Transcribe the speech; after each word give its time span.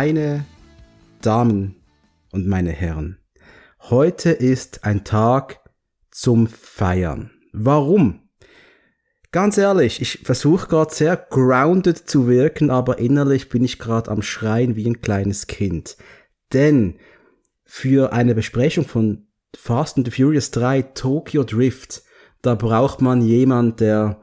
Meine 0.00 0.44
Damen 1.22 1.74
und 2.30 2.46
meine 2.46 2.70
Herren, 2.70 3.18
heute 3.80 4.30
ist 4.30 4.84
ein 4.84 5.02
Tag 5.02 5.58
zum 6.12 6.46
Feiern. 6.46 7.32
Warum? 7.52 8.28
Ganz 9.32 9.58
ehrlich, 9.58 10.00
ich 10.00 10.20
versuche 10.22 10.68
gerade 10.68 10.94
sehr 10.94 11.16
grounded 11.16 12.08
zu 12.08 12.28
wirken, 12.28 12.70
aber 12.70 13.00
innerlich 13.00 13.48
bin 13.48 13.64
ich 13.64 13.80
gerade 13.80 14.08
am 14.12 14.22
Schreien 14.22 14.76
wie 14.76 14.86
ein 14.86 15.00
kleines 15.00 15.48
Kind. 15.48 15.96
Denn 16.52 17.00
für 17.64 18.12
eine 18.12 18.36
Besprechung 18.36 18.84
von 18.84 19.26
Fast 19.56 19.96
and 19.96 20.06
the 20.06 20.12
Furious 20.12 20.52
3 20.52 20.82
Tokyo 20.94 21.42
Drift, 21.42 22.04
da 22.40 22.54
braucht 22.54 23.00
man 23.02 23.20
jemand, 23.20 23.80
der 23.80 24.20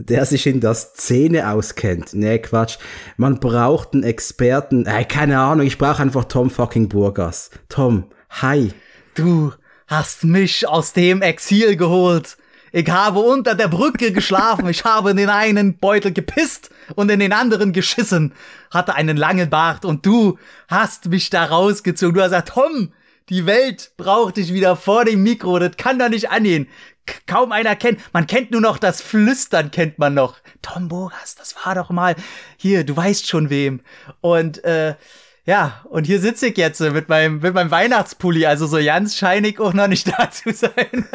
der 0.00 0.24
sich 0.26 0.46
in 0.46 0.60
der 0.60 0.74
Szene 0.74 1.50
auskennt. 1.50 2.14
Nee, 2.14 2.38
Quatsch. 2.38 2.78
Man 3.16 3.40
braucht 3.40 3.94
einen 3.94 4.02
Experten. 4.02 4.86
Äh, 4.86 5.04
keine 5.04 5.38
Ahnung, 5.38 5.66
ich 5.66 5.78
brauche 5.78 6.02
einfach 6.02 6.24
Tom 6.24 6.50
fucking 6.50 6.88
Burgas. 6.88 7.50
Tom, 7.68 8.04
hi. 8.30 8.72
Du 9.14 9.52
hast 9.86 10.24
mich 10.24 10.66
aus 10.66 10.92
dem 10.92 11.22
Exil 11.22 11.76
geholt. 11.76 12.36
Ich 12.72 12.88
habe 12.88 13.18
unter 13.18 13.56
der 13.56 13.68
Brücke 13.68 14.12
geschlafen. 14.12 14.68
Ich 14.68 14.84
habe 14.84 15.10
in 15.10 15.16
den 15.16 15.28
einen 15.28 15.78
Beutel 15.78 16.12
gepisst 16.12 16.70
und 16.94 17.10
in 17.10 17.18
den 17.18 17.32
anderen 17.32 17.72
geschissen. 17.72 18.32
Hatte 18.70 18.94
einen 18.94 19.16
langen 19.16 19.50
Bart 19.50 19.84
und 19.84 20.06
du 20.06 20.38
hast 20.68 21.08
mich 21.08 21.30
da 21.30 21.44
rausgezogen. 21.46 22.14
Du 22.14 22.20
hast 22.20 22.30
gesagt, 22.30 22.50
Tom, 22.50 22.92
die 23.28 23.46
Welt 23.46 23.92
braucht 23.96 24.36
dich 24.36 24.52
wieder 24.52 24.76
vor 24.76 25.04
dem 25.04 25.22
Mikro. 25.24 25.58
Das 25.58 25.76
kann 25.76 25.98
doch 25.98 26.08
nicht 26.08 26.30
angehen. 26.30 26.68
Kaum 27.26 27.52
einer 27.52 27.76
kennt. 27.76 28.00
Man 28.12 28.26
kennt 28.26 28.50
nur 28.50 28.60
noch 28.60 28.78
das 28.78 29.00
Flüstern, 29.00 29.70
kennt 29.70 29.98
man 29.98 30.14
noch. 30.14 30.38
Tom 30.62 30.88
Bogas, 30.88 31.34
das 31.36 31.54
war 31.64 31.74
doch 31.74 31.90
mal. 31.90 32.16
Hier, 32.56 32.84
du 32.84 32.96
weißt 32.96 33.26
schon 33.26 33.50
wem. 33.50 33.80
Und, 34.20 34.64
äh, 34.64 34.94
ja, 35.44 35.84
und 35.88 36.04
hier 36.04 36.20
sitze 36.20 36.48
ich 36.48 36.56
jetzt 36.56 36.80
mit 36.80 37.08
meinem, 37.08 37.40
mit 37.40 37.54
meinem 37.54 37.70
Weihnachtspulli. 37.70 38.46
Also 38.46 38.66
so 38.66 38.78
ganz 38.78 39.16
scheinig 39.16 39.60
auch 39.60 39.72
noch 39.72 39.88
nicht 39.88 40.08
da 40.18 40.30
zu 40.30 40.52
sein. 40.52 41.08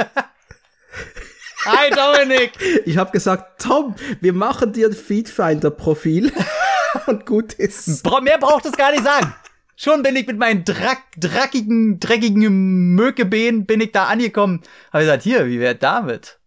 Hi 1.66 1.90
Dominik! 1.90 2.52
Ich 2.86 2.98
habe 2.98 3.12
gesagt, 3.12 3.62
Tom, 3.62 3.96
wir 4.22 4.34
machen 4.34 4.72
dir 4.72 4.88
ein 4.88 4.94
Feedfinder-Profil 4.94 6.32
und 7.08 7.26
gut 7.26 7.54
ist. 7.54 8.06
Mehr 8.22 8.38
braucht 8.38 8.66
es 8.66 8.73
gar 8.73 8.92
nicht 8.92 9.04
sagen. 9.04 9.34
Schon 9.76 10.04
bin 10.04 10.16
ich 10.16 10.26
mit 10.26 10.38
meinen 10.38 10.64
drack, 10.64 11.04
dreckigen, 11.18 12.00
dreckigen 12.00 12.95
Mökebehen 12.95 13.66
bin 13.66 13.82
ich 13.82 13.92
da 13.92 14.06
angekommen. 14.06 14.62
Habe 14.94 15.04
gesagt, 15.04 15.23
hier, 15.23 15.48
wie 15.48 15.59
wäre 15.59 15.76
damit? 15.76 16.40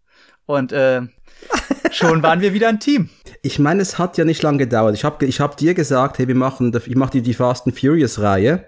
Und 0.46 0.72
äh, 0.72 1.02
schon 1.90 2.22
waren 2.22 2.40
wir 2.40 2.54
wieder 2.54 2.68
ein 2.68 2.80
Team. 2.80 3.10
Ich 3.42 3.58
meine, 3.58 3.82
es 3.82 3.98
hat 3.98 4.16
ja 4.18 4.24
nicht 4.24 4.42
lange 4.42 4.58
gedauert. 4.58 4.94
Ich 4.94 5.04
habe 5.04 5.24
ich 5.26 5.40
hab 5.40 5.56
dir 5.56 5.74
gesagt, 5.74 6.18
hey, 6.18 6.26
wir 6.26 6.34
machen, 6.34 6.72
ich 6.86 6.96
mache 6.96 7.12
die, 7.12 7.22
die 7.22 7.34
Fast 7.34 7.66
and 7.66 7.78
Furious 7.78 8.18
Reihe 8.18 8.64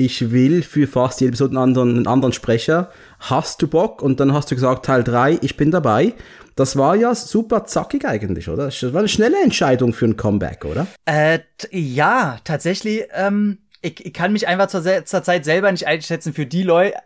ich 0.00 0.30
will 0.32 0.62
für 0.62 0.86
fast 0.86 1.20
jede 1.20 1.30
Episode 1.30 1.50
einen 1.50 1.62
anderen, 1.62 1.96
einen 1.96 2.06
anderen 2.06 2.32
Sprecher. 2.32 2.90
Hast 3.20 3.60
du 3.62 3.68
Bock? 3.68 4.02
Und 4.02 4.18
dann 4.18 4.32
hast 4.32 4.50
du 4.50 4.54
gesagt, 4.54 4.86
Teil 4.86 5.04
3, 5.04 5.38
ich 5.42 5.56
bin 5.56 5.70
dabei. 5.70 6.14
Das 6.56 6.76
war 6.76 6.96
ja 6.96 7.14
super 7.14 7.64
zackig 7.64 8.04
eigentlich, 8.04 8.48
oder? 8.48 8.64
Das 8.66 8.82
war 8.92 9.00
eine 9.00 9.08
schnelle 9.08 9.40
Entscheidung 9.42 9.92
für 9.92 10.06
ein 10.06 10.16
Comeback, 10.16 10.64
oder? 10.64 10.86
Äh, 11.04 11.40
ja, 11.70 12.38
tatsächlich. 12.44 13.04
Ähm, 13.14 13.58
ich, 13.82 14.04
ich 14.04 14.12
kann 14.12 14.32
mich 14.32 14.46
einfach 14.46 14.68
zur, 14.68 15.04
zur 15.04 15.22
Zeit 15.22 15.44
selber 15.44 15.70
nicht 15.72 15.86
einschätzen 15.86 16.32
für 16.32 16.46
die 16.46 16.62
Leute. 16.62 16.96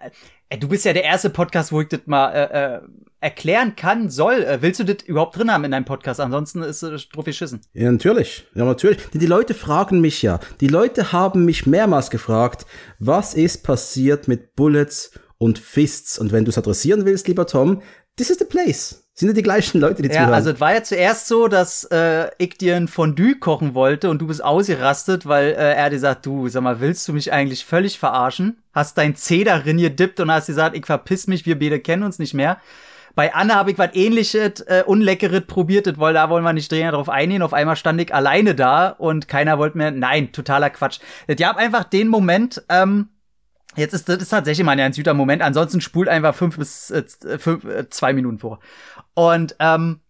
Äh, 0.48 0.58
du 0.58 0.68
bist 0.68 0.84
ja 0.84 0.92
der 0.92 1.04
erste 1.04 1.30
Podcast, 1.30 1.72
wo 1.72 1.80
ich 1.80 1.88
das 1.88 2.00
mal 2.06 2.30
äh, 2.32 2.76
äh, 2.76 2.80
erklären 3.20 3.76
kann, 3.76 4.10
soll. 4.10 4.42
Äh, 4.42 4.60
willst 4.60 4.80
du 4.80 4.84
das 4.84 5.04
überhaupt 5.06 5.36
drin 5.36 5.52
haben 5.52 5.64
in 5.64 5.70
deinem 5.70 5.84
Podcast? 5.84 6.20
Ansonsten 6.20 6.62
ist 6.62 6.82
es 6.82 7.08
drauf 7.08 7.24
geschissen. 7.24 7.60
Ja, 7.72 7.90
natürlich. 7.90 8.46
Ja, 8.54 8.64
natürlich. 8.64 8.98
Die, 9.12 9.18
die 9.18 9.26
Leute 9.26 9.54
fragen 9.54 10.00
mich 10.00 10.22
ja. 10.22 10.40
Die 10.60 10.68
Leute 10.68 11.12
haben 11.12 11.44
mich 11.44 11.66
mehrmals 11.66 12.10
gefragt, 12.10 12.66
was 12.98 13.34
ist 13.34 13.62
passiert 13.62 14.28
mit 14.28 14.56
Bullets 14.56 15.12
und 15.38 15.58
Fists? 15.58 16.18
Und 16.18 16.32
wenn 16.32 16.44
du 16.44 16.50
es 16.50 16.58
adressieren 16.58 17.04
willst, 17.06 17.28
lieber 17.28 17.46
Tom, 17.46 17.82
this 18.16 18.30
is 18.30 18.38
the 18.38 18.44
place. 18.44 19.03
Sind 19.16 19.28
ja 19.28 19.34
die 19.34 19.44
gleichen 19.44 19.80
Leute, 19.80 20.02
die 20.02 20.08
ja, 20.08 20.14
zuhören. 20.14 20.30
Ja, 20.30 20.34
also 20.34 20.50
es 20.50 20.60
war 20.60 20.74
ja 20.74 20.82
zuerst 20.82 21.28
so, 21.28 21.46
dass 21.46 21.84
äh, 21.84 22.30
ich 22.38 22.58
dir 22.58 22.74
ein 22.74 22.88
Fondue 22.88 23.36
kochen 23.38 23.74
wollte 23.74 24.10
und 24.10 24.20
du 24.20 24.26
bist 24.26 24.42
ausgerastet, 24.42 25.26
weil 25.26 25.52
äh, 25.52 25.74
er 25.74 25.88
dir 25.88 26.00
sagt, 26.00 26.26
du, 26.26 26.48
sag 26.48 26.64
mal, 26.64 26.80
willst 26.80 27.06
du 27.06 27.12
mich 27.12 27.32
eigentlich 27.32 27.64
völlig 27.64 27.96
verarschen? 28.00 28.58
Hast 28.72 28.98
dein 28.98 29.14
Zeh 29.14 29.44
darin 29.44 29.78
gedippt 29.78 30.18
und 30.18 30.32
hast 30.32 30.46
gesagt, 30.46 30.76
ich 30.76 30.84
verpiss 30.84 31.28
mich, 31.28 31.46
wir 31.46 31.56
beide 31.56 31.78
kennen 31.78 32.02
uns 32.02 32.18
nicht 32.18 32.34
mehr. 32.34 32.58
Bei 33.14 33.32
Anne 33.32 33.54
habe 33.54 33.70
ich 33.70 33.78
was 33.78 33.90
ähnliches, 33.94 34.62
äh, 34.62 34.82
unleckeres 34.84 35.42
probiert, 35.46 35.86
das, 35.86 36.00
weil 36.00 36.14
da 36.14 36.28
wollen 36.28 36.42
wir 36.42 36.52
nicht 36.52 36.72
dringend 36.72 36.94
drauf 36.94 37.08
eingehen. 37.08 37.42
Auf 37.42 37.52
einmal 37.52 37.76
stand 37.76 38.00
ich 38.00 38.12
alleine 38.12 38.56
da 38.56 38.88
und 38.88 39.28
keiner 39.28 39.58
wollte 39.58 39.78
mehr. 39.78 39.92
Nein, 39.92 40.32
totaler 40.32 40.70
Quatsch. 40.70 40.98
Die 41.28 41.46
haben 41.46 41.58
einfach 41.58 41.84
den 41.84 42.08
Moment, 42.08 42.64
ähm, 42.68 43.10
Jetzt 43.76 43.92
ist 43.92 44.08
das 44.08 44.18
ist 44.18 44.28
tatsächlich 44.28 44.64
mal 44.64 44.78
ein 44.78 44.92
süder 44.92 45.14
Moment. 45.14 45.42
Ansonsten 45.42 45.80
spult 45.80 46.08
einfach 46.08 46.34
fünf 46.34 46.56
bis 46.56 46.90
äh, 46.90 47.04
fünf, 47.38 47.64
äh, 47.64 47.88
zwei 47.90 48.12
Minuten 48.12 48.38
vor. 48.38 48.60
Und 49.14 49.56
ähm, 49.58 50.00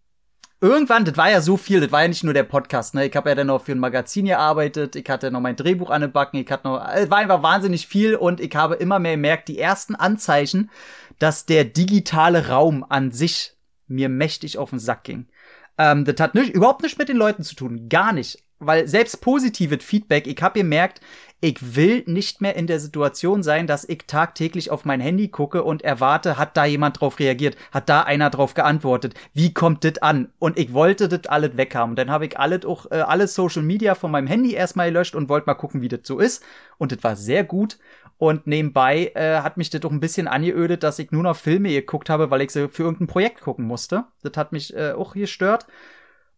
irgendwann, 0.61 1.05
das 1.05 1.17
war 1.17 1.31
ja 1.31 1.41
so 1.41 1.57
viel, 1.57 1.81
das 1.81 1.93
war 1.93 2.03
ja 2.03 2.09
nicht 2.09 2.25
nur 2.25 2.35
der 2.35 2.43
Podcast, 2.43 2.95
ne? 2.95 3.07
Ich 3.07 3.15
habe 3.15 3.29
ja 3.29 3.35
dann 3.35 3.49
noch 3.49 3.65
für 3.65 3.73
ein 3.73 3.79
Magazin 3.79 4.25
gearbeitet, 4.27 4.97
ich 4.97 5.09
hatte 5.09 5.31
noch 5.31 5.41
mein 5.41 5.57
Drehbuch 5.57 5.91
an 5.91 6.01
den 6.01 6.13
Backen, 6.13 6.39
ich 6.39 6.51
hatte 6.51 6.67
noch, 6.67 6.87
es 6.95 7.11
war 7.11 7.19
einfach 7.19 7.43
wahnsinnig 7.43 7.87
viel 7.87 8.17
und 8.17 8.41
ich 8.41 8.55
habe 8.57 8.77
immer 8.77 8.99
mehr 8.99 9.13
gemerkt, 9.13 9.49
die 9.49 9.59
ersten 9.59 9.95
Anzeichen, 9.95 10.71
dass 11.19 11.47
der 11.47 11.65
digitale 11.65 12.49
Raum 12.49 12.85
an 12.89 13.11
sich 13.11 13.57
mir 13.87 14.09
mächtig 14.09 14.59
auf 14.59 14.71
den 14.71 14.79
Sack 14.79 15.05
ging. 15.05 15.29
Ähm, 15.77 16.05
das 16.05 16.17
hat 16.21 16.35
nicht, 16.35 16.51
überhaupt 16.51 16.83
nichts 16.83 16.99
mit 16.99 17.09
den 17.09 17.17
Leuten 17.17 17.43
zu 17.43 17.55
tun, 17.55 17.89
gar 17.89 18.13
nicht. 18.13 18.44
Weil 18.67 18.89
selbst 18.89 19.21
positives 19.21 19.85
Feedback, 19.85 20.27
ich 20.27 20.41
habe 20.43 20.61
gemerkt, 20.61 21.01
ich 21.41 21.77
will 21.77 22.05
nicht 22.07 22.41
mehr 22.41 22.57
in 22.57 22.67
der 22.67 22.81
Situation 22.81 23.43
sein, 23.43 23.67
dass 23.67 23.87
ich 23.87 24.07
tagtäglich 24.07 24.71
auf 24.71 24.87
mein 24.87 25.01
Handy 25.01 25.29
gucke 25.29 25.63
und 25.63 25.83
erwarte, 25.83 26.39
hat 26.39 26.57
da 26.57 26.65
jemand 26.65 27.01
drauf 27.01 27.19
reagiert, 27.19 27.57
hat 27.71 27.91
da 27.91 28.01
einer 28.01 28.31
drauf 28.31 28.55
geantwortet, 28.55 29.15
wie 29.35 29.53
kommt 29.53 29.85
das 29.85 29.99
an? 29.99 30.33
Und 30.39 30.59
ich 30.59 30.73
wollte 30.73 31.07
das 31.07 31.27
alles 31.27 31.59
weghaben. 31.59 31.97
Dann 31.97 32.11
habe 32.11 32.25
ich 32.25 32.39
alles 32.39 32.65
auch 32.65 32.91
äh, 32.91 32.95
alles 32.95 33.35
Social 33.35 33.63
Media 33.63 33.95
von 33.95 34.11
meinem 34.11 34.27
Handy 34.27 34.55
erstmal 34.55 34.89
gelöscht 34.89 35.15
und 35.15 35.29
wollte 35.29 35.47
mal 35.47 35.55
gucken, 35.55 35.83
wie 35.83 35.89
das 35.89 36.01
so 36.05 36.19
ist. 36.19 36.43
Und 36.79 36.93
das 36.93 37.05
war 37.05 37.15
sehr 37.15 37.45
gut. 37.45 37.79
Und 38.17 38.47
nebenbei 38.47 39.13
äh, 39.15 39.41
hat 39.41 39.57
mich 39.59 39.69
das 39.71 39.83
doch 39.83 39.91
ein 39.91 40.01
bisschen 40.01 40.29
angeödet, 40.29 40.83
dass 40.83 40.99
ich 40.99 41.11
nur 41.11 41.25
noch 41.25 41.37
Filme 41.37 41.71
geguckt 41.71 42.09
habe, 42.09 42.31
weil 42.31 42.41
ich 42.41 42.53
sie 42.53 42.69
für 42.69 42.85
irgendein 42.85 43.09
Projekt 43.09 43.43
gucken 43.43 43.67
musste. 43.67 44.05
Das 44.23 44.33
hat 44.37 44.53
mich 44.53 44.75
äh, 44.75 44.93
auch 44.93 45.13
gestört. 45.15 45.67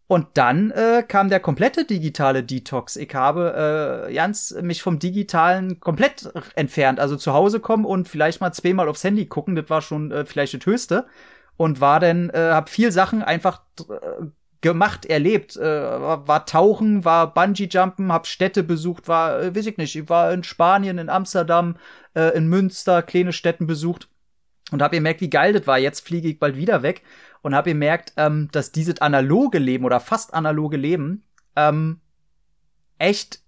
Und 0.08 0.28
dann 0.34 0.70
äh, 0.70 1.02
kam 1.06 1.28
der 1.28 1.40
komplette 1.40 1.84
digitale 1.84 2.44
Detox. 2.44 2.94
Ich 2.94 3.12
habe 3.14 4.06
äh, 4.08 4.14
ganz 4.14 4.54
mich 4.62 4.80
vom 4.80 5.00
Digitalen 5.00 5.80
komplett 5.80 6.30
entfernt. 6.54 7.00
Also 7.00 7.16
zu 7.16 7.32
Hause 7.32 7.58
kommen 7.58 7.84
und 7.84 8.08
vielleicht 8.08 8.40
mal 8.40 8.52
zweimal 8.52 8.88
aufs 8.88 9.02
Handy 9.02 9.26
gucken, 9.26 9.56
das 9.56 9.68
war 9.68 9.82
schon 9.82 10.12
äh, 10.12 10.24
vielleicht 10.24 10.54
das 10.54 10.64
Höchste. 10.64 11.06
Und 11.56 11.80
war 11.80 12.00
dann, 12.00 12.30
äh, 12.30 12.50
hab 12.52 12.68
viel 12.68 12.92
Sachen 12.92 13.22
einfach 13.22 13.62
äh, 13.80 14.26
gemacht, 14.60 15.06
erlebt. 15.06 15.56
Äh, 15.56 15.62
war, 15.62 16.28
war 16.28 16.46
Tauchen, 16.46 17.04
war 17.04 17.32
Bungee-Jumpen, 17.34 18.12
hab 18.12 18.26
Städte 18.26 18.62
besucht, 18.62 19.08
war, 19.08 19.40
äh, 19.40 19.56
weiß 19.56 19.66
ich 19.66 19.76
nicht, 19.76 19.96
ich 19.96 20.08
war 20.08 20.32
in 20.32 20.44
Spanien, 20.44 20.98
in 20.98 21.08
Amsterdam, 21.08 21.76
äh, 22.14 22.36
in 22.36 22.46
Münster, 22.48 23.02
kleine 23.02 23.32
Städten 23.32 23.66
besucht 23.66 24.08
und 24.70 24.82
hab 24.82 24.92
gemerkt, 24.92 25.20
wie 25.20 25.30
geil 25.30 25.52
das 25.52 25.66
war. 25.66 25.78
Jetzt 25.78 26.06
fliege 26.06 26.28
ich 26.28 26.38
bald 26.38 26.56
wieder 26.56 26.82
weg 26.82 27.02
und 27.46 27.54
habe 27.54 27.70
gemerkt, 27.70 28.12
ähm, 28.16 28.48
dass 28.50 28.72
dieses 28.72 29.00
analoge 29.00 29.60
Leben 29.60 29.84
oder 29.84 30.00
fast 30.00 30.34
analoge 30.34 30.76
Leben 30.76 31.22
ähm, 31.54 32.00
echt 32.98 33.38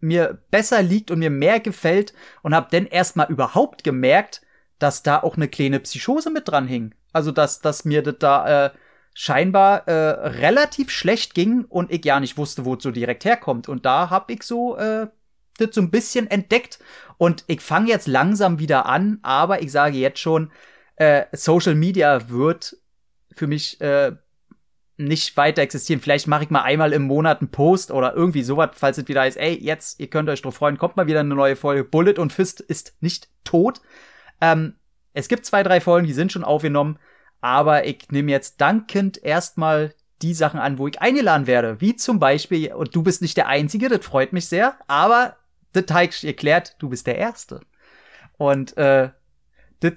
mir 0.00 0.38
besser 0.50 0.80
liegt 0.80 1.10
und 1.10 1.18
mir 1.18 1.28
mehr 1.28 1.60
gefällt 1.60 2.14
und 2.40 2.54
habe 2.54 2.68
dann 2.70 2.86
erstmal 2.86 3.30
überhaupt 3.30 3.84
gemerkt, 3.84 4.40
dass 4.78 5.02
da 5.02 5.22
auch 5.22 5.36
eine 5.36 5.48
kleine 5.48 5.80
Psychose 5.80 6.30
mit 6.30 6.48
dran 6.48 6.66
hing. 6.66 6.94
Also 7.12 7.30
dass, 7.30 7.60
dass 7.60 7.84
mir 7.84 8.02
das 8.02 8.14
da 8.20 8.64
äh, 8.64 8.70
scheinbar 9.12 9.86
äh, 9.86 10.28
relativ 10.30 10.88
schlecht 10.88 11.34
ging 11.34 11.66
und 11.66 11.92
ich 11.92 12.06
ja 12.06 12.20
nicht 12.20 12.38
wusste, 12.38 12.64
wo 12.64 12.76
es 12.76 12.82
so 12.82 12.90
direkt 12.90 13.26
herkommt. 13.26 13.68
Und 13.68 13.84
da 13.84 14.08
habe 14.08 14.32
ich 14.32 14.44
so 14.44 14.78
äh, 14.78 15.08
das 15.58 15.74
so 15.74 15.82
ein 15.82 15.90
bisschen 15.90 16.26
entdeckt 16.26 16.78
und 17.18 17.44
ich 17.48 17.60
fange 17.60 17.90
jetzt 17.90 18.08
langsam 18.08 18.58
wieder 18.58 18.86
an, 18.86 19.18
aber 19.20 19.60
ich 19.60 19.70
sage 19.70 19.98
jetzt 19.98 20.20
schon, 20.20 20.50
äh, 20.96 21.26
Social 21.32 21.74
Media 21.74 22.30
wird 22.30 22.78
für 23.34 23.46
mich 23.46 23.80
äh, 23.80 24.12
nicht 24.96 25.36
weiter 25.36 25.62
existieren. 25.62 26.00
Vielleicht 26.00 26.26
mache 26.26 26.44
ich 26.44 26.50
mal 26.50 26.62
einmal 26.62 26.92
im 26.92 27.02
Monat 27.02 27.40
einen 27.40 27.50
Post 27.50 27.90
oder 27.90 28.14
irgendwie 28.14 28.42
sowas, 28.42 28.70
falls 28.74 28.98
es 28.98 29.08
wieder 29.08 29.22
heißt, 29.22 29.36
ey, 29.36 29.58
jetzt, 29.60 30.00
ihr 30.00 30.08
könnt 30.08 30.28
euch 30.28 30.42
drauf 30.42 30.54
freuen, 30.54 30.78
kommt 30.78 30.96
mal 30.96 31.06
wieder 31.06 31.20
eine 31.20 31.34
neue 31.34 31.56
Folge. 31.56 31.84
Bullet 31.84 32.18
und 32.18 32.32
Fist 32.32 32.60
ist 32.60 32.94
nicht 33.00 33.28
tot. 33.44 33.80
Ähm, 34.40 34.74
es 35.14 35.28
gibt 35.28 35.46
zwei, 35.46 35.62
drei 35.62 35.80
Folgen, 35.80 36.06
die 36.06 36.12
sind 36.12 36.32
schon 36.32 36.44
aufgenommen, 36.44 36.98
aber 37.40 37.86
ich 37.86 38.10
nehme 38.10 38.30
jetzt 38.30 38.60
dankend 38.60 39.22
erstmal 39.22 39.94
die 40.22 40.34
Sachen 40.34 40.60
an, 40.60 40.78
wo 40.78 40.86
ich 40.86 41.00
eingeladen 41.00 41.46
werde. 41.46 41.80
Wie 41.80 41.96
zum 41.96 42.18
Beispiel, 42.18 42.72
und 42.72 42.94
du 42.94 43.02
bist 43.02 43.22
nicht 43.22 43.36
der 43.36 43.48
Einzige, 43.48 43.88
das 43.88 44.04
freut 44.04 44.32
mich 44.32 44.46
sehr, 44.46 44.76
aber 44.86 45.36
das 45.72 45.86
Teig 45.86 46.22
erklärt, 46.22 46.76
du 46.78 46.88
bist 46.88 47.06
der 47.06 47.18
Erste. 47.18 47.60
Und 48.36 48.76
äh, 48.76 49.10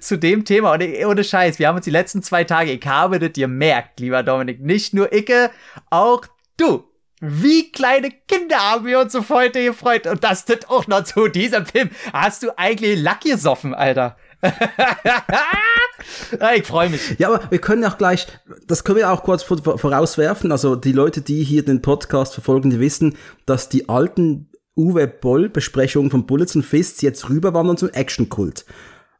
zu 0.00 0.18
dem 0.18 0.44
Thema, 0.44 0.72
und 0.72 0.82
ohne 1.04 1.24
Scheiß, 1.24 1.58
wir 1.58 1.68
haben 1.68 1.76
uns 1.76 1.84
die 1.84 1.90
letzten 1.90 2.22
zwei 2.22 2.44
Tage, 2.44 2.72
ich 2.72 2.86
habe 2.86 3.18
das 3.18 3.32
gemerkt, 3.32 4.00
lieber 4.00 4.22
Dominik, 4.22 4.60
nicht 4.60 4.94
nur 4.94 5.12
Icke, 5.12 5.50
auch 5.90 6.24
du. 6.56 6.84
Wie 7.20 7.72
kleine 7.72 8.10
Kinder 8.28 8.58
haben 8.58 8.84
wir 8.84 9.00
uns 9.00 9.14
auf 9.14 9.30
heute 9.30 9.64
gefreut. 9.64 10.06
Und 10.06 10.22
das 10.22 10.44
tut 10.44 10.68
auch 10.68 10.86
noch 10.86 11.04
zu 11.04 11.28
diesem 11.28 11.64
Film. 11.64 11.88
Hast 12.12 12.42
du 12.42 12.56
eigentlich 12.58 13.00
Lack 13.00 13.22
gesoffen, 13.22 13.72
Alter? 13.74 14.16
ich 16.56 16.66
freue 16.66 16.90
mich. 16.90 17.18
Ja, 17.18 17.28
aber 17.28 17.50
wir 17.50 17.58
können 17.58 17.84
auch 17.86 17.96
gleich, 17.96 18.26
das 18.66 18.84
können 18.84 18.98
wir 18.98 19.10
auch 19.10 19.22
kurz 19.22 19.42
vorauswerfen. 19.42 20.52
Also 20.52 20.76
die 20.76 20.92
Leute, 20.92 21.22
die 21.22 21.42
hier 21.42 21.64
den 21.64 21.80
Podcast 21.80 22.34
verfolgen, 22.34 22.68
die 22.68 22.80
wissen, 22.80 23.16
dass 23.46 23.70
die 23.70 23.88
alten 23.88 24.50
Uwe 24.76 25.06
Boll 25.06 25.48
Besprechungen 25.48 26.10
von 26.10 26.26
Bullets 26.26 26.54
and 26.54 26.66
Fists 26.66 27.00
jetzt 27.00 27.30
rüberwandern 27.30 27.78
zum 27.78 27.88
Action-Kult. 27.88 28.66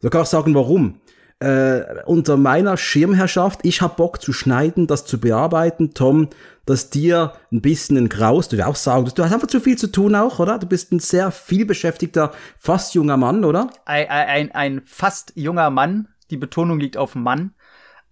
So 0.00 0.10
kann 0.10 0.22
ich 0.22 0.28
sagen, 0.28 0.54
warum 0.54 1.00
äh, 1.38 2.02
unter 2.06 2.36
meiner 2.36 2.76
Schirmherrschaft. 2.76 3.60
Ich 3.62 3.82
hab 3.82 3.96
Bock 3.96 4.22
zu 4.22 4.32
schneiden, 4.32 4.86
das 4.86 5.04
zu 5.04 5.20
bearbeiten. 5.20 5.92
Tom, 5.92 6.28
dass 6.64 6.90
dir 6.90 7.32
ein 7.52 7.60
bisschen 7.60 7.96
ein 7.96 8.08
Graus, 8.08 8.48
du 8.48 8.66
auch 8.66 8.76
sagen, 8.76 9.10
du 9.14 9.22
hast 9.22 9.32
einfach 9.32 9.46
zu 9.46 9.60
viel 9.60 9.76
zu 9.76 9.88
tun 9.88 10.14
auch, 10.14 10.38
oder? 10.38 10.58
Du 10.58 10.66
bist 10.66 10.92
ein 10.92 10.98
sehr 10.98 11.30
vielbeschäftigter, 11.30 12.32
fast 12.58 12.94
junger 12.94 13.16
Mann, 13.16 13.44
oder? 13.44 13.70
Ein, 13.84 14.08
ein, 14.08 14.52
ein 14.52 14.82
fast 14.84 15.32
junger 15.36 15.70
Mann. 15.70 16.08
Die 16.30 16.36
Betonung 16.36 16.80
liegt 16.80 16.96
auf 16.96 17.14
Mann. 17.14 17.54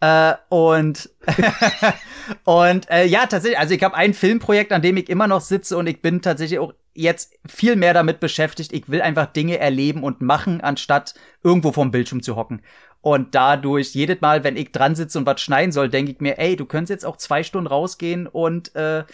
Äh, 0.01 0.35
und 0.51 1.11
und 2.45 2.91
äh, 2.91 3.07
ja, 3.07 3.27
tatsächlich, 3.27 3.59
also 3.59 3.75
ich 3.75 3.83
habe 3.83 3.97
ein 3.97 4.13
Filmprojekt, 4.13 4.73
an 4.73 4.83
dem 4.83 4.99
ich 4.99 5.09
immer 5.09 5.27
noch 5.27 5.41
sitze 5.41 5.77
und 5.77 5.87
ich 5.87 6.03
bin 6.03 6.21
tatsächlich 6.21 6.59
auch 6.59 6.75
jetzt 6.95 7.35
viel 7.47 7.77
mehr 7.77 7.93
damit 7.93 8.21
beschäftigt. 8.21 8.73
Ich 8.73 8.89
will 8.89 9.03
einfach 9.03 9.27
Dinge 9.27 9.59
erleben 9.59 10.03
und 10.03 10.21
machen, 10.21 10.61
anstatt 10.61 11.15
irgendwo 11.43 11.73
vom 11.73 11.91
Bildschirm 11.91 12.23
zu 12.23 12.37
hocken. 12.37 12.63
Und 13.01 13.35
dadurch, 13.35 13.95
jedes 13.95 14.21
Mal, 14.23 14.45
wenn 14.45 14.57
ich 14.57 14.73
dran 14.73 14.95
sitze 14.95 15.19
und 15.19 15.27
was 15.27 15.41
schneiden 15.41 15.73
soll, 15.73 15.91
denke 15.91 16.13
ich 16.13 16.21
mir, 16.21 16.39
ey, 16.39 16.57
du 16.57 16.65
könntest 16.65 16.91
jetzt 16.91 17.05
auch 17.05 17.19
zwei 17.19 17.43
Stunden 17.43 17.67
rausgehen 17.67 18.27
und 18.27 18.75
äh, 18.75 19.05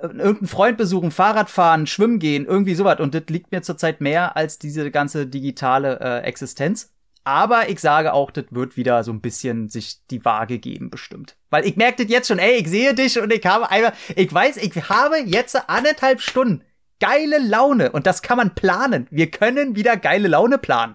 irgendeinen 0.00 0.46
Freund 0.46 0.78
besuchen, 0.78 1.10
Fahrrad 1.10 1.50
fahren, 1.50 1.86
schwimmen 1.86 2.18
gehen, 2.18 2.46
irgendwie 2.46 2.74
sowas. 2.74 3.00
Und 3.00 3.14
das 3.14 3.24
liegt 3.28 3.52
mir 3.52 3.62
zurzeit 3.62 4.00
mehr 4.00 4.36
als 4.36 4.58
diese 4.58 4.90
ganze 4.90 5.26
digitale 5.26 6.00
äh, 6.00 6.20
Existenz. 6.20 6.94
Aber 7.24 7.70
ich 7.70 7.80
sage 7.80 8.12
auch, 8.12 8.30
das 8.30 8.44
wird 8.50 8.76
wieder 8.76 9.02
so 9.02 9.10
ein 9.10 9.22
bisschen 9.22 9.68
sich 9.68 10.00
die 10.10 10.24
Waage 10.26 10.58
geben, 10.58 10.90
bestimmt. 10.90 11.36
Weil 11.48 11.66
ich 11.66 11.76
merke 11.76 12.02
das 12.02 12.12
jetzt 12.12 12.28
schon, 12.28 12.38
ey, 12.38 12.56
ich 12.56 12.68
sehe 12.68 12.94
dich 12.94 13.18
und 13.18 13.32
ich 13.32 13.44
habe 13.46 13.70
einfach, 13.70 13.92
ich 14.14 14.32
weiß, 14.32 14.58
ich 14.58 14.74
habe 14.88 15.18
jetzt 15.24 15.68
anderthalb 15.68 16.20
Stunden 16.20 16.62
geile 17.04 17.38
Laune 17.38 17.92
und 17.92 18.06
das 18.06 18.22
kann 18.22 18.38
man 18.38 18.54
planen. 18.54 19.06
Wir 19.10 19.30
können 19.30 19.76
wieder 19.76 19.96
geile 19.96 20.28
Laune 20.28 20.56
planen. 20.56 20.94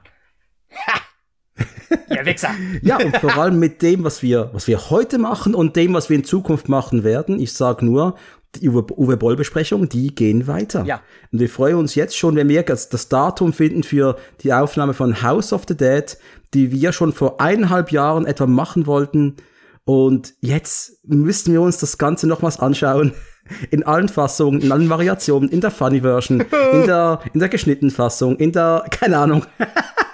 Ha! 0.88 1.02
Ja, 2.10 2.26
Wichser. 2.26 2.50
ja, 2.82 2.98
und 2.98 3.18
vor 3.18 3.36
allem 3.38 3.60
mit 3.60 3.82
dem, 3.82 4.04
was 4.04 4.24
wir, 4.24 4.50
was 4.54 4.68
wir 4.68 4.90
heute 4.90 5.20
machen 5.20 5.54
und 5.54 5.76
dem, 5.76 5.94
was 5.94 6.10
wir 6.10 6.16
in 6.16 6.24
Zukunft 6.24 6.68
machen 6.68 7.04
werden. 7.04 7.40
Ich 7.40 7.54
sag 7.54 7.82
nur, 7.84 8.16
die 8.56 8.70
Uwe 8.70 9.18
Boll 9.18 9.36
Besprechungen, 9.36 9.90
die 9.90 10.16
gehen 10.16 10.48
weiter. 10.48 10.84
Ja. 10.86 11.02
Und 11.32 11.40
wir 11.40 11.50
freuen 11.50 11.76
uns 11.76 11.94
jetzt 11.94 12.18
schon, 12.18 12.36
wenn 12.36 12.50
wir 12.50 12.64
das 12.64 13.10
Datum 13.10 13.54
finden 13.54 13.84
für 13.84 14.18
die 14.42 14.54
Aufnahme 14.54 14.96
von 14.96 15.22
House 15.22 15.54
of 15.54 15.66
the 15.68 15.78
Dead, 15.78 16.18
die 16.56 16.72
wir 16.72 16.92
schon 16.92 17.14
vor 17.14 17.40
eineinhalb 17.40 17.92
Jahren 17.92 18.26
etwa 18.26 18.48
machen 18.48 18.88
wollten. 18.88 19.36
Und 19.86 20.34
jetzt 20.40 21.06
müssten 21.06 21.54
wir 21.54 21.62
uns 21.62 21.78
das 21.78 22.00
Ganze 22.00 22.28
nochmals 22.28 22.60
anschauen. 22.60 23.14
In 23.72 23.84
allen 23.84 24.10
Fassungen, 24.10 24.62
in 24.62 24.72
allen 24.72 24.90
Variationen, 24.90 25.50
in 25.50 25.62
der 25.62 25.72
Funny 25.72 26.02
Version, 26.02 26.42
in 26.42 26.86
der, 26.86 27.20
in 27.34 27.40
der 27.40 27.50
geschnittenen 27.50 27.92
Fassung, 27.92 28.38
in 28.38 28.52
der, 28.52 28.86
keine 28.90 29.18
Ahnung. 29.18 29.46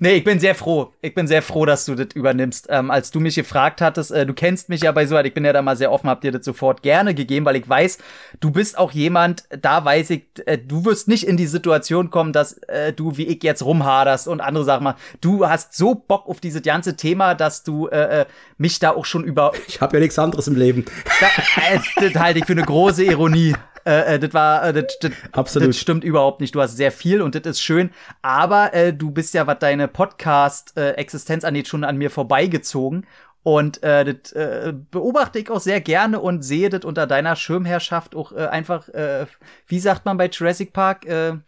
nee, 0.00 0.14
ich 0.14 0.24
bin 0.24 0.40
sehr 0.40 0.54
froh. 0.54 0.92
Ich 1.00 1.14
bin 1.14 1.26
sehr 1.26 1.42
froh, 1.42 1.66
dass 1.66 1.84
du 1.84 1.94
das 1.94 2.08
übernimmst. 2.14 2.66
Ähm, 2.70 2.90
als 2.90 3.10
du 3.10 3.20
mich 3.20 3.34
gefragt 3.34 3.80
hattest, 3.80 4.10
äh, 4.10 4.26
du 4.26 4.34
kennst 4.34 4.68
mich 4.68 4.82
ja 4.82 4.92
bei 4.92 5.06
so 5.06 5.18
ich 5.18 5.34
bin 5.34 5.44
ja 5.44 5.52
da 5.52 5.62
mal 5.62 5.76
sehr 5.76 5.90
offen, 5.90 6.08
hab 6.08 6.20
dir 6.20 6.32
das 6.32 6.44
sofort 6.44 6.82
gerne 6.82 7.14
gegeben, 7.14 7.44
weil 7.44 7.56
ich 7.56 7.68
weiß, 7.68 7.98
du 8.40 8.50
bist 8.50 8.78
auch 8.78 8.92
jemand, 8.92 9.44
da 9.60 9.84
weiß 9.84 10.10
ich, 10.10 10.24
äh, 10.46 10.58
du 10.58 10.84
wirst 10.84 11.08
nicht 11.08 11.24
in 11.24 11.36
die 11.36 11.46
Situation 11.46 12.10
kommen, 12.10 12.32
dass 12.32 12.54
äh, 12.68 12.92
du 12.92 13.16
wie 13.16 13.26
ich 13.26 13.42
jetzt 13.42 13.64
rumhaderst 13.64 14.28
und 14.28 14.40
andere 14.40 14.64
Sachen 14.64 14.84
mal. 14.84 14.94
Du 15.20 15.48
hast 15.48 15.74
so 15.74 15.94
Bock 15.94 16.28
auf 16.28 16.40
dieses 16.40 16.62
ganze 16.62 16.96
Thema, 16.96 17.34
dass 17.34 17.62
du 17.62 17.88
äh, 17.88 18.22
äh 18.22 18.26
mich 18.58 18.80
da 18.80 18.90
auch 18.90 19.04
schon 19.04 19.24
über. 19.24 19.52
Ich 19.68 19.80
habe 19.80 19.96
ja 19.96 20.00
nichts 20.00 20.18
anderes 20.18 20.48
im 20.48 20.56
Leben. 20.56 20.84
Da, 21.20 21.26
äh, 21.26 21.78
das 22.00 22.20
halte 22.20 22.40
ich 22.40 22.44
für 22.44 22.52
eine 22.52 22.62
große 22.62 23.04
Ironie. 23.04 23.54
Äh, 23.88 24.16
äh, 24.16 24.18
das 24.18 24.34
war, 24.34 24.64
äh, 24.64 24.72
das, 24.74 24.98
das, 25.00 25.12
Absolut. 25.32 25.70
das 25.70 25.78
stimmt 25.78 26.04
überhaupt 26.04 26.42
nicht. 26.42 26.54
Du 26.54 26.60
hast 26.60 26.76
sehr 26.76 26.92
viel 26.92 27.22
und 27.22 27.34
das 27.34 27.46
ist 27.46 27.62
schön. 27.62 27.90
Aber 28.20 28.74
äh, 28.74 28.92
du 28.92 29.10
bist 29.10 29.32
ja, 29.32 29.46
was 29.46 29.60
deine 29.60 29.88
Podcast-Existenz 29.88 31.42
angeht, 31.42 31.68
schon 31.68 31.84
an 31.84 31.96
mir 31.96 32.10
vorbeigezogen. 32.10 33.06
Und 33.42 33.82
äh, 33.82 34.04
das 34.04 34.32
äh, 34.32 34.74
beobachte 34.90 35.38
ich 35.38 35.48
auch 35.48 35.60
sehr 35.60 35.80
gerne 35.80 36.20
und 36.20 36.42
sehe 36.42 36.68
das 36.68 36.84
unter 36.84 37.06
deiner 37.06 37.34
Schirmherrschaft 37.34 38.14
auch 38.14 38.32
äh, 38.32 38.46
einfach, 38.46 38.90
äh, 38.90 39.24
wie 39.66 39.80
sagt 39.80 40.04
man 40.04 40.18
bei 40.18 40.28
Jurassic 40.28 40.74
Park, 40.74 41.06
äh, 41.06 41.38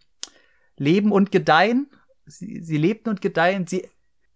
leben 0.77 1.11
und 1.11 1.31
gedeihen. 1.31 1.91
Sie, 2.25 2.61
sie 2.61 2.77
lebten 2.77 3.09
und 3.09 3.21
gedeihen. 3.21 3.67
Sie, 3.67 3.87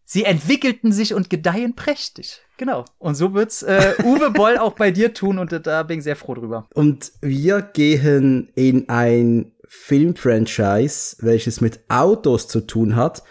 sie 0.06 0.24
entwickelten 0.24 0.92
sich 0.92 1.14
und 1.14 1.30
gedeihen 1.30 1.76
prächtig. 1.76 2.42
Genau. 2.58 2.86
Und 3.00 3.16
so 3.16 3.34
wird's 3.34 3.64
äh, 3.64 3.96
Uwe 4.04 4.32
Boll 4.32 4.58
auch 4.58 4.74
bei 4.74 4.92
dir 4.92 5.14
tun 5.14 5.40
und 5.40 5.52
da 5.52 5.84
bin 5.84 5.98
ich 5.98 6.04
sehr 6.06 6.16
froh 6.16 6.36
drüber. 6.36 6.68
Und 6.74 7.12
wir 7.22 7.62
gehen 7.62 8.50
in 8.56 8.88
ein 8.88 9.52
Filmfranchise, 9.68 11.18
welches 11.20 11.60
mit 11.60 11.82
Autos 11.90 12.48
zu 12.48 12.62
tun 12.62 12.96
hat. 12.96 13.24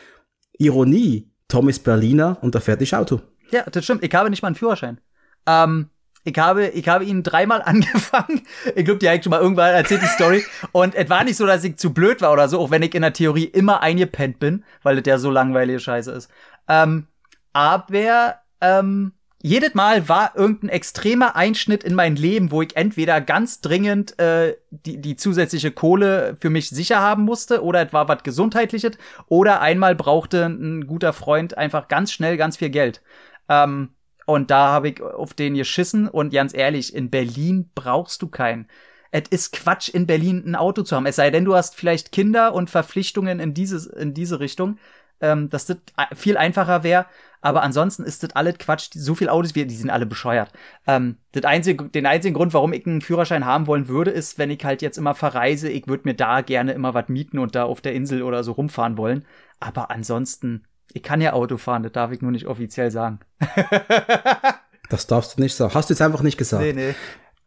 Ironie, 0.59 1.31
Tom 1.49 1.69
ist 1.69 1.85
Berliner 1.85 2.39
und 2.43 2.55
er 2.55 2.61
fährt 2.61 2.81
nicht 2.81 2.95
Auto. 2.95 3.21
Ja, 3.51 3.63
das 3.71 3.85
stimmt. 3.85 4.05
Ich 4.05 4.15
habe 4.15 4.31
nicht 4.31 4.43
mal 4.43 4.49
einen 4.49 4.57
Führerschein. 4.57 5.01
Ähm, 5.47 5.91
ich 6.27 6.39
habe, 6.39 6.69
ich 6.69 6.89
habe 6.89 7.05
ihn 7.05 7.23
dreimal 7.23 7.63
angefangen. 7.65 8.43
Ich 8.75 8.85
glaube, 8.85 8.99
die 8.99 9.07
ich 9.07 9.23
schon 9.23 9.31
mal 9.31 9.41
irgendwann 9.41 9.75
erzählt, 9.75 10.03
die 10.03 10.07
Story. 10.07 10.45
Und 10.73 10.95
es 10.95 11.09
war 11.11 11.25
nicht 11.25 11.37
so, 11.37 11.47
dass 11.47 11.63
ich 11.65 11.77
zu 11.77 11.93
blöd 11.93 12.23
war 12.23 12.33
oder 12.33 12.49
so, 12.49 12.59
auch 12.61 12.71
wenn 12.71 12.83
ich 12.83 12.95
in 12.95 13.03
der 13.03 13.13
Theorie 13.13 13.45
immer 13.45 13.83
eingepennt 13.83 14.39
bin, 14.39 14.65
weil 14.83 14.97
das 14.97 15.05
ja 15.07 15.19
so 15.19 15.31
langweilige 15.31 15.81
Scheiße 15.81 16.11
ist. 16.13 16.31
Ähm, 16.69 17.07
aber 17.53 18.37
ähm, 18.61 19.13
jedes 19.47 19.75
Mal 19.75 20.09
war 20.09 20.35
irgendein 20.37 20.71
extremer 20.71 21.37
Einschnitt 21.37 21.85
in 21.85 21.95
mein 21.95 22.17
Leben, 22.17 22.51
wo 22.51 22.63
ich 22.63 22.77
entweder 22.77 23.21
ganz 23.21 23.61
dringend 23.61 24.19
äh, 24.19 24.57
die, 24.71 24.99
die 25.03 25.17
zusätzliche 25.17 25.71
Kohle 25.71 26.35
für 26.41 26.49
mich 26.49 26.71
sicher 26.71 27.01
haben 27.01 27.25
musste 27.25 27.63
oder 27.63 27.87
es 27.87 27.93
war 27.93 28.09
was 28.09 28.23
Gesundheitliches 28.23 28.93
oder 29.27 29.61
einmal 29.61 29.95
brauchte 29.95 30.47
ein 30.47 30.87
guter 30.87 31.13
Freund 31.13 31.59
einfach 31.59 31.89
ganz 31.89 32.11
schnell 32.11 32.39
ganz 32.39 32.57
viel 32.57 32.71
Geld. 32.71 33.03
Ähm, 33.51 33.91
und 34.25 34.51
da 34.51 34.69
habe 34.69 34.89
ich 34.89 35.03
auf 35.03 35.35
den 35.35 35.55
geschissen 35.57 36.09
und 36.09 36.33
ganz 36.33 36.55
ehrlich, 36.55 36.95
in 36.95 37.11
Berlin 37.11 37.71
brauchst 37.75 38.23
du 38.23 38.29
keinen. 38.29 38.67
Es 39.11 39.29
ist 39.29 39.53
Quatsch, 39.53 39.91
in 39.91 40.07
Berlin 40.07 40.43
ein 40.47 40.55
Auto 40.57 40.83
zu 40.83 40.97
haben. 40.97 41.05
Es 41.07 41.17
sei 41.17 41.31
denn, 41.31 41.45
du 41.45 41.55
hast 41.55 41.77
vielleicht 41.77 42.13
Kinder 42.13 42.55
und 42.55 42.71
Verpflichtungen 42.71 43.41
in, 43.41 43.53
dieses, 43.53 43.87
in 43.87 44.15
diese 44.15 44.41
Richtung, 44.41 44.79
ähm, 45.25 45.49
dass 45.49 45.67
das 45.67 45.79
viel 46.15 46.37
einfacher 46.37 46.83
wäre. 46.83 47.07
Aber 47.41 47.63
ansonsten 47.63 48.05
ist 48.05 48.23
das 48.23 48.31
alles 48.35 48.57
Quatsch. 48.59 48.91
So 48.95 49.15
viel 49.15 49.29
Autos, 49.29 49.53
die 49.53 49.69
sind 49.69 49.91
alle 49.91 50.07
bescheuert. 50.07 50.51
Ähm, 50.87 51.19
das 51.33 51.45
einzige, 51.45 51.85
den 51.85 52.07
einzigen 52.07 52.35
Grund, 52.35 52.55
warum 52.55 52.73
ich 52.73 52.87
einen 52.87 53.03
Führerschein 53.03 53.45
haben 53.45 53.67
wollen 53.67 53.89
würde, 53.89 54.11
ist, 54.11 54.39
wenn 54.39 54.51
ich 54.51 54.65
halt 54.65 54.81
jetzt 54.81 54.97
immer 54.97 55.15
verreise, 55.15 55.69
ich 55.69 55.87
würde 55.87 56.05
mir 56.07 56.15
da 56.15 56.41
gerne 56.41 56.73
immer 56.73 56.95
was 56.95 57.09
mieten 57.09 57.39
und 57.39 57.55
da 57.55 57.65
auf 57.65 57.83
der 57.83 57.93
Insel 57.93 58.23
oder 58.23 58.45
so 58.45 58.53
rumfahren 58.53 58.97
wollen. 58.97 59.27
Aber 59.61 59.91
ansonsten, 59.91 60.65
ich 60.95 61.03
kann 61.03 61.21
ja 61.21 61.35
Auto 61.35 61.59
fahren, 61.59 61.83
das 61.83 61.93
darf 61.93 62.13
ich 62.13 62.23
nur 62.23 62.31
nicht 62.31 62.47
offiziell 62.47 62.91
sagen. 62.91 63.21
das 64.89 65.07
darfst 65.07 65.37
du 65.37 65.43
nicht 65.43 65.55
sagen. 65.55 65.75
Hast 65.75 65.91
du 65.91 65.95
jetzt 65.95 66.01
einfach 66.01 66.23
nicht 66.23 66.39
gesagt. 66.39 66.63
Nee, 66.63 66.73
nee. 66.73 66.95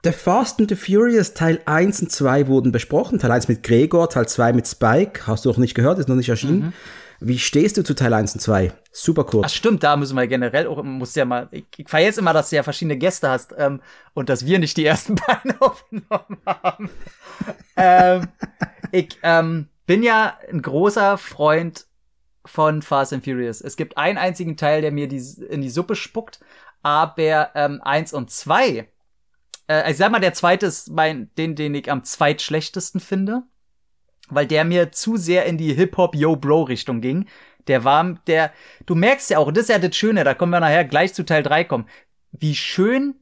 The 0.03 0.11
Fast 0.11 0.59
and 0.59 0.69
the 0.69 0.75
Furious 0.75 1.33
Teil 1.33 1.59
1 1.65 2.03
und 2.03 2.11
2 2.11 2.47
wurden 2.47 2.71
besprochen. 2.71 3.17
Teil 3.17 3.31
1 3.31 3.47
mit 3.47 3.63
Gregor, 3.63 4.09
Teil 4.09 4.27
2 4.27 4.53
mit 4.53 4.67
Spike. 4.67 5.25
Hast 5.25 5.43
du 5.43 5.49
noch 5.49 5.57
nicht 5.57 5.73
gehört, 5.73 5.97
ist 5.97 6.07
noch 6.07 6.15
nicht 6.15 6.29
erschienen. 6.29 6.59
Mhm. 6.59 6.73
Wie 7.19 7.39
stehst 7.39 7.77
du 7.77 7.83
zu 7.83 7.95
Teil 7.95 8.13
1 8.13 8.35
und 8.35 8.39
2? 8.41 8.71
Super 8.91 9.23
kurz. 9.23 9.47
Ach 9.47 9.53
stimmt, 9.53 9.83
da 9.83 9.95
müssen 9.95 10.15
wir 10.15 10.27
generell 10.27 10.67
auch, 10.67 10.83
muss 10.83 11.15
ja 11.15 11.25
mal, 11.25 11.47
ich, 11.51 11.65
ich 11.77 11.89
feiere 11.89 12.07
jetzt 12.07 12.19
immer, 12.19 12.33
dass 12.33 12.49
du 12.49 12.57
ja 12.57 12.63
verschiedene 12.63 12.97
Gäste 12.97 13.29
hast 13.29 13.53
ähm, 13.57 13.81
und 14.13 14.29
dass 14.29 14.45
wir 14.45 14.59
nicht 14.59 14.77
die 14.77 14.85
ersten 14.85 15.15
beiden 15.27 15.59
aufgenommen 15.59 16.37
haben. 16.45 16.89
ähm, 17.75 18.27
ich 18.91 19.17
ähm, 19.23 19.67
bin 19.85 20.03
ja 20.03 20.37
ein 20.51 20.61
großer 20.61 21.17
Freund 21.17 21.87
von 22.45 22.81
Fast 22.81 23.13
and 23.13 23.23
Furious. 23.23 23.61
Es 23.61 23.77
gibt 23.77 23.97
einen 23.97 24.17
einzigen 24.17 24.55
Teil, 24.55 24.81
der 24.81 24.91
mir 24.91 25.07
die, 25.07 25.23
in 25.49 25.61
die 25.61 25.69
Suppe 25.69 25.95
spuckt, 25.95 26.39
aber 26.83 27.51
ähm, 27.55 27.81
eins 27.81 28.13
und 28.13 28.29
zwei, 28.29 28.87
äh, 29.67 29.91
ich 29.91 29.97
sag 29.97 30.11
mal, 30.11 30.19
der 30.19 30.33
zweite 30.33 30.67
ist 30.67 30.89
mein, 30.89 31.31
den, 31.37 31.55
den 31.55 31.73
ich 31.73 31.91
am 31.91 32.03
zweitschlechtesten 32.03 33.01
finde 33.01 33.43
weil 34.29 34.47
der 34.47 34.65
mir 34.65 34.91
zu 34.91 35.17
sehr 35.17 35.45
in 35.45 35.57
die 35.57 35.73
Hip-Hop-Yo-Bro-Richtung 35.73 37.01
ging. 37.01 37.25
Der 37.67 37.83
war, 37.83 38.17
der, 38.27 38.51
du 38.85 38.95
merkst 38.95 39.29
ja 39.29 39.39
auch, 39.39 39.51
das 39.51 39.63
ist 39.63 39.69
ja 39.69 39.79
das 39.79 39.95
Schöne, 39.95 40.23
da 40.23 40.33
kommen 40.33 40.51
wir 40.51 40.59
nachher 40.59 40.85
gleich 40.85 41.13
zu 41.13 41.25
Teil 41.25 41.43
3 41.43 41.65
kommen, 41.65 41.85
wie 42.31 42.55
schön 42.55 43.15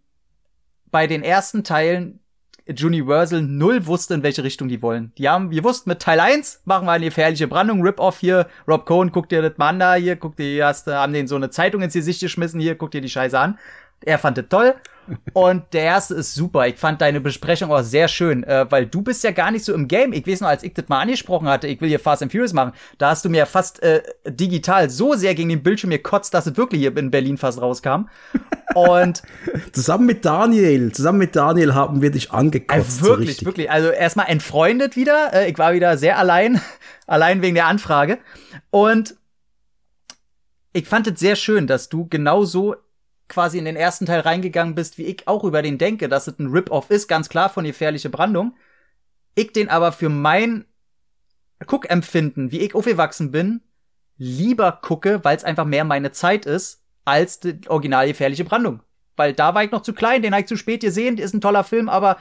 bei 0.91 1.07
den 1.07 1.23
ersten 1.23 1.63
Teilen 1.63 2.19
Universal 2.67 3.43
null 3.43 3.85
wusste, 3.85 4.15
in 4.15 4.23
welche 4.23 4.43
Richtung 4.43 4.67
die 4.67 4.81
wollen. 4.81 5.13
Die 5.17 5.29
haben, 5.29 5.51
wir 5.51 5.63
wussten, 5.63 5.89
mit 5.89 6.01
Teil 6.01 6.19
1 6.19 6.61
machen 6.65 6.87
wir 6.87 6.93
eine 6.93 7.05
gefährliche 7.05 7.47
Brandung, 7.47 7.81
Rip-Off 7.81 8.19
hier, 8.19 8.47
Rob 8.67 8.85
Cohen, 8.85 9.11
guck 9.11 9.29
dir 9.29 9.43
das 9.43 9.57
mal 9.57 9.69
an 9.69 9.79
da, 9.79 9.95
hier, 9.95 10.15
guck 10.15 10.35
dir, 10.35 10.65
hast, 10.65 10.87
haben 10.87 11.13
den 11.13 11.27
so 11.27 11.35
eine 11.35 11.51
Zeitung 11.51 11.83
ins 11.83 11.93
Gesicht 11.93 12.21
geschmissen, 12.21 12.59
hier, 12.59 12.75
guck 12.75 12.91
dir 12.91 13.01
die 13.01 13.09
Scheiße 13.09 13.37
an. 13.37 13.59
Er 14.01 14.19
fand 14.19 14.37
es 14.37 14.45
toll. 14.49 14.75
Und 15.33 15.73
der 15.73 15.83
erste 15.83 16.15
ist 16.15 16.33
super. 16.33 16.67
Ich 16.67 16.77
fand 16.77 17.01
deine 17.01 17.21
Besprechung 17.21 17.71
auch 17.71 17.83
sehr 17.83 18.07
schön, 18.07 18.43
äh, 18.43 18.65
weil 18.69 18.87
du 18.87 19.01
bist 19.01 19.23
ja 19.23 19.31
gar 19.31 19.51
nicht 19.51 19.63
so 19.63 19.73
im 19.73 19.87
Game. 19.87 20.13
Ich 20.13 20.25
weiß 20.25 20.41
noch, 20.41 20.47
als 20.47 20.63
ich 20.63 20.73
das 20.73 20.87
mal 20.87 21.01
angesprochen 21.01 21.47
hatte, 21.47 21.67
ich 21.67 21.79
will 21.79 21.89
hier 21.89 21.99
Fast 21.99 22.23
and 22.23 22.31
Furious 22.31 22.53
machen, 22.53 22.71
da 22.97 23.11
hast 23.11 23.23
du 23.23 23.29
mir 23.29 23.45
fast 23.45 23.83
äh, 23.83 24.01
digital 24.25 24.89
so 24.89 25.13
sehr 25.13 25.35
gegen 25.35 25.49
den 25.49 25.61
Bildschirm 25.61 25.91
gekotzt, 25.91 26.33
dass 26.33 26.47
es 26.47 26.57
wirklich 26.57 26.81
hier 26.81 26.95
in 26.97 27.11
Berlin 27.11 27.37
fast 27.37 27.61
rauskam. 27.61 28.07
Und 28.73 29.21
zusammen 29.73 30.05
mit 30.05 30.25
Daniel, 30.25 30.91
zusammen 30.91 31.19
mit 31.19 31.35
Daniel 31.35 31.75
haben 31.75 32.01
wir 32.01 32.11
dich 32.11 32.31
angekotzt. 32.31 33.01
Äh, 33.01 33.05
wirklich, 33.05 33.37
so 33.37 33.45
wirklich. 33.45 33.69
Also 33.69 33.89
erstmal 33.89 34.27
entfreundet 34.27 34.95
wieder. 34.95 35.33
Äh, 35.33 35.51
ich 35.51 35.57
war 35.57 35.73
wieder 35.73 35.97
sehr 35.97 36.17
allein, 36.17 36.59
allein 37.07 37.41
wegen 37.41 37.55
der 37.55 37.67
Anfrage. 37.67 38.17
Und 38.71 39.15
ich 40.73 40.87
fand 40.87 41.07
es 41.07 41.19
sehr 41.19 41.35
schön, 41.35 41.67
dass 41.67 41.89
du 41.89 42.07
genauso 42.07 42.75
quasi 43.27 43.57
in 43.57 43.65
den 43.65 43.75
ersten 43.75 44.05
Teil 44.05 44.21
reingegangen 44.21 44.75
bist, 44.75 44.97
wie 44.97 45.05
ich 45.05 45.27
auch 45.27 45.43
über 45.43 45.61
den 45.61 45.77
denke, 45.77 46.09
dass 46.09 46.27
es 46.27 46.39
ein 46.39 46.47
Rip-Off 46.47 46.89
ist, 46.89 47.07
ganz 47.07 47.29
klar 47.29 47.49
von 47.49 47.65
gefährliche 47.65 48.09
Brandung. 48.09 48.55
Ich 49.33 49.51
den 49.51 49.69
aber 49.69 49.91
für 49.91 50.09
mein 50.09 50.65
Guckempfinden, 51.65 52.51
wie 52.51 52.59
ich 52.59 52.75
aufgewachsen 52.75 53.31
bin, 53.31 53.61
lieber 54.17 54.79
gucke, 54.81 55.23
weil 55.23 55.35
es 55.35 55.43
einfach 55.43 55.65
mehr 55.65 55.83
meine 55.83 56.11
Zeit 56.11 56.45
ist, 56.45 56.83
als 57.03 57.39
die 57.39 57.59
original 57.67 58.07
gefährliche 58.07 58.45
Brandung. 58.45 58.81
Weil 59.15 59.33
da 59.33 59.53
war 59.55 59.63
ich 59.63 59.71
noch 59.71 59.81
zu 59.81 59.93
klein, 59.93 60.21
den 60.21 60.33
habe 60.33 60.41
ich 60.41 60.47
zu 60.47 60.57
spät 60.57 60.81
gesehen, 60.81 61.17
ist 61.17 61.33
ein 61.33 61.41
toller 61.41 61.63
Film, 61.63 61.89
aber 61.89 62.17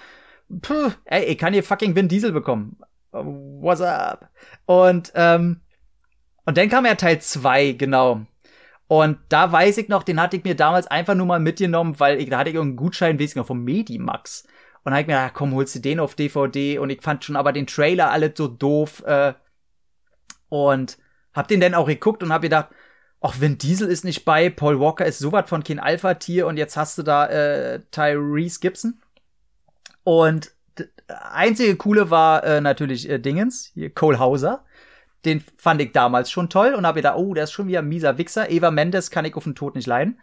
puh, 0.62 0.90
ey, 1.04 1.24
ich 1.24 1.38
kann 1.38 1.52
hier 1.52 1.64
fucking 1.64 1.94
Vin 1.94 2.08
Diesel 2.08 2.32
bekommen. 2.32 2.78
What's 3.12 3.80
up? 3.80 4.28
Und, 4.66 5.12
ähm, 5.14 5.60
und 6.44 6.56
dann 6.56 6.68
kam 6.68 6.86
ja 6.86 6.94
Teil 6.94 7.20
2, 7.20 7.72
genau. 7.72 8.26
Und 8.86 9.18
da 9.28 9.50
weiß 9.50 9.78
ich 9.78 9.88
noch, 9.88 10.02
den 10.02 10.20
hatte 10.20 10.36
ich 10.36 10.44
mir 10.44 10.54
damals 10.54 10.86
einfach 10.86 11.14
nur 11.14 11.26
mal 11.26 11.40
mitgenommen, 11.40 11.98
weil 11.98 12.20
ich, 12.20 12.28
da 12.28 12.38
hatte 12.38 12.50
ich 12.50 12.56
irgendeinen 12.56 12.76
Gutschein, 12.76 13.18
weiß 13.18 13.30
ich 13.30 13.36
noch, 13.36 13.46
vom 13.46 13.64
Medimax. 13.64 14.46
Und 14.84 14.90
da 14.90 14.96
hab 14.96 15.00
ich 15.00 15.06
mir 15.06 15.14
gedacht, 15.14 15.34
komm, 15.34 15.54
holst 15.54 15.74
du 15.74 15.80
den 15.80 16.00
auf 16.00 16.14
DVD. 16.14 16.78
Und 16.78 16.90
ich 16.90 17.00
fand 17.00 17.24
schon 17.24 17.36
aber 17.36 17.52
den 17.52 17.66
Trailer 17.66 18.10
alles 18.10 18.32
so 18.36 18.48
doof. 18.48 19.02
Äh, 19.06 19.34
und 20.50 20.98
hab 21.32 21.48
den 21.48 21.60
dann 21.60 21.74
auch 21.74 21.86
geguckt 21.86 22.22
und 22.22 22.32
hab 22.32 22.42
gedacht, 22.42 22.68
ach, 23.20 23.40
Vin 23.40 23.58
Diesel 23.58 23.88
ist 23.88 24.04
nicht 24.04 24.24
bei, 24.24 24.50
Paul 24.50 24.78
Walker 24.78 25.06
ist 25.06 25.18
sowas 25.18 25.48
von 25.48 25.64
kein 25.64 25.78
Alpha-Tier 25.78 26.46
und 26.46 26.58
jetzt 26.58 26.76
hast 26.76 26.98
du 26.98 27.02
da 27.02 27.26
äh, 27.26 27.80
Tyrese 27.90 28.60
Gibson. 28.60 29.00
Und 30.04 30.52
einzige 31.08 31.76
coole 31.76 32.10
war 32.10 32.44
äh, 32.44 32.60
natürlich 32.60 33.08
äh, 33.08 33.18
Dingens, 33.18 33.70
hier 33.72 33.92
Cole 33.92 34.18
Hauser 34.18 34.64
den 35.24 35.44
fand 35.56 35.80
ich 35.80 35.92
damals 35.92 36.30
schon 36.30 36.50
toll 36.50 36.74
und 36.74 36.86
habe 36.86 36.98
gedacht, 36.98 37.16
oh, 37.16 37.34
der 37.34 37.44
ist 37.44 37.52
schon 37.52 37.66
wieder 37.66 37.80
ein 37.80 37.88
mieser 37.88 38.18
Wichser. 38.18 38.50
Eva 38.50 38.70
Mendes 38.70 39.10
kann 39.10 39.24
ich 39.24 39.34
auf 39.36 39.44
den 39.44 39.54
Tod 39.54 39.74
nicht 39.74 39.86
leiden. 39.86 40.18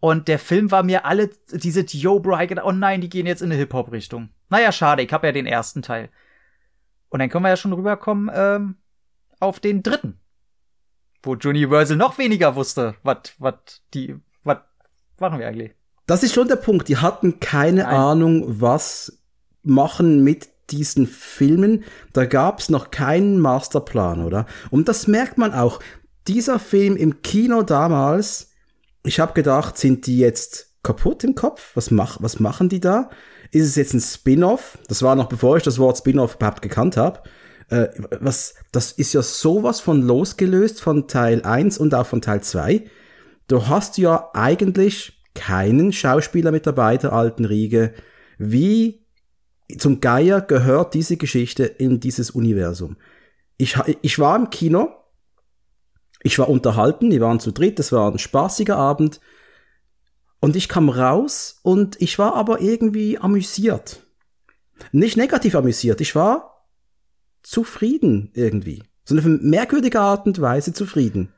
Und 0.00 0.28
der 0.28 0.38
Film 0.38 0.70
war 0.70 0.82
mir 0.82 1.04
alle, 1.04 1.30
diese 1.52 1.84
Yo, 1.86 2.20
Bro, 2.20 2.38
gedacht, 2.46 2.66
oh 2.66 2.72
nein, 2.72 3.00
die 3.00 3.10
gehen 3.10 3.26
jetzt 3.26 3.42
in 3.42 3.50
eine 3.50 3.58
Hip-Hop-Richtung. 3.58 4.30
Naja, 4.48 4.72
schade, 4.72 5.02
ich 5.02 5.12
habe 5.12 5.26
ja 5.26 5.32
den 5.32 5.46
ersten 5.46 5.82
Teil. 5.82 6.08
Und 7.10 7.18
dann 7.20 7.28
können 7.28 7.44
wir 7.44 7.50
ja 7.50 7.56
schon 7.56 7.72
rüberkommen 7.72 8.30
ähm, 8.32 8.76
auf 9.40 9.60
den 9.60 9.82
dritten. 9.82 10.18
Wo 11.22 11.32
Universal 11.32 11.96
noch 11.96 12.16
weniger 12.16 12.54
wusste, 12.54 12.94
was 13.02 13.34
was 13.38 13.82
die, 13.92 14.16
was 14.42 14.58
machen 15.18 15.38
wir 15.38 15.46
eigentlich? 15.46 15.72
Das 16.06 16.22
ist 16.22 16.34
schon 16.34 16.48
der 16.48 16.56
Punkt. 16.56 16.88
Die 16.88 16.96
hatten 16.96 17.40
keine 17.40 17.82
Nein. 17.82 17.94
Ahnung, 17.94 18.60
was 18.60 19.20
machen 19.62 20.24
mit 20.24 20.49
diesen 20.70 21.06
Filmen, 21.06 21.84
da 22.12 22.24
gab 22.24 22.60
es 22.60 22.68
noch 22.68 22.90
keinen 22.90 23.40
Masterplan, 23.40 24.24
oder? 24.24 24.46
Und 24.70 24.88
das 24.88 25.06
merkt 25.06 25.38
man 25.38 25.52
auch. 25.52 25.80
Dieser 26.28 26.58
Film 26.58 26.96
im 26.96 27.22
Kino 27.22 27.62
damals, 27.62 28.50
ich 29.02 29.20
habe 29.20 29.32
gedacht, 29.32 29.78
sind 29.78 30.06
die 30.06 30.18
jetzt 30.18 30.70
kaputt 30.82 31.24
im 31.24 31.34
Kopf? 31.34 31.72
Was, 31.74 31.90
mach, 31.90 32.22
was 32.22 32.40
machen 32.40 32.68
die 32.68 32.80
da? 32.80 33.10
Ist 33.50 33.66
es 33.66 33.76
jetzt 33.76 33.94
ein 33.94 34.00
Spin-off? 34.00 34.78
Das 34.88 35.02
war 35.02 35.16
noch 35.16 35.28
bevor 35.28 35.56
ich 35.56 35.62
das 35.62 35.78
Wort 35.78 35.98
Spin-off 35.98 36.36
überhaupt 36.36 36.62
gekannt 36.62 36.96
habe. 36.96 37.22
Äh, 37.68 37.88
was, 38.20 38.54
das 38.72 38.92
ist 38.92 39.12
ja 39.12 39.22
sowas 39.22 39.80
von 39.80 40.02
losgelöst 40.02 40.80
von 40.80 41.08
Teil 41.08 41.42
1 41.42 41.78
und 41.78 41.94
auch 41.94 42.06
von 42.06 42.20
Teil 42.20 42.42
2. 42.42 42.84
Du 43.48 43.66
hast 43.66 43.98
ja 43.98 44.30
eigentlich 44.32 45.20
keinen 45.34 45.92
Schauspieler 45.92 46.52
mit 46.52 46.66
dabei 46.66 46.96
der 46.96 47.12
alten 47.12 47.44
Riege. 47.44 47.94
Wie 48.38 49.06
zum 49.78 50.00
Geier 50.00 50.40
gehört 50.40 50.94
diese 50.94 51.16
Geschichte 51.16 51.64
in 51.64 52.00
dieses 52.00 52.30
Universum. 52.30 52.96
Ich, 53.56 53.76
ich 54.02 54.18
war 54.18 54.36
im 54.36 54.50
Kino, 54.50 54.90
ich 56.22 56.38
war 56.38 56.48
unterhalten, 56.48 57.10
wir 57.10 57.20
waren 57.20 57.40
zu 57.40 57.50
dritt, 57.52 57.78
es 57.78 57.92
war 57.92 58.10
ein 58.10 58.18
spaßiger 58.18 58.76
Abend 58.76 59.20
und 60.40 60.56
ich 60.56 60.68
kam 60.68 60.88
raus 60.88 61.60
und 61.62 62.00
ich 62.00 62.18
war 62.18 62.34
aber 62.34 62.60
irgendwie 62.60 63.18
amüsiert. 63.18 64.06
Nicht 64.92 65.16
negativ 65.16 65.54
amüsiert, 65.54 66.00
ich 66.00 66.14
war 66.14 66.66
zufrieden 67.42 68.30
irgendwie. 68.34 68.82
So 69.04 69.16
eine 69.16 69.26
merkwürdige 69.28 70.00
Art 70.00 70.26
und 70.26 70.40
Weise 70.40 70.72
zufrieden. 70.72 71.32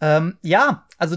Ähm, 0.00 0.38
ja, 0.42 0.86
also 0.98 1.16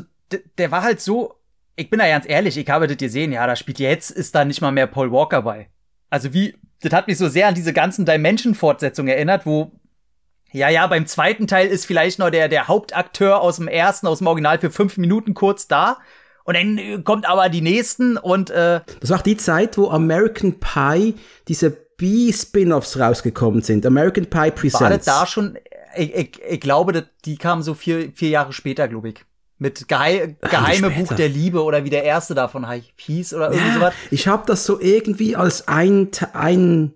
der 0.58 0.72
war 0.72 0.84
halt 0.84 1.02
so, 1.02 1.36
ich 1.76 1.90
bin 1.90 2.00
da 2.00 2.08
ganz 2.08 2.28
ehrlich, 2.28 2.58
ich 2.58 2.70
habe 2.70 2.88
das 2.88 2.98
gesehen, 2.98 3.32
ja, 3.32 3.46
da 3.48 3.56
spielt 3.56 3.80
jetzt, 3.80 4.12
ist 4.12 4.36
da 4.36 4.46
nicht 4.46 4.62
mal 4.62 4.72
mehr 4.72 4.88
Paul 4.88 5.12
Walker 5.12 5.42
bei 5.42 5.70
also 6.16 6.34
wie, 6.34 6.56
das 6.82 6.94
hat 6.94 7.08
mich 7.08 7.18
so 7.18 7.28
sehr 7.28 7.48
an 7.50 7.56
diese 7.56 7.74
ganzen 7.74 8.06
Dimension-Fortsetzungen 8.06 9.14
erinnert, 9.14 9.46
wo 9.46 9.74
ja, 10.54 10.70
ja, 10.70 10.88
beim 10.88 11.08
zweiten 11.08 11.48
Teil 11.48 11.68
ist 11.68 11.86
vielleicht 11.86 12.20
noch 12.20 12.30
der, 12.30 12.48
der 12.48 12.70
Hauptakteur 12.70 13.42
aus 13.42 13.58
dem 13.58 13.68
ersten, 13.68 14.08
aus 14.08 14.20
dem 14.20 14.28
Original 14.28 14.58
für 14.60 14.72
fünf 14.72 14.96
Minuten 14.96 15.34
kurz 15.34 15.68
da. 15.68 15.98
Und 16.46 16.56
dann 16.56 16.78
äh, 16.78 17.02
kommt 17.04 17.28
aber 17.28 17.50
die 17.50 17.60
nächsten 17.60 18.16
und 18.16 18.52
äh 18.52 18.80
Das 19.02 19.10
war 19.10 19.18
auch 19.18 19.24
die 19.24 19.36
Zeit, 19.36 19.78
wo 19.78 19.90
American 19.90 20.58
Pie 20.58 21.16
diese 21.50 21.72
B-Spin-Offs 21.72 22.98
rausgekommen 22.98 23.62
sind. 23.62 23.86
American 23.86 24.28
Pie 24.28 24.52
Presents. 24.52 24.80
War 24.80 24.90
das 24.92 25.04
da 25.04 25.28
schon? 25.28 25.58
Ich, 25.98 26.16
ich, 26.16 26.42
ich 26.48 26.62
glaube, 26.62 27.10
die 27.26 27.36
kamen 27.36 27.62
so 27.62 27.74
vier, 27.74 28.14
vier 28.14 28.30
Jahre 28.30 28.54
später, 28.54 28.88
glaube 28.88 29.10
ich. 29.10 29.16
Mit 29.58 29.88
Geheim, 29.88 30.36
Geheime 30.42 30.90
Buch 30.90 31.14
der 31.14 31.30
Liebe 31.30 31.64
oder 31.64 31.86
wie 31.86 31.90
der 31.90 32.04
erste 32.04 32.36
davon 32.36 32.68
hieß 32.98 33.34
oder 33.34 33.52
irgendwie 33.52 33.68
ja, 33.68 33.74
sowas. 33.76 33.94
Ich 34.12 34.28
habe 34.28 34.44
das 34.46 34.66
so 34.66 34.82
irgendwie 34.82 35.38
als 35.38 35.68
ein, 35.70 36.10
ein, 36.34 36.94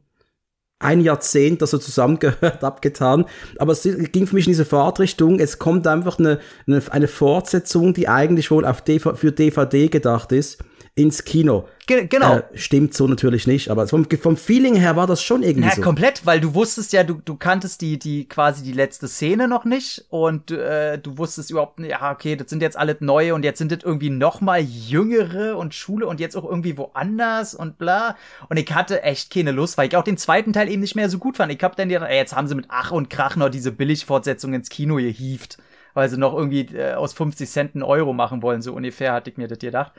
ein 0.80 1.00
Jahrzehnt, 1.00 1.62
das 1.62 1.72
so 1.72 1.78
zusammengehört, 1.78 2.64
abgetan. 2.64 3.26
Aber 3.58 3.72
es 3.72 3.84
ging 3.84 4.28
für 4.28 4.36
mich 4.36 4.46
in 4.46 4.52
diese 4.52 4.66
Fahrtrichtung. 4.66 5.40
Es 5.40 5.58
kommt 5.58 5.88
einfach 5.88 6.20
eine, 6.20 6.40
eine, 6.68 6.82
eine 6.90 7.08
Fortsetzung, 7.08 7.94
die 7.94 8.10
eigentlich 8.10 8.52
wohl 8.52 8.66
auf 8.66 8.82
DV, 8.82 9.16
für 9.16 9.32
DVD 9.32 9.88
gedacht 9.88 10.34
ist, 10.34 10.62
ins 11.00 11.24
Kino. 11.24 11.66
Ge 11.88 12.08
genau. 12.08 12.36
Äh, 12.36 12.44
stimmt 12.56 12.94
so 12.94 13.08
natürlich 13.08 13.48
nicht, 13.48 13.70
aber 13.70 13.88
vom, 13.88 14.06
vom 14.22 14.36
Feeling 14.36 14.76
her 14.76 14.98
war 14.98 15.08
das 15.08 15.24
schon 15.24 15.44
irgendwie 15.44 15.70
ja, 15.70 15.76
so. 15.76 15.82
komplett, 15.82 16.26
weil 16.26 16.42
du 16.42 16.54
wusstest 16.54 16.92
ja, 16.92 17.04
du, 17.04 17.22
du 17.24 17.38
kanntest 17.38 17.80
die, 17.82 17.98
die 17.98 18.28
quasi 18.28 18.64
die 18.64 18.74
letzte 18.74 19.08
Szene 19.08 19.48
noch 19.48 19.64
nicht 19.64 20.06
und 20.10 20.52
äh, 20.52 21.00
du 21.00 21.18
wusstest 21.18 21.52
überhaupt 21.52 21.80
nicht, 21.80 21.92
ja, 21.92 22.12
okay, 22.12 22.36
das 22.36 22.50
sind 22.50 22.62
jetzt 22.62 22.78
alle 22.78 22.98
neue 23.00 23.34
und 23.34 23.44
jetzt 23.44 23.60
sind 23.60 23.72
das 23.72 23.80
irgendwie 23.82 24.10
noch 24.10 24.42
mal 24.42 24.60
jüngere 24.60 25.58
und 25.58 25.74
Schule 25.74 26.06
und 26.06 26.20
jetzt 26.20 26.36
auch 26.36 26.44
irgendwie 26.44 26.78
woanders 26.78 27.56
und 27.56 27.78
bla. 27.78 28.18
Und 28.50 28.58
ich 28.58 28.72
hatte 28.74 29.02
echt 29.02 29.34
keine 29.34 29.52
Lust, 29.52 29.78
weil 29.78 29.88
ich 29.88 29.96
auch 29.96 30.04
den 30.04 30.18
zweiten 30.18 30.52
Teil 30.52 30.70
eben 30.70 30.82
nicht 30.82 30.98
mehr 30.98 31.10
so 31.10 31.18
gut 31.18 31.38
fand. 31.38 31.52
Ich 31.52 31.64
hab 31.64 31.78
dann 31.78 31.88
gedacht, 31.88 32.10
ey, 32.10 32.18
jetzt 32.18 32.36
haben 32.36 32.48
sie 32.48 32.56
mit 32.56 32.66
Ach 32.68 32.92
und 32.92 33.10
Krach 33.10 33.38
noch 33.38 33.50
diese 33.50 33.72
Billigfortsetzung 33.72 34.54
ins 34.54 34.70
Kino 34.70 34.98
gehieft, 34.98 35.58
weil 35.94 36.10
sie 36.10 36.18
noch 36.18 36.36
irgendwie 36.36 36.68
äh, 36.76 36.96
aus 36.96 37.14
50 37.14 37.50
Cent 37.50 37.74
einen 37.74 37.84
Euro 37.84 38.12
machen 38.12 38.44
wollen, 38.44 38.62
so 38.62 38.74
ungefähr 38.74 39.14
hatte 39.14 39.32
ich 39.32 39.38
mir 39.38 39.48
das 39.48 39.58
gedacht. 39.60 39.94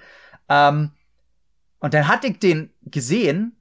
Ähm, 0.51 0.91
und 1.79 1.95
dann 1.95 2.09
hatte 2.09 2.27
ich 2.27 2.39
den 2.39 2.71
gesehen 2.83 3.57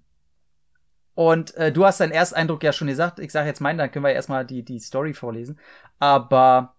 und 1.13 1.55
äh, 1.55 1.71
du 1.71 1.85
hast 1.85 1.99
deinen 1.99 2.11
Ersteindruck 2.11 2.63
ja 2.63 2.73
schon 2.73 2.87
gesagt. 2.87 3.19
Ich 3.19 3.31
sage 3.31 3.47
jetzt 3.47 3.61
meinen, 3.61 3.77
dann 3.77 3.91
können 3.91 4.05
wir 4.05 4.11
erstmal 4.11 4.45
die, 4.45 4.63
die 4.63 4.79
Story 4.79 5.13
vorlesen. 5.13 5.59
Aber 5.99 6.75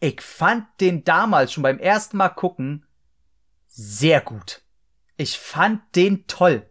ich 0.00 0.20
fand 0.20 0.66
den 0.80 1.04
damals 1.04 1.52
schon 1.52 1.62
beim 1.62 1.78
ersten 1.78 2.16
Mal 2.16 2.30
gucken 2.30 2.86
sehr 3.66 4.20
gut. 4.20 4.62
Ich 5.16 5.38
fand 5.38 5.82
den 5.96 6.26
toll. 6.26 6.66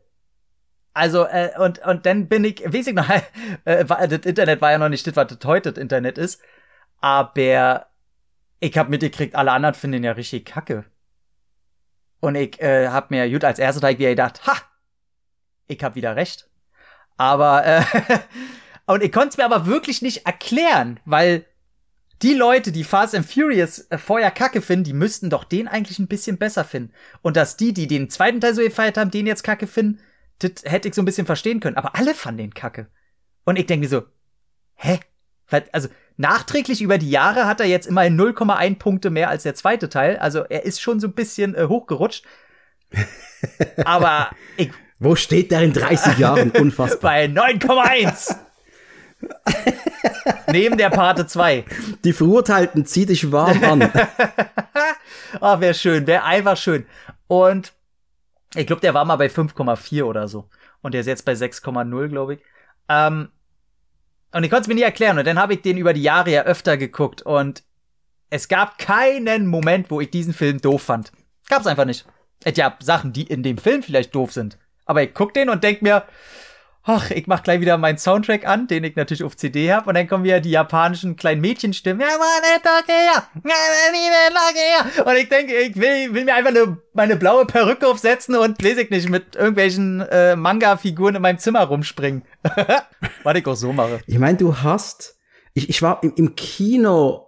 Also, 0.94 1.26
äh, 1.26 1.52
und, 1.60 1.80
und 1.80 2.06
dann 2.06 2.28
bin 2.28 2.44
ich, 2.46 2.64
weiß 2.64 2.88
ich 2.88 2.94
noch, 2.94 3.10
äh, 3.66 3.86
das 3.86 4.26
Internet 4.26 4.62
war 4.62 4.72
ja 4.72 4.78
noch 4.78 4.90
nicht 4.90 5.06
das, 5.06 5.16
was 5.16 5.28
das 5.28 5.46
heute 5.46 5.74
das 5.74 5.82
Internet 5.82 6.18
ist. 6.18 6.42
Aber 7.02 7.88
ich 8.60 8.78
hab 8.78 8.90
mitgekriegt, 8.90 9.36
alle 9.36 9.52
anderen 9.52 9.76
finden 9.76 9.94
den 9.94 10.04
ja 10.06 10.14
richtig 10.14 10.46
kacke. 10.46 10.86
Und 12.26 12.34
ich 12.34 12.60
äh, 12.60 12.88
hab 12.88 13.12
mir 13.12 13.30
gut 13.30 13.44
als 13.44 13.60
erster 13.60 13.82
Teil 13.82 14.00
wieder 14.00 14.10
gedacht, 14.10 14.48
ha, 14.48 14.58
ich 15.68 15.84
hab 15.84 15.94
wieder 15.94 16.16
recht. 16.16 16.50
Aber 17.18 17.64
äh, 17.64 17.84
und 18.92 19.04
ich 19.04 19.12
konnte 19.12 19.30
es 19.30 19.38
mir 19.38 19.46
aber 19.46 19.68
wirklich 19.68 20.02
nicht 20.02 20.26
erklären, 20.26 21.00
weil 21.06 21.46
die 22.24 22.34
Leute, 22.34 22.72
die 22.72 22.84
Fast 22.84 23.14
and 23.14 23.32
Furious 23.32 23.86
äh, 23.92 24.00
vorher 24.00 24.32
Kacke 24.32 24.64
finden, 24.64 24.86
die 24.86 24.94
müssten 24.94 25.30
doch 25.30 25.44
den 25.44 25.68
eigentlich 25.68 26.00
ein 26.00 26.08
bisschen 26.08 26.40
besser 26.40 26.64
finden. 26.64 26.94
Und 27.22 27.38
dass 27.38 27.58
die, 27.58 27.74
die 27.74 27.86
den 27.86 28.10
zweiten 28.10 28.42
Teil 28.42 28.56
so 28.56 28.64
gefeiert 28.64 28.98
haben, 28.98 29.12
den 29.12 29.28
jetzt 29.28 29.44
Kacke 29.44 29.68
finden, 29.68 30.00
das 30.40 30.64
hätte 30.64 30.88
ich 30.88 30.96
so 30.96 31.04
ein 31.04 31.06
bisschen 31.06 31.28
verstehen 31.28 31.60
können. 31.60 31.78
Aber 31.78 31.96
alle 31.96 32.16
fanden 32.16 32.40
den 32.40 32.54
Kacke. 32.56 32.88
Und 33.44 33.60
ich 33.60 33.68
denke 33.68 33.86
mir 33.86 33.90
so, 33.90 34.04
hä? 34.74 35.00
Also, 35.72 35.90
Nachträglich 36.18 36.82
über 36.82 36.98
die 36.98 37.10
Jahre 37.10 37.46
hat 37.46 37.60
er 37.60 37.66
jetzt 37.66 37.88
immerhin 37.88 38.20
0,1 38.20 38.78
Punkte 38.80 39.10
mehr 39.10 39.30
als 39.30 39.44
der 39.44 39.56
zweite 39.56 39.90
Teil. 39.90 40.18
Also 40.18 40.44
er 40.44 40.64
ist 40.64 40.82
schon 40.82 41.00
so 41.00 41.08
ein 41.08 41.14
bisschen 41.14 41.56
äh, 41.56 41.66
hochgerutscht. 41.68 42.26
Aber 43.86 44.30
ich, 44.58 44.72
Wo 45.00 45.16
steht 45.16 45.52
der 45.52 45.62
in 45.62 45.74
30 45.74 46.18
Jahren? 46.18 46.52
Unfassbar. 46.60 47.12
bei 47.12 47.26
9,1. 47.26 48.36
Neben 50.52 50.78
der 50.78 50.90
Pate 50.90 51.28
2. 51.28 51.66
Die 52.04 52.14
Verurteilten, 52.14 52.86
zieh 52.86 53.06
dich 53.06 53.32
warm 53.32 53.64
an. 53.64 53.92
Ah, 55.42 55.60
wäre 55.60 55.74
schön, 55.74 56.08
wäre 56.08 56.24
einfach 56.24 56.56
schön. 56.56 56.86
Und 57.28 57.74
ich 58.56 58.66
glaube, 58.68 58.82
der 58.82 58.94
war 58.94 59.04
mal 59.04 59.18
bei 59.18 59.28
5,4 59.28 60.04
oder 60.04 60.30
so. 60.30 60.50
Und 60.82 60.94
der 60.94 61.02
ist 61.02 61.08
jetzt 61.08 61.26
bei 61.26 61.34
6,0, 61.34 62.08
glaube 62.08 62.36
ich. 62.36 62.40
Ähm, 62.88 63.30
und 64.36 64.44
ich 64.44 64.50
konnte 64.50 64.64
es 64.64 64.68
mir 64.68 64.76
nie 64.76 64.82
erklären. 64.82 65.18
Und 65.18 65.26
dann 65.26 65.40
habe 65.40 65.54
ich 65.54 65.62
den 65.62 65.78
über 65.78 65.94
die 65.94 66.02
Jahre 66.02 66.30
ja 66.30 66.44
öfter 66.44 66.76
geguckt. 66.76 67.22
Und 67.22 67.64
es 68.30 68.50
gab 68.50 68.78
keinen 68.78 69.48
Moment, 69.48 69.90
wo 69.90 70.02
ich 70.02 70.12
diesen 70.12 70.34
Film 70.34 70.60
doof 70.60 70.84
fand. 70.84 71.14
Gab's 71.48 71.68
einfach 71.68 71.86
nicht. 71.86 72.06
Es 72.44 72.56
gab 72.56 72.84
Sachen, 72.84 73.14
die 73.14 73.24
in 73.24 73.44
dem 73.44 73.58
Film 73.58 73.82
vielleicht 73.82 74.14
doof 74.14 74.34
sind. 74.34 74.58
Aber 74.86 75.02
ich 75.02 75.14
guck 75.14 75.34
den 75.34 75.48
und 75.48 75.64
denk 75.64 75.82
mir, 75.82 76.04
ach, 76.86 77.10
ich 77.10 77.28
mach 77.28 77.42
gleich 77.44 77.62
wieder 77.62 77.78
meinen 77.78 77.98
Soundtrack 77.98 78.48
an, 78.48 78.68
den 78.68 78.84
ich 78.84 78.96
natürlich 78.96 79.24
auf 79.24 79.36
CD 79.36 79.74
hab, 79.74 79.88
und 79.88 79.96
dann 79.96 80.08
kommen 80.08 80.24
wieder 80.24 80.40
die 80.40 80.52
japanischen 80.52 81.16
kleinen 81.16 81.42
Mädchenstimmen. 81.42 82.06
Und 85.04 85.16
ich 85.16 85.28
denke, 85.30 85.54
ich 85.56 85.76
will, 85.76 86.14
will 86.14 86.26
mir 86.26 86.36
einfach 86.36 86.52
eine, 86.52 86.78
meine 86.94 87.16
blaue 87.16 87.46
Perücke 87.46 87.88
aufsetzen 87.88 88.36
und, 88.36 88.64
weiß 88.64 88.78
ich 88.78 88.90
nicht, 88.92 89.10
mit 89.10 89.36
irgendwelchen 89.36 90.02
äh, 90.02 90.36
Manga-Figuren 90.36 91.16
in 91.16 91.22
meinem 91.22 91.40
Zimmer 91.40 91.64
rumspringen. 91.64 92.24
Was 93.24 93.36
ich 93.36 93.48
auch 93.48 93.56
so 93.56 93.74
mache. 93.74 94.00
Ich 94.06 94.20
meine, 94.20 94.38
du 94.38 94.58
hast, 94.58 95.18
ich, 95.54 95.70
ich 95.70 95.82
war 95.82 96.04
im, 96.04 96.14
im 96.16 96.36
Kino, 96.36 97.28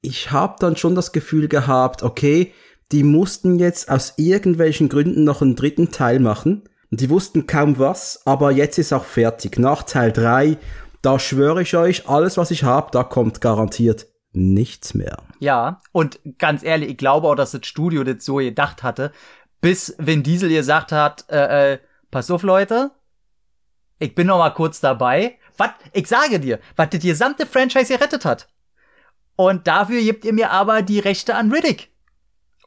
ich 0.00 0.30
habe 0.30 0.56
dann 0.58 0.76
schon 0.76 0.94
das 0.94 1.12
Gefühl 1.12 1.48
gehabt, 1.48 2.02
okay, 2.02 2.54
die 2.92 3.02
mussten 3.02 3.58
jetzt 3.58 3.90
aus 3.90 4.14
irgendwelchen 4.16 4.88
Gründen 4.88 5.24
noch 5.24 5.42
einen 5.42 5.56
dritten 5.56 5.90
Teil 5.90 6.20
machen. 6.20 6.68
Und 6.90 7.00
die 7.00 7.10
wussten 7.10 7.46
kaum 7.46 7.78
was, 7.78 8.26
aber 8.26 8.52
jetzt 8.52 8.78
ist 8.78 8.92
auch 8.92 9.04
fertig. 9.04 9.58
Nach 9.58 9.82
Teil 9.82 10.12
3, 10.12 10.56
da 11.02 11.18
schwöre 11.18 11.62
ich 11.62 11.76
euch, 11.76 12.08
alles 12.08 12.36
was 12.36 12.50
ich 12.50 12.64
habe, 12.64 12.90
da 12.92 13.02
kommt 13.02 13.40
garantiert 13.40 14.06
nichts 14.32 14.94
mehr. 14.94 15.22
Ja, 15.40 15.80
und 15.92 16.20
ganz 16.38 16.62
ehrlich, 16.62 16.90
ich 16.90 16.96
glaube 16.96 17.26
auch, 17.28 17.34
dass 17.34 17.52
das 17.52 17.66
Studio 17.66 18.04
das 18.04 18.24
so 18.24 18.36
gedacht 18.36 18.82
hatte, 18.82 19.12
bis 19.60 19.94
Vin 19.98 20.22
Diesel 20.22 20.50
gesagt 20.50 20.92
hat, 20.92 21.24
äh, 21.30 21.72
äh, 21.72 21.78
pass 22.10 22.30
auf, 22.30 22.42
Leute, 22.42 22.90
ich 23.98 24.14
bin 24.14 24.26
noch 24.26 24.38
mal 24.38 24.50
kurz 24.50 24.80
dabei. 24.80 25.38
Was, 25.56 25.70
ich 25.92 26.06
sage 26.06 26.38
dir, 26.38 26.60
was 26.76 26.90
das 26.90 27.00
gesamte 27.00 27.46
Franchise 27.46 27.96
gerettet 27.96 28.24
hat. 28.24 28.48
Und 29.36 29.66
dafür 29.66 30.00
gebt 30.00 30.24
ihr 30.24 30.32
mir 30.32 30.50
aber 30.50 30.82
die 30.82 30.98
Rechte 30.98 31.34
an 31.34 31.50
Riddick. 31.50 31.90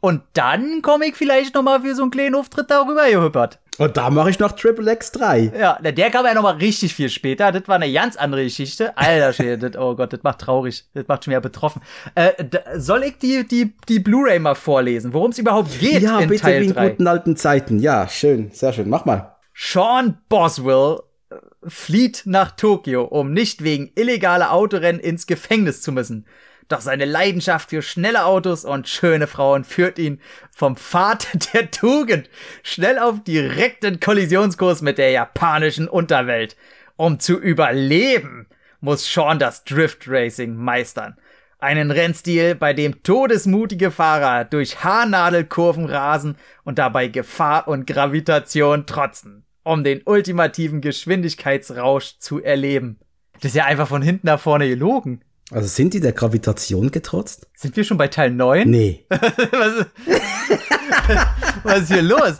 Und 0.01 0.21
dann 0.33 0.81
komme 0.81 1.05
ich 1.07 1.15
vielleicht 1.15 1.55
noch 1.55 1.63
mal 1.63 1.81
für 1.81 1.93
so 1.95 2.03
einen 2.03 2.11
kleinen 2.11 2.35
Auftritt 2.35 2.71
darüber 2.71 3.09
gehüppert. 3.09 3.59
Und 3.77 3.95
da 3.95 4.09
mache 4.09 4.29
ich 4.29 4.39
noch 4.39 4.51
Triple 4.51 4.91
X 4.91 5.11
3. 5.13 5.53
Ja, 5.57 5.79
der 5.81 6.09
kam 6.11 6.25
ja 6.25 6.33
noch 6.33 6.41
mal 6.43 6.55
richtig 6.55 6.93
viel 6.93 7.09
später. 7.09 7.51
Das 7.53 7.67
war 7.67 7.75
eine 7.75 7.91
ganz 7.91 8.17
andere 8.17 8.43
Geschichte. 8.43 8.97
Alter 8.97 9.31
Schwede, 9.31 9.69
das, 9.69 9.81
oh 9.81 9.95
Gott, 9.95 10.11
das 10.11 10.21
macht 10.23 10.39
traurig. 10.39 10.83
Das 10.93 11.07
macht 11.07 11.23
schon 11.23 11.31
wieder 11.31 11.39
betroffen. 11.41 11.81
Äh, 12.15 12.31
soll 12.75 13.03
ich 13.03 13.17
die, 13.19 13.47
die, 13.47 13.73
die 13.87 13.99
Blu-ray 13.99 14.39
mal 14.39 14.55
vorlesen, 14.55 15.13
worum 15.13 15.31
es 15.31 15.37
überhaupt 15.37 15.79
geht 15.79 16.01
Ja, 16.01 16.19
in 16.19 16.27
bitte 16.27 16.41
Teil 16.41 16.61
wie 16.61 16.65
in 16.67 16.73
3? 16.73 16.89
guten 16.89 17.07
alten 17.07 17.35
Zeiten. 17.37 17.79
Ja, 17.79 18.07
schön, 18.09 18.51
sehr 18.51 18.73
schön. 18.73 18.89
Mach 18.89 19.05
mal. 19.05 19.35
Sean 19.55 20.17
Boswell 20.27 20.99
äh, 21.29 21.35
flieht 21.67 22.23
nach 22.25 22.51
Tokio, 22.51 23.03
um 23.05 23.31
nicht 23.31 23.63
wegen 23.63 23.91
illegaler 23.95 24.51
Autorennen 24.51 24.99
ins 25.01 25.25
Gefängnis 25.25 25.81
zu 25.81 25.93
müssen. 25.93 26.25
Doch 26.69 26.81
seine 26.81 27.05
Leidenschaft 27.05 27.71
für 27.71 27.81
schnelle 27.81 28.25
Autos 28.25 28.63
und 28.63 28.87
schöne 28.87 29.25
Frauen 29.25 29.63
führt 29.63 29.97
ihn 29.97 30.21
vom 30.55 30.77
Pfad 30.77 31.27
der 31.53 31.71
Tugend 31.71 32.29
schnell 32.63 32.99
auf 32.99 33.23
direkten 33.23 33.99
Kollisionskurs 33.99 34.81
mit 34.81 34.99
der 34.99 35.09
japanischen 35.09 35.87
Unterwelt. 35.87 36.55
Um 36.95 37.19
zu 37.19 37.39
überleben, 37.39 38.47
muss 38.81 39.11
Sean 39.11 39.39
das 39.39 39.63
Drift 39.63 40.07
Racing 40.07 40.55
meistern. 40.55 41.17
Einen 41.57 41.91
Rennstil, 41.91 42.55
bei 42.55 42.73
dem 42.73 43.01
todesmutige 43.03 43.89
Fahrer 43.89 44.45
durch 44.45 44.83
Haarnadelkurven 44.83 45.85
rasen 45.85 46.37
und 46.63 46.77
dabei 46.77 47.07
Gefahr 47.07 47.67
und 47.67 47.87
Gravitation 47.87 48.85
trotzen, 48.85 49.43
um 49.63 49.83
den 49.83 50.03
ultimativen 50.05 50.81
Geschwindigkeitsrausch 50.81 52.19
zu 52.19 52.41
erleben. 52.41 52.99
Das 53.33 53.45
ist 53.51 53.55
ja 53.55 53.65
einfach 53.65 53.87
von 53.87 54.01
hinten 54.01 54.27
nach 54.27 54.39
vorne 54.39 54.69
gelogen. 54.69 55.21
Also 55.51 55.67
sind 55.67 55.93
die 55.93 55.99
der 55.99 56.11
Gravitation 56.11 56.91
getrotzt? 56.91 57.47
Sind 57.55 57.75
wir 57.75 57.83
schon 57.83 57.97
bei 57.97 58.07
Teil 58.07 58.31
9? 58.31 58.69
Nee. 58.69 59.05
was, 59.09 59.85
was 61.63 61.81
ist 61.81 61.91
hier 61.91 62.03
los? 62.03 62.35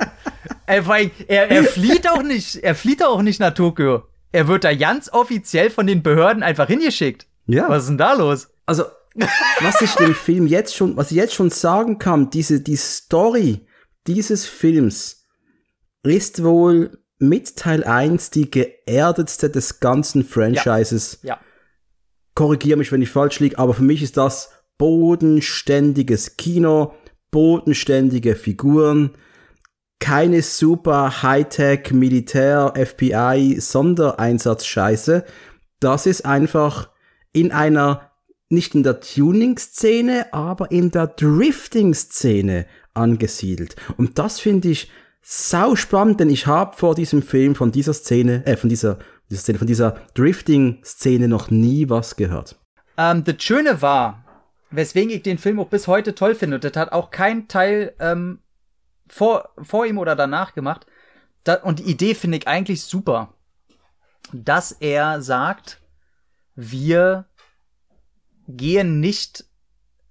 Vor 0.83 0.93
allem, 0.93 1.11
er, 1.27 1.49
er 1.49 1.63
flieht 1.63 2.07
auch 2.07 2.21
nicht, 2.21 2.57
er 2.57 2.75
flieht 2.75 3.03
auch 3.03 3.21
nicht 3.23 3.39
nach 3.39 3.53
Tokio. 3.53 4.03
Er 4.31 4.47
wird 4.47 4.63
da 4.63 4.75
ganz 4.75 5.11
offiziell 5.11 5.71
von 5.71 5.87
den 5.87 6.03
Behörden 6.03 6.43
einfach 6.43 6.67
hingeschickt. 6.67 7.25
Ja. 7.47 7.67
Was 7.67 7.83
ist 7.83 7.89
denn 7.89 7.97
da 7.97 8.13
los? 8.13 8.49
Also, 8.67 8.83
was 9.61 9.81
ich 9.81 9.93
dem 9.95 10.13
Film 10.13 10.45
jetzt 10.45 10.75
schon, 10.75 10.95
was 10.95 11.09
ich 11.09 11.17
jetzt 11.17 11.33
schon 11.33 11.49
sagen 11.49 11.97
kann, 11.97 12.29
diese, 12.29 12.61
die 12.61 12.75
Story 12.75 13.65
dieses 14.05 14.45
Films 14.45 15.25
ist 16.03 16.43
wohl 16.43 16.99
mit 17.17 17.55
Teil 17.57 17.83
1 17.83 18.29
die 18.29 18.49
geerdetste 18.49 19.49
des 19.49 19.79
ganzen 19.79 20.23
Franchises. 20.23 21.19
Ja. 21.23 21.39
Korrigiere 22.39 22.77
mich, 22.77 22.93
wenn 22.93 23.01
ich 23.01 23.09
falsch 23.09 23.41
liege, 23.41 23.59
aber 23.59 23.73
für 23.73 23.83
mich 23.83 24.01
ist 24.01 24.15
das 24.15 24.51
bodenständiges 24.77 26.37
Kino, 26.37 26.93
bodenständige 27.31 28.33
Figuren, 28.37 29.09
keine 29.99 30.41
super 30.41 31.21
Hightech 31.21 31.91
Militär 31.91 32.75
FBI 32.77 33.57
Sondereinsatzscheiße. 33.59 35.25
Das 35.81 36.05
ist 36.05 36.25
einfach 36.25 36.87
in 37.33 37.51
einer 37.51 38.09
nicht 38.47 38.73
in 38.73 38.83
der 38.83 39.01
Tuning-Szene, 39.01 40.31
aber 40.31 40.71
in 40.71 40.91
der 40.91 41.07
Drifting-Szene 41.07 42.67
angesiedelt. 42.93 43.75
Und 43.97 44.17
das 44.17 44.39
finde 44.39 44.69
ich 44.69 44.89
sau 45.21 45.75
spannend, 45.75 46.21
denn 46.21 46.29
ich 46.29 46.47
habe 46.47 46.77
vor 46.77 46.95
diesem 46.95 47.21
Film 47.21 47.55
von 47.55 47.73
dieser 47.73 47.91
Szene, 47.93 48.45
äh, 48.45 48.55
von 48.55 48.69
dieser, 48.69 48.99
dieser 49.29 49.41
Szene, 49.41 49.57
von 49.57 49.67
dieser 49.67 49.91
Drifting-Szene 50.15 51.27
noch 51.27 51.49
nie 51.49 51.89
was 51.89 52.15
gehört. 52.15 52.57
Ähm, 52.97 53.23
das 53.23 53.41
Schöne 53.41 53.81
war, 53.81 54.25
weswegen 54.71 55.11
ich 55.11 55.23
den 55.23 55.37
Film 55.37 55.59
auch 55.59 55.69
bis 55.69 55.87
heute 55.87 56.15
toll 56.15 56.35
finde, 56.35 56.55
und 56.55 56.63
das 56.63 56.75
hat 56.75 56.91
auch 56.91 57.11
kein 57.11 57.47
Teil 57.47 57.93
ähm, 57.99 58.39
vor, 59.07 59.49
vor 59.61 59.85
ihm 59.85 59.97
oder 59.97 60.15
danach 60.15 60.53
gemacht. 60.53 60.85
Da, 61.43 61.55
und 61.55 61.79
die 61.79 61.83
Idee 61.83 62.15
finde 62.15 62.37
ich 62.37 62.47
eigentlich 62.47 62.83
super, 62.83 63.33
dass 64.33 64.71
er 64.71 65.21
sagt, 65.21 65.81
wir 66.55 67.25
gehen 68.47 68.99
nicht 68.99 69.45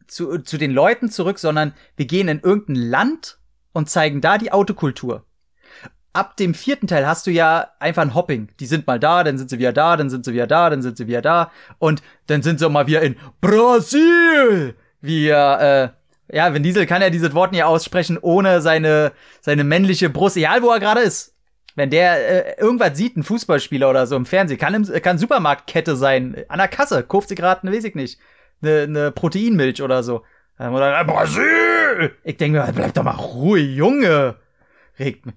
zu, 0.06 0.38
zu 0.38 0.58
den 0.58 0.72
Leuten 0.72 1.10
zurück, 1.10 1.38
sondern 1.38 1.74
wir 1.96 2.06
gehen 2.06 2.28
in 2.28 2.40
irgendein 2.40 2.76
Land 2.76 3.38
und 3.72 3.90
zeigen 3.90 4.20
da 4.20 4.38
die 4.38 4.52
Autokultur. 4.52 5.24
Ab 6.18 6.36
dem 6.36 6.52
vierten 6.52 6.88
Teil 6.88 7.06
hast 7.06 7.28
du 7.28 7.30
ja 7.30 7.68
einfach 7.78 8.02
ein 8.02 8.12
Hopping. 8.12 8.48
Die 8.58 8.66
sind 8.66 8.88
mal 8.88 8.98
da, 8.98 9.22
dann 9.22 9.38
sind 9.38 9.50
sie 9.50 9.60
wieder 9.60 9.72
da, 9.72 9.96
dann 9.96 10.10
sind 10.10 10.24
sie 10.24 10.32
wieder 10.32 10.48
da, 10.48 10.68
dann 10.68 10.82
sind 10.82 10.96
sie 10.96 11.06
wieder 11.06 11.22
da 11.22 11.52
und 11.78 12.02
dann 12.26 12.42
sind 12.42 12.58
sie 12.58 12.66
auch 12.66 12.70
mal 12.70 12.88
wieder 12.88 13.02
in 13.02 13.14
Brasil. 13.40 14.74
Wie 15.00 15.28
äh, 15.28 15.88
ja, 16.32 16.54
Vin 16.54 16.64
Diesel 16.64 16.86
kann 16.86 17.02
ja 17.02 17.10
dieses 17.10 17.34
Wort 17.34 17.52
nicht 17.52 17.62
aussprechen, 17.62 18.18
ohne 18.20 18.60
seine, 18.62 19.12
seine 19.40 19.62
männliche 19.62 20.10
Brust, 20.10 20.36
egal 20.36 20.60
wo 20.62 20.70
er 20.70 20.80
gerade 20.80 21.02
ist. 21.02 21.36
Wenn 21.76 21.90
der 21.90 22.56
äh, 22.58 22.60
irgendwas 22.60 22.98
sieht, 22.98 23.16
ein 23.16 23.22
Fußballspieler 23.22 23.88
oder 23.88 24.08
so 24.08 24.16
im 24.16 24.26
Fernsehen, 24.26 24.58
kann, 24.58 24.74
im, 24.74 24.84
kann 25.00 25.18
Supermarktkette 25.18 25.94
sein, 25.94 26.44
an 26.48 26.58
der 26.58 26.66
Kasse, 26.66 27.04
kauft 27.04 27.28
sie 27.28 27.36
gerade, 27.36 27.64
ne, 27.64 27.72
weiß 27.72 27.84
ich 27.84 27.94
nicht, 27.94 28.18
eine, 28.60 28.80
eine 28.80 29.10
Proteinmilch 29.12 29.82
oder 29.82 30.02
so. 30.02 30.24
Ähm, 30.58 30.74
Oder 30.74 31.00
äh, 31.00 31.04
Brasil! 31.04 32.16
Ich 32.24 32.36
denke 32.36 32.58
mir, 32.58 32.72
bleib 32.72 32.92
doch 32.94 33.04
mal 33.04 33.12
Ruhe, 33.12 33.60
Junge! 33.60 34.34
Regt 34.98 35.24
mich. 35.26 35.36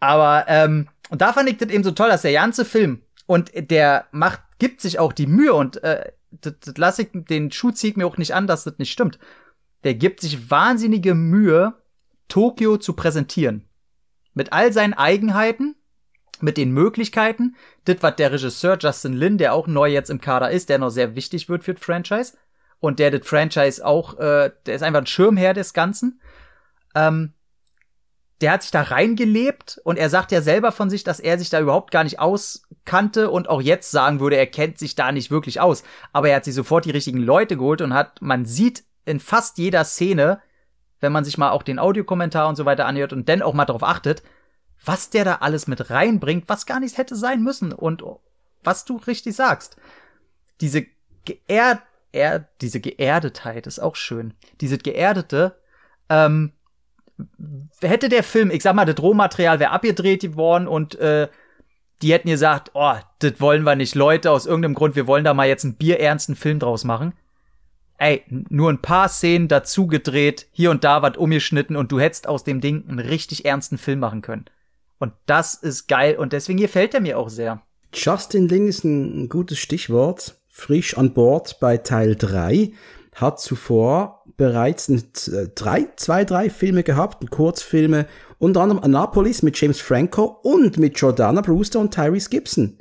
Aber, 0.00 0.46
ähm, 0.48 0.88
und 1.10 1.20
da 1.20 1.32
fand 1.32 1.48
ich 1.48 1.58
das 1.58 1.68
eben 1.68 1.84
so 1.84 1.92
toll, 1.92 2.08
dass 2.08 2.22
der 2.22 2.32
ganze 2.32 2.64
Film 2.64 3.02
und 3.26 3.52
der 3.54 4.06
macht, 4.10 4.40
gibt 4.58 4.80
sich 4.80 4.98
auch 4.98 5.12
die 5.12 5.26
Mühe 5.26 5.54
und 5.54 5.82
äh, 5.84 6.12
das, 6.30 6.54
das 6.60 6.76
lasse 6.76 7.02
ich, 7.02 7.08
den 7.12 7.52
Schuh 7.52 7.70
zieht 7.70 7.96
mir 7.96 8.06
auch 8.06 8.16
nicht 8.16 8.34
an, 8.34 8.46
dass 8.46 8.64
das 8.64 8.78
nicht 8.78 8.90
stimmt. 8.90 9.18
Der 9.84 9.94
gibt 9.94 10.20
sich 10.20 10.50
wahnsinnige 10.50 11.14
Mühe, 11.14 11.74
Tokio 12.28 12.76
zu 12.76 12.94
präsentieren. 12.94 13.64
Mit 14.34 14.52
all 14.52 14.72
seinen 14.72 14.94
Eigenheiten, 14.94 15.74
mit 16.40 16.56
den 16.56 16.70
Möglichkeiten, 16.70 17.56
das, 17.84 17.96
was 18.00 18.16
der 18.16 18.32
Regisseur 18.32 18.78
Justin 18.80 19.12
Lin, 19.12 19.38
der 19.38 19.52
auch 19.52 19.66
neu 19.66 19.90
jetzt 19.90 20.10
im 20.10 20.20
Kader 20.20 20.50
ist, 20.50 20.68
der 20.68 20.78
noch 20.78 20.90
sehr 20.90 21.14
wichtig 21.14 21.48
wird 21.48 21.64
für 21.64 21.74
das 21.74 21.84
Franchise, 21.84 22.36
und 22.78 22.98
der 22.98 23.10
das 23.10 23.26
Franchise 23.26 23.84
auch, 23.84 24.18
äh, 24.18 24.50
der 24.64 24.74
ist 24.74 24.82
einfach 24.82 25.00
ein 25.00 25.06
Schirmherr 25.06 25.52
des 25.52 25.74
Ganzen. 25.74 26.20
Ähm, 26.94 27.34
der 28.40 28.52
hat 28.52 28.62
sich 28.62 28.70
da 28.70 28.82
reingelebt 28.82 29.80
und 29.84 29.98
er 29.98 30.08
sagt 30.08 30.32
ja 30.32 30.40
selber 30.40 30.72
von 30.72 30.88
sich, 30.88 31.04
dass 31.04 31.20
er 31.20 31.38
sich 31.38 31.50
da 31.50 31.60
überhaupt 31.60 31.90
gar 31.90 32.04
nicht 32.04 32.18
auskannte 32.18 33.30
und 33.30 33.48
auch 33.48 33.60
jetzt 33.60 33.90
sagen 33.90 34.20
würde, 34.20 34.36
er 34.36 34.46
kennt 34.46 34.78
sich 34.78 34.94
da 34.94 35.12
nicht 35.12 35.30
wirklich 35.30 35.60
aus. 35.60 35.82
Aber 36.12 36.30
er 36.30 36.36
hat 36.36 36.44
sich 36.44 36.54
sofort 36.54 36.84
die 36.84 36.90
richtigen 36.90 37.18
Leute 37.18 37.56
geholt 37.56 37.82
und 37.82 37.92
hat, 37.92 38.22
man 38.22 38.46
sieht 38.46 38.84
in 39.04 39.20
fast 39.20 39.58
jeder 39.58 39.84
Szene 39.84 40.40
wenn 41.00 41.12
man 41.12 41.24
sich 41.24 41.38
mal 41.38 41.50
auch 41.50 41.62
den 41.62 41.78
Audiokommentar 41.78 42.48
und 42.48 42.56
so 42.56 42.64
weiter 42.64 42.86
anhört 42.86 43.12
und 43.12 43.28
dann 43.28 43.42
auch 43.42 43.54
mal 43.54 43.64
darauf 43.64 43.82
achtet, 43.82 44.22
was 44.84 45.10
der 45.10 45.24
da 45.24 45.34
alles 45.36 45.66
mit 45.66 45.90
reinbringt, 45.90 46.48
was 46.48 46.66
gar 46.66 46.80
nicht 46.80 46.96
hätte 46.98 47.16
sein 47.16 47.42
müssen 47.42 47.72
und 47.72 48.02
was 48.62 48.84
du 48.84 48.96
richtig 48.96 49.34
sagst. 49.34 49.76
Diese 50.60 50.86
geerd, 51.24 51.80
er, 52.12 52.48
diese 52.60 52.80
Geerdetheit 52.80 53.66
ist 53.66 53.78
auch 53.78 53.96
schön. 53.96 54.34
Diese 54.60 54.78
geerdete, 54.78 55.58
ähm, 56.08 56.52
hätte 57.80 58.08
der 58.08 58.22
Film, 58.22 58.50
ich 58.50 58.62
sag 58.62 58.74
mal, 58.74 58.84
das 58.84 59.02
Rohmaterial 59.02 59.60
wäre 59.60 59.70
abgedreht 59.70 60.36
worden 60.36 60.68
und 60.68 60.94
äh, 60.96 61.28
die 62.02 62.12
hätten 62.12 62.28
gesagt, 62.28 62.70
oh, 62.74 62.94
das 63.18 63.40
wollen 63.40 63.64
wir 63.64 63.76
nicht, 63.76 63.94
Leute, 63.94 64.30
aus 64.30 64.46
irgendeinem 64.46 64.74
Grund, 64.74 64.96
wir 64.96 65.06
wollen 65.06 65.24
da 65.24 65.34
mal 65.34 65.48
jetzt 65.48 65.64
einen 65.64 65.74
bierernsten 65.74 66.36
Film 66.36 66.58
draus 66.58 66.84
machen. 66.84 67.12
Ey, 67.98 68.24
nur 68.28 68.70
ein 68.70 68.80
paar 68.80 69.08
Szenen 69.08 69.48
dazu 69.48 69.86
gedreht, 69.86 70.46
hier 70.52 70.70
und 70.70 70.84
da 70.84 71.02
was 71.02 71.18
umgeschnitten 71.18 71.76
und 71.76 71.92
du 71.92 72.00
hättest 72.00 72.26
aus 72.26 72.44
dem 72.44 72.62
Ding 72.62 72.88
einen 72.88 72.98
richtig 72.98 73.44
ernsten 73.44 73.76
Film 73.76 73.98
machen 73.98 74.22
können. 74.22 74.46
Und 74.98 75.12
das 75.26 75.54
ist 75.54 75.86
geil 75.86 76.16
und 76.16 76.32
deswegen 76.32 76.58
gefällt 76.58 76.94
er 76.94 77.00
mir 77.00 77.18
auch 77.18 77.28
sehr. 77.28 77.62
Justin 77.92 78.48
Lin 78.48 78.68
ist 78.68 78.84
ein 78.84 79.28
gutes 79.28 79.58
Stichwort. 79.58 80.36
Frisch 80.48 80.96
an 80.96 81.12
Bord 81.12 81.58
bei 81.60 81.76
Teil 81.76 82.16
3. 82.16 82.72
Hat 83.14 83.40
zuvor 83.40 84.24
bereits 84.36 84.88
äh, 84.88 85.48
drei, 85.54 85.88
zwei, 85.96 86.24
drei 86.24 86.48
Filme 86.48 86.82
gehabt, 86.82 87.28
Kurzfilme, 87.30 88.06
unter 88.38 88.62
anderem 88.62 88.82
Annapolis 88.82 89.42
mit 89.42 89.60
James 89.60 89.80
Franco 89.80 90.24
und 90.42 90.78
mit 90.78 90.98
Jordana 90.98 91.40
Brewster 91.40 91.80
und 91.80 91.92
Tyrese 91.92 92.30
Gibson. 92.30 92.78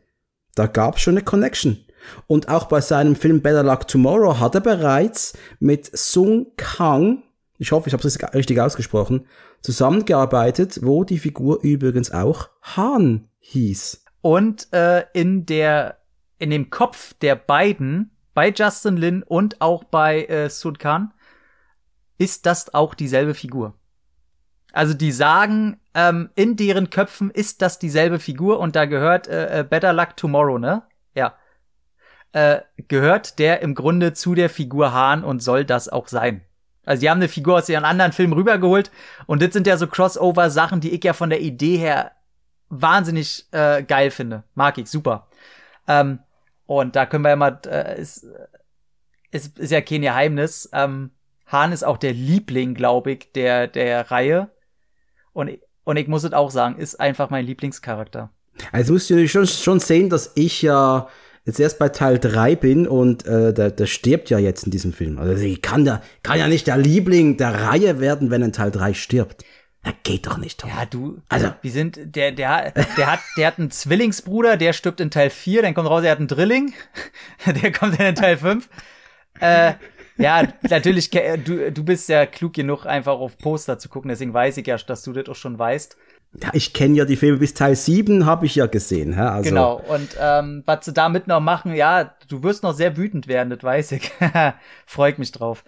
Da 0.55 0.67
gab's 0.67 1.01
schon 1.01 1.15
eine 1.15 1.23
Connection. 1.23 1.85
Und 2.27 2.47
auch 2.49 2.65
bei 2.65 2.81
seinem 2.81 3.15
Film 3.15 3.41
Better 3.41 3.63
Luck 3.63 3.87
Tomorrow 3.87 4.39
hat 4.39 4.55
er 4.55 4.61
bereits 4.61 5.37
mit 5.59 5.89
Sung 5.97 6.47
Kang, 6.57 7.23
ich 7.57 7.71
hoffe, 7.71 7.89
ich 7.89 7.93
habe 7.93 8.07
es 8.07 8.17
richtig 8.33 8.59
ausgesprochen, 8.59 9.27
zusammengearbeitet, 9.61 10.79
wo 10.83 11.03
die 11.03 11.19
Figur 11.19 11.59
übrigens 11.61 12.11
auch 12.11 12.49
Han 12.61 13.27
hieß. 13.39 14.05
Und 14.21 14.71
äh, 14.71 15.03
in 15.13 15.45
der 15.45 15.97
in 16.39 16.49
dem 16.51 16.69
Kopf 16.69 17.13
der 17.15 17.35
beiden, 17.35 18.11
bei 18.33 18.49
Justin 18.55 18.97
Lin 18.97 19.23
und 19.23 19.61
auch 19.61 19.83
bei 19.83 20.25
äh, 20.25 20.49
Sun 20.49 20.77
Khan, 20.77 21.13
ist 22.17 22.45
das 22.45 22.73
auch 22.73 22.93
dieselbe 22.93 23.33
Figur. 23.33 23.73
Also 24.71 24.93
die 24.93 25.11
sagen, 25.11 25.79
ähm, 25.95 26.29
in 26.35 26.55
deren 26.55 26.89
Köpfen 26.89 27.31
ist 27.31 27.61
das 27.61 27.79
dieselbe 27.79 28.19
Figur 28.19 28.59
und 28.59 28.75
da 28.75 28.85
gehört 28.85 29.27
äh, 29.27 29.59
äh, 29.59 29.63
Better 29.63 29.93
Luck 29.93 30.15
Tomorrow, 30.15 30.59
ne? 30.59 30.83
Ja. 31.15 31.33
Äh, 32.31 32.59
gehört 32.87 33.39
der 33.39 33.61
im 33.61 33.73
Grunde 33.73 34.13
zu 34.13 34.35
der 34.35 34.49
Figur 34.49 34.93
Hahn 34.93 35.23
und 35.23 35.41
soll 35.41 35.65
das 35.65 35.89
auch 35.89 36.07
sein. 36.07 36.41
Also 36.85 37.01
die 37.01 37.09
haben 37.09 37.17
eine 37.17 37.27
Figur 37.27 37.57
aus 37.57 37.69
ihren 37.69 37.85
anderen 37.85 38.11
Filmen 38.11 38.33
rübergeholt 38.33 38.91
und 39.25 39.41
das 39.41 39.53
sind 39.53 39.65
ja 39.65 39.77
so 39.77 39.87
Crossover-Sachen, 39.87 40.81
die 40.81 40.91
ich 40.91 41.03
ja 41.03 41.13
von 41.13 41.29
der 41.29 41.41
Idee 41.41 41.77
her 41.77 42.11
wahnsinnig 42.69 43.45
äh, 43.51 43.81
geil 43.83 44.11
finde. 44.11 44.43
Mag 44.53 44.77
ich, 44.77 44.89
super. 44.89 45.27
Ähm, 45.87 46.19
und 46.69 46.95
da 46.95 47.07
können 47.07 47.23
wir 47.23 47.29
ja 47.29 47.35
mal, 47.35 47.59
äh, 47.65 47.99
ist, 47.99 48.27
ist, 49.31 49.57
ist 49.57 49.71
ja 49.71 49.81
kein 49.81 50.03
Geheimnis. 50.03 50.69
Ähm, 50.71 51.09
Hahn 51.47 51.71
ist 51.71 51.81
auch 51.81 51.97
der 51.97 52.13
Liebling, 52.13 52.75
glaube 52.75 53.13
ich, 53.13 53.31
der, 53.31 53.65
der 53.65 54.11
Reihe. 54.11 54.51
Und, 55.33 55.49
und 55.83 55.97
ich 55.97 56.07
muss 56.07 56.23
es 56.23 56.31
auch 56.31 56.51
sagen, 56.51 56.77
ist 56.77 56.99
einfach 56.99 57.31
mein 57.31 57.43
Lieblingscharakter. 57.43 58.29
Also 58.71 58.93
musst 58.93 59.09
du 59.09 59.27
schon, 59.27 59.47
schon 59.47 59.79
sehen, 59.79 60.11
dass 60.11 60.33
ich 60.35 60.61
ja 60.61 61.07
jetzt 61.43 61.59
erst 61.59 61.79
bei 61.79 61.89
Teil 61.89 62.19
3 62.19 62.55
bin 62.55 62.87
und 62.87 63.25
äh, 63.25 63.51
der, 63.51 63.71
der 63.71 63.87
stirbt 63.87 64.29
ja 64.29 64.37
jetzt 64.37 64.65
in 64.65 64.71
diesem 64.71 64.93
Film. 64.93 65.17
Also 65.17 65.43
ich 65.43 65.63
kann, 65.63 65.85
da, 65.85 66.03
kann 66.21 66.37
ja 66.37 66.47
nicht 66.47 66.67
der 66.67 66.77
Liebling 66.77 67.37
der 67.37 67.63
Reihe 67.63 67.99
werden, 67.99 68.29
wenn 68.29 68.43
in 68.43 68.53
Teil 68.53 68.69
3 68.69 68.93
stirbt. 68.93 69.43
Das 69.83 69.93
geht 70.03 70.27
doch 70.27 70.37
nicht, 70.37 70.59
Tom. 70.59 70.69
Ja, 70.69 70.85
du. 70.85 71.21
Also. 71.29 71.53
Wir 71.61 71.71
sind, 71.71 71.97
der, 72.15 72.31
der, 72.31 72.71
der 72.71 73.11
hat, 73.11 73.19
der 73.37 73.47
hat 73.47 73.59
einen 73.59 73.71
Zwillingsbruder, 73.71 74.57
der 74.57 74.73
stirbt 74.73 74.99
in 74.99 75.09
Teil 75.09 75.29
4, 75.29 75.61
dann 75.61 75.73
kommt 75.73 75.89
raus, 75.89 76.03
er 76.03 76.11
hat 76.11 76.19
einen 76.19 76.27
Drilling. 76.27 76.73
der 77.45 77.71
kommt 77.71 77.99
dann 77.99 78.07
in 78.07 78.15
Teil 78.15 78.37
5. 78.37 78.67
Äh, 79.39 79.73
ja, 80.17 80.43
natürlich, 80.69 81.09
du, 81.11 81.71
du 81.71 81.83
bist 81.85 82.09
ja 82.09 82.25
klug 82.25 82.53
genug, 82.53 82.85
einfach 82.85 83.13
auf 83.13 83.37
Poster 83.37 83.79
zu 83.79 83.87
gucken, 83.87 84.09
deswegen 84.09 84.33
weiß 84.33 84.57
ich 84.57 84.67
ja, 84.67 84.75
dass 84.75 85.01
du 85.03 85.13
das 85.13 85.29
auch 85.29 85.35
schon 85.35 85.57
weißt. 85.57 85.95
Ja, 86.43 86.49
ich 86.53 86.73
kenne 86.73 86.95
ja 86.95 87.05
die 87.05 87.15
Filme 87.15 87.37
bis 87.37 87.53
Teil 87.53 87.75
7, 87.75 88.25
habe 88.25 88.45
ich 88.45 88.55
ja 88.55 88.67
gesehen. 88.67 89.15
Hä? 89.15 89.21
Also. 89.21 89.49
Genau, 89.49 89.81
und 89.87 90.09
ähm, 90.19 90.63
was 90.65 90.85
sie 90.85 90.93
damit 90.93 91.27
noch 91.27 91.39
machen, 91.39 91.73
ja, 91.73 92.15
du 92.27 92.43
wirst 92.43 92.63
noch 92.63 92.73
sehr 92.73 92.97
wütend 92.97 93.27
werden, 93.27 93.49
das 93.49 93.63
weiß 93.63 93.93
ich. 93.93 94.11
Freut 94.85 95.17
mich 95.19 95.31
drauf. 95.31 95.63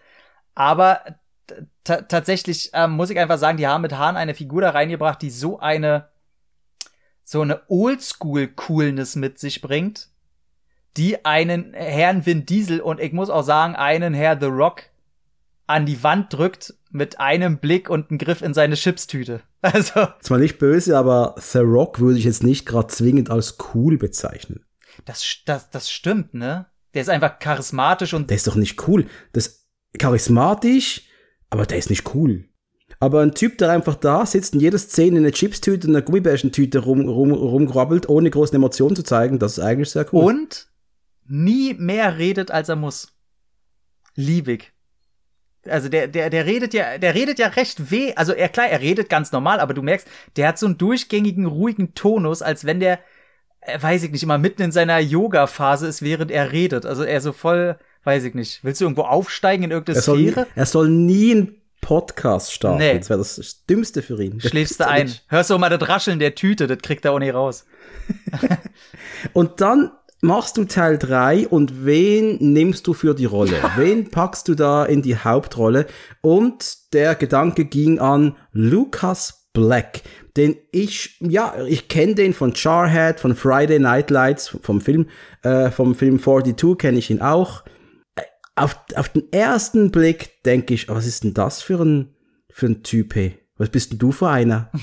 Aber 0.53 0.99
tatsächlich 1.83 2.71
ähm, 2.73 2.91
muss 2.91 3.09
ich 3.09 3.19
einfach 3.19 3.37
sagen, 3.37 3.57
die 3.57 3.67
haben 3.67 3.81
mit 3.81 3.97
Hahn 3.97 4.17
eine 4.17 4.35
Figur 4.35 4.61
da 4.61 4.71
reingebracht, 4.71 5.21
die 5.21 5.29
so 5.29 5.59
eine 5.59 6.09
so 7.23 7.41
eine 7.41 7.61
Oldschool-Coolness 7.69 9.15
mit 9.15 9.39
sich 9.39 9.61
bringt, 9.61 10.09
die 10.97 11.23
einen 11.23 11.73
Herrn 11.73 12.25
Vin 12.25 12.45
Diesel 12.45 12.81
und 12.81 12.99
ich 12.99 13.13
muss 13.13 13.29
auch 13.29 13.43
sagen, 13.43 13.75
einen 13.75 14.13
Herr 14.13 14.37
The 14.39 14.47
Rock 14.47 14.83
an 15.65 15.85
die 15.85 16.03
Wand 16.03 16.33
drückt 16.33 16.73
mit 16.89 17.19
einem 17.19 17.59
Blick 17.59 17.89
und 17.89 18.09
einem 18.09 18.17
Griff 18.17 18.41
in 18.41 18.53
seine 18.53 18.75
Chipstüte. 18.75 19.41
Also. 19.63 20.07
Zwar 20.21 20.39
nicht 20.39 20.57
böse, 20.57 20.97
aber 20.97 21.35
The 21.37 21.59
Rock 21.59 21.99
würde 21.99 22.17
ich 22.17 22.25
jetzt 22.25 22.41
nicht 22.41 22.65
gerade 22.65 22.87
zwingend 22.87 23.29
als 23.29 23.57
cool 23.75 23.95
bezeichnen. 23.99 24.65
Das, 25.05 25.23
das, 25.45 25.69
das 25.69 25.91
stimmt, 25.91 26.33
ne? 26.33 26.65
Der 26.95 27.03
ist 27.03 27.09
einfach 27.09 27.37
charismatisch 27.37 28.15
und. 28.15 28.31
Der 28.31 28.37
ist 28.37 28.47
doch 28.47 28.55
nicht 28.55 28.87
cool. 28.87 29.05
Das 29.33 29.67
charismatisch, 29.99 31.03
aber 31.51 31.67
der 31.67 31.77
ist 31.77 31.91
nicht 31.91 32.15
cool. 32.15 32.45
Aber 32.99 33.21
ein 33.21 33.33
Typ, 33.33 33.57
der 33.57 33.71
einfach 33.71 33.95
da 33.95 34.25
sitzt 34.25 34.53
und 34.53 34.61
jede 34.61 34.79
Szene 34.79 35.17
in 35.17 35.25
einer 35.25 35.33
Chipstüte 35.33 35.87
und 35.87 35.95
einer 35.95 36.03
Gummibärchentüte 36.03 36.79
rum, 36.79 37.07
rum, 37.07 37.31
rumgrabbelt, 37.31 38.09
ohne 38.09 38.29
große 38.29 38.55
Emotionen 38.55 38.95
zu 38.95 39.03
zeigen, 39.03 39.37
das 39.37 39.57
ist 39.57 39.63
eigentlich 39.63 39.89
sehr 39.89 40.11
cool. 40.13 40.23
Und 40.23 40.67
nie 41.27 41.73
mehr 41.73 42.17
redet, 42.17 42.51
als 42.51 42.69
er 42.69 42.75
muss. 42.75 43.15
Liebig. 44.15 44.73
Also 45.67 45.89
der, 45.89 46.07
der, 46.07 46.29
der 46.29 46.45
redet 46.45 46.73
ja, 46.73 46.97
der 46.97 47.13
redet 47.13 47.37
ja 47.37 47.47
recht 47.47 47.91
weh. 47.91 48.13
Also 48.15 48.33
er 48.33 48.49
klar, 48.49 48.67
er 48.67 48.81
redet 48.81 49.09
ganz 49.09 49.31
normal, 49.31 49.59
aber 49.59 49.73
du 49.73 49.81
merkst, 49.81 50.07
der 50.35 50.47
hat 50.47 50.57
so 50.57 50.65
einen 50.65 50.77
durchgängigen, 50.77 51.45
ruhigen 51.45 51.93
Tonus, 51.93 52.41
als 52.41 52.65
wenn 52.65 52.79
der, 52.79 52.99
äh, 53.61 53.81
weiß 53.81 54.03
ich 54.03 54.11
nicht, 54.11 54.23
immer 54.23 54.37
mitten 54.37 54.63
in 54.63 54.71
seiner 54.71 54.99
Yoga-Phase 54.99 55.87
ist, 55.87 56.01
während 56.01 56.31
er 56.31 56.51
redet. 56.51 56.85
Also 56.85 57.03
er 57.03 57.21
so 57.21 57.31
voll, 57.31 57.77
weiß 58.03 58.23
ich 58.23 58.33
nicht. 58.33 58.63
Willst 58.63 58.81
du 58.81 58.85
irgendwo 58.85 59.03
aufsteigen 59.03 59.63
in 59.63 59.71
irgendeine 59.71 59.97
er 59.99 60.01
soll, 60.01 60.19
Sphäre? 60.19 60.47
Er 60.55 60.65
soll 60.65 60.89
nie 60.89 61.31
einen 61.31 61.61
Podcast 61.81 62.53
starten. 62.53 62.79
Nee. 62.79 62.97
Das 62.97 63.09
wäre 63.09 63.19
das 63.19 63.65
Dümmste 63.65 64.01
für 64.01 64.21
ihn. 64.21 64.39
Schläfst 64.45 64.79
du 64.79 64.87
ein. 64.87 65.11
Hörst 65.27 65.49
du 65.49 65.57
mal 65.57 65.69
das 65.69 65.87
Rascheln 65.87 66.19
der 66.19 66.35
Tüte, 66.35 66.67
das 66.67 66.77
kriegt 66.79 67.05
er 67.05 67.11
auch 67.11 67.19
nicht 67.19 67.33
raus. 67.33 67.65
Und 69.33 69.61
dann 69.61 69.91
machst 70.21 70.57
du 70.57 70.65
Teil 70.65 70.97
3 70.97 71.47
und 71.47 71.85
wen 71.85 72.37
nimmst 72.39 72.85
du 72.87 72.93
für 72.93 73.15
die 73.15 73.25
Rolle? 73.25 73.53
wen 73.75 74.09
packst 74.09 74.47
du 74.47 74.55
da 74.55 74.85
in 74.85 75.01
die 75.01 75.17
Hauptrolle? 75.17 75.87
Und 76.21 76.93
der 76.93 77.15
Gedanke 77.15 77.65
ging 77.65 77.99
an 77.99 78.35
Lucas 78.51 79.47
Black, 79.53 80.01
den 80.37 80.55
ich, 80.71 81.17
ja, 81.19 81.55
ich 81.67 81.87
kenne 81.87 82.15
den 82.15 82.33
von 82.33 82.53
Charhead, 82.53 83.19
von 83.19 83.35
Friday 83.35 83.79
Night 83.79 84.09
Lights, 84.09 84.55
vom 84.61 84.79
Film, 84.79 85.07
äh, 85.41 85.71
vom 85.71 85.95
Film 85.95 86.21
42 86.21 86.77
kenne 86.77 86.99
ich 86.99 87.09
ihn 87.09 87.21
auch. 87.21 87.63
Auf, 88.55 88.77
auf 88.95 89.09
den 89.09 89.31
ersten 89.31 89.91
Blick 89.91 90.43
denke 90.43 90.73
ich, 90.73 90.89
was 90.89 91.05
ist 91.05 91.23
denn 91.23 91.33
das 91.33 91.61
für 91.61 91.83
ein, 91.83 92.15
für 92.49 92.67
ein 92.67 92.83
Typ, 92.83 93.15
hey? 93.15 93.39
Was 93.57 93.69
bist 93.69 93.91
denn 93.91 93.99
du 93.99 94.11
für 94.11 94.29
einer? 94.29 94.71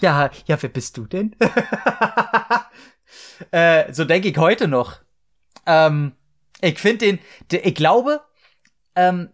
Ja, 0.00 0.30
ja, 0.46 0.60
wer 0.60 0.68
bist 0.68 0.96
du 0.96 1.06
denn? 1.06 1.36
Äh, 3.50 3.92
so 3.92 4.04
denke 4.04 4.28
ich 4.28 4.36
heute 4.36 4.66
noch. 4.66 5.00
Ähm, 5.66 6.12
ich 6.60 6.78
finde 6.78 7.06
den, 7.06 7.18
der, 7.50 7.66
ich 7.66 7.74
glaube, 7.74 8.22
ähm, 8.94 9.30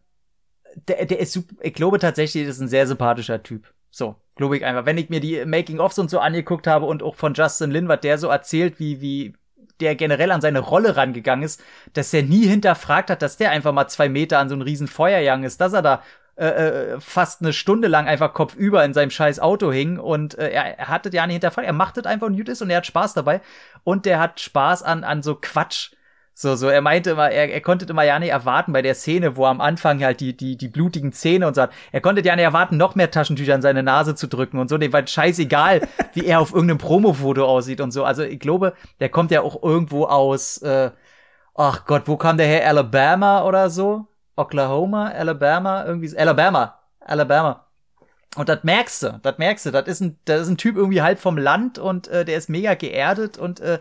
der, 0.89 1.07
der 1.07 1.21
ist 1.21 1.39
ich 1.61 1.75
glaube 1.75 1.99
tatsächlich, 1.99 2.47
das 2.47 2.57
ist 2.57 2.63
ein 2.63 2.69
sehr 2.69 2.87
sympathischer 2.87 3.43
Typ. 3.43 3.73
So, 3.91 4.17
glaube 4.35 4.57
ich 4.57 4.65
einfach. 4.65 4.87
Wenn 4.87 4.99
ich 4.99 5.09
mir 5.09 5.21
die 5.21 5.45
Making-ofs 5.45 5.99
und 5.99 6.11
so 6.11 6.19
angeguckt 6.19 6.67
habe 6.67 6.87
und 6.87 7.03
auch 7.03 7.15
von 7.15 7.35
Justin 7.35 7.71
Lin, 7.71 7.89
was 7.89 8.01
der 8.01 8.19
so 8.19 8.29
erzählt, 8.29 8.79
wie, 8.79 9.01
wie 9.01 9.35
der 9.83 9.97
generell 9.97 10.31
an 10.31 10.41
seine 10.41 10.61
Rolle 10.61 10.97
rangegangen 10.97 11.45
ist, 11.45 11.63
dass 11.93 12.15
er 12.15 12.23
nie 12.23 12.47
hinterfragt 12.47 13.11
hat, 13.11 13.21
dass 13.21 13.37
der 13.37 13.51
einfach 13.51 13.73
mal 13.73 13.89
zwei 13.89 14.09
Meter 14.09 14.39
an 14.39 14.49
so 14.49 14.55
einem 14.55 14.63
riesen 14.63 14.89
Feuerjang 14.89 15.45
ist, 15.45 15.61
dass 15.61 15.73
er 15.73 15.83
da 15.83 16.03
äh, 16.35 16.47
äh, 16.47 17.01
fast 17.01 17.43
eine 17.43 17.53
Stunde 17.53 17.89
lang 17.89 18.09
einfach 18.09 18.33
kopfüber 18.33 18.83
in 18.85 18.95
seinem 18.95 19.11
scheiß 19.11 19.39
Auto 19.39 19.71
hing 19.71 19.99
und 19.99 20.39
äh, 20.39 20.49
er, 20.49 20.79
er 20.79 20.89
hat 20.89 21.05
das 21.05 21.13
ja 21.13 21.27
nicht 21.27 21.35
hinterfragt. 21.35 21.67
Er 21.67 21.75
macht 21.75 21.99
das 21.99 22.07
einfach 22.07 22.27
und 22.27 22.37
gut 22.37 22.49
ist 22.49 22.63
und 22.63 22.71
er 22.71 22.79
hat 22.79 22.87
Spaß 22.87 23.13
dabei 23.13 23.43
und 23.85 24.07
der 24.07 24.19
hat 24.19 24.41
Spaß 24.41 24.83
an, 24.83 25.05
an 25.05 25.23
so 25.23 25.37
Quatsch. 25.39 25.91
So, 26.35 26.57
so, 26.57 26.69
er 26.69 26.81
meinte 26.81 27.11
immer, 27.11 27.31
er, 27.31 27.53
er 27.53 27.61
konnte 27.61 27.85
immer 27.85 28.05
ja 28.05 28.19
nicht 28.19 28.31
erwarten 28.31 28.73
bei 28.73 28.81
der 28.81 28.95
Szene, 28.95 29.37
wo 29.37 29.45
am 29.45 29.61
Anfang 29.61 30.03
halt 30.03 30.21
die, 30.21 30.35
die, 30.35 30.57
die 30.57 30.69
blutigen 30.69 31.13
Zähne 31.13 31.47
und 31.47 31.55
so 31.55 31.63
hat. 31.63 31.73
Er 31.93 32.01
konnte 32.01 32.23
ja 32.23 32.35
nicht 32.35 32.45
erwarten, 32.45 32.79
noch 32.79 32.95
mehr 32.95 33.11
Taschentücher 33.11 33.55
an 33.55 33.63
seine 33.63 33.83
Nase 33.83 34.15
zu 34.15 34.29
drücken 34.29 34.59
und 34.59 34.69
so. 34.69 34.79
Dem 34.79 34.93
war 34.93 35.07
scheißegal, 35.07 35.83
wie 36.15 36.25
er 36.25 36.41
auf 36.41 36.53
irgendeinem 36.53 36.79
Promo-Foto 36.79 37.45
aussieht 37.45 37.81
und 37.81 37.91
so. 37.91 38.05
Also, 38.05 38.23
ich 38.23 38.41
glaube, 38.41 38.73
der 39.01 39.11
kommt 39.11 39.31
ja 39.31 39.43
auch 39.43 39.63
irgendwo 39.63 40.07
aus, 40.07 40.59
äh, 40.63 40.91
ach 41.55 41.85
Gott, 41.85 42.03
wo 42.07 42.17
kam 42.17 42.39
der 42.39 42.47
her? 42.47 42.67
Alabama 42.67 43.45
oder 43.45 43.69
so? 43.69 44.07
Oklahoma, 44.35 45.11
Alabama, 45.11 45.85
irgendwie 45.85 46.17
Alabama, 46.17 46.79
Alabama. 47.01 47.67
Und 48.37 48.49
das 48.49 48.65
merkst 48.65 49.03
du, 49.03 49.21
das 49.23 49.37
merkst 49.37 49.67
du. 49.67 49.71
Das 49.71 49.87
ist 49.87 50.01
ein, 50.01 50.19
das 50.25 50.43
ist 50.43 50.49
ein 50.49 50.57
Typ 50.57 50.77
irgendwie 50.77 51.03
halb 51.03 51.19
vom 51.19 51.37
Land 51.37 51.79
und 51.79 52.09
äh, 52.09 52.25
der 52.25 52.39
ist 52.39 52.49
mega 52.49 52.75
geerdet 52.75 53.37
und 53.37 53.61
äh, 53.61 53.81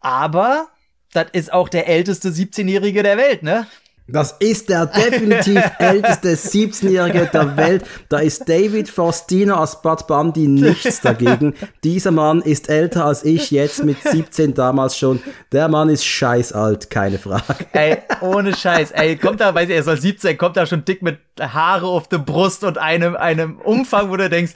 aber 0.00 0.68
das 1.14 1.26
ist 1.32 1.52
auch 1.52 1.68
der 1.68 1.88
älteste 1.88 2.28
17-Jährige 2.28 3.02
der 3.02 3.16
Welt, 3.16 3.42
ne? 3.42 3.66
Das 4.06 4.32
ist 4.32 4.68
der 4.68 4.84
definitiv 4.84 5.62
älteste 5.78 6.34
17-Jährige 6.34 7.30
der 7.32 7.56
Welt. 7.56 7.86
Da 8.10 8.18
ist 8.18 8.46
David 8.46 8.90
Faustino 8.90 9.54
als 9.54 9.80
Bud 9.80 10.06
Bundy 10.06 10.46
nichts 10.46 11.00
dagegen. 11.00 11.54
Dieser 11.84 12.10
Mann 12.10 12.42
ist 12.42 12.68
älter 12.68 13.06
als 13.06 13.24
ich 13.24 13.50
jetzt 13.50 13.82
mit 13.82 13.96
17 14.02 14.52
damals 14.52 14.98
schon. 14.98 15.22
Der 15.52 15.68
Mann 15.68 15.88
ist 15.88 16.04
scheiß 16.04 16.52
alt, 16.52 16.90
keine 16.90 17.18
Frage. 17.18 17.64
Ey, 17.72 17.96
ohne 18.20 18.54
Scheiß. 18.54 18.90
Ey, 18.90 19.16
kommt 19.16 19.40
da, 19.40 19.54
weiß 19.54 19.70
ich, 19.70 19.74
er 19.74 19.82
soll 19.82 19.98
17, 19.98 20.36
kommt 20.36 20.58
da 20.58 20.66
schon 20.66 20.84
dick 20.84 21.00
mit 21.00 21.18
Haare 21.40 21.86
auf 21.86 22.06
der 22.06 22.18
Brust 22.18 22.62
und 22.62 22.76
einem, 22.76 23.16
einem 23.16 23.58
Umfang, 23.58 24.10
wo 24.10 24.16
du 24.16 24.28
denkst, 24.28 24.52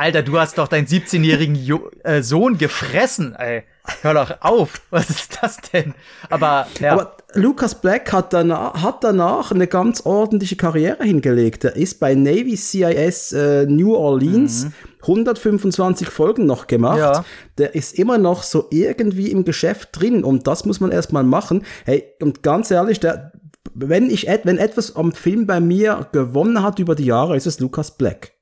Alter, 0.00 0.22
du 0.22 0.40
hast 0.40 0.56
doch 0.56 0.66
deinen 0.66 0.86
17-jährigen 0.86 1.58
äh, 2.04 2.22
Sohn 2.22 2.56
gefressen, 2.56 3.34
ey. 3.34 3.64
Hör 4.00 4.14
doch 4.14 4.40
auf. 4.40 4.80
Was 4.88 5.10
ist 5.10 5.38
das 5.42 5.58
denn? 5.74 5.92
Aber, 6.30 6.66
ja. 6.80 6.94
Aber 6.94 7.18
Lucas 7.34 7.82
Black 7.82 8.10
hat 8.10 8.32
danach, 8.32 8.82
hat 8.82 9.04
danach 9.04 9.50
eine 9.50 9.66
ganz 9.66 10.06
ordentliche 10.06 10.56
Karriere 10.56 11.04
hingelegt. 11.04 11.64
Er 11.64 11.76
ist 11.76 12.00
bei 12.00 12.14
Navy 12.14 12.56
CIS 12.56 13.32
äh, 13.32 13.66
New 13.66 13.94
Orleans 13.94 14.64
mhm. 14.64 14.72
125 15.02 16.08
Folgen 16.08 16.46
noch 16.46 16.66
gemacht. 16.66 16.98
Ja. 16.98 17.24
Der 17.58 17.74
ist 17.74 17.98
immer 17.98 18.16
noch 18.16 18.42
so 18.42 18.68
irgendwie 18.70 19.30
im 19.30 19.44
Geschäft 19.44 19.90
drin 19.92 20.24
und 20.24 20.46
das 20.46 20.64
muss 20.64 20.80
man 20.80 20.92
erstmal 20.92 21.24
machen. 21.24 21.66
Hey, 21.84 22.04
und 22.22 22.42
ganz 22.42 22.70
ehrlich, 22.70 23.00
der, 23.00 23.32
wenn 23.74 24.08
ich, 24.08 24.28
wenn 24.44 24.56
etwas 24.56 24.96
am 24.96 25.12
Film 25.12 25.46
bei 25.46 25.60
mir 25.60 26.08
gewonnen 26.12 26.62
hat 26.62 26.78
über 26.78 26.94
die 26.94 27.04
Jahre, 27.04 27.36
ist 27.36 27.46
es 27.46 27.60
Lucas 27.60 27.98
Black. 27.98 28.32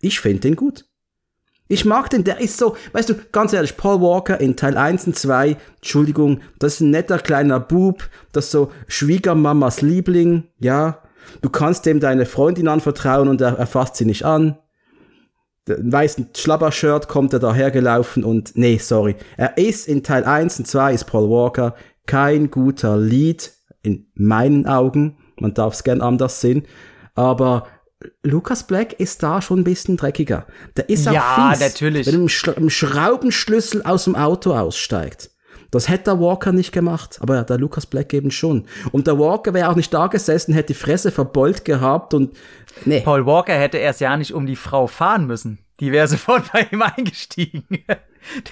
Ich 0.00 0.18
finde 0.18 0.40
den 0.40 0.56
gut. 0.56 0.86
Ich 1.72 1.86
mag 1.86 2.10
den, 2.10 2.22
der 2.22 2.38
ist 2.38 2.58
so, 2.58 2.76
weißt 2.92 3.08
du, 3.08 3.14
ganz 3.32 3.54
ehrlich, 3.54 3.78
Paul 3.78 4.02
Walker 4.02 4.38
in 4.38 4.56
Teil 4.56 4.76
1 4.76 5.06
und 5.06 5.16
2, 5.16 5.56
Entschuldigung, 5.76 6.42
das 6.58 6.74
ist 6.74 6.80
ein 6.80 6.90
netter 6.90 7.18
kleiner 7.18 7.60
Bub, 7.60 8.10
das 8.32 8.44
ist 8.44 8.50
so 8.50 8.70
Schwiegermamas 8.88 9.80
Liebling, 9.80 10.44
ja. 10.58 10.98
Du 11.40 11.48
kannst 11.48 11.86
dem 11.86 11.98
deine 11.98 12.26
Freundin 12.26 12.68
anvertrauen 12.68 13.26
und 13.26 13.40
er, 13.40 13.58
er 13.58 13.66
fasst 13.66 13.96
sie 13.96 14.04
nicht 14.04 14.26
an. 14.26 14.58
Ein 15.66 15.90
weißen 15.90 16.28
Schlabbershirt 16.36 17.08
kommt 17.08 17.32
er 17.32 17.38
dahergelaufen 17.38 18.22
und, 18.22 18.52
nee, 18.54 18.76
sorry. 18.76 19.16
Er 19.38 19.56
ist 19.56 19.88
in 19.88 20.02
Teil 20.02 20.24
1 20.24 20.58
und 20.58 20.66
2 20.66 20.92
ist 20.92 21.04
Paul 21.04 21.30
Walker 21.30 21.74
kein 22.04 22.50
guter 22.50 22.98
Lied, 22.98 23.50
in 23.82 24.08
meinen 24.14 24.66
Augen. 24.66 25.16
Man 25.40 25.54
darf 25.54 25.72
es 25.72 25.84
gern 25.84 26.02
anders 26.02 26.42
sehen. 26.42 26.64
Aber 27.14 27.66
Lucas 28.22 28.66
Black 28.66 28.94
ist 28.94 29.22
da 29.22 29.42
schon 29.42 29.60
ein 29.60 29.64
bisschen 29.64 29.96
dreckiger. 29.96 30.46
Der 30.76 30.88
ist 30.88 31.08
auch 31.08 31.12
ja, 31.12 31.50
fies, 31.50 31.60
natürlich. 31.60 32.06
wenn 32.06 32.14
er 32.14 32.60
mit 32.60 32.72
Schraubenschlüssel 32.72 33.82
aus 33.82 34.04
dem 34.04 34.16
Auto 34.16 34.54
aussteigt. 34.54 35.30
Das 35.72 35.88
hätte 35.88 36.04
der 36.04 36.20
Walker 36.20 36.52
nicht 36.52 36.70
gemacht, 36.70 37.18
aber 37.22 37.42
der 37.44 37.56
Lucas 37.56 37.86
Black 37.86 38.12
eben 38.12 38.30
schon. 38.30 38.66
Und 38.92 39.06
der 39.06 39.18
Walker 39.18 39.54
wäre 39.54 39.70
auch 39.70 39.74
nicht 39.74 39.92
da 39.92 40.06
gesessen, 40.06 40.52
hätte 40.52 40.68
die 40.68 40.78
Fresse 40.78 41.10
verbeult 41.10 41.64
gehabt 41.64 42.12
und 42.12 42.36
nee. 42.84 43.00
Paul 43.00 43.24
Walker 43.24 43.54
hätte 43.54 43.78
erst 43.78 44.02
ja 44.02 44.16
nicht 44.16 44.34
um 44.34 44.44
die 44.44 44.56
Frau 44.56 44.86
fahren 44.86 45.26
müssen. 45.26 45.58
Die 45.82 45.90
wäre 45.90 46.06
sofort 46.06 46.44
bei 46.52 46.68
ihm 46.70 46.80
eingestiegen. 46.80 47.64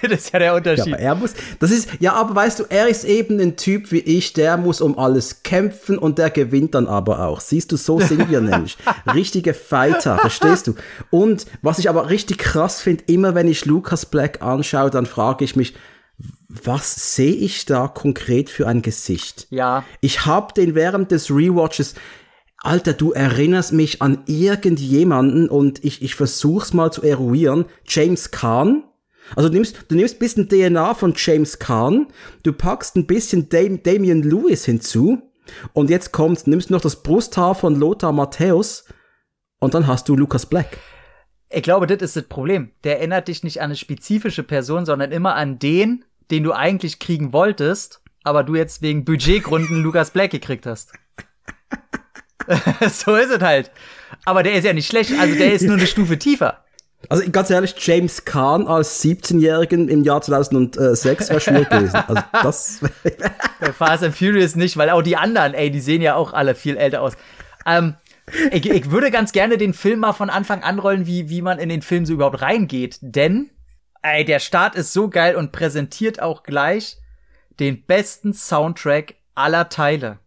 das 0.01 0.11
ist 0.11 0.33
ja 0.33 0.39
der 0.39 0.53
Unterschied. 0.53 0.87
Ja, 0.87 0.93
aber 0.95 1.01
er 1.01 1.15
muss, 1.15 1.33
das 1.59 1.71
ist, 1.71 1.89
ja, 2.01 2.13
aber 2.13 2.35
weißt 2.35 2.59
du, 2.59 2.65
er 2.67 2.89
ist 2.89 3.05
eben 3.05 3.39
ein 3.39 3.55
Typ 3.55 3.93
wie 3.93 3.99
ich, 3.99 4.33
der 4.33 4.57
muss 4.57 4.81
um 4.81 4.99
alles 4.99 5.41
kämpfen 5.41 5.97
und 5.97 6.17
der 6.17 6.29
gewinnt 6.29 6.75
dann 6.75 6.87
aber 6.87 7.25
auch. 7.25 7.39
Siehst 7.39 7.71
du, 7.71 7.77
so 7.77 8.01
sind 8.01 8.29
wir 8.29 8.41
nämlich. 8.41 8.77
Richtige 9.13 9.53
Fighter, 9.53 10.19
verstehst 10.19 10.67
du? 10.67 10.75
Und 11.09 11.45
was 11.61 11.79
ich 11.79 11.87
aber 11.87 12.09
richtig 12.09 12.37
krass 12.37 12.81
finde, 12.81 13.05
immer 13.07 13.33
wenn 13.33 13.47
ich 13.47 13.63
Lucas 13.63 14.05
Black 14.05 14.41
anschaue, 14.41 14.89
dann 14.89 15.05
frage 15.05 15.45
ich 15.45 15.55
mich, 15.55 15.73
was 16.49 17.15
sehe 17.15 17.33
ich 17.33 17.65
da 17.65 17.87
konkret 17.87 18.49
für 18.49 18.67
ein 18.67 18.81
Gesicht? 18.81 19.47
Ja. 19.51 19.85
Ich 20.01 20.25
habe 20.25 20.53
den 20.53 20.75
während 20.75 21.11
des 21.11 21.31
Rewatches 21.31 21.95
Alter, 22.63 22.93
du 22.93 23.11
erinnerst 23.11 23.73
mich 23.73 24.01
an 24.03 24.19
irgendjemanden 24.27 25.49
und 25.49 25.83
ich, 25.83 26.03
ich 26.03 26.13
versuch's 26.13 26.73
mal 26.73 26.91
zu 26.91 27.01
eruieren. 27.01 27.65
James 27.87 28.29
Kahn? 28.29 28.83
Also 29.35 29.49
du 29.49 29.55
nimmst, 29.55 29.85
du 29.87 29.95
nimmst 29.95 30.15
ein 30.15 30.19
bisschen 30.19 30.47
DNA 30.47 30.93
von 30.93 31.13
James 31.15 31.57
Kahn, 31.57 32.07
du 32.43 32.53
packst 32.53 32.95
ein 32.95 33.07
bisschen 33.07 33.49
Dam 33.49 33.81
Damian 33.81 34.21
Lewis 34.21 34.65
hinzu 34.65 35.21
und 35.73 35.89
jetzt 35.89 36.11
kommt, 36.11 36.45
nimmst 36.47 36.69
noch 36.69 36.81
das 36.81 37.01
Brusthaar 37.01 37.55
von 37.55 37.75
Lothar 37.75 38.11
Matthäus 38.11 38.85
und 39.59 39.73
dann 39.73 39.87
hast 39.87 40.09
du 40.09 40.15
Lucas 40.15 40.45
Black. 40.45 40.77
Ich 41.49 41.63
glaube, 41.63 41.87
das 41.87 42.01
ist 42.01 42.15
das 42.15 42.23
Problem. 42.23 42.71
Der 42.83 42.99
erinnert 42.99 43.27
dich 43.27 43.43
nicht 43.43 43.59
an 43.59 43.65
eine 43.65 43.75
spezifische 43.75 44.43
Person, 44.43 44.85
sondern 44.85 45.11
immer 45.11 45.35
an 45.35 45.59
den, 45.59 46.05
den 46.29 46.43
du 46.43 46.53
eigentlich 46.53 46.99
kriegen 46.99 47.33
wolltest, 47.33 48.01
aber 48.23 48.43
du 48.43 48.55
jetzt 48.55 48.81
wegen 48.81 49.03
Budgetgründen 49.03 49.81
Lucas 49.83 50.11
Black 50.11 50.31
gekriegt 50.31 50.65
hast. 50.65 50.93
so 52.89 53.15
ist 53.15 53.31
es 53.31 53.41
halt. 53.41 53.71
Aber 54.25 54.43
der 54.43 54.53
ist 54.53 54.65
ja 54.65 54.73
nicht 54.73 54.87
schlecht, 54.87 55.11
also 55.19 55.35
der 55.35 55.53
ist 55.53 55.63
nur 55.63 55.77
eine 55.77 55.87
Stufe 55.87 56.17
tiefer. 56.17 56.63
Also 57.09 57.29
ganz 57.31 57.49
ehrlich, 57.49 57.73
James 57.77 58.25
Kahn 58.25 58.67
als 58.67 59.03
17-Jährigen 59.03 59.89
im 59.89 60.03
Jahr 60.03 60.21
2006 60.21 61.29
wäre 61.29 61.39
schwierig 61.41 61.69
gewesen. 61.69 61.95
Also 61.95 62.21
das 62.31 62.79
Bei 63.59 63.73
Fast 63.73 64.03
and 64.03 64.15
Furious 64.15 64.55
nicht, 64.55 64.77
weil 64.77 64.89
auch 64.91 65.01
die 65.01 65.17
anderen, 65.17 65.53
ey, 65.53 65.71
die 65.71 65.79
sehen 65.79 66.01
ja 66.01 66.15
auch 66.15 66.33
alle 66.33 66.55
viel 66.55 66.77
älter 66.77 67.01
aus. 67.01 67.13
Ähm, 67.65 67.95
ich, 68.51 68.69
ich 68.69 68.91
würde 68.91 69.11
ganz 69.11 69.31
gerne 69.31 69.57
den 69.57 69.73
Film 69.73 69.99
mal 69.99 70.13
von 70.13 70.29
Anfang 70.29 70.63
an 70.63 70.79
rollen, 70.79 71.05
wie, 71.05 71.29
wie 71.29 71.41
man 71.41 71.59
in 71.59 71.69
den 71.69 71.81
Film 71.81 72.05
so 72.05 72.13
überhaupt 72.13 72.41
reingeht. 72.41 72.97
Denn, 73.01 73.49
ey, 74.03 74.23
der 74.23 74.39
Start 74.39 74.75
ist 74.75 74.93
so 74.93 75.09
geil 75.09 75.35
und 75.35 75.51
präsentiert 75.51 76.21
auch 76.21 76.43
gleich 76.43 76.97
den 77.59 77.85
besten 77.85 78.33
Soundtrack 78.33 79.15
aller 79.35 79.69
Teile. 79.69 80.19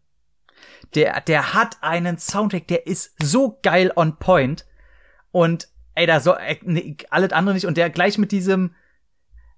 Der, 0.95 1.21
der 1.21 1.55
hat 1.55 1.79
einen 1.81 2.19
Soundtrack, 2.19 2.69
der 2.69 2.87
ist 2.87 3.15
so 3.23 3.59
geil 3.63 3.93
on 3.95 4.17
point. 4.17 4.65
Und 5.33 5.69
ey, 5.95 6.07
da 6.07 6.21
so, 6.21 6.35
ey, 6.35 6.61
nee, 6.63 6.97
alles 7.11 7.33
andere 7.33 7.55
nicht. 7.55 7.67
Und 7.67 7.77
der 7.77 7.91
gleich 7.91 8.19
mit 8.19 8.33
diesem 8.33 8.75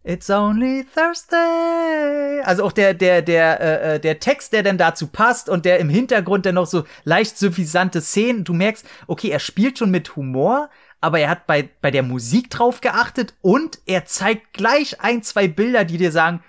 It's 0.08 0.30
only 0.30 0.86
Thursday. 0.94 2.40
Also 2.44 2.64
auch 2.64 2.70
der, 2.70 2.94
der, 2.94 3.22
der, 3.22 3.60
äh, 3.60 3.94
äh, 3.94 4.00
der 4.00 4.20
Text, 4.20 4.52
der 4.52 4.62
dann 4.62 4.78
dazu 4.78 5.08
passt 5.08 5.48
und 5.48 5.64
der 5.64 5.80
im 5.80 5.88
Hintergrund 5.88 6.46
dann 6.46 6.54
noch 6.54 6.66
so 6.66 6.84
leicht 7.02 7.36
suffisante 7.36 8.00
Szenen. 8.00 8.44
Du 8.44 8.54
merkst, 8.54 8.86
okay, 9.08 9.30
er 9.30 9.40
spielt 9.40 9.78
schon 9.78 9.90
mit 9.90 10.14
Humor, 10.14 10.70
aber 11.00 11.18
er 11.18 11.28
hat 11.28 11.48
bei, 11.48 11.68
bei 11.80 11.90
der 11.90 12.04
Musik 12.04 12.50
drauf 12.50 12.80
geachtet 12.80 13.34
und 13.42 13.80
er 13.86 14.04
zeigt 14.04 14.52
gleich 14.52 15.00
ein, 15.00 15.24
zwei 15.24 15.48
Bilder, 15.48 15.84
die 15.84 15.98
dir 15.98 16.12
sagen, 16.12 16.40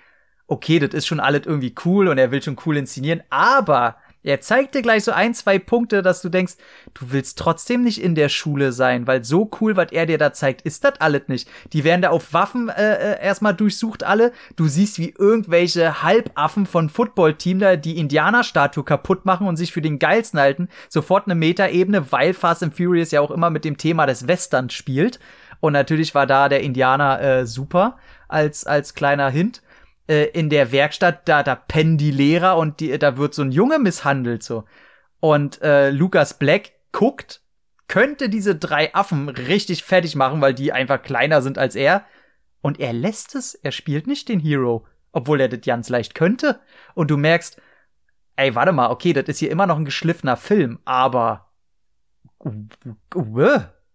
okay, 0.46 0.78
das 0.78 0.94
ist 0.94 1.08
schon 1.08 1.20
alles 1.20 1.44
irgendwie 1.44 1.74
cool 1.84 2.06
und 2.06 2.18
er 2.18 2.30
will 2.30 2.42
schon 2.42 2.58
cool 2.64 2.76
inszenieren, 2.76 3.24
aber 3.28 3.96
er 4.28 4.40
zeigt 4.42 4.74
dir 4.74 4.82
gleich 4.82 5.04
so 5.04 5.12
ein, 5.12 5.32
zwei 5.32 5.58
Punkte, 5.58 6.02
dass 6.02 6.20
du 6.20 6.28
denkst, 6.28 6.54
du 6.92 7.12
willst 7.12 7.38
trotzdem 7.38 7.82
nicht 7.82 8.02
in 8.02 8.14
der 8.14 8.28
Schule 8.28 8.72
sein, 8.72 9.06
weil 9.06 9.24
so 9.24 9.50
cool, 9.60 9.76
was 9.76 9.90
er 9.92 10.04
dir 10.04 10.18
da 10.18 10.32
zeigt, 10.32 10.62
ist 10.62 10.84
das 10.84 11.00
alles 11.00 11.22
nicht. 11.28 11.48
Die 11.72 11.82
werden 11.82 12.02
da 12.02 12.10
auf 12.10 12.34
Waffen 12.34 12.68
äh, 12.68 13.14
äh, 13.14 13.22
erstmal 13.22 13.54
durchsucht 13.54 14.04
alle. 14.04 14.32
Du 14.56 14.68
siehst, 14.68 14.98
wie 14.98 15.14
irgendwelche 15.16 16.02
Halbaffen 16.02 16.66
von 16.66 16.90
Footballteam 16.90 17.58
da 17.58 17.76
die 17.76 17.98
Indianerstatue 17.98 18.84
kaputt 18.84 19.24
machen 19.24 19.46
und 19.46 19.56
sich 19.56 19.72
für 19.72 19.82
den 19.82 19.98
geilsten 19.98 20.38
halten. 20.38 20.68
Sofort 20.90 21.26
eine 21.26 21.34
Metaebene, 21.34 22.12
weil 22.12 22.34
Fast 22.34 22.62
and 22.62 22.76
Furious 22.76 23.10
ja 23.10 23.22
auch 23.22 23.30
immer 23.30 23.48
mit 23.48 23.64
dem 23.64 23.78
Thema 23.78 24.04
des 24.04 24.28
Westerns 24.28 24.74
spielt. 24.74 25.18
Und 25.60 25.72
natürlich 25.72 26.14
war 26.14 26.26
da 26.26 26.48
der 26.48 26.60
Indianer 26.60 27.20
äh, 27.20 27.46
super 27.46 27.96
als, 28.28 28.66
als 28.66 28.94
kleiner 28.94 29.30
Hint 29.30 29.62
äh, 30.08 30.24
in 30.30 30.50
der 30.50 30.72
Werkstatt, 30.72 31.28
da, 31.28 31.42
da 31.42 31.54
pennen 31.54 31.98
die 31.98 32.10
Lehrer 32.10 32.56
und 32.56 32.80
die, 32.80 32.98
da 32.98 33.16
wird 33.16 33.34
so 33.34 33.42
ein 33.42 33.52
Junge 33.52 33.78
misshandelt, 33.78 34.42
so. 34.42 34.64
Und 35.20 35.60
äh, 35.62 35.90
Lucas 35.90 36.38
Black 36.38 36.72
guckt, 36.92 37.42
könnte 37.88 38.28
diese 38.28 38.54
drei 38.54 38.94
Affen 38.94 39.28
richtig 39.28 39.82
fertig 39.82 40.14
machen, 40.14 40.40
weil 40.40 40.54
die 40.54 40.72
einfach 40.72 41.02
kleiner 41.02 41.42
sind 41.42 41.58
als 41.58 41.74
er. 41.74 42.04
Und 42.60 42.80
er 42.80 42.92
lässt 42.92 43.34
es, 43.34 43.54
er 43.54 43.72
spielt 43.72 44.06
nicht 44.06 44.28
den 44.28 44.40
Hero, 44.40 44.86
obwohl 45.12 45.40
er 45.40 45.48
das 45.48 45.60
ganz 45.62 45.88
leicht 45.88 46.14
könnte. 46.14 46.60
Und 46.94 47.10
du 47.10 47.16
merkst, 47.16 47.60
ey, 48.36 48.54
warte 48.54 48.72
mal, 48.72 48.90
okay, 48.90 49.12
das 49.12 49.24
ist 49.28 49.38
hier 49.38 49.50
immer 49.50 49.66
noch 49.66 49.76
ein 49.76 49.84
geschliffener 49.84 50.36
Film, 50.36 50.78
aber. 50.84 51.50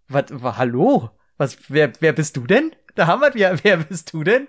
Was, 0.08 0.26
hallo? 0.58 1.12
Was, 1.38 1.58
wer, 1.69 1.93
wer 1.99 2.13
bist 2.13 2.36
du 2.38 2.45
denn? 2.45 2.76
Da 2.95 3.08
haben 3.08 3.21
wir 3.21 3.36
ja, 3.38 3.63
wer 3.63 3.78
bist 3.78 4.13
du 4.13 4.23
denn? 4.23 4.47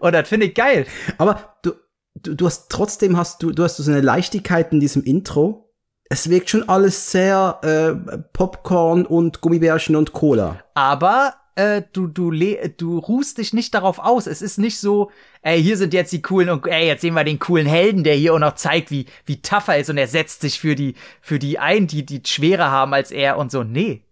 Und 0.00 0.12
das 0.12 0.28
finde 0.28 0.46
ich 0.46 0.54
geil. 0.54 0.86
Aber 1.18 1.56
du, 1.62 1.72
du, 2.14 2.34
du 2.34 2.46
hast 2.46 2.70
trotzdem 2.70 3.16
hast 3.16 3.42
du, 3.42 3.52
du 3.52 3.64
hast 3.64 3.76
so 3.76 3.90
eine 3.90 4.00
Leichtigkeit 4.00 4.72
in 4.72 4.80
diesem 4.80 5.02
Intro. 5.04 5.74
Es 6.08 6.28
wirkt 6.28 6.50
schon 6.50 6.68
alles 6.68 7.10
sehr 7.10 7.58
äh, 7.62 8.16
Popcorn 8.32 9.06
und 9.06 9.40
Gummibärchen 9.40 9.96
und 9.96 10.12
Cola. 10.12 10.62
Aber 10.74 11.34
äh, 11.54 11.82
du, 11.92 12.06
du, 12.06 12.30
du 12.30 12.98
ruhst 12.98 13.38
dich 13.38 13.52
nicht 13.52 13.74
darauf 13.74 13.98
aus. 13.98 14.26
Es 14.26 14.42
ist 14.42 14.58
nicht 14.58 14.78
so, 14.78 15.10
ey, 15.42 15.62
hier 15.62 15.76
sind 15.76 15.94
jetzt 15.94 16.12
die 16.12 16.22
coolen 16.22 16.50
und 16.50 16.66
ey, 16.66 16.86
jetzt 16.86 17.02
sehen 17.02 17.14
wir 17.14 17.24
den 17.24 17.38
coolen 17.38 17.66
Helden, 17.66 18.04
der 18.04 18.14
hier 18.14 18.34
auch 18.34 18.38
noch 18.38 18.54
zeigt, 18.54 18.90
wie, 18.90 19.06
wie 19.26 19.42
tough 19.42 19.68
er 19.68 19.78
ist 19.78 19.90
und 19.90 19.98
er 19.98 20.06
setzt 20.08 20.40
sich 20.40 20.60
für 20.60 20.74
die, 20.74 20.94
für 21.20 21.38
die 21.38 21.58
ein, 21.58 21.86
die, 21.86 22.06
die 22.06 22.22
schwerer 22.24 22.70
haben 22.70 22.94
als 22.94 23.10
er 23.10 23.38
und 23.38 23.50
so. 23.50 23.62
Nee. 23.62 24.02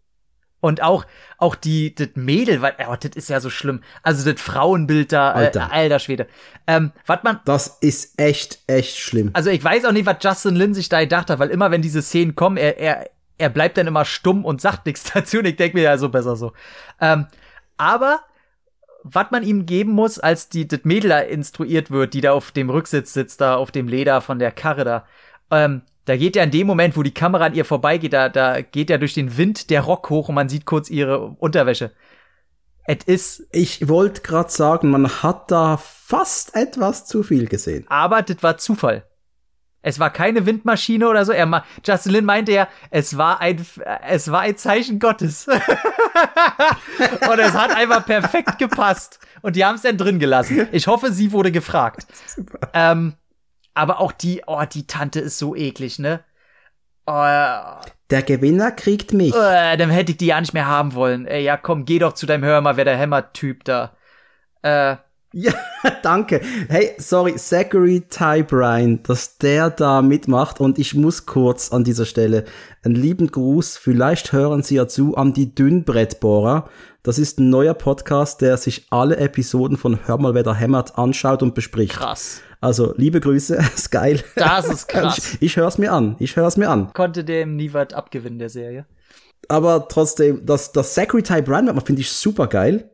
Und 0.61 0.83
auch, 0.83 1.07
auch 1.39 1.55
die, 1.55 1.95
das 1.95 2.09
Mädel, 2.15 2.61
weil, 2.61 2.75
oh, 2.87 2.97
das 3.01 3.13
ist 3.17 3.31
ja 3.31 3.41
so 3.41 3.49
schlimm. 3.49 3.83
Also 4.03 4.31
das 4.31 4.41
Frauenbild 4.41 5.13
da, 5.13 5.33
Alter. 5.33 5.71
Äh, 5.71 5.75
alter 5.75 5.99
Schwede. 5.99 6.27
Ähm, 6.67 6.93
was 7.07 7.23
man, 7.23 7.41
Das 7.47 7.79
ist 7.81 8.21
echt, 8.21 8.61
echt 8.67 8.99
schlimm. 8.99 9.31
also 9.33 9.51
ich 9.51 9.65
weiß 9.65 9.87
auch 9.87 9.93
nicht, 9.93 10.07
was 10.07 10.17
Justin 10.21 10.57
Lin 10.57 10.75
sich 10.75 10.89
da 10.89 11.01
gedacht 11.01 11.31
hat, 11.31 11.39
weil 11.39 11.51
immer 11.51 11.71
wenn 11.71 11.83
diese 11.83 12.03
Szenen 12.03 12.35
kommen, 12.35 12.59
er, 12.59 12.79
er, 12.79 13.11
er 13.39 13.49
bleibt 13.49 13.79
dann 13.79 13.87
immer 13.87 14.05
stumm 14.05 14.45
und 14.45 14.61
sagt 14.61 14.87
nichts 14.87 15.11
dazu 15.15 15.39
und 15.39 15.47
ich 15.47 15.57
denke 15.57 15.79
mir 15.79 15.85
ja 15.85 15.99
so 15.99 16.11
besser 16.11 16.37
so. 16.37 16.53
Ähm, 17.01 17.27
aber 17.79 18.21
was 19.03 19.31
man 19.31 19.43
ihm 19.43 19.65
geben 19.65 19.93
muss, 19.93 20.19
als 20.19 20.51
die 20.51 20.69
das 20.69 20.81
Mädel 20.85 21.09
da 21.09 21.21
instruiert 21.21 21.91
wird, 21.91 22.13
die 22.13 22.21
da 22.21 22.33
auf 22.33 22.51
dem 22.51 22.69
Rücksitz 22.69 23.15
sitzt, 23.15 23.41
da 23.41 23.57
auf 23.57 23.71
dem 23.71 23.89
Leder 23.89 24.21
von 24.21 24.39
der 24.39 24.53
Karre 24.53 24.85
da, 24.85 25.07
ähm, 25.51 25.83
da 26.05 26.17
geht 26.17 26.37
ja 26.37 26.43
in 26.43 26.51
dem 26.51 26.67
Moment, 26.67 26.97
wo 26.97 27.03
die 27.03 27.15
Kamera 27.15 27.47
an 27.47 27.55
ihr 27.55 27.65
vorbeigeht, 27.65 28.13
da, 28.13 28.29
da 28.29 28.61
geht 28.63 28.91
ja 28.91 28.99
durch 28.99 29.15
den 29.15 29.37
Wind 29.37 29.71
der 29.71 29.83
Rock 29.83 30.11
hoch 30.11 30.29
und 30.29 30.35
man 30.35 30.49
sieht 30.49 30.65
kurz 30.67 30.91
ihre 30.91 31.21
Unterwäsche. 31.21 31.93
Es 32.87 33.05
ist, 33.05 33.47
Ich 33.53 33.89
wollte 33.89 34.23
gerade 34.23 34.51
sagen, 34.51 34.91
man 34.91 35.09
hat 35.23 35.51
da 35.51 35.77
fast 35.77 36.57
etwas 36.57 37.07
zu 37.07 37.23
viel 37.23 37.47
gesehen. 37.47 37.85
aber 37.89 38.23
das 38.23 38.43
war 38.43 38.57
Zufall. 38.59 39.05
Es 39.83 39.99
war 39.99 40.11
keine 40.11 40.45
Windmaschine 40.45 41.09
oder 41.09 41.25
so. 41.25 41.33
Er 41.33 41.47
ma 41.47 41.65
Justin 41.87 42.13
Lin 42.13 42.25
meinte 42.27 42.53
ja, 42.53 42.69
es 42.91 43.17
war 43.17 43.41
ein, 43.41 43.65
es 44.07 44.31
war 44.31 44.41
ein 44.41 44.57
Zeichen 44.57 44.99
Gottes. 44.99 45.47
und 47.31 47.39
es 47.39 47.55
hat 47.55 47.75
einfach 47.75 48.05
perfekt 48.05 48.59
gepasst. 48.59 49.21
Und 49.41 49.57
die 49.57 49.65
haben 49.65 49.77
es 49.77 49.83
dann 49.83 49.97
drin 49.97 50.19
gelassen. 50.19 50.69
Ich 50.73 50.87
hoffe, 50.87 51.13
sie 51.13 51.33
wurde 51.33 51.53
gefragt. 51.53 52.07
Ähm, 52.73 53.15
aber 53.75 54.01
auch 54.01 54.13
die, 54.13 54.43
oh, 54.47 54.63
die 54.71 54.87
Tante 54.87 55.21
ist 55.21 55.39
so 55.39 55.55
eklig, 55.57 55.99
ne? 55.99 56.25
Oh, 57.07 57.13
Der 58.11 58.23
Gewinner 58.23 58.71
kriegt 58.73 59.13
mich. 59.13 59.35
äh, 59.35 59.77
dann 59.77 59.91
hätte 59.91 60.13
ich 60.13 60.19
die 60.19 60.27
ja 60.27 60.41
nicht 60.41 60.55
mehr 60.55 60.67
haben 60.67 60.95
wollen. 60.95 61.27
Ey, 61.27 61.43
ja, 61.43 61.57
komm, 61.57 61.85
geh 61.85 61.99
doch 61.99 62.13
zu 62.13 62.27
deinem 62.27 62.45
Hör 62.45 62.61
mal, 62.61 62.77
wer 62.77 62.85
der 62.85 62.97
Hämmer-Typ 62.97 63.65
da. 63.65 63.97
Äh, 64.63 64.97
Ja, 65.33 65.53
danke. 66.03 66.41
Hey, 66.69 66.91
sorry, 66.99 67.37
Zachary 67.37 68.01
Ty 68.01 68.43
Bryan, 68.43 69.01
dass 69.05 69.39
der 69.39 69.71
da 69.71 70.03
mitmacht 70.03 70.59
und 70.59 70.77
ich 70.77 70.95
muss 70.95 71.25
kurz 71.25 71.71
an 71.71 71.85
dieser 71.85 72.05
Stelle 72.05 72.45
einen 72.83 72.97
lieben 72.97 73.29
Gruß, 73.31 73.77
vielleicht 73.77 74.33
hören 74.33 74.65
Sie 74.65 74.75
ja 74.75 74.89
zu, 74.89 75.17
an 75.17 75.33
die 75.33 75.55
Dünnbrettbohrer. 75.55 76.69
Das 77.05 77.19
ist 77.19 77.39
ein 77.39 77.49
neuer 77.49 77.75
Podcast, 77.75 78.41
der 78.41 78.57
sich 78.57 78.89
alle 78.91 79.19
Episoden 79.19 79.77
von 79.77 80.01
Hör 80.07 80.19
mal, 80.19 80.35
wer 80.35 80.43
da 80.43 80.55
hämmert 80.55 80.99
anschaut 80.99 81.43
und 81.45 81.55
bespricht. 81.55 81.93
krass. 81.93 82.41
Also, 82.61 82.93
liebe 82.97 83.21
Grüße, 83.21 83.55
ist 83.75 83.91
geil. 83.93 84.23
Das 84.35 84.67
ist 84.67 84.89
krass. 84.89 85.35
Ich, 85.35 85.43
ich 85.43 85.57
hör's 85.57 85.79
mir 85.79 85.93
an, 85.93 86.17
ich 86.19 86.35
hör's 86.35 86.57
mir 86.57 86.69
an. 86.69 86.93
Konnte 86.93 87.23
dem 87.23 87.55
nie 87.55 87.73
was 87.73 87.93
abgewinnen, 87.93 88.41
der 88.41 88.51
Serie. 88.51 88.85
Aber 89.49 89.89
trotzdem, 89.89 90.45
das, 90.45 90.73
das 90.73 90.93
Zachary 90.95 91.23
Ty 91.23 91.43
Bryan, 91.43 91.81
finde 91.81 92.03
ich 92.03 92.11
super 92.11 92.49
geil. 92.49 92.90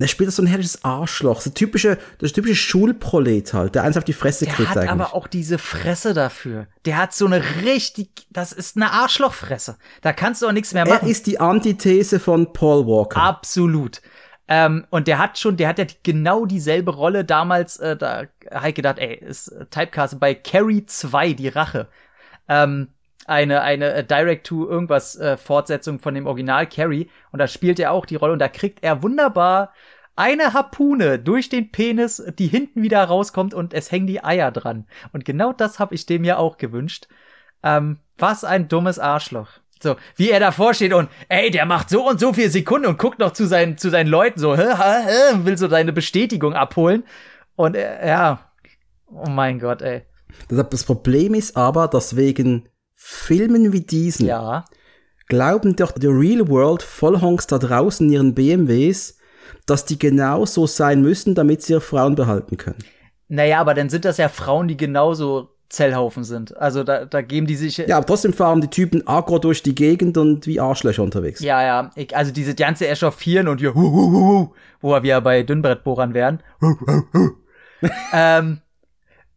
Der 0.00 0.08
spielt 0.08 0.32
so 0.32 0.42
ein 0.42 0.46
herrliches 0.46 0.84
Arschloch. 0.84 1.40
So 1.40 1.50
typische, 1.50 1.98
das 2.18 2.32
typische 2.32 2.56
Schulprolet 2.56 3.54
halt, 3.54 3.76
der 3.76 3.84
eins 3.84 3.96
auf 3.96 4.02
die 4.04 4.12
Fresse 4.12 4.44
Der 4.44 4.54
kriegt 4.54 4.70
hat 4.70 4.78
eigentlich. 4.78 4.90
aber 4.90 5.14
auch 5.14 5.28
diese 5.28 5.58
Fresse 5.58 6.14
dafür. 6.14 6.66
Der 6.84 6.96
hat 6.96 7.14
so 7.14 7.26
eine 7.26 7.42
richtig, 7.62 8.26
das 8.30 8.52
ist 8.52 8.76
eine 8.76 8.90
Arschlochfresse. 8.90 9.76
Da 10.02 10.12
kannst 10.12 10.42
du 10.42 10.48
auch 10.48 10.52
nichts 10.52 10.74
mehr 10.74 10.84
er 10.84 10.94
machen. 10.94 11.08
ist 11.08 11.26
die 11.28 11.38
Antithese 11.38 12.18
von 12.18 12.52
Paul 12.52 12.86
Walker. 12.86 13.20
Absolut. 13.22 14.02
Ähm, 14.48 14.84
und 14.90 15.06
der 15.06 15.18
hat 15.18 15.38
schon, 15.38 15.56
der 15.56 15.68
hat 15.68 15.78
ja 15.78 15.86
genau 16.02 16.44
dieselbe 16.44 16.92
Rolle 16.92 17.24
damals, 17.24 17.78
äh, 17.78 17.96
da 17.96 18.24
ich 18.66 18.74
gedacht, 18.74 18.98
ey, 18.98 19.14
ist 19.14 19.54
Typecast 19.70 20.18
bei 20.18 20.34
Carrie 20.34 20.84
2, 20.84 21.32
die 21.32 21.48
Rache. 21.48 21.88
Ähm, 22.48 22.88
eine, 23.26 23.62
eine 23.62 23.92
äh, 23.92 24.04
Direct-to-Irgendwas 24.04 25.16
äh, 25.16 25.36
von 25.36 26.14
dem 26.14 26.26
Original 26.26 26.66
Carrie. 26.66 27.10
Und 27.32 27.38
da 27.38 27.48
spielt 27.48 27.78
er 27.78 27.92
auch 27.92 28.06
die 28.06 28.16
Rolle 28.16 28.32
und 28.32 28.38
da 28.38 28.48
kriegt 28.48 28.82
er 28.82 29.02
wunderbar 29.02 29.72
eine 30.16 30.52
Harpune 30.52 31.18
durch 31.18 31.48
den 31.48 31.72
Penis, 31.72 32.22
die 32.38 32.46
hinten 32.46 32.82
wieder 32.82 33.02
rauskommt 33.02 33.52
und 33.52 33.74
es 33.74 33.90
hängen 33.90 34.06
die 34.06 34.22
Eier 34.22 34.52
dran. 34.52 34.86
Und 35.12 35.24
genau 35.24 35.52
das 35.52 35.78
habe 35.78 35.94
ich 35.94 36.06
dem 36.06 36.24
ja 36.24 36.36
auch 36.36 36.56
gewünscht. 36.56 37.08
Ähm, 37.62 37.98
was 38.18 38.44
ein 38.44 38.68
dummes 38.68 38.98
Arschloch. 38.98 39.48
So, 39.82 39.96
wie 40.16 40.30
er 40.30 40.40
davor 40.40 40.72
steht 40.72 40.92
und, 40.94 41.10
ey, 41.28 41.50
der 41.50 41.66
macht 41.66 41.90
so 41.90 42.08
und 42.08 42.20
so 42.20 42.32
viel 42.32 42.48
Sekunden 42.48 42.86
und 42.86 42.98
guckt 42.98 43.18
noch 43.18 43.32
zu 43.32 43.46
seinen, 43.46 43.76
zu 43.76 43.90
seinen 43.90 44.06
Leuten 44.06 44.38
so, 44.38 44.56
hä, 44.56 44.74
hä, 44.76 45.04
hä, 45.04 45.38
will 45.42 45.58
so 45.58 45.68
seine 45.68 45.92
Bestätigung 45.92 46.54
abholen. 46.54 47.04
Und 47.56 47.76
äh, 47.76 48.06
ja, 48.06 48.50
oh 49.10 49.28
mein 49.28 49.58
Gott, 49.58 49.82
ey. 49.82 50.02
Das 50.48 50.84
Problem 50.84 51.34
ist 51.34 51.56
aber, 51.56 51.88
dass 51.88 52.16
wegen 52.16 52.68
Filmen 53.06 53.72
wie 53.74 53.82
diesen 53.82 54.24
Ja, 54.26 54.64
glauben 55.28 55.76
doch 55.76 55.92
die 55.92 56.06
Real 56.06 56.48
World 56.48 56.82
Vollhonks 56.82 57.46
da 57.46 57.58
draußen 57.58 58.06
in 58.06 58.12
ihren 58.14 58.34
BMWs, 58.34 59.18
dass 59.66 59.84
die 59.84 59.98
genau 59.98 60.46
so 60.46 60.66
sein 60.66 61.02
müssen, 61.02 61.34
damit 61.34 61.60
sie 61.60 61.74
ihre 61.74 61.82
Frauen 61.82 62.14
behalten 62.14 62.56
können. 62.56 62.78
naja, 63.28 63.60
aber 63.60 63.74
dann 63.74 63.90
sind 63.90 64.06
das 64.06 64.16
ja 64.16 64.30
Frauen, 64.30 64.68
die 64.68 64.78
genauso 64.78 65.50
Zellhaufen 65.68 66.24
sind. 66.24 66.56
Also 66.56 66.82
da, 66.82 67.04
da 67.04 67.20
geben 67.20 67.46
die 67.46 67.56
sich. 67.56 67.76
Ja, 67.76 67.98
aber 67.98 68.06
trotzdem 68.06 68.32
fahren 68.32 68.62
die 68.62 68.68
Typen 68.68 69.06
aggro 69.06 69.38
durch 69.38 69.62
die 69.62 69.74
Gegend 69.74 70.16
und 70.16 70.46
wie 70.46 70.58
Arschlöcher 70.60 71.02
unterwegs. 71.02 71.40
Ja, 71.40 71.62
ja, 71.62 71.90
ich, 71.96 72.16
also 72.16 72.32
diese 72.32 72.54
ganze 72.54 72.88
Echauffieren 72.88 73.48
und 73.48 73.58
hier, 73.58 73.74
hu, 73.74 73.82
hu, 73.82 74.12
hu, 74.12 74.54
wo 74.80 74.90
wir 74.92 75.02
wieder 75.02 75.20
bei 75.20 75.42
Dünnbrettbohrern 75.42 76.14
wären. 76.14 76.42
Ähm, 78.14 78.60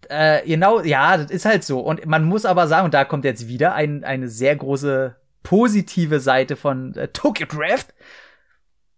äh, 0.10 0.42
genau, 0.46 0.82
ja, 0.82 1.18
das 1.18 1.32
ist 1.32 1.46
halt 1.46 1.64
so. 1.64 1.80
Und 1.80 2.06
man 2.06 2.24
muss 2.24 2.46
aber 2.46 2.68
sagen, 2.68 2.86
und 2.86 2.94
da 2.94 3.06
kommt 3.06 3.26
jetzt 3.26 3.48
wieder 3.48 3.74
ein, 3.74 4.04
eine 4.04 4.28
sehr 4.30 4.56
große 4.56 5.16
positive 5.44 6.20
Seite 6.20 6.56
von 6.56 6.96
äh, 6.96 7.08
Tokyo 7.10 7.46
Draft. 7.48 7.94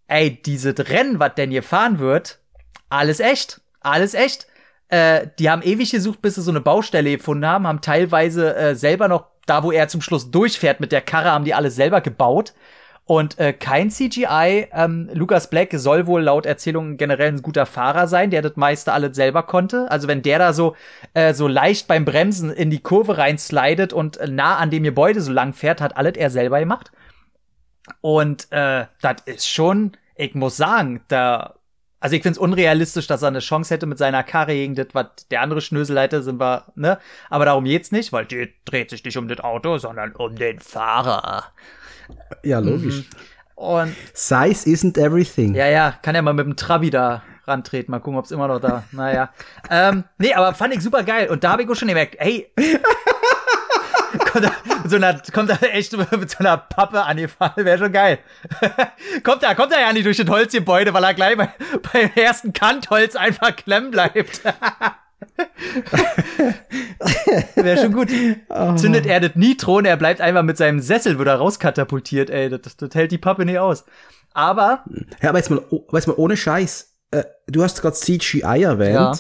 Ey, 0.08 0.42
diese 0.42 0.74
Rennen, 0.78 1.20
was 1.20 1.36
denn 1.36 1.52
hier 1.52 1.64
fahren 1.64 2.00
wird, 2.00 2.40
alles 2.90 3.20
echt. 3.20 3.62
Alles 3.82 4.14
echt. 4.14 4.48
Äh, 4.88 5.28
die 5.38 5.50
haben 5.50 5.62
ewig 5.62 5.92
gesucht, 5.92 6.22
bis 6.22 6.36
sie 6.36 6.42
so 6.42 6.52
eine 6.52 6.62
Baustelle 6.62 7.12
gefunden 7.18 7.46
haben, 7.46 7.68
haben 7.68 7.82
teilweise 7.82 8.56
äh, 8.56 8.76
selber 8.76 9.08
noch, 9.08 9.28
da 9.46 9.64
wo 9.64 9.72
er 9.72 9.88
zum 9.88 10.02
Schluss 10.02 10.32
durchfährt 10.32 10.80
mit 10.80 10.92
der 10.92 11.02
Karre, 11.02 11.32
haben 11.32 11.46
die 11.46 11.54
alles 11.54 11.76
selber 11.76 12.02
gebaut. 12.02 12.54
Und 13.10 13.40
äh, 13.40 13.54
kein 13.54 13.90
CGI. 13.90 14.68
Ähm, 14.72 15.10
Lucas 15.12 15.50
Black 15.50 15.70
soll 15.74 16.06
wohl 16.06 16.22
laut 16.22 16.46
Erzählungen 16.46 16.96
generell 16.96 17.30
ein 17.30 17.42
guter 17.42 17.66
Fahrer 17.66 18.06
sein, 18.06 18.30
der 18.30 18.44
das 18.44 18.56
meiste 18.56 18.94
alles 18.94 19.16
selber 19.16 19.42
konnte. 19.42 19.90
Also 19.90 20.08
wenn 20.08 20.22
der 20.22 20.38
da 20.38 20.54
so 20.54 20.76
äh, 21.16 21.34
so 21.34 21.48
leicht 21.48 21.88
beim 21.88 22.06
Bremsen 22.06 22.52
in 22.52 22.70
die 22.70 22.82
Kurve 22.82 23.18
reinslidet 23.18 23.94
und 23.94 24.18
äh, 24.18 24.28
nah 24.28 24.58
an 24.58 24.70
dem 24.70 24.84
Gebäude 24.84 25.22
so 25.22 25.32
lang 25.32 25.54
fährt, 25.54 25.82
hat 25.82 25.98
alles 25.98 26.18
er 26.18 26.30
selber 26.30 26.60
gemacht. 26.60 26.92
Und 28.02 28.48
äh, 28.52 28.86
das 29.02 29.16
ist 29.26 29.50
schon, 29.50 29.94
ich 30.16 30.36
muss 30.36 30.56
sagen, 30.56 31.02
da 31.08 31.56
also 32.00 32.16
ich 32.16 32.22
find's 32.22 32.38
unrealistisch, 32.38 33.08
dass 33.08 33.24
er 33.24 33.30
eine 33.30 33.40
Chance 33.40 33.74
hätte 33.74 33.88
mit 33.88 33.98
seiner 33.98 34.22
Karre 34.22 34.54
gegen 34.54 34.76
das, 34.76 34.90
was 34.94 35.08
der 35.32 35.42
andere 35.42 35.62
Schnösel 35.62 36.00
hätte, 36.00 36.22
sind 36.22 36.40
wir, 36.40 36.66
ne? 36.76 37.00
Aber 37.32 37.46
darum 37.46 37.66
geht's 37.66 37.92
nicht, 37.92 38.14
weil 38.14 38.28
die 38.28 38.54
dreht 38.66 38.92
sich 38.92 39.04
nicht 39.04 39.18
um 39.18 39.28
das 39.28 39.40
Auto, 39.40 39.80
sondern 39.80 40.16
um 40.16 40.36
den 40.36 40.60
Fahrer. 40.60 41.46
Ja, 42.44 42.60
logisch. 42.60 43.04
Und 43.56 43.94
Size 44.14 44.70
isn't 44.70 44.98
everything. 44.98 45.54
ja, 45.54 45.68
ja, 45.68 45.94
kann 46.02 46.16
ja 46.16 46.22
mal 46.22 46.34
mit 46.34 46.46
dem 46.46 46.56
Trabi 46.56 46.90
da 46.90 47.24
rantreten, 47.46 47.92
mal 47.92 48.00
gucken, 48.00 48.18
ob's 48.18 48.32
immer 48.32 48.48
noch 48.48 48.60
da. 48.60 48.84
Naja. 48.92 49.30
ähm, 49.70 50.06
nee, 50.18 50.34
aber 50.34 50.54
fand 50.54 50.74
ich 50.74 50.82
super 50.82 51.04
geil. 51.04 51.28
Und 51.30 51.44
da 51.44 51.52
habe 51.52 51.64
ich 51.64 51.70
auch 51.70 51.76
schon 51.76 51.88
gemerkt, 51.88 52.16
hey. 52.20 52.52
kommt 54.32 54.46
da, 54.46 54.52
so 54.86 54.96
einer, 54.96 55.22
kommt 55.34 55.50
da 55.50 55.56
echt 55.56 55.96
mit 56.12 56.30
so 56.30 56.40
einer 56.40 56.58
Pappe 56.58 57.04
angefahren, 57.04 57.66
wäre 57.66 57.78
schon 57.78 57.92
geil. 57.92 58.20
kommt 59.24 59.44
da, 59.44 59.54
kommt 59.54 59.72
da 59.72 59.80
ja 59.80 59.92
nicht 59.94 60.06
durch 60.06 60.18
das 60.18 60.28
Holzgebäude, 60.28 60.94
weil 60.94 61.04
er 61.04 61.14
gleich 61.14 61.38
bei, 61.38 61.50
beim 61.92 62.12
ersten 62.16 62.54
Kantholz 62.54 63.16
einfach 63.16 63.56
klemmen 63.56 63.92
bleibt. 63.92 64.42
Wäre 67.56 67.78
schon 67.82 67.94
gut. 67.94 68.10
Zündet 68.78 69.06
er 69.06 69.20
das 69.20 69.36
Nitro 69.36 69.78
und 69.78 69.86
er 69.86 69.98
bleibt 69.98 70.22
einfach 70.22 70.44
mit 70.44 70.58
seinem 70.58 70.80
Sessel 70.80 71.20
wieder 71.20 71.36
rauskatapultiert, 71.36 72.30
ey. 72.30 72.50
Das, 72.50 72.78
das 72.78 72.90
hält 72.94 73.12
die 73.12 73.18
Pappe 73.18 73.46
nicht 73.46 73.60
aus. 73.60 73.86
Aber, 74.34 74.84
Ja, 75.22 75.30
aber 75.30 75.40
jetzt 75.40 75.50
mal, 75.50 75.62
oh- 75.70 75.86
jetzt 75.94 76.08
mal 76.08 76.16
ohne 76.18 76.38
Scheiß. 76.38 76.94
Äh, 77.12 77.24
du 77.48 77.64
hast 77.64 77.82
gerade 77.82 77.96
CGI 77.96 78.64
erwähnt. 78.64 78.94
Ja. 78.94 79.14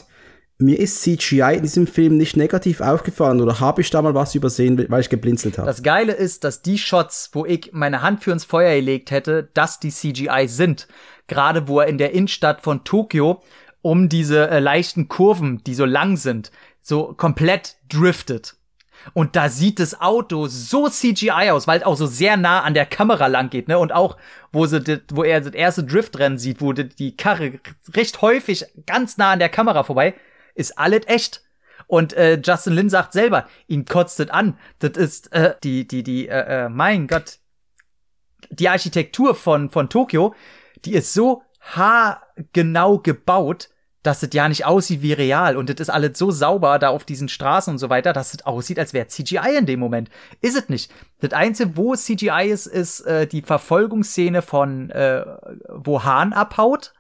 Mir 0.62 0.78
ist 0.78 1.02
CGI 1.02 1.56
in 1.56 1.62
diesem 1.64 1.88
Film 1.88 2.18
nicht 2.18 2.36
negativ 2.36 2.82
aufgefallen 2.82 3.40
oder 3.40 3.62
habe 3.62 3.80
ich 3.82 3.90
da 3.92 4.02
mal 4.02 4.14
was 4.14 4.36
übersehen, 4.36 4.86
weil 4.90 5.00
ich 5.00 5.10
geblinzelt 5.10 5.58
habe? 5.58 5.68
Das 5.68 5.84
Geile 5.84 6.12
ist, 6.12 6.44
dass 6.44 6.62
die 6.62 6.78
Shots, 6.78 7.30
wo 7.32 7.46
ich 7.46 7.70
meine 7.72 8.02
Hand 8.02 8.24
für 8.24 8.32
ins 8.32 8.44
Feuer 8.44 8.76
gelegt 8.76 9.10
hätte, 9.12 9.50
dass 9.54 9.80
die 9.80 9.90
CGI 9.90 10.48
sind. 10.48 10.88
Gerade 11.28 11.70
wo 11.70 11.80
er 11.80 11.88
in 11.88 11.98
der 11.98 12.12
Innenstadt 12.12 12.62
von 12.62 12.84
Tokio 12.84 13.42
um 13.82 14.10
diese 14.10 14.50
äh, 14.50 14.60
leichten 14.60 15.08
Kurven, 15.08 15.64
die 15.64 15.74
so 15.74 15.86
lang 15.86 16.18
sind, 16.18 16.52
so 16.82 17.14
komplett 17.14 17.78
driftet. 17.88 18.56
Und 19.14 19.36
da 19.36 19.50
sieht 19.50 19.80
das 19.80 20.02
Auto 20.02 20.48
so 20.48 20.90
CGI 20.90 21.52
aus, 21.52 21.68
weil 21.68 21.80
es 21.80 21.86
auch 21.86 21.96
so 21.96 22.06
sehr 22.06 22.36
nah 22.38 22.62
an 22.64 22.74
der 22.74 22.86
Kamera 22.86 23.28
lang 23.28 23.50
geht, 23.50 23.68
ne? 23.68 23.80
Und 23.80 23.94
auch, 23.94 24.18
wo, 24.52 24.66
sie 24.66 24.82
dit, 24.82 25.04
wo 25.14 25.24
er 25.24 25.40
das 25.42 25.54
erste 25.54 25.84
Driftrennen 25.84 26.38
sieht, 26.38 26.62
wo 26.62 26.74
die, 26.74 27.16
Karre 27.16 27.60
recht 27.94 28.22
häufig 28.22 28.66
ganz 28.86 29.18
nah 29.18 29.32
an 29.32 29.40
der 29.40 29.50
Kamera 29.50 29.84
vorbei, 29.84 30.16
ist 30.56 30.78
alles 30.78 31.08
echt. 31.08 31.44
Und 31.88 32.14
äh, 32.14 32.40
Justin 32.44 32.74
Lin 32.74 32.90
sagt 32.90 33.14
selber, 33.14 33.48
ihn 33.68 33.86
kotzt 33.86 34.20
das 34.20 34.30
an. 34.30 34.58
Das 34.80 34.92
ist 34.92 35.32
äh, 35.32 35.56
die, 35.64 35.88
die, 35.88 36.04
die, 36.04 36.28
äh, 36.28 36.66
äh, 36.66 36.70
mein 36.70 37.08
Gott. 37.08 37.40
die 38.52 38.70
Architektur 38.70 39.34
von, 39.34 39.70
von 39.70 39.90
Tokio, 39.90 40.36
die 40.86 40.94
ist 40.94 41.14
so 41.14 41.44
haargenau 41.60 43.00
gebaut, 43.00 43.70
dass 44.04 44.24
es 44.24 44.30
ja 44.34 44.48
nicht 44.48 44.66
aussieht 44.66 45.02
wie 45.02 45.14
real 45.14 45.58
und 45.58 45.70
das 45.70 45.80
ist 45.80 45.90
alles 45.90 46.18
so 46.18 46.32
sauber 46.32 46.80
da 46.80 46.90
auf 46.90 47.04
diesen 47.04 47.28
Straßen 47.28 47.74
und 47.74 47.80
so 47.80 47.90
weiter, 47.90 48.14
dass 48.14 48.34
es 48.34 48.46
aussieht, 48.46 48.80
als 48.80 48.94
wäre 48.94 49.08
CGI 49.08 49.58
in 49.58 49.66
dem 49.66 49.80
Moment. 49.80 50.10
Ist 50.42 50.58
es 50.58 50.70
nicht. 50.70 50.92
Das 51.20 51.34
Einzige, 51.34 51.76
wo 51.76 51.96
CGI 51.96 52.50
ist, 52.50 52.66
ist 52.66 53.02
äh, 53.02 53.28
die 53.28 53.42
Verfolgungsszene 53.42 54.42
von, 54.42 54.90
äh, 54.92 55.26
wo 55.68 56.04
Hahn 56.04 56.32
abhaut. 56.32 56.94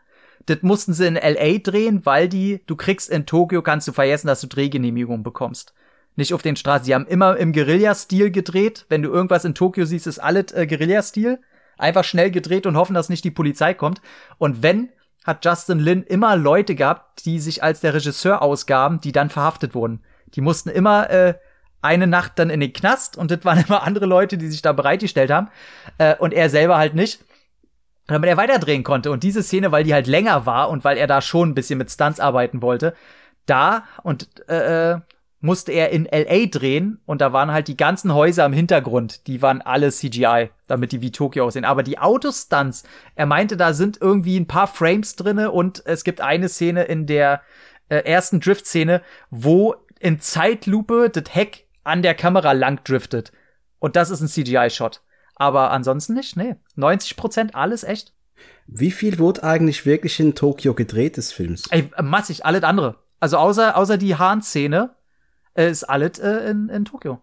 Das 0.47 0.61
mussten 0.61 0.93
sie 0.93 1.07
in 1.07 1.15
LA 1.15 1.59
drehen, 1.59 2.05
weil 2.05 2.27
die, 2.27 2.63
du 2.65 2.75
kriegst 2.75 3.09
in 3.09 3.25
Tokio, 3.25 3.61
kannst 3.61 3.87
du 3.87 3.93
vergessen, 3.93 4.27
dass 4.27 4.41
du 4.41 4.47
Drehgenehmigung 4.47 5.23
bekommst. 5.23 5.73
Nicht 6.15 6.33
auf 6.33 6.41
den 6.41 6.57
Straßen. 6.57 6.85
Sie 6.85 6.93
haben 6.93 7.07
immer 7.07 7.37
im 7.37 7.53
Guerilla-Stil 7.53 8.31
gedreht. 8.31 8.85
Wenn 8.89 9.03
du 9.03 9.09
irgendwas 9.09 9.45
in 9.45 9.55
Tokio 9.55 9.85
siehst, 9.85 10.05
ist 10.05 10.19
alles 10.19 10.51
äh, 10.51 10.67
Guerilla-Stil. 10.67 11.39
Einfach 11.79 12.03
schnell 12.03 12.29
gedreht 12.29 12.65
und 12.65 12.77
hoffen, 12.77 12.93
dass 12.93 13.09
nicht 13.09 13.23
die 13.23 13.31
Polizei 13.31 13.73
kommt. 13.73 14.01
Und 14.37 14.61
wenn, 14.61 14.89
hat 15.25 15.43
Justin 15.45 15.79
Lin 15.79 16.03
immer 16.03 16.35
Leute 16.35 16.75
gehabt, 16.75 17.25
die 17.25 17.39
sich 17.39 17.63
als 17.63 17.79
der 17.79 17.93
Regisseur 17.93 18.41
ausgaben, 18.41 19.01
die 19.01 19.11
dann 19.11 19.29
verhaftet 19.29 19.73
wurden. 19.73 20.03
Die 20.35 20.41
mussten 20.41 20.69
immer 20.69 21.09
äh, 21.09 21.35
eine 21.81 22.07
Nacht 22.07 22.33
dann 22.37 22.49
in 22.49 22.59
den 22.59 22.73
Knast 22.73 23.17
und 23.17 23.31
das 23.31 23.43
waren 23.45 23.63
immer 23.67 23.83
andere 23.83 24.05
Leute, 24.05 24.37
die 24.37 24.47
sich 24.47 24.61
da 24.61 24.73
bereitgestellt 24.73 25.31
haben. 25.31 25.49
Äh, 25.97 26.15
und 26.17 26.33
er 26.33 26.49
selber 26.49 26.77
halt 26.77 26.95
nicht. 26.95 27.23
Damit 28.07 28.29
er 28.29 28.37
weiterdrehen 28.37 28.83
konnte. 28.83 29.11
Und 29.11 29.21
diese 29.23 29.43
Szene, 29.43 29.71
weil 29.71 29.83
die 29.83 29.93
halt 29.93 30.07
länger 30.07 30.47
war 30.47 30.69
und 30.69 30.83
weil 30.83 30.97
er 30.97 31.05
da 31.05 31.21
schon 31.21 31.49
ein 31.49 31.55
bisschen 31.55 31.77
mit 31.77 31.91
Stunts 31.91 32.19
arbeiten 32.19 32.63
wollte, 32.63 32.95
da 33.45 33.83
und 34.03 34.27
äh, 34.49 34.93
äh 34.93 34.99
musste 35.41 35.71
er 35.71 35.89
in 35.89 36.05
LA 36.05 36.47
drehen 36.47 36.99
und 37.05 37.21
da 37.21 37.31
waren 37.31 37.51
halt 37.51 37.67
die 37.67 37.77
ganzen 37.77 38.13
Häuser 38.13 38.45
im 38.45 38.53
Hintergrund, 38.53 39.27
die 39.27 39.41
waren 39.41 39.61
alle 39.61 39.91
CGI, 39.91 40.49
damit 40.67 40.91
die 40.91 41.01
wie 41.01 41.11
Tokio 41.11 41.45
aussehen. 41.45 41.65
Aber 41.65 41.83
die 41.83 41.97
Autostunts, 41.97 42.83
er 43.15 43.25
meinte, 43.25 43.55
da 43.55 43.73
sind 43.73 43.99
irgendwie 44.01 44.37
ein 44.37 44.47
paar 44.47 44.67
Frames 44.67 45.15
drinne 45.15 45.51
und 45.51 45.81
es 45.85 46.03
gibt 46.03 46.21
eine 46.21 46.49
Szene 46.49 46.83
in 46.83 47.05
der 47.05 47.41
äh, 47.87 47.97
ersten 47.97 48.39
Drift-Szene, 48.39 49.01
wo 49.29 49.75
in 49.99 50.19
Zeitlupe 50.19 51.09
das 51.09 51.33
Heck 51.33 51.67
an 51.83 52.01
der 52.01 52.15
Kamera 52.15 52.51
lang 52.51 52.83
driftet. 52.83 53.31
Und 53.79 53.95
das 53.95 54.09
ist 54.09 54.21
ein 54.21 54.27
CGI-Shot. 54.27 55.01
Aber 55.35 55.71
ansonsten 55.71 56.13
nicht, 56.13 56.35
nee. 56.35 56.55
90 56.75 57.15
Prozent 57.15 57.55
alles 57.55 57.83
echt. 57.83 58.13
Wie 58.67 58.91
viel 58.91 59.19
wurde 59.19 59.43
eigentlich 59.43 59.85
wirklich 59.85 60.19
in 60.19 60.35
Tokio 60.35 60.73
gedreht 60.73 61.17
des 61.17 61.31
Films? 61.31 61.67
Ey, 61.71 61.89
massig, 62.01 62.45
alles 62.45 62.63
andere. 62.63 62.97
Also 63.19 63.37
außer, 63.37 63.75
außer 63.75 63.97
die 63.97 64.15
Hahn-Szene, 64.15 64.95
äh, 65.53 65.69
ist 65.69 65.83
alles 65.83 66.19
äh, 66.19 66.49
in, 66.51 66.69
in 66.69 66.85
Tokio. 66.85 67.19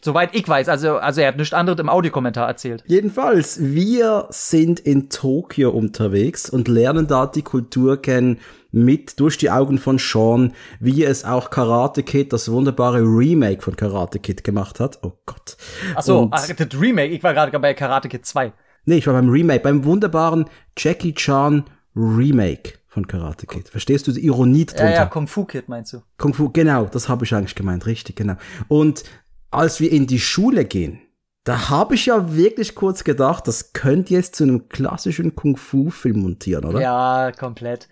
Soweit 0.00 0.34
ich 0.34 0.46
weiß, 0.46 0.68
also, 0.68 0.98
also 0.98 1.20
er 1.20 1.28
hat 1.28 1.36
nichts 1.36 1.52
anderes 1.52 1.80
im 1.80 1.88
Audiokommentar 1.88 2.46
erzählt. 2.46 2.84
Jedenfalls, 2.86 3.58
wir 3.60 4.26
sind 4.30 4.78
in 4.78 5.10
Tokio 5.10 5.70
unterwegs 5.70 6.48
und 6.48 6.68
lernen 6.68 7.08
da 7.08 7.26
die 7.26 7.42
Kultur 7.42 8.00
kennen 8.00 8.38
mit 8.70 9.18
durch 9.18 9.38
die 9.38 9.50
Augen 9.50 9.78
von 9.78 9.98
Sean, 9.98 10.52
wie 10.78 11.02
es 11.02 11.24
auch 11.24 11.50
Karate 11.50 12.04
Kid, 12.04 12.32
das 12.32 12.50
wunderbare 12.50 13.00
Remake 13.00 13.62
von 13.62 13.74
Karate 13.74 14.20
Kid 14.20 14.44
gemacht 14.44 14.78
hat. 14.78 15.00
Oh 15.02 15.12
Gott. 15.26 15.56
Ach 15.96 16.02
so, 16.02 16.28
ach, 16.30 16.46
das 16.46 16.80
Remake, 16.80 17.12
ich 17.12 17.22
war 17.22 17.34
gerade 17.34 17.58
bei 17.58 17.74
Karate 17.74 18.08
Kid 18.08 18.24
2. 18.24 18.52
Nee, 18.84 18.98
ich 18.98 19.06
war 19.06 19.14
beim 19.14 19.28
Remake, 19.28 19.60
beim 19.60 19.84
wunderbaren 19.84 20.46
Jackie 20.76 21.14
Chan 21.14 21.64
Remake 21.96 22.74
von 22.88 23.06
Karate 23.06 23.46
Kid. 23.46 23.68
Verstehst 23.68 24.06
du 24.06 24.12
die 24.12 24.24
Ironie 24.24 24.64
drunter? 24.64 24.90
Ja, 24.90 24.94
ja, 24.94 25.06
Kung 25.06 25.26
Fu 25.26 25.44
Kid 25.44 25.68
meinst 25.68 25.92
du? 25.92 26.02
Kung 26.16 26.34
Fu, 26.34 26.50
genau, 26.50 26.86
das 26.86 27.08
habe 27.08 27.24
ich 27.24 27.34
eigentlich 27.34 27.54
gemeint, 27.54 27.86
richtig, 27.86 28.16
genau. 28.16 28.34
Und 28.66 29.04
als 29.50 29.78
wir 29.78 29.92
in 29.92 30.06
die 30.06 30.18
Schule 30.18 30.64
gehen, 30.64 31.00
da 31.44 31.70
habe 31.70 31.94
ich 31.94 32.06
ja 32.06 32.34
wirklich 32.34 32.74
kurz 32.74 33.04
gedacht, 33.04 33.46
das 33.46 33.72
könnte 33.72 34.14
jetzt 34.14 34.36
zu 34.36 34.44
einem 34.44 34.68
klassischen 34.68 35.34
Kung 35.34 35.56
Fu 35.56 35.90
Film 35.90 36.20
montieren, 36.20 36.64
oder? 36.64 36.80
Ja, 36.80 37.32
komplett. 37.38 37.88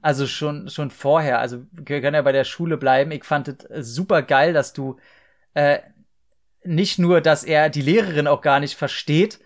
Also 0.00 0.26
schon 0.26 0.68
schon 0.68 0.90
vorher, 0.90 1.40
also 1.40 1.64
wir 1.72 2.00
können 2.00 2.14
ja 2.14 2.22
bei 2.22 2.32
der 2.32 2.44
Schule 2.44 2.76
bleiben. 2.76 3.10
Ich 3.10 3.24
fand 3.24 3.48
es 3.48 3.94
super 3.94 4.22
geil, 4.22 4.52
dass 4.52 4.72
du 4.72 4.96
äh, 5.54 5.78
nicht 6.64 6.98
nur, 6.98 7.20
dass 7.20 7.44
er 7.44 7.68
die 7.68 7.82
Lehrerin 7.82 8.26
auch 8.26 8.40
gar 8.40 8.60
nicht 8.60 8.76
versteht, 8.76 9.40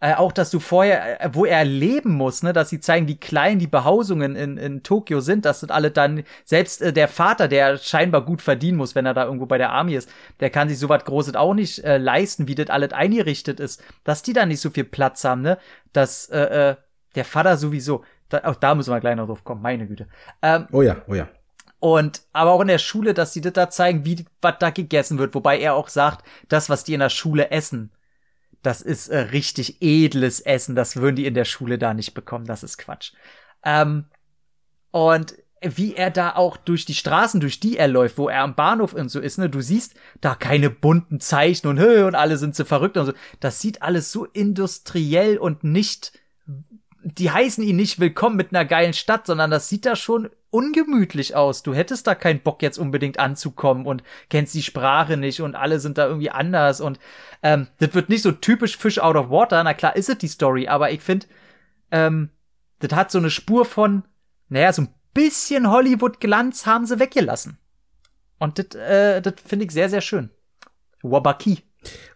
äh, 0.00 0.14
auch, 0.14 0.32
dass 0.32 0.50
du 0.50 0.60
vorher, 0.60 1.24
äh, 1.24 1.30
wo 1.32 1.44
er 1.44 1.64
leben 1.64 2.12
muss, 2.12 2.42
ne, 2.42 2.52
dass 2.52 2.68
sie 2.68 2.78
zeigen, 2.78 3.08
wie 3.08 3.16
klein 3.16 3.58
die 3.58 3.66
Behausungen 3.66 4.36
in, 4.36 4.56
in 4.56 4.82
Tokio 4.82 5.20
sind, 5.20 5.44
dass 5.44 5.60
das 5.60 5.70
alle 5.70 5.90
dann, 5.90 6.22
selbst 6.44 6.82
äh, 6.82 6.92
der 6.92 7.08
Vater, 7.08 7.48
der 7.48 7.78
scheinbar 7.78 8.24
gut 8.24 8.40
verdienen 8.40 8.78
muss, 8.78 8.94
wenn 8.94 9.06
er 9.06 9.14
da 9.14 9.24
irgendwo 9.24 9.46
bei 9.46 9.58
der 9.58 9.70
Army 9.70 9.94
ist, 9.94 10.08
der 10.40 10.50
kann 10.50 10.68
sich 10.68 10.78
sowas 10.78 11.04
Großes 11.04 11.34
auch 11.34 11.54
nicht 11.54 11.84
äh, 11.84 11.98
leisten, 11.98 12.46
wie 12.46 12.54
das 12.54 12.70
alles 12.70 12.92
eingerichtet 12.92 13.58
ist, 13.58 13.82
dass 14.04 14.22
die 14.22 14.32
da 14.32 14.46
nicht 14.46 14.60
so 14.60 14.70
viel 14.70 14.84
Platz 14.84 15.24
haben, 15.24 15.42
ne, 15.42 15.58
dass 15.92 16.28
äh, 16.28 16.70
äh, 16.70 16.76
der 17.16 17.24
Vater 17.24 17.56
sowieso, 17.56 18.04
da, 18.28 18.42
auch 18.44 18.56
da 18.56 18.74
müssen 18.74 18.92
wir 18.92 19.00
gleich 19.00 19.16
noch 19.16 19.26
drauf 19.26 19.42
kommen, 19.42 19.62
meine 19.62 19.86
Güte. 19.86 20.06
Ähm, 20.42 20.68
oh 20.70 20.82
ja, 20.82 21.02
oh 21.08 21.14
ja. 21.14 21.28
Und 21.80 22.22
aber 22.32 22.52
auch 22.52 22.60
in 22.60 22.68
der 22.68 22.78
Schule, 22.78 23.14
dass 23.14 23.32
sie 23.32 23.40
das 23.40 23.52
da 23.52 23.70
zeigen, 23.70 24.04
wie 24.04 24.24
was 24.40 24.54
da 24.58 24.70
gegessen 24.70 25.18
wird, 25.18 25.34
wobei 25.34 25.58
er 25.58 25.74
auch 25.74 25.88
sagt, 25.88 26.24
das, 26.48 26.68
was 26.68 26.84
die 26.84 26.94
in 26.94 27.00
der 27.00 27.08
Schule 27.08 27.50
essen, 27.50 27.90
das 28.62 28.82
ist 28.82 29.08
äh, 29.08 29.18
richtig 29.18 29.80
edles 29.80 30.40
Essen, 30.40 30.74
das 30.74 30.96
würden 30.96 31.16
die 31.16 31.26
in 31.26 31.34
der 31.34 31.44
Schule 31.44 31.78
da 31.78 31.94
nicht 31.94 32.14
bekommen, 32.14 32.46
das 32.46 32.62
ist 32.62 32.78
Quatsch. 32.78 33.12
Ähm, 33.64 34.06
und 34.90 35.34
wie 35.60 35.94
er 35.94 36.10
da 36.10 36.34
auch 36.34 36.56
durch 36.56 36.84
die 36.84 36.94
Straßen, 36.94 37.40
durch 37.40 37.60
die 37.60 37.76
er 37.76 37.88
läuft, 37.88 38.18
wo 38.18 38.28
er 38.28 38.42
am 38.42 38.54
Bahnhof 38.54 38.92
und 38.92 39.08
so 39.08 39.20
ist, 39.20 39.38
ne, 39.38 39.50
du 39.50 39.60
siehst 39.60 39.94
da 40.20 40.34
keine 40.34 40.70
bunten 40.70 41.20
Zeichen 41.20 41.66
und 41.66 41.78
Höhe 41.78 42.06
und 42.06 42.14
alle 42.14 42.36
sind 42.36 42.54
so 42.54 42.64
verrückt 42.64 42.96
und 42.96 43.06
so. 43.06 43.12
Das 43.40 43.60
sieht 43.60 43.82
alles 43.82 44.12
so 44.12 44.24
industriell 44.24 45.38
und 45.38 45.64
nicht, 45.64 46.12
die 47.16 47.30
heißen 47.30 47.62
ihn 47.62 47.76
nicht 47.76 48.00
willkommen 48.00 48.36
mit 48.36 48.52
einer 48.52 48.64
geilen 48.64 48.92
Stadt, 48.92 49.26
sondern 49.26 49.50
das 49.50 49.68
sieht 49.68 49.86
da 49.86 49.94
schon 49.96 50.30
ungemütlich 50.50 51.36
aus. 51.36 51.62
Du 51.62 51.74
hättest 51.74 52.06
da 52.06 52.14
keinen 52.14 52.40
Bock 52.40 52.62
jetzt 52.62 52.78
unbedingt 52.78 53.18
anzukommen 53.18 53.86
und 53.86 54.02
kennst 54.30 54.54
die 54.54 54.62
Sprache 54.62 55.16
nicht 55.16 55.40
und 55.40 55.54
alle 55.54 55.78
sind 55.78 55.98
da 55.98 56.06
irgendwie 56.06 56.30
anders 56.30 56.80
und 56.80 56.98
ähm, 57.42 57.68
das 57.78 57.94
wird 57.94 58.08
nicht 58.08 58.22
so 58.22 58.32
typisch 58.32 58.76
Fish 58.76 58.98
out 58.98 59.16
of 59.16 59.30
water. 59.30 59.62
Na 59.62 59.74
klar 59.74 59.94
ist 59.94 60.08
es 60.08 60.18
die 60.18 60.28
Story, 60.28 60.68
aber 60.68 60.90
ich 60.90 61.02
finde, 61.02 61.26
ähm, 61.90 62.30
das 62.80 62.92
hat 62.92 63.10
so 63.10 63.18
eine 63.18 63.30
Spur 63.30 63.64
von, 63.64 64.04
naja, 64.48 64.72
so 64.72 64.82
ein 64.82 64.94
bisschen 65.14 65.70
Hollywood-Glanz 65.70 66.66
haben 66.66 66.86
sie 66.86 66.98
weggelassen. 66.98 67.58
Und 68.38 68.58
das 68.58 68.74
äh, 68.80 69.20
das 69.20 69.34
finde 69.44 69.66
ich 69.66 69.72
sehr, 69.72 69.88
sehr 69.88 70.00
schön. 70.00 70.30
Wabaki. 71.02 71.62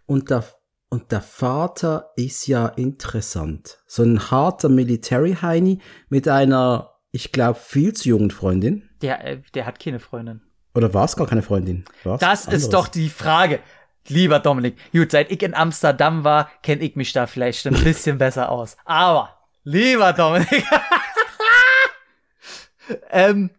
Und 0.06 0.30
der, 0.30 0.44
und 0.92 1.10
der 1.10 1.22
Vater 1.22 2.12
ist 2.16 2.46
ja 2.46 2.66
interessant. 2.66 3.78
So 3.86 4.02
ein 4.02 4.30
harter 4.30 4.68
Military-Heini 4.68 5.78
mit 6.10 6.28
einer 6.28 6.90
ich 7.12 7.32
glaube, 7.32 7.58
viel 7.58 7.94
zu 7.94 8.10
jungen 8.10 8.30
Freundin. 8.30 8.90
Der, 9.00 9.24
äh, 9.24 9.40
der 9.54 9.64
hat 9.64 9.78
keine 9.78 10.00
Freundin. 10.00 10.42
Oder 10.74 10.92
war 10.92 11.06
es 11.06 11.16
gar 11.16 11.26
keine 11.26 11.42
Freundin? 11.42 11.86
War's 12.04 12.20
das 12.20 12.46
anderes? 12.46 12.64
ist 12.64 12.74
doch 12.74 12.88
die 12.88 13.08
Frage. 13.08 13.60
Lieber 14.08 14.38
Dominik, 14.38 14.76
gut, 14.92 15.12
seit 15.12 15.30
ich 15.30 15.42
in 15.42 15.54
Amsterdam 15.54 16.24
war, 16.24 16.50
kenne 16.62 16.82
ich 16.82 16.94
mich 16.94 17.14
da 17.14 17.26
vielleicht 17.26 17.66
ein 17.66 17.84
bisschen 17.84 18.18
besser 18.18 18.50
aus. 18.50 18.76
Aber, 18.84 19.30
lieber 19.64 20.12
Dominik, 20.12 20.50
ähm, 23.10 23.50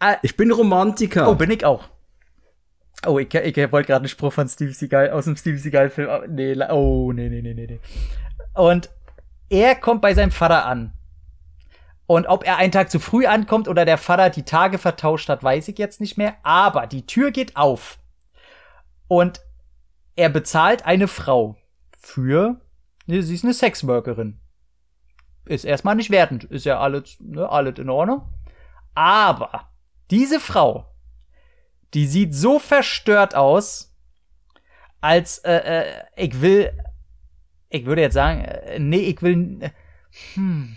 äh, 0.00 0.16
ich 0.22 0.36
bin 0.36 0.50
Romantiker. 0.50 1.28
Oh, 1.28 1.34
bin 1.34 1.50
ich 1.50 1.64
auch. 1.64 1.91
Oh, 3.06 3.18
ich, 3.18 3.34
ich, 3.34 3.56
wollte 3.72 3.88
gerade 3.88 4.02
einen 4.02 4.08
Spruch 4.08 4.32
von 4.32 4.48
Steve 4.48 4.72
Seagal 4.72 5.10
aus 5.10 5.24
dem 5.24 5.36
Steve 5.36 5.58
Seagal 5.58 5.90
Film. 5.90 6.08
Nee, 6.34 6.56
oh, 6.70 7.12
nee, 7.12 7.28
nee, 7.28 7.42
nee, 7.42 7.54
nee, 7.54 7.66
nee. 7.66 7.80
Und 8.54 8.90
er 9.48 9.74
kommt 9.74 10.00
bei 10.00 10.14
seinem 10.14 10.30
Vater 10.30 10.64
an 10.66 10.92
und 12.06 12.26
ob 12.26 12.44
er 12.44 12.58
einen 12.58 12.72
Tag 12.72 12.90
zu 12.90 13.00
früh 13.00 13.24
ankommt 13.24 13.68
oder 13.68 13.86
der 13.86 13.96
Vater 13.96 14.28
die 14.28 14.42
Tage 14.42 14.76
vertauscht 14.76 15.30
hat, 15.30 15.42
weiß 15.42 15.68
ich 15.68 15.78
jetzt 15.78 15.98
nicht 15.98 16.18
mehr. 16.18 16.36
Aber 16.42 16.86
die 16.86 17.06
Tür 17.06 17.30
geht 17.30 17.56
auf. 17.56 17.98
Und 19.08 19.40
er 20.14 20.28
bezahlt 20.28 20.84
eine 20.84 21.08
Frau 21.08 21.56
für, 21.98 22.60
ne, 23.06 23.22
sie 23.22 23.34
ist 23.34 23.44
eine 23.44 23.54
Sexworkerin. 23.54 24.38
Ist 25.46 25.64
erstmal 25.64 25.94
nicht 25.94 26.10
wertend, 26.10 26.44
ist 26.44 26.66
ja 26.66 26.80
alles, 26.80 27.16
ne, 27.18 27.48
alles 27.48 27.78
in 27.78 27.88
Ordnung. 27.88 28.28
Aber 28.94 29.70
diese 30.10 30.38
Frau, 30.38 30.91
die 31.94 32.06
sieht 32.06 32.34
so 32.34 32.58
verstört 32.58 33.34
aus, 33.34 33.94
als 35.00 35.38
äh, 35.38 35.80
äh, 35.80 35.84
ich 36.16 36.40
will, 36.40 36.72
ich 37.68 37.84
würde 37.84 38.02
jetzt 38.02 38.14
sagen, 38.14 38.44
äh, 38.44 38.78
nee, 38.78 38.98
ich 38.98 39.20
will, 39.20 39.58
äh, 39.60 39.70
hm, 40.34 40.76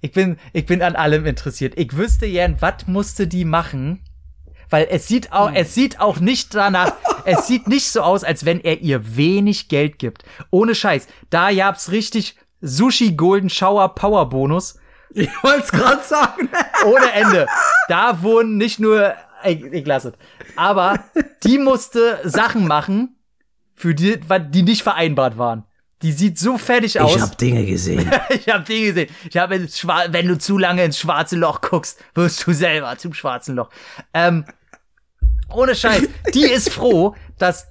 ich 0.00 0.12
bin, 0.12 0.38
ich 0.52 0.66
bin 0.66 0.82
an 0.82 0.96
allem 0.96 1.26
interessiert. 1.26 1.74
Ich 1.76 1.96
wüsste 1.96 2.28
gern, 2.28 2.56
was 2.60 2.86
musste 2.86 3.26
die 3.26 3.44
machen? 3.44 4.02
Weil 4.68 4.88
es 4.90 5.06
sieht 5.06 5.32
auch, 5.32 5.52
es 5.54 5.74
sieht 5.74 6.00
auch 6.00 6.18
nicht 6.18 6.54
danach, 6.54 6.92
es 7.24 7.46
sieht 7.46 7.68
nicht 7.68 7.88
so 7.88 8.02
aus, 8.02 8.24
als 8.24 8.44
wenn 8.44 8.60
er 8.60 8.80
ihr 8.80 9.16
wenig 9.16 9.68
Geld 9.68 9.98
gibt. 9.98 10.24
Ohne 10.50 10.74
Scheiß. 10.74 11.06
Da 11.30 11.52
gab's 11.52 11.90
richtig 11.90 12.36
Sushi 12.60 13.12
Golden 13.12 13.50
Shower 13.50 13.94
Power 13.94 14.28
Bonus. 14.28 14.78
Ich 15.10 15.30
wollte 15.42 15.68
gerade 15.68 16.02
sagen. 16.02 16.48
Ohne 16.84 17.12
Ende. 17.12 17.46
Da 17.88 18.22
wurden 18.22 18.56
nicht 18.56 18.80
nur, 18.80 19.14
ich, 19.46 19.62
ich 19.64 19.86
lasse 19.86 20.08
es. 20.08 20.14
Aber 20.56 21.04
die 21.44 21.58
musste 21.58 22.20
Sachen 22.24 22.66
machen, 22.66 23.16
für 23.74 23.94
die, 23.94 24.18
die 24.50 24.62
nicht 24.62 24.82
vereinbart 24.82 25.38
waren. 25.38 25.64
Die 26.02 26.12
sieht 26.12 26.38
so 26.38 26.58
fertig 26.58 27.00
aus. 27.00 27.14
Ich 27.16 27.22
habe 27.22 27.36
Dinge 27.36 27.64
gesehen. 27.64 28.10
ich 28.30 28.48
habe 28.48 28.64
Dinge 28.64 28.86
gesehen. 28.86 29.10
Ich 29.28 29.36
habe, 29.36 29.68
wenn 30.12 30.28
du 30.28 30.38
zu 30.38 30.58
lange 30.58 30.84
ins 30.84 30.98
schwarze 30.98 31.36
Loch 31.36 31.60
guckst, 31.60 32.02
wirst 32.14 32.46
du 32.46 32.52
selber 32.52 32.96
zum 32.98 33.14
schwarzen 33.14 33.56
Loch. 33.56 33.70
Ähm, 34.12 34.44
ohne 35.48 35.74
Scheiß. 35.74 36.08
Die 36.34 36.44
ist 36.44 36.70
froh, 36.70 37.14
dass 37.38 37.66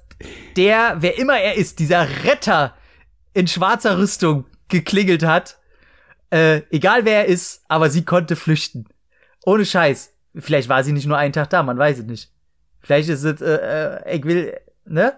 der, 0.56 0.96
wer 1.00 1.18
immer 1.18 1.38
er 1.38 1.54
ist, 1.54 1.78
dieser 1.78 2.08
Retter 2.24 2.74
in 3.34 3.46
schwarzer 3.46 3.98
Rüstung 3.98 4.46
geklingelt 4.68 5.22
hat. 5.22 5.58
Äh, 6.30 6.62
egal 6.70 7.04
wer 7.04 7.18
er 7.18 7.26
ist, 7.26 7.62
aber 7.68 7.90
sie 7.90 8.04
konnte 8.04 8.34
flüchten. 8.34 8.86
Ohne 9.44 9.64
Scheiß. 9.64 10.12
Vielleicht 10.38 10.68
war 10.68 10.84
sie 10.84 10.92
nicht 10.92 11.06
nur 11.06 11.18
einen 11.18 11.32
Tag 11.32 11.50
da, 11.50 11.62
man 11.62 11.78
weiß 11.78 12.00
es 12.00 12.04
nicht. 12.04 12.30
Vielleicht 12.82 13.08
ist 13.08 13.24
es, 13.24 13.40
äh, 13.40 13.54
äh, 13.54 14.16
ich 14.16 14.24
will, 14.24 14.58
ne? 14.84 15.14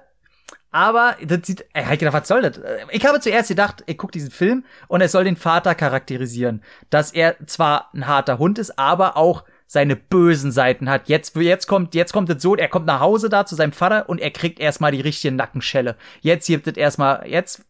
Aber 0.71 1.17
das 1.23 1.41
sieht, 1.45 1.65
er 1.73 1.89
hat 1.89 1.99
gedacht, 1.99 2.15
was 2.15 2.29
soll 2.29 2.43
das? 2.43 2.61
Ich 2.91 3.05
habe 3.07 3.21
zuerst 3.21 3.49
gedacht, 3.49 3.83
ich 3.87 3.97
gucke 3.97 4.13
diesen 4.13 4.31
Film 4.31 4.65
und 4.87 5.01
er 5.01 5.09
soll 5.09 5.25
den 5.25 5.37
Vater 5.37 5.75
charakterisieren. 5.75 6.63
Dass 6.91 7.11
er 7.11 7.37
zwar 7.47 7.91
ein 7.95 8.07
harter 8.07 8.39
Hund 8.39 8.59
ist, 8.59 8.79
aber 8.79 9.17
auch 9.17 9.45
seine 9.67 9.97
bösen 9.97 10.53
Seiten 10.53 10.89
hat. 10.89 11.09
Jetzt, 11.09 11.37
jetzt 11.37 11.67
kommt, 11.67 11.95
jetzt 11.95 12.13
kommt 12.13 12.31
es 12.31 12.43
so, 12.43 12.55
er 12.55 12.69
kommt 12.69 12.87
nach 12.87 13.01
Hause 13.01 13.29
da 13.29 13.47
zu 13.47 13.55
seinem 13.55 13.73
Vater 13.73 14.09
und 14.09 14.19
er 14.21 14.31
kriegt 14.31 14.61
erstmal 14.61 14.93
die 14.93 15.01
richtige 15.01 15.35
Nackenschelle. 15.35 15.97
Jetzt 16.21 16.47
gibt 16.47 16.67
es 16.67 16.77
erstmal, 16.77 17.27
jetzt 17.27 17.65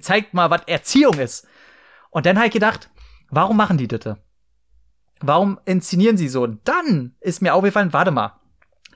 zeigt 0.00 0.34
mal, 0.34 0.50
was 0.50 0.62
Erziehung 0.66 1.18
ist. 1.18 1.46
Und 2.10 2.26
dann 2.26 2.36
habe 2.36 2.46
ich 2.46 2.52
gedacht, 2.52 2.90
warum 3.30 3.56
machen 3.56 3.78
die 3.78 3.88
das? 3.88 4.16
Warum 5.26 5.58
inszenieren 5.64 6.16
sie 6.16 6.28
so? 6.28 6.46
Dann 6.46 7.14
ist 7.20 7.42
mir 7.42 7.54
aufgefallen, 7.54 7.92
warte 7.92 8.10
mal, 8.10 8.32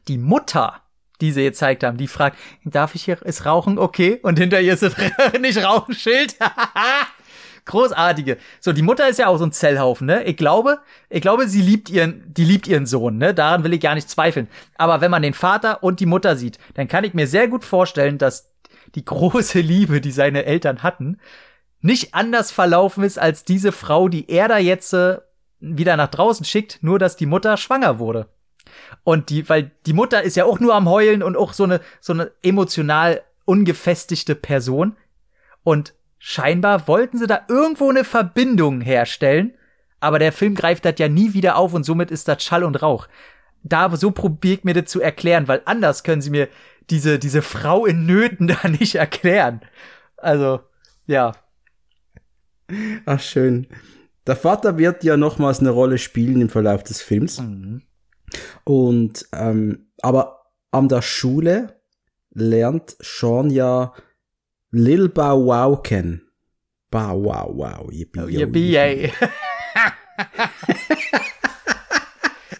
die 0.08 0.18
Mutter 0.18 0.82
die 1.20 1.32
sie 1.32 1.44
gezeigt 1.44 1.84
haben. 1.84 1.96
Die 1.96 2.08
fragt, 2.08 2.38
darf 2.64 2.94
ich 2.94 3.04
hier, 3.04 3.20
ist 3.22 3.44
Rauchen 3.44 3.78
okay? 3.78 4.20
Und 4.22 4.38
hinter 4.38 4.60
ihr 4.60 4.74
ist 4.74 4.82
das 4.82 4.94
nicht 5.40 5.62
Rauchenschild. 5.62 6.36
Großartige. 7.64 8.38
So, 8.60 8.72
die 8.72 8.82
Mutter 8.82 9.08
ist 9.08 9.18
ja 9.18 9.26
auch 9.26 9.36
so 9.36 9.44
ein 9.44 9.52
Zellhaufen, 9.52 10.06
ne? 10.06 10.24
Ich 10.24 10.38
glaube, 10.38 10.78
ich 11.10 11.20
glaube, 11.20 11.48
sie 11.48 11.60
liebt 11.60 11.90
ihren, 11.90 12.32
die 12.32 12.44
liebt 12.44 12.66
ihren 12.66 12.86
Sohn, 12.86 13.18
ne? 13.18 13.34
Daran 13.34 13.62
will 13.62 13.74
ich 13.74 13.80
gar 13.80 13.94
nicht 13.94 14.08
zweifeln. 14.08 14.48
Aber 14.76 15.02
wenn 15.02 15.10
man 15.10 15.22
den 15.22 15.34
Vater 15.34 15.82
und 15.82 16.00
die 16.00 16.06
Mutter 16.06 16.36
sieht, 16.36 16.58
dann 16.74 16.88
kann 16.88 17.04
ich 17.04 17.12
mir 17.12 17.26
sehr 17.26 17.46
gut 17.46 17.64
vorstellen, 17.64 18.16
dass 18.16 18.52
die 18.94 19.04
große 19.04 19.60
Liebe, 19.60 20.00
die 20.00 20.12
seine 20.12 20.46
Eltern 20.46 20.82
hatten, 20.82 21.18
nicht 21.80 22.14
anders 22.14 22.50
verlaufen 22.50 23.04
ist 23.04 23.18
als 23.18 23.44
diese 23.44 23.70
Frau, 23.70 24.08
die 24.08 24.30
er 24.30 24.48
da 24.48 24.56
jetzt 24.56 24.94
äh, 24.94 25.18
wieder 25.61 25.96
nach 25.96 26.09
draußen 26.09 26.44
schickt, 26.44 26.78
nur 26.82 26.98
dass 26.98 27.16
die 27.16 27.26
Mutter 27.26 27.56
schwanger 27.56 27.98
wurde. 27.98 28.28
Und 29.04 29.30
die, 29.30 29.48
weil 29.48 29.70
die 29.86 29.92
Mutter 29.92 30.22
ist 30.22 30.36
ja 30.36 30.44
auch 30.44 30.61
nur 30.61 30.74
am 30.74 30.88
Heulen 30.88 31.22
und 31.22 31.36
auch 31.36 31.52
so 31.52 31.64
eine, 31.64 31.80
so 32.00 32.12
eine 32.12 32.30
emotional 32.42 33.22
ungefestigte 33.44 34.34
Person. 34.34 34.96
Und 35.64 35.94
scheinbar 36.18 36.86
wollten 36.86 37.18
sie 37.18 37.26
da 37.26 37.42
irgendwo 37.48 37.88
eine 37.88 38.04
Verbindung 38.04 38.80
herstellen. 38.80 39.54
Aber 40.00 40.18
der 40.18 40.32
Film 40.32 40.54
greift 40.54 40.84
das 40.84 40.94
ja 40.98 41.09
nie 41.09 41.32
wieder 41.32 41.56
auf 41.56 41.74
und 41.74 41.84
somit 41.84 42.11
ist 42.11 42.28
das 42.28 42.42
Schall 42.42 42.62
und 42.62 42.82
Rauch. 42.82 43.09
Da, 43.62 43.94
so 43.96 44.12
probiert 44.12 44.64
mir 44.64 44.74
das 44.74 44.90
zu 44.90 45.00
erklären, 45.00 45.48
weil 45.48 45.62
anders 45.64 46.04
können 46.04 46.22
sie 46.22 46.30
mir 46.30 46.48
diese, 46.90 47.18
diese 47.18 47.42
Frau 47.42 47.86
in 47.86 48.06
Nöten 48.06 48.46
da 48.62 48.68
nicht 48.68 48.94
erklären. 48.94 49.61
Also, 50.16 50.61
ja. 51.06 51.32
Ach, 53.06 53.20
schön. 53.20 53.66
Der 54.28 54.36
Vater 54.36 54.76
wird 54.76 55.02
ja 55.04 55.16
nochmals 55.16 55.60
eine 55.60 55.70
Rolle 55.70 55.96
spielen 55.96 56.42
im 56.42 56.50
Verlauf 56.50 56.84
des 56.84 57.00
Films. 57.00 57.40
Mhm. 57.40 57.82
Und 58.64 59.26
ähm, 59.32 59.90
aber 60.02 60.44
an 60.70 60.90
der 60.90 61.00
Schule 61.00 61.80
lernt 62.34 62.94
Sean 63.00 63.48
ja 63.48 63.94
Lil 64.70 65.08
Bow 65.08 65.46
Wow 65.46 65.82
kennen. 65.82 66.30
Bow 66.90 67.24
Wow 67.24 67.56
Wow. 67.56 67.90
Yippie, 67.90 68.20
oh, 68.20 68.28
yippie, 68.28 68.72
yay. 68.72 69.10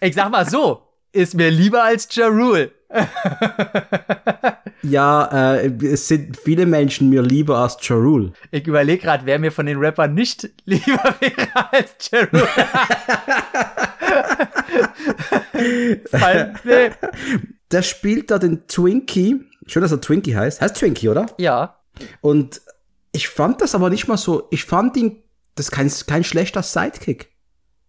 ich 0.00 0.14
sag 0.14 0.30
mal 0.30 0.48
so, 0.48 0.88
ist 1.12 1.34
mir 1.34 1.50
lieber 1.50 1.84
als 1.84 2.08
Ja 2.14 2.28
Rule. 2.28 2.72
ja, 4.83 5.57
äh, 5.57 5.72
es 5.85 6.09
sind 6.09 6.37
viele 6.37 6.66
Menschen 6.66 7.09
mir 7.11 7.22
lieber 7.22 7.59
als 7.59 7.76
Ja 7.87 7.97
Rule. 7.97 8.33
Ich 8.51 8.66
überlege 8.66 9.03
gerade, 9.03 9.26
wer 9.26 9.39
mir 9.39 9.53
von 9.53 9.66
den 9.66 9.79
Rappern 9.79 10.14
nicht 10.14 10.49
lieber 10.64 11.14
wäre 11.20 11.72
als 11.72 12.11
Ja 12.11 12.24
Rule. 12.24 12.49
Der 17.70 17.83
spielt 17.83 18.31
da 18.31 18.39
den 18.39 18.66
Twinkie. 18.66 19.45
Schön, 19.66 19.83
dass 19.83 19.93
er 19.93 20.01
Twinkie 20.01 20.35
heißt. 20.37 20.61
Heißt 20.61 20.76
Twinkie, 20.76 21.09
oder? 21.09 21.26
Ja. 21.39 21.81
Und 22.20 22.62
ich 23.12 23.29
fand 23.29 23.61
das 23.61 23.74
aber 23.74 23.91
nicht 23.91 24.09
mal 24.09 24.16
so. 24.16 24.49
Ich 24.51 24.64
fand 24.64 24.97
ihn, 24.97 25.22
das 25.55 25.66
ist 25.66 25.72
kein, 25.72 25.91
kein 26.07 26.24
schlechter 26.24 26.62
Sidekick. 26.62 27.33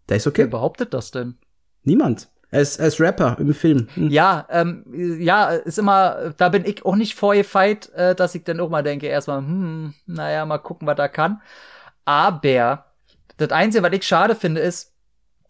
Der 0.10 0.18
ist 0.18 0.28
okay. 0.28 0.42
Wer 0.42 0.48
behauptet 0.48 0.94
das 0.94 1.12
denn? 1.12 1.38
Niemand. 1.84 2.30
Er 2.52 2.62
ist 2.62 3.00
Rapper 3.00 3.38
im 3.40 3.54
Film. 3.54 3.88
Hm. 3.94 4.10
Ja, 4.10 4.48
ähm, 4.50 4.84
ja, 5.20 5.50
ist 5.50 5.78
immer, 5.78 6.34
da 6.38 6.50
bin 6.50 6.66
ich 6.66 6.84
auch 6.84 6.96
nicht 6.96 7.14
vorgefeit, 7.14 7.90
äh, 7.94 8.16
dass 8.16 8.34
ich 8.34 8.44
dann 8.44 8.60
auch 8.60 8.70
mal 8.70 8.82
denke, 8.82 9.06
erstmal, 9.06 9.40
hm, 9.40 9.94
naja, 10.08 10.46
mal 10.46 10.58
gucken, 10.58 10.88
was 10.88 10.98
er 10.98 11.10
kann. 11.10 11.42
Aber 12.06 12.86
das 13.38 13.52
Einzige, 13.52 13.84
was 13.84 13.94
ich 13.94 14.08
schade 14.08 14.36
finde, 14.36 14.62
ist, 14.62 14.94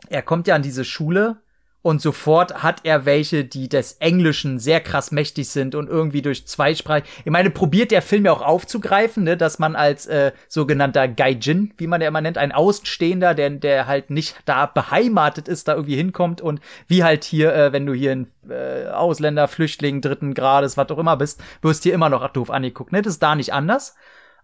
er 0.10 0.22
kommt 0.22 0.48
ja 0.48 0.56
an 0.56 0.62
diese 0.62 0.84
Schule 0.84 1.38
und 1.82 2.02
sofort 2.02 2.62
hat 2.62 2.82
er 2.84 3.06
welche, 3.06 3.46
die 3.46 3.70
des 3.70 3.94
Englischen 3.94 4.60
sehr 4.60 4.82
krass 4.82 5.12
mächtig 5.12 5.50
sind 5.50 5.76
und 5.76 5.88
irgendwie 5.88 6.22
durch 6.22 6.46
Zweisprach. 6.46 7.02
Ich 7.24 7.32
meine, 7.32 7.50
probiert 7.50 7.92
der 7.92 8.02
Film 8.02 8.26
ja 8.26 8.34
auch 8.34 8.42
aufzugreifen, 8.42 9.24
ne, 9.24 9.38
dass 9.38 9.60
man 9.60 9.76
als 9.76 10.06
äh, 10.06 10.34
sogenannter 10.50 11.08
Gaijin, 11.08 11.74
wie 11.78 11.88
man 11.88 12.02
der 12.02 12.10
immer 12.10 12.22
nennt, 12.22 12.38
ein 12.38 12.52
Außenstehender, 12.52 13.34
der, 13.34 13.50
der 13.52 13.88
halt 13.88 14.10
nicht 14.10 14.36
da 14.46 14.66
beheimatet 14.66 15.48
ist, 15.48 15.68
da 15.68 15.76
irgendwie 15.76 15.96
hinkommt 15.96 16.42
und 16.42 16.60
wie 16.88 17.04
halt 17.04 17.24
hier, 17.24 17.54
äh, 17.54 17.72
wenn 17.72 17.86
du 17.86 17.94
hier 17.94 18.12
ein 18.12 18.28
äh, 18.50 18.88
Ausländer, 18.88 19.48
Flüchtling 19.48 20.02
dritten 20.02 20.34
Grades, 20.34 20.76
was 20.76 20.90
auch 20.90 21.00
immer 21.00 21.16
bist, 21.16 21.42
wirst 21.62 21.86
dir 21.86 21.94
immer 21.94 22.10
noch 22.10 22.28
doof 22.30 22.50
angeguckt. 22.50 22.92
Ne? 22.92 23.02
Das 23.02 23.14
ist 23.14 23.24
da 23.24 23.36
nicht 23.36 23.54
anders. 23.54 23.96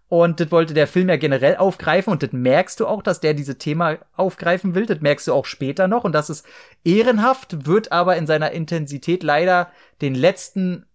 Und 0.08 0.38
das 0.38 0.52
wollte 0.52 0.72
der 0.72 0.86
Film 0.86 1.08
ja 1.08 1.16
generell 1.16 1.56
aufgreifen 1.56 2.12
und 2.12 2.22
das 2.22 2.32
merkst 2.32 2.78
du 2.78 2.86
auch, 2.86 3.02
dass 3.02 3.20
der 3.20 3.34
diese 3.34 3.58
Thema 3.58 3.98
aufgreifen 4.16 4.76
will. 4.76 4.86
Das 4.86 5.00
merkst 5.00 5.26
du 5.26 5.32
auch 5.32 5.46
später 5.46 5.88
noch 5.88 6.04
und 6.04 6.12
das 6.12 6.30
ist 6.30 6.46
ehrenhaft, 6.84 7.66
wird 7.66 7.90
aber 7.90 8.16
in 8.16 8.26
seiner 8.26 8.52
Intensität 8.52 9.24
leider 9.24 9.72
den 10.00 10.14
letzten 10.14 10.86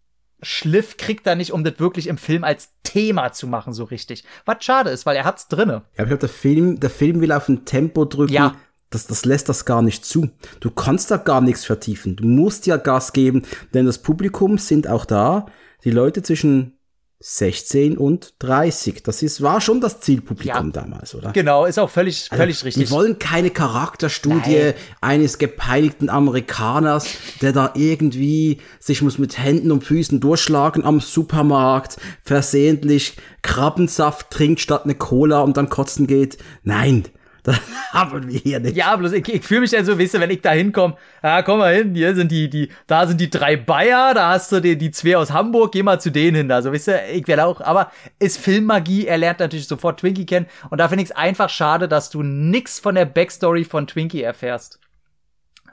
Schliff 0.41 0.97
kriegt 0.97 1.27
er 1.27 1.35
nicht, 1.35 1.51
um 1.51 1.63
das 1.63 1.79
wirklich 1.79 2.07
im 2.07 2.17
Film 2.17 2.43
als 2.43 2.69
Thema 2.83 3.31
zu 3.31 3.47
machen, 3.47 3.73
so 3.73 3.83
richtig. 3.83 4.23
Was 4.45 4.63
schade 4.63 4.89
ist, 4.89 5.05
weil 5.05 5.15
er 5.15 5.25
hat's 5.25 5.47
drinne. 5.47 5.83
Ja, 5.97 6.03
ich 6.03 6.07
glaube, 6.07 6.17
der 6.17 6.29
Film, 6.29 6.79
der 6.79 6.89
Film 6.89 7.21
will 7.21 7.31
auf 7.31 7.47
ein 7.47 7.65
Tempo 7.65 8.05
drücken. 8.05 8.33
Ja. 8.33 8.55
Das, 8.89 9.07
das 9.07 9.23
lässt 9.23 9.47
das 9.47 9.65
gar 9.65 9.81
nicht 9.81 10.03
zu. 10.03 10.29
Du 10.59 10.71
kannst 10.71 11.11
da 11.11 11.17
gar 11.17 11.41
nichts 11.41 11.63
vertiefen. 11.63 12.15
Du 12.15 12.25
musst 12.25 12.65
ja 12.65 12.77
Gas 12.77 13.13
geben, 13.13 13.43
denn 13.73 13.85
das 13.85 13.99
Publikum 13.99 14.57
sind 14.57 14.87
auch 14.87 15.05
da. 15.05 15.45
Die 15.83 15.91
Leute 15.91 16.23
zwischen 16.23 16.77
16 17.23 17.97
und 17.97 18.33
30. 18.39 19.03
Das 19.03 19.21
ist, 19.21 19.41
war 19.43 19.61
schon 19.61 19.79
das 19.79 19.99
Zielpublikum 19.99 20.67
ja, 20.67 20.71
damals, 20.81 21.13
oder? 21.13 21.31
Genau, 21.31 21.65
ist 21.65 21.77
auch 21.77 21.89
völlig, 21.89 22.27
also, 22.31 22.41
völlig 22.41 22.65
richtig. 22.65 22.87
Die 22.87 22.91
wollen 22.91 23.19
keine 23.19 23.51
Charakterstudie 23.51 24.57
Nein. 24.57 24.73
eines 25.01 25.37
gepeinigten 25.37 26.09
Amerikaners, 26.09 27.05
der 27.41 27.53
da 27.53 27.73
irgendwie 27.75 28.57
sich 28.79 29.03
muss 29.03 29.19
mit 29.19 29.37
Händen 29.37 29.71
und 29.71 29.83
Füßen 29.83 30.19
durchschlagen 30.19 30.83
am 30.83 30.99
Supermarkt, 30.99 31.97
versehentlich 32.23 33.17
Krabbensaft 33.43 34.31
trinkt 34.31 34.59
statt 34.59 34.85
eine 34.85 34.95
Cola 34.95 35.41
und 35.41 35.57
dann 35.57 35.69
kotzen 35.69 36.07
geht. 36.07 36.39
Nein, 36.63 37.05
das 37.43 37.59
haben 37.91 38.29
wir 38.29 38.39
hier 38.39 38.59
nicht. 38.59 38.77
Ja, 38.77 38.95
bloß 38.95 39.13
ich, 39.13 39.27
ich 39.27 39.43
fühle 39.43 39.61
mich 39.61 39.71
dann 39.71 39.83
so, 39.83 39.97
weißt 39.97 40.13
du, 40.13 40.19
wenn 40.19 40.29
ich 40.29 40.41
da 40.41 40.51
hinkomme, 40.51 40.95
ja, 41.23 41.41
komm 41.41 41.59
mal 41.59 41.73
hin, 41.73 41.95
hier 41.95 42.13
sind 42.13 42.31
die, 42.31 42.49
die, 42.49 42.69
da 42.85 43.07
sind 43.07 43.19
die 43.19 43.29
drei 43.29 43.57
Bayer, 43.57 44.13
da 44.13 44.29
hast 44.29 44.51
du 44.51 44.59
die, 44.59 44.77
die 44.77 44.91
zwei 44.91 45.17
aus 45.17 45.31
Hamburg, 45.31 45.71
geh 45.71 45.81
mal 45.81 45.99
zu 45.99 46.11
denen 46.11 46.35
hin, 46.37 46.51
also, 46.51 46.71
weißt 46.71 46.87
du, 46.89 47.01
ich 47.13 47.27
werde 47.27 47.45
auch, 47.45 47.59
aber 47.61 47.91
ist 48.19 48.37
Filmmagie, 48.37 49.07
er 49.07 49.17
lernt 49.17 49.39
natürlich 49.39 49.67
sofort 49.67 49.99
Twinkie 49.99 50.25
kennen 50.25 50.45
und 50.69 50.77
da 50.77 50.87
finde 50.87 51.03
ich 51.03 51.09
es 51.09 51.15
einfach 51.15 51.49
schade, 51.49 51.87
dass 51.87 52.09
du 52.11 52.21
nix 52.21 52.79
von 52.79 52.95
der 52.95 53.05
Backstory 53.05 53.63
von 53.63 53.87
Twinkie 53.87 54.21
erfährst. 54.21 54.79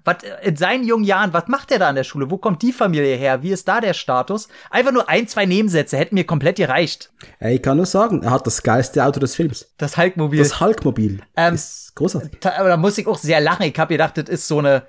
Was 0.09 0.17
in 0.43 0.57
seinen 0.57 0.87
jungen 0.87 1.05
Jahren, 1.05 1.35
was 1.35 1.49
macht 1.49 1.71
er 1.71 1.79
da 1.79 1.89
an 1.91 1.95
der 1.95 2.05
Schule? 2.05 2.31
Wo 2.31 2.39
kommt 2.39 2.63
die 2.63 2.73
Familie 2.73 3.15
her? 3.17 3.43
Wie 3.43 3.51
ist 3.51 3.69
da 3.69 3.79
der 3.83 3.93
Status? 3.93 4.49
Einfach 4.71 4.91
nur 4.91 5.07
ein, 5.11 5.29
zwei 5.29 5.45
Nebensätze 5.45 5.99
hätten 5.99 6.15
mir 6.15 6.25
komplett 6.25 6.57
gereicht. 6.57 7.13
Ich 7.41 7.61
kann 7.61 7.77
nur 7.77 7.85
sagen, 7.85 8.23
er 8.23 8.31
hat 8.31 8.47
das 8.47 8.63
geilste 8.63 9.05
Auto 9.05 9.21
des 9.21 9.35
Films. 9.35 9.71
Das 9.77 9.99
Hulkmobil. 9.99 10.39
Das 10.39 10.61
Hulkmobil. 10.61 11.21
Ähm, 11.37 11.55
ist 11.55 11.95
großartig. 11.95 12.39
Aber 12.43 12.71
da 12.71 12.79
muss 12.79 12.97
ich 12.97 13.07
auch 13.07 13.19
sehr 13.19 13.39
lachen. 13.43 13.65
Ich 13.65 13.79
habe 13.79 13.93
gedacht, 13.93 14.17
das 14.17 14.31
ist 14.31 14.49
so 14.49 14.61
eine 14.61 14.85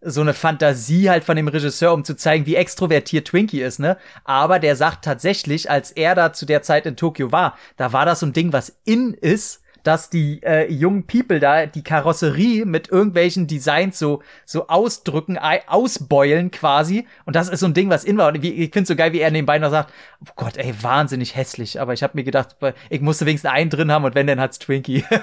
so 0.00 0.20
eine 0.20 0.34
Fantasie 0.34 1.10
halt 1.10 1.24
von 1.24 1.36
dem 1.36 1.48
Regisseur, 1.48 1.92
um 1.92 2.04
zu 2.04 2.16
zeigen, 2.16 2.44
wie 2.46 2.54
extrovertiert 2.54 3.28
Twinkie 3.28 3.62
ist, 3.62 3.78
ne? 3.78 3.96
Aber 4.24 4.58
der 4.58 4.76
sagt 4.76 5.04
tatsächlich, 5.04 5.70
als 5.70 5.90
er 5.90 6.14
da 6.14 6.32
zu 6.32 6.44
der 6.44 6.62
Zeit 6.62 6.86
in 6.86 6.96
Tokio 6.96 7.32
war, 7.32 7.56
da 7.76 7.92
war 7.92 8.04
das 8.04 8.20
so 8.20 8.26
ein 8.26 8.32
Ding, 8.32 8.52
was 8.52 8.76
in 8.84 9.14
ist, 9.14 9.62
dass 9.86 10.10
die 10.10 10.42
äh, 10.42 10.70
jungen 10.72 11.06
People 11.06 11.38
da 11.38 11.66
die 11.66 11.84
Karosserie 11.84 12.64
mit 12.64 12.90
irgendwelchen 12.90 13.46
Designs 13.46 13.98
so 13.98 14.22
so 14.44 14.66
ausdrücken, 14.68 15.38
ausbeulen 15.38 16.50
quasi. 16.50 17.06
Und 17.24 17.36
das 17.36 17.48
ist 17.48 17.60
so 17.60 17.66
ein 17.66 17.74
Ding, 17.74 17.88
was 17.88 18.04
in 18.04 18.18
war. 18.18 18.28
Und 18.28 18.42
ich 18.44 18.72
finde 18.72 18.86
so 18.86 18.96
geil, 18.96 19.12
wie 19.12 19.20
er 19.20 19.30
nebenbei 19.30 19.58
noch 19.58 19.70
sagt, 19.70 19.92
oh 20.24 20.32
Gott, 20.34 20.56
ey, 20.56 20.74
wahnsinnig 20.82 21.36
hässlich. 21.36 21.80
Aber 21.80 21.92
ich 21.92 22.02
habe 22.02 22.16
mir 22.16 22.24
gedacht, 22.24 22.56
ich 22.90 23.00
musste 23.00 23.26
wenigstens 23.26 23.50
einen 23.50 23.70
drin 23.70 23.92
haben 23.92 24.04
und 24.04 24.14
wenn, 24.14 24.26
dann 24.26 24.40
hat's 24.40 24.58
Twinkie. 24.58 25.04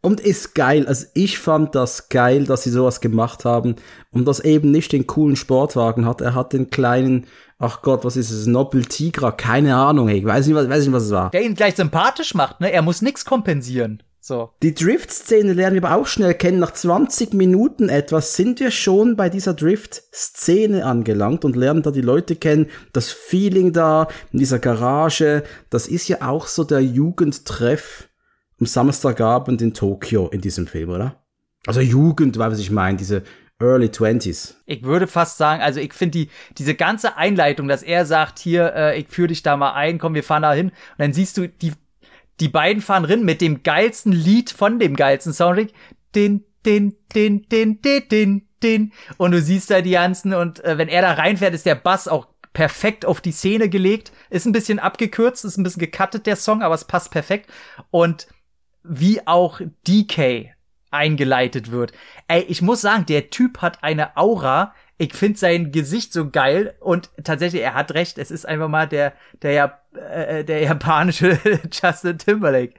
Und 0.00 0.20
ist 0.20 0.54
geil. 0.54 0.86
Also 0.86 1.06
ich 1.14 1.40
fand 1.40 1.74
das 1.74 2.08
geil, 2.08 2.44
dass 2.44 2.62
sie 2.62 2.70
sowas 2.70 3.00
gemacht 3.00 3.44
haben. 3.44 3.76
Und 4.12 4.26
das 4.26 4.38
eben 4.38 4.70
nicht 4.70 4.92
den 4.92 5.08
coolen 5.08 5.34
Sportwagen 5.34 6.06
hat. 6.06 6.20
Er 6.20 6.36
hat 6.36 6.52
den 6.52 6.70
kleinen, 6.70 7.26
ach 7.58 7.82
Gott, 7.82 8.04
was 8.04 8.16
ist 8.16 8.30
es, 8.30 8.46
Nobel 8.46 8.84
Tigra, 8.84 9.32
keine 9.32 9.76
Ahnung, 9.76 10.08
ey. 10.08 10.18
Ich 10.18 10.24
weiß 10.24 10.46
nicht, 10.46 10.56
was, 10.56 10.68
weiß 10.68 10.84
nicht, 10.84 10.92
was 10.92 11.04
es 11.04 11.10
war. 11.10 11.30
Der 11.30 11.42
ihn 11.42 11.54
gleich 11.54 11.76
sympathisch 11.76 12.34
macht, 12.34 12.60
ne? 12.60 12.72
Er 12.72 12.82
muss 12.82 13.02
nix 13.02 13.24
kompensieren. 13.24 14.02
So. 14.20 14.50
Die 14.62 14.74
Drift-Szene 14.74 15.54
lernen 15.54 15.80
wir 15.80 15.84
aber 15.84 16.00
auch 16.00 16.06
schnell 16.06 16.34
kennen. 16.34 16.58
Nach 16.58 16.72
20 16.72 17.32
Minuten 17.32 17.88
etwas 17.88 18.34
sind 18.34 18.60
wir 18.60 18.70
schon 18.70 19.16
bei 19.16 19.30
dieser 19.30 19.54
Drift-Szene 19.54 20.84
angelangt 20.84 21.46
und 21.46 21.56
lernen 21.56 21.82
da 21.82 21.90
die 21.90 22.02
Leute 22.02 22.36
kennen. 22.36 22.66
Das 22.92 23.10
Feeling 23.10 23.72
da 23.72 24.08
in 24.32 24.40
dieser 24.40 24.58
Garage, 24.58 25.44
das 25.70 25.88
ist 25.88 26.08
ja 26.08 26.28
auch 26.28 26.46
so 26.46 26.64
der 26.64 26.80
Jugendtreff 26.80 28.08
am 28.60 28.66
Samstagabend 28.66 29.62
in 29.62 29.72
Tokio 29.72 30.28
in 30.28 30.42
diesem 30.42 30.66
Film, 30.66 30.90
oder? 30.90 31.22
Also 31.66 31.80
Jugend, 31.80 32.38
weil 32.38 32.50
was 32.50 32.58
ich 32.58 32.70
meine, 32.70 32.98
diese 32.98 33.22
Early 33.60 33.90
Twenties. 33.90 34.56
Ich 34.66 34.84
würde 34.84 35.08
fast 35.08 35.36
sagen, 35.36 35.62
also 35.62 35.80
ich 35.80 35.92
finde 35.92 36.18
die 36.18 36.30
diese 36.56 36.74
ganze 36.74 37.16
Einleitung, 37.16 37.66
dass 37.66 37.82
er 37.82 38.06
sagt, 38.06 38.38
hier, 38.38 38.72
äh, 38.74 38.98
ich 38.98 39.08
führe 39.08 39.28
dich 39.28 39.42
da 39.42 39.56
mal 39.56 39.72
ein, 39.72 39.98
komm, 39.98 40.14
wir 40.14 40.22
fahren 40.22 40.42
da 40.42 40.52
hin. 40.52 40.68
Und 40.68 40.98
dann 40.98 41.12
siehst 41.12 41.36
du, 41.36 41.48
die, 41.48 41.72
die 42.40 42.48
beiden 42.48 42.80
fahren 42.80 43.04
rein 43.04 43.24
mit 43.24 43.40
dem 43.40 43.64
geilsten 43.64 44.12
Lied 44.12 44.50
von 44.50 44.78
dem 44.78 44.94
geilsten 44.94 45.32
Soundtrack. 45.32 45.70
Den, 46.14 46.44
den, 46.64 46.94
den, 47.14 47.48
den, 47.48 47.82
den, 47.82 48.08
den, 48.08 48.48
den. 48.62 48.92
Und 49.16 49.32
du 49.32 49.42
siehst 49.42 49.70
da 49.70 49.80
die 49.80 49.92
ganzen 49.92 50.34
und 50.34 50.64
äh, 50.64 50.78
wenn 50.78 50.88
er 50.88 51.02
da 51.02 51.12
reinfährt, 51.14 51.54
ist 51.54 51.66
der 51.66 51.74
Bass 51.74 52.06
auch 52.06 52.28
perfekt 52.52 53.04
auf 53.06 53.20
die 53.20 53.32
Szene 53.32 53.68
gelegt. 53.68 54.12
Ist 54.30 54.46
ein 54.46 54.52
bisschen 54.52 54.78
abgekürzt, 54.78 55.44
ist 55.44 55.58
ein 55.58 55.64
bisschen 55.64 55.80
gecuttet, 55.80 56.26
der 56.26 56.36
Song, 56.36 56.62
aber 56.62 56.76
es 56.76 56.84
passt 56.84 57.10
perfekt. 57.10 57.50
Und 57.90 58.28
wie 58.84 59.26
auch 59.26 59.60
DK 59.86 60.54
eingeleitet 60.90 61.70
wird. 61.70 61.92
Ey, 62.28 62.44
ich 62.48 62.62
muss 62.62 62.80
sagen, 62.80 63.06
der 63.06 63.30
Typ 63.30 63.62
hat 63.62 63.82
eine 63.82 64.16
Aura. 64.16 64.74
Ich 64.96 65.14
finde 65.14 65.38
sein 65.38 65.72
Gesicht 65.72 66.12
so 66.12 66.30
geil 66.30 66.74
und 66.80 67.10
tatsächlich, 67.22 67.62
er 67.62 67.74
hat 67.74 67.92
recht. 67.92 68.18
Es 68.18 68.30
ist 68.30 68.46
einfach 68.46 68.68
mal 68.68 68.88
der 68.88 69.12
der 69.42 69.80
äh, 69.94 70.44
der 70.44 70.62
japanische 70.62 71.38
Justin 71.70 72.18
Timberlake 72.18 72.74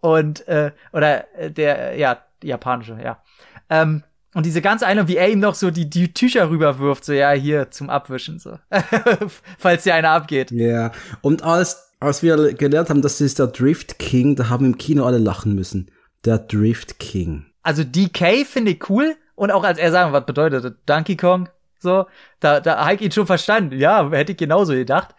und 0.00 0.46
äh, 0.48 0.72
oder 0.92 1.24
der 1.38 1.96
ja 1.96 2.18
japanische 2.42 2.98
ja. 3.02 3.22
Ähm, 3.70 4.02
und 4.34 4.46
diese 4.46 4.62
ganze 4.62 4.86
eine, 4.86 5.08
wie 5.08 5.16
er 5.16 5.28
ihm 5.28 5.40
noch 5.40 5.54
so 5.54 5.70
die, 5.70 5.90
die 5.90 6.14
Tücher 6.14 6.48
rüberwirft, 6.48 7.04
so 7.04 7.12
ja, 7.12 7.32
hier 7.32 7.70
zum 7.70 7.90
Abwischen, 7.90 8.38
so. 8.38 8.58
Falls 9.58 9.82
dir 9.82 9.94
einer 9.94 10.10
abgeht. 10.10 10.50
Ja. 10.50 10.66
Yeah. 10.66 10.92
Und 11.20 11.42
als 11.42 11.92
als 12.02 12.22
wir 12.22 12.54
gelernt 12.54 12.90
haben, 12.90 13.00
das 13.00 13.20
ist 13.20 13.38
der 13.38 13.46
Drift 13.46 13.98
King, 13.98 14.34
da 14.34 14.48
haben 14.48 14.66
im 14.66 14.78
Kino 14.78 15.04
alle 15.04 15.18
lachen 15.18 15.54
müssen. 15.54 15.90
Der 16.24 16.38
Drift 16.38 16.98
King. 16.98 17.46
Also 17.62 17.84
DK 17.84 18.46
finde 18.46 18.72
ich 18.72 18.88
cool 18.88 19.16
und 19.34 19.50
auch 19.50 19.64
als 19.64 19.78
er 19.78 19.90
sagen, 19.90 20.12
was 20.12 20.26
bedeutet? 20.26 20.76
Donkey 20.86 21.16
Kong? 21.16 21.48
So, 21.78 22.06
da, 22.38 22.60
da 22.60 22.84
habe 22.84 22.94
ich 22.94 23.00
ihn 23.00 23.12
schon 23.12 23.26
verstanden. 23.26 23.76
Ja, 23.78 24.08
hätte 24.10 24.32
ich 24.32 24.38
genauso 24.38 24.72
gedacht. 24.72 25.14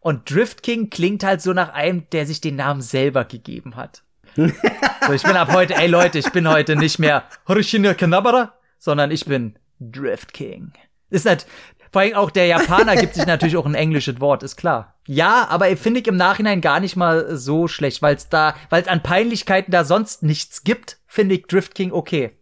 Und 0.00 0.30
Drift 0.30 0.62
King 0.62 0.90
klingt 0.90 1.24
halt 1.24 1.40
so 1.40 1.52
nach 1.52 1.72
einem, 1.72 2.08
der 2.10 2.26
sich 2.26 2.40
den 2.40 2.56
Namen 2.56 2.82
selber 2.82 3.24
gegeben 3.24 3.76
hat. 3.76 4.02
so, 4.36 5.12
ich 5.12 5.22
bin 5.22 5.36
ab 5.36 5.52
heute, 5.52 5.74
ey 5.74 5.86
Leute, 5.86 6.18
ich 6.18 6.30
bin 6.32 6.48
heute 6.48 6.76
nicht 6.76 6.98
mehr 6.98 7.24
Horoshina 7.46 7.94
Kanabara, 7.94 8.54
sondern 8.78 9.10
ich 9.10 9.24
bin 9.24 9.56
Drift 9.80 10.32
King. 10.32 10.72
Ist 11.10 11.26
halt, 11.26 11.46
vor 11.92 12.02
allem 12.02 12.14
auch 12.14 12.30
der 12.30 12.46
Japaner 12.46 12.96
gibt 12.96 13.14
sich 13.14 13.26
natürlich 13.26 13.56
auch 13.56 13.66
ein 13.66 13.74
englisches 13.74 14.18
Wort, 14.18 14.42
ist 14.42 14.56
klar. 14.56 14.94
Ja, 15.06 15.46
aber 15.50 15.76
finde 15.76 16.00
ich 16.00 16.06
im 16.06 16.16
Nachhinein 16.16 16.62
gar 16.62 16.80
nicht 16.80 16.96
mal 16.96 17.36
so 17.36 17.68
schlecht, 17.68 18.00
weil 18.00 18.16
es 18.16 18.28
da, 18.28 18.54
weil 18.70 18.82
es 18.82 18.88
an 18.88 19.02
Peinlichkeiten 19.02 19.70
da 19.70 19.84
sonst 19.84 20.22
nichts 20.22 20.64
gibt, 20.64 20.98
finde 21.06 21.34
ich 21.34 21.46
Drift 21.46 21.74
King 21.74 21.92
okay. 21.92 22.38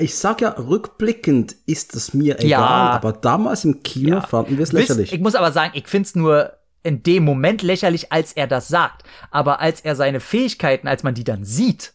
Ich 0.00 0.16
sag 0.16 0.40
ja, 0.40 0.50
rückblickend 0.50 1.54
ist 1.66 1.94
es 1.94 2.12
mir 2.12 2.40
egal, 2.40 2.48
ja. 2.48 2.66
aber 2.66 3.12
damals 3.12 3.64
im 3.64 3.84
Kino 3.84 4.16
ja. 4.16 4.20
fanden 4.20 4.56
wir 4.56 4.64
es 4.64 4.72
lächerlich. 4.72 5.12
Ich 5.12 5.20
muss 5.20 5.36
aber 5.36 5.52
sagen, 5.52 5.70
ich 5.74 5.86
finde 5.86 6.06
es 6.08 6.14
nur 6.16 6.52
in 6.82 7.04
dem 7.04 7.24
Moment 7.24 7.62
lächerlich, 7.62 8.12
als 8.12 8.32
er 8.32 8.48
das 8.48 8.66
sagt. 8.68 9.04
Aber 9.30 9.60
als 9.60 9.80
er 9.80 9.94
seine 9.94 10.18
Fähigkeiten, 10.18 10.88
als 10.88 11.04
man 11.04 11.14
die 11.14 11.24
dann 11.24 11.44
sieht, 11.44 11.94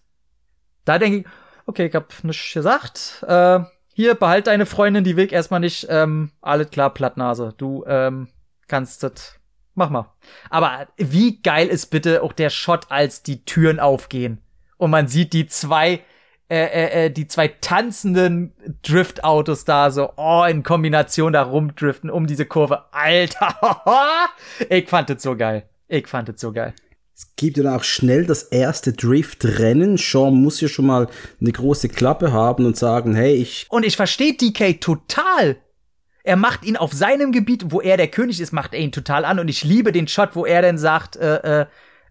da 0.86 0.98
denke 1.00 1.20
ich, 1.20 1.26
okay, 1.66 1.88
ich 1.88 1.96
hab 1.96 2.24
nichts 2.24 2.54
gesagt. 2.54 3.26
Äh, 3.28 3.60
hier, 4.02 4.16
behalt 4.16 4.48
deine 4.48 4.66
Freundin, 4.66 5.04
die 5.04 5.16
Weg 5.16 5.32
erstmal 5.32 5.60
nicht, 5.60 5.86
ähm, 5.90 6.32
alles 6.42 6.72
klar, 6.72 6.92
Plattnase. 6.92 7.54
Du, 7.58 7.84
ähm, 7.86 8.30
kannst 8.68 9.04
das, 9.04 9.36
mach 9.76 9.92
mal. 9.92 10.12
Aber 10.50 10.88
wie 10.98 11.40
geil 11.42 11.68
ist 11.68 11.88
bitte 11.88 12.24
auch 12.24 12.34
der 12.34 12.50
Shot, 12.50 12.88
als 12.90 13.22
die 13.22 13.46
Türen 13.46 13.80
aufgehen 13.80 14.40
und 14.78 14.90
man 14.90 15.08
sieht 15.08 15.34
die 15.34 15.46
zwei, 15.46 16.02
äh, 16.50 16.66
äh, 16.66 17.06
äh 17.06 17.10
die 17.12 17.28
zwei 17.28 17.50
tanzenden 17.50 18.54
Driftautos 18.82 19.66
da 19.66 19.92
so, 19.92 20.14
oh, 20.18 20.46
in 20.50 20.64
Kombination 20.64 21.34
da 21.34 21.44
rumdriften 21.44 22.10
um 22.10 22.26
diese 22.26 22.48
Kurve. 22.48 22.86
Alter, 22.92 23.56
ich 24.70 24.90
fand 24.90 25.12
das 25.12 25.22
so 25.22 25.38
geil. 25.38 25.70
Ich 25.88 26.08
fand 26.08 26.30
das 26.30 26.42
so 26.42 26.52
geil. 26.52 26.74
Es 27.22 27.36
gibt 27.36 27.58
ja 27.58 27.76
auch 27.76 27.84
schnell 27.84 28.26
das 28.26 28.44
erste 28.44 28.94
Drift-Rennen. 28.94 29.98
Sean 29.98 30.42
muss 30.42 30.60
ja 30.60 30.68
schon 30.68 30.88
mal 30.88 31.08
eine 31.40 31.52
große 31.52 31.90
Klappe 31.90 32.32
haben 32.32 32.66
und 32.66 32.78
sagen, 32.78 33.14
hey, 33.14 33.36
ich. 33.36 33.68
Und 33.70 33.86
ich 33.86 33.96
verstehe 33.96 34.34
DK 34.34 34.82
total. 34.82 35.58
Er 36.24 36.36
macht 36.36 36.66
ihn 36.66 36.78
auf 36.78 36.94
seinem 36.94 37.32
Gebiet, 37.32 37.66
wo 37.72 37.80
er 37.80 37.98
der 37.98 38.08
König 38.08 38.42
ist, 38.42 38.54
macht 38.54 38.74
er 38.74 38.80
ihn 38.80 38.92
total 38.92 39.24
an. 39.26 39.38
Und 39.38 39.50
ich 39.50 39.64
liebe 39.64 39.92
den 39.92 40.08
Shot, 40.08 40.36
wo 40.36 40.46
er 40.46 40.64
dann 40.64 40.80
sagt, 40.80 41.16
äh, 41.16 41.62
äh, 41.62 41.66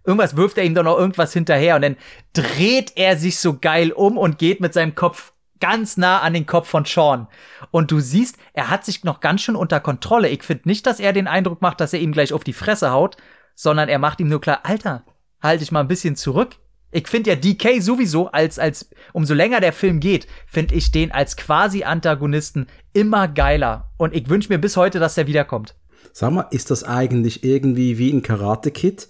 irgendwas 0.05 0.37
wirft 0.37 0.59
er 0.59 0.65
ihm 0.65 0.75
doch 0.77 0.85
noch 0.85 0.99
irgendwas 0.99 1.33
hinterher. 1.33 1.75
Und 1.75 1.83
dann 1.83 1.97
dreht 2.33 2.93
er 2.95 3.17
sich 3.17 3.39
so 3.39 3.59
geil 3.59 3.91
um 3.91 4.17
und 4.17 4.39
geht 4.39 4.61
mit 4.61 4.75
seinem 4.75 4.95
Kopf 4.95 5.33
ganz 5.59 5.97
nah 5.97 6.21
an 6.21 6.35
den 6.35 6.47
Kopf 6.47 6.69
von 6.69 6.85
Sean. 6.85 7.27
Und 7.73 7.91
du 7.91 7.99
siehst, 7.99 8.37
er 8.53 8.71
hat 8.71 8.85
sich 8.85 9.03
noch 9.03 9.19
ganz 9.19 9.43
schön 9.43 9.57
unter 9.57 9.81
Kontrolle. 9.81 10.29
Ich 10.29 10.45
finde 10.45 10.69
nicht, 10.69 10.87
dass 10.87 11.01
er 11.01 11.13
den 11.13 11.27
Eindruck 11.27 11.63
macht, 11.63 11.81
dass 11.81 11.93
er 11.93 12.01
ihm 12.01 12.13
gleich 12.13 12.33
auf 12.33 12.45
die 12.45 12.53
Fresse 12.53 12.93
haut, 12.93 13.17
sondern 13.61 13.91
er 13.91 13.99
macht 13.99 14.21
ihm 14.21 14.29
nur 14.29 14.41
klar, 14.41 14.61
Alter, 14.63 15.05
halt 15.43 15.61
dich 15.61 15.71
mal 15.71 15.81
ein 15.81 15.89
bisschen 15.89 16.17
zurück. 16.17 16.57
Ich 16.93 17.07
finde 17.09 17.29
ja 17.29 17.37
DK 17.37 17.83
sowieso 17.83 18.29
als, 18.29 18.59
als, 18.59 18.89
umso 19.13 19.35
länger 19.35 19.61
der 19.61 19.75
Film 19.75 20.01
geht, 20.01 20.27
finde 20.47 20.75
ich 20.75 20.93
den 20.93 21.13
als 21.13 21.37
quasi 21.37 21.85
Antagonisten 21.85 22.69
immer 22.95 23.29
geiler. 23.29 23.91
Und 23.99 24.17
ich 24.17 24.31
wünsche 24.31 24.49
mir 24.49 24.59
bis 24.59 24.79
heute, 24.79 24.99
dass 24.99 25.15
der 25.15 25.27
wiederkommt. 25.27 25.75
Sag 26.15 26.33
mal, 26.33 26.47
ist 26.51 26.71
das 26.71 26.85
eigentlich 26.85 27.45
irgendwie 27.45 27.99
wie 27.99 28.09
in 28.09 28.23
Karate 28.23 28.71
Kid, 28.71 29.09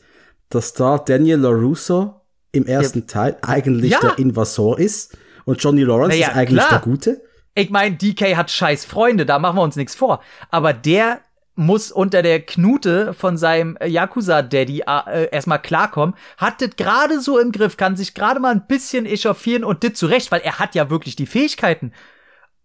dass 0.49 0.73
da 0.73 0.99
Daniel 0.99 1.39
LaRusso 1.39 2.21
im 2.51 2.67
ersten 2.67 3.03
ja. 3.03 3.07
Teil 3.07 3.37
eigentlich 3.43 3.93
ja. 3.93 4.01
der 4.01 4.19
Invasor 4.19 4.81
ist 4.81 5.17
und 5.45 5.63
Johnny 5.63 5.85
Lawrence 5.85 6.19
ja, 6.19 6.31
ist 6.31 6.35
eigentlich 6.35 6.67
klar. 6.67 6.71
der 6.71 6.81
Gute? 6.81 7.23
Ich 7.55 7.71
meine, 7.71 7.95
DK 7.95 8.37
hat 8.37 8.51
scheiß 8.51 8.85
Freunde, 8.85 9.27
da 9.27 9.39
machen 9.39 9.59
wir 9.59 9.63
uns 9.63 9.77
nichts 9.77 9.95
vor. 9.95 10.21
Aber 10.51 10.73
der 10.73 11.21
muss 11.61 11.93
unter 11.93 12.23
der 12.23 12.41
Knute 12.41 13.13
von 13.15 13.37
seinem 13.37 13.77
Yakuza-Daddy 13.85 14.85
äh, 14.87 15.29
erstmal 15.31 15.61
klarkommen, 15.61 16.17
hat 16.37 16.61
das 16.61 16.77
gerade 16.77 17.21
so 17.21 17.39
im 17.39 17.53
Griff, 17.53 17.77
kann 17.77 17.97
sich 17.97 18.15
gerade 18.15 18.41
mal 18.41 18.53
ein 18.53 18.67
bisschen 18.67 19.07
echauffieren 19.07 19.63
und 19.63 19.83
dit 19.83 19.97
zurecht, 19.97 20.33
weil 20.33 20.41
er 20.41 20.59
hat 20.59 20.75
ja 20.75 20.91
wirklich 20.91 21.17
die 21.17 21.27
Fähigkeiten. 21.27 21.93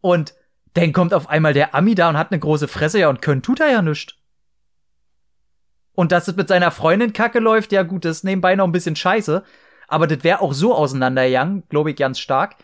Und 0.02 0.34
dann 0.74 0.94
kommt 0.94 1.14
auf 1.14 1.30
einmal 1.30 1.54
der 1.54 1.76
Ami 1.76 1.94
da 1.94 2.10
und 2.10 2.18
hat 2.18 2.32
eine 2.32 2.40
große 2.40 2.68
Fresse, 2.68 3.00
ja, 3.00 3.10
und 3.10 3.22
können 3.22 3.42
tut 3.42 3.60
er 3.60 3.70
ja 3.70 3.82
nichts. 3.82 4.16
Und 5.94 6.12
dass 6.12 6.28
es 6.28 6.36
mit 6.36 6.48
seiner 6.48 6.72
Freundin 6.72 7.14
kacke 7.14 7.40
läuft, 7.40 7.72
ja 7.72 7.84
gut, 7.84 8.06
das 8.06 8.18
ist 8.18 8.24
nebenbei 8.24 8.56
noch 8.56 8.66
ein 8.66 8.72
bisschen 8.72 8.96
scheiße. 8.96 9.44
Aber 9.88 10.08
das 10.08 10.24
wäre 10.24 10.42
auch 10.42 10.54
so 10.54 10.74
auseinandergegangen, 10.74 11.64
glaube 11.70 11.92
ich, 11.92 11.96
ganz 11.96 12.20
stark. 12.20 12.56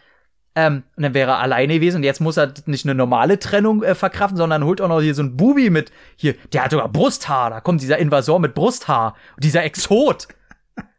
Ähm, 0.54 0.84
und 0.98 1.04
dann 1.04 1.14
wäre 1.14 1.32
er 1.32 1.40
alleine 1.40 1.76
gewesen 1.76 1.98
und 1.98 2.04
jetzt 2.04 2.20
muss 2.20 2.38
er 2.38 2.54
nicht 2.66 2.86
eine 2.86 2.94
normale 2.94 3.40
Trennung 3.40 3.84
äh, 3.84 3.96
verkraften, 3.96 4.38
sondern 4.38 4.66
holt 4.66 4.82
auch 4.82 4.90
noch 4.90 5.02
hier 5.02 5.16
so 5.16 5.24
ein 5.24 5.38
Bubi 5.38 5.70
mit, 5.70 5.92
hier, 6.18 6.34
der 6.52 6.66
hat 6.66 6.72
sogar 6.72 6.90
Brusthaar, 6.90 7.50
da 7.50 7.62
kommt 7.62 7.82
dieser 7.82 7.98
Invasor 7.98 8.40
mit 8.40 8.54
Brusthaar, 8.54 9.16
dieser 9.38 9.64
Exot. 9.64 10.28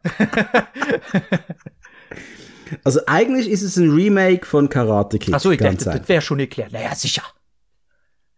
also 2.83 3.01
eigentlich 3.05 3.47
ist 3.47 3.61
es 3.61 3.77
ein 3.77 3.91
Remake 3.91 4.45
von 4.45 4.69
Karate 4.69 5.19
Kid. 5.19 5.35
Achso, 5.35 5.51
ich 5.51 5.59
dachte, 5.59 5.85
das 5.85 6.09
wäre 6.09 6.21
schon 6.21 6.39
erklärt. 6.39 6.71
Naja, 6.71 6.95
sicher. 6.95 7.23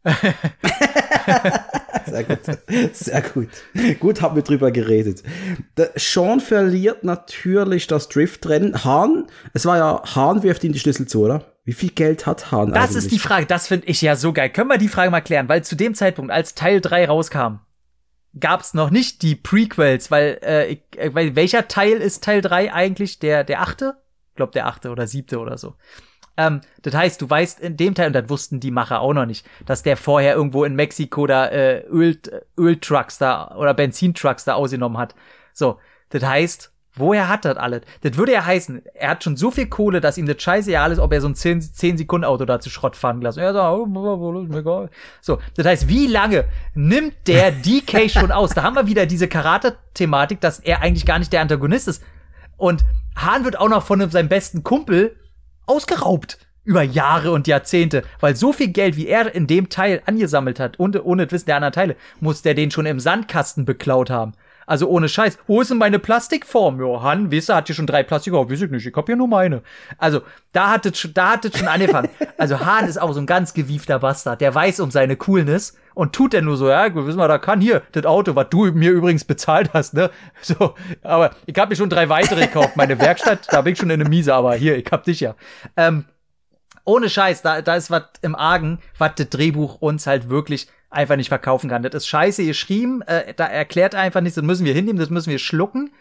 Sehr 2.15 2.23
gut. 2.23 2.39
Sehr 2.93 3.21
gut. 3.21 3.49
Gut 3.99 4.21
haben 4.21 4.35
wir 4.35 4.43
drüber 4.43 4.71
geredet. 4.71 5.23
Der 5.77 5.91
Sean 5.95 6.39
verliert 6.39 7.03
natürlich 7.03 7.87
das 7.87 8.07
Driftrennen. 8.09 8.83
Hahn, 8.83 9.27
es 9.53 9.65
war 9.65 9.77
ja, 9.77 10.15
Hahn 10.15 10.43
wirft 10.43 10.63
ihm 10.63 10.73
die 10.73 10.79
Schlüssel 10.79 11.07
zu, 11.07 11.23
oder? 11.25 11.43
Wie 11.65 11.73
viel 11.73 11.89
Geld 11.89 12.25
hat 12.25 12.51
Hahn 12.51 12.71
Das 12.71 12.89
eigentlich? 12.89 12.97
ist 12.97 13.11
die 13.11 13.19
Frage, 13.19 13.45
das 13.47 13.67
finde 13.67 13.87
ich 13.87 14.01
ja 14.01 14.15
so 14.15 14.33
geil. 14.33 14.49
Können 14.49 14.69
wir 14.69 14.77
die 14.77 14.87
Frage 14.87 15.09
mal 15.09 15.21
klären? 15.21 15.49
Weil 15.49 15.63
zu 15.63 15.75
dem 15.75 15.95
Zeitpunkt, 15.95 16.31
als 16.31 16.53
Teil 16.55 16.79
3 16.79 17.07
rauskam, 17.07 17.59
gab's 18.39 18.73
noch 18.73 18.91
nicht 18.91 19.21
die 19.21 19.35
Prequels, 19.35 20.11
weil, 20.11 20.39
äh, 20.43 20.67
ich, 20.67 20.81
äh, 20.97 21.13
weil 21.13 21.35
welcher 21.35 21.67
Teil 21.67 21.97
ist 21.97 22.23
Teil 22.23 22.41
3 22.41 22.71
eigentlich? 22.73 23.19
Der, 23.19 23.43
der 23.43 23.61
achte? 23.61 23.95
Ich 24.29 24.35
glaube, 24.35 24.51
der 24.51 24.67
achte 24.67 24.89
oder 24.89 25.07
siebte 25.07 25.39
oder 25.39 25.57
so. 25.57 25.75
Ähm, 26.37 26.61
das 26.81 26.93
heißt, 26.93 27.21
du 27.21 27.29
weißt 27.29 27.59
in 27.59 27.77
dem 27.77 27.95
Teil, 27.95 28.07
und 28.07 28.13
das 28.13 28.29
wussten 28.29 28.59
die 28.59 28.71
Macher 28.71 28.99
auch 29.01 29.13
noch 29.13 29.25
nicht, 29.25 29.45
dass 29.65 29.83
der 29.83 29.97
vorher 29.97 30.35
irgendwo 30.35 30.63
in 30.63 30.75
Mexiko 30.75 31.27
da 31.27 31.47
äh, 31.47 31.85
Öl, 31.87 32.19
Öltrucks 32.57 33.17
da 33.17 33.55
oder 33.55 33.73
Benzintrucks 33.73 34.45
da 34.45 34.55
ausgenommen 34.55 34.97
hat. 34.97 35.15
So, 35.53 35.79
das 36.09 36.23
heißt, 36.23 36.71
woher 36.95 37.29
hat 37.29 37.45
das 37.45 37.57
alles? 37.57 37.81
Das 38.01 38.17
würde 38.17 38.33
ja 38.33 38.45
heißen, 38.45 38.81
er 38.93 39.09
hat 39.11 39.23
schon 39.23 39.37
so 39.37 39.51
viel 39.51 39.67
Kohle, 39.67 40.01
dass 40.01 40.17
ihm 40.17 40.25
das 40.25 40.41
scheiße 40.41 40.71
ja 40.71 40.83
alles, 40.83 40.99
ob 40.99 41.13
er 41.13 41.21
so 41.21 41.27
ein 41.27 41.35
10, 41.35 41.61
10 41.61 41.97
Sekunden 41.97 42.25
Auto 42.25 42.45
da 42.45 42.59
zu 42.59 42.69
Schrott 42.69 42.95
fahren 42.95 43.21
lassen. 43.21 43.39
Er 43.39 43.53
sagt, 43.53 43.79
oh. 44.65 44.89
So, 45.21 45.39
das 45.55 45.65
heißt, 45.65 45.87
wie 45.87 46.07
lange 46.07 46.45
nimmt 46.73 47.15
der 47.27 47.51
DK 47.65 48.09
schon 48.09 48.31
aus? 48.31 48.51
Da 48.51 48.63
haben 48.63 48.75
wir 48.75 48.87
wieder 48.87 49.05
diese 49.05 49.27
Karate-Thematik, 49.27 50.41
dass 50.41 50.59
er 50.59 50.81
eigentlich 50.81 51.05
gar 51.05 51.19
nicht 51.19 51.31
der 51.31 51.41
Antagonist 51.41 51.87
ist. 51.87 52.03
Und 52.57 52.83
Hahn 53.15 53.43
wird 53.43 53.59
auch 53.59 53.69
noch 53.69 53.85
von 53.85 54.09
seinem 54.09 54.29
besten 54.29 54.63
Kumpel 54.63 55.15
ausgeraubt 55.65 56.37
über 56.63 56.81
Jahre 56.81 57.31
und 57.31 57.47
Jahrzehnte, 57.47 58.03
weil 58.19 58.35
so 58.35 58.51
viel 58.51 58.69
Geld, 58.69 58.97
wie 58.97 59.07
er 59.07 59.33
in 59.33 59.47
dem 59.47 59.69
Teil 59.69 60.01
angesammelt 60.05 60.59
hat, 60.59 60.77
und 60.79 61.03
ohne 61.03 61.25
das 61.25 61.33
Wissen 61.33 61.45
der 61.45 61.57
anderen 61.57 61.73
Teile, 61.73 61.95
muss 62.19 62.41
der 62.41 62.55
den 62.55 62.71
schon 62.71 62.87
im 62.87 62.99
Sandkasten 62.99 63.65
beklaut 63.65 64.09
haben. 64.09 64.33
Also 64.65 64.87
ohne 64.87 65.09
Scheiß. 65.09 65.37
Wo 65.47 65.61
ist 65.61 65.71
denn 65.71 65.77
meine 65.77 65.99
Plastikform? 65.99 66.79
Johann, 66.79 67.31
weißt 67.31 67.49
du, 67.49 67.55
hat 67.55 67.67
hier 67.67 67.75
schon 67.75 67.87
drei 67.87 68.03
Plastik, 68.03 68.33
oh, 68.33 68.49
weiß 68.49 68.61
ich 68.61 68.71
nicht, 68.71 68.85
ich 68.85 68.95
hab 68.95 69.05
hier 69.05 69.15
nur 69.15 69.27
meine. 69.27 69.61
Also, 69.97 70.21
da 70.53 70.71
hat 70.71 70.85
es, 70.85 71.09
da 71.13 71.33
hat 71.33 71.45
es 71.45 71.57
schon 71.57 71.67
angefangen. 71.67 72.09
Also 72.37 72.59
Hahn 72.59 72.85
ist 72.85 72.97
auch 72.97 73.13
so 73.13 73.19
ein 73.21 73.25
ganz 73.25 73.53
gewiefter 73.53 73.99
Bastard. 73.99 74.41
Der 74.41 74.53
weiß 74.53 74.81
um 74.81 74.91
seine 74.91 75.15
Coolness 75.15 75.77
und 75.93 76.13
tut 76.13 76.33
er 76.33 76.41
nur 76.41 76.57
so, 76.57 76.67
ja, 76.67 76.93
wissen 76.93 77.17
wir, 77.17 77.27
da 77.29 77.37
kann 77.37 77.61
hier, 77.61 77.81
das 77.93 78.05
Auto, 78.05 78.35
was 78.35 78.49
du 78.49 78.65
mir 78.65 78.91
übrigens 78.91 79.23
bezahlt 79.23 79.71
hast, 79.73 79.93
ne? 79.93 80.11
So, 80.41 80.75
aber 81.01 81.31
ich 81.45 81.57
habe 81.57 81.69
mir 81.69 81.75
schon 81.77 81.89
drei 81.89 82.09
weitere 82.09 82.41
gekauft. 82.41 82.75
Meine 82.75 82.99
Werkstatt, 82.99 83.47
da 83.49 83.61
bin 83.61 83.73
ich 83.73 83.79
schon 83.79 83.89
in 83.89 84.01
eine 84.01 84.09
Miese, 84.09 84.33
aber 84.33 84.55
hier, 84.55 84.77
ich 84.77 84.87
hab 84.91 85.05
dich 85.05 85.21
ja. 85.21 85.35
Ähm, 85.77 86.05
ohne 86.83 87.09
Scheiß, 87.09 87.41
da, 87.41 87.61
da 87.61 87.75
ist 87.75 87.89
was 87.89 88.03
im 88.21 88.35
Argen, 88.35 88.79
was 88.97 89.13
das 89.15 89.29
Drehbuch 89.29 89.81
uns 89.81 90.05
halt 90.05 90.29
wirklich 90.29 90.67
einfach 90.95 91.15
nicht 91.15 91.29
verkaufen 91.29 91.69
kann. 91.69 91.83
Das 91.83 91.93
ist 91.93 92.07
scheiße 92.07 92.45
geschrieben, 92.45 93.01
äh, 93.03 93.33
da 93.35 93.45
erklärt 93.45 93.95
einfach 93.95 94.21
nichts, 94.21 94.35
das 94.35 94.45
müssen 94.45 94.65
wir 94.65 94.73
hinnehmen, 94.73 94.99
das 94.99 95.09
müssen 95.09 95.29
wir 95.29 95.39
schlucken. 95.39 95.91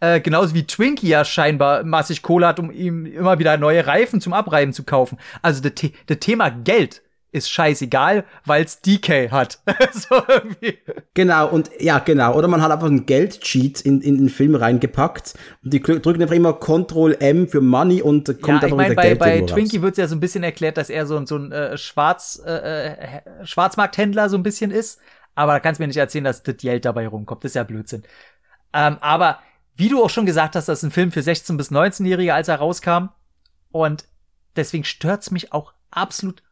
Äh, 0.00 0.20
genauso 0.20 0.54
wie 0.54 0.66
Twinkie 0.66 1.08
ja 1.08 1.24
scheinbar 1.24 1.84
massig 1.84 2.22
Kohle 2.22 2.48
hat, 2.48 2.58
um 2.58 2.70
ihm 2.70 3.06
immer 3.06 3.38
wieder 3.38 3.56
neue 3.56 3.86
Reifen 3.86 4.20
zum 4.20 4.32
Abreiben 4.32 4.72
zu 4.72 4.84
kaufen. 4.84 5.18
Also 5.42 5.62
das, 5.62 5.72
das 6.06 6.18
Thema 6.18 6.50
Geld 6.50 7.02
ist 7.32 7.50
scheißegal, 7.50 8.24
weil's 8.44 8.82
DK 8.82 9.30
hat. 9.30 9.58
so 9.92 10.22
irgendwie. 10.28 10.78
Genau, 11.14 11.48
und 11.48 11.70
ja, 11.80 11.98
genau. 11.98 12.34
Oder 12.34 12.46
man 12.46 12.60
hat 12.60 12.70
einfach 12.70 12.86
einen 12.86 13.06
Geldcheat 13.06 13.80
in, 13.80 14.02
in 14.02 14.18
den 14.18 14.28
Film 14.28 14.54
reingepackt 14.54 15.34
und 15.64 15.72
die 15.72 15.80
drücken 15.80 16.22
einfach 16.22 16.36
immer 16.36 16.52
Ctrl 16.52 17.16
M 17.20 17.48
für 17.48 17.62
Money 17.62 18.02
und 18.02 18.26
kommt 18.42 18.46
ja, 18.46 18.54
einfach 18.54 18.66
ich 18.68 18.74
mein, 18.74 18.94
bei, 18.94 19.02
Geld 19.02 19.18
bei 19.18 19.40
Twinkie 19.40 19.80
wird's 19.80 19.96
ja 19.96 20.06
so 20.06 20.14
ein 20.14 20.20
bisschen 20.20 20.44
erklärt, 20.44 20.76
dass 20.76 20.90
er 20.90 21.06
so, 21.06 21.24
so 21.24 21.36
ein 21.36 21.50
äh, 21.50 21.78
Schwarz, 21.78 22.40
äh, 22.44 22.52
äh, 22.52 23.46
Schwarzmarkthändler 23.46 24.28
so 24.28 24.36
ein 24.36 24.42
bisschen 24.42 24.70
ist. 24.70 25.00
Aber 25.34 25.52
da 25.52 25.60
kannst 25.60 25.78
du 25.78 25.82
mir 25.82 25.88
nicht 25.88 25.96
erzählen, 25.96 26.24
dass 26.24 26.42
das 26.42 26.56
Geld 26.58 26.84
dabei 26.84 27.08
rumkommt. 27.08 27.42
Das 27.42 27.52
ist 27.52 27.56
ja 27.56 27.64
Blödsinn. 27.64 28.02
Ähm, 28.74 28.98
aber 29.00 29.38
wie 29.74 29.88
du 29.88 30.04
auch 30.04 30.10
schon 30.10 30.26
gesagt 30.26 30.54
hast, 30.54 30.68
das 30.68 30.80
ist 30.80 30.84
ein 30.84 30.90
Film 30.90 31.10
für 31.12 31.20
16- 31.20 31.56
bis 31.56 31.70
19-Jährige, 31.70 32.34
als 32.34 32.48
er 32.48 32.56
rauskam. 32.56 33.08
Und 33.70 34.04
deswegen 34.54 34.84
stört's 34.84 35.30
mich 35.30 35.54
auch 35.54 35.72
absolut 35.90 36.42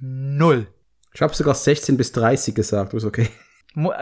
null. 0.00 0.66
Ich 1.14 1.22
habe 1.22 1.34
sogar 1.34 1.54
16 1.54 1.96
bis 1.96 2.12
30 2.12 2.54
gesagt, 2.54 2.94
ist 2.94 3.04
okay. 3.04 3.28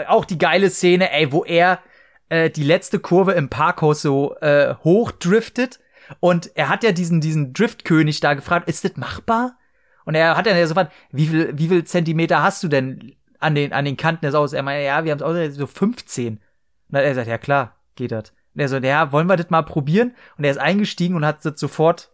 Auch 0.09 0.25
die 0.25 0.39
geile 0.39 0.71
Szene, 0.71 1.13
ey, 1.13 1.33
wo 1.33 1.45
er 1.45 1.81
äh, 2.29 2.51
die 2.51 2.63
letzte 2.63 2.99
Kurve 2.99 3.33
im 3.33 3.49
Parkhaus 3.49 4.03
so 4.03 4.37
äh, 4.37 4.75
hochdriftet 4.85 5.81
und 6.21 6.51
er 6.55 6.69
hat 6.69 6.85
ja 6.85 6.93
diesen 6.93 7.21
diesen 7.21 7.53
Driftkönig 7.53 8.21
da 8.21 8.35
gefragt, 8.35 8.69
ist 8.69 8.85
das 8.85 8.97
machbar? 8.97 9.59
Und 10.05 10.15
er 10.15 10.37
hat 10.37 10.47
ja 10.47 10.55
so 10.67 10.75
gefragt, 10.75 10.93
wie 11.13 11.27
viel 11.27 11.53
wie 11.59 11.69
viel 11.69 11.85
Zentimeter 11.85 12.43
hast 12.43 12.63
du 12.63 12.69
denn 12.69 13.15
an 13.39 13.55
den 13.55 13.73
an 13.73 13.85
den 13.85 13.97
Kanten 13.97 14.25
des 14.25 14.35
Autos? 14.35 14.55
Er 14.55 14.63
meinte, 14.63 14.87
ja, 14.87 15.05
wir 15.05 15.13
haben 15.13 15.37
es 15.37 15.57
so 15.57 15.67
15. 15.67 16.35
Und 16.35 16.41
dann 16.89 17.05
er 17.05 17.15
sagt, 17.15 17.29
ja 17.29 17.39
klar, 17.39 17.77
geht 17.95 18.13
das. 18.13 18.33
Und 18.55 18.61
er 18.61 18.69
so, 18.69 18.77
ja, 18.79 19.13
wollen 19.13 19.27
wir 19.27 19.37
das 19.37 19.51
mal 19.51 19.63
probieren? 19.63 20.15
Und 20.39 20.45
er 20.45 20.51
ist 20.51 20.59
eingestiegen 20.59 21.15
und 21.15 21.27
hat 21.27 21.45
das 21.45 21.61
sofort 21.61 22.11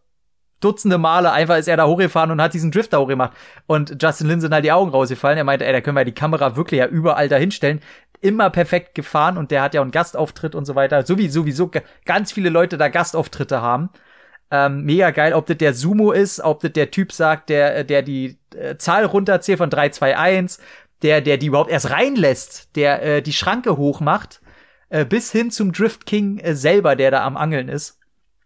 Dutzende 0.65 0.99
Male 0.99 1.31
einfach 1.31 1.59
ist 1.59 1.69
er 1.69 1.77
da 1.77 1.87
hochgefahren 1.87 2.31
und 2.31 2.41
hat 2.41 2.55
diesen 2.55 2.71
Drifter 2.71 3.01
hochgemacht. 3.01 3.33
Und 3.67 4.03
Justin 4.03 4.29
Lin 4.29 4.41
sind 4.41 4.55
halt 4.55 4.65
die 4.65 4.73
Augen 4.73 4.91
rausgefallen. 4.91 5.37
Er 5.37 5.45
meinte, 5.45 5.67
ey, 5.67 5.73
da 5.73 5.81
können 5.81 5.97
wir 5.97 6.05
die 6.05 6.13
Kamera 6.13 6.57
wirklich 6.57 6.79
ja 6.79 6.87
überall 6.87 7.29
dahinstellen. 7.29 7.81
Immer 8.21 8.49
perfekt 8.49 8.95
gefahren 8.95 9.37
und 9.37 9.51
der 9.51 9.63
hat 9.63 9.75
ja 9.75 9.81
auch 9.81 9.85
einen 9.85 9.91
Gastauftritt 9.91 10.55
und 10.55 10.65
so 10.65 10.75
weiter. 10.75 11.05
So 11.05 11.19
wie 11.19 11.29
sowieso 11.29 11.71
ganz 12.07 12.33
viele 12.33 12.49
Leute 12.49 12.79
da 12.79 12.89
Gastauftritte 12.89 13.61
haben. 13.61 13.91
Ähm, 14.51 14.85
mega 14.85 15.11
geil, 15.11 15.35
ob 15.35 15.47
das 15.47 15.59
der 15.59 15.75
Sumo 15.75 16.13
ist, 16.13 16.41
ob 16.41 16.61
das 16.61 16.73
der 16.73 16.91
Typ 16.91 17.13
sagt, 17.13 17.51
der, 17.51 17.85
der 17.85 18.03
die 18.03 18.39
äh, 18.55 18.77
Zahl 18.77 19.05
runterzählt 19.05 19.59
von 19.59 19.69
321, 19.69 20.65
der, 21.03 21.21
der 21.21 21.37
die 21.37 21.47
überhaupt 21.47 21.71
erst 21.71 21.91
reinlässt, 21.91 22.75
der 22.77 23.03
äh, 23.03 23.23
die 23.23 23.33
Schranke 23.33 23.77
hochmacht, 23.77 24.41
äh, 24.89 25.05
bis 25.05 25.31
hin 25.33 25.51
zum 25.51 25.73
Drift 25.73 26.07
King 26.07 26.39
äh, 26.39 26.55
selber, 26.55 26.97
der 26.97 27.11
da 27.11 27.25
am 27.25 27.37
Angeln 27.37 27.69
ist. 27.69 27.99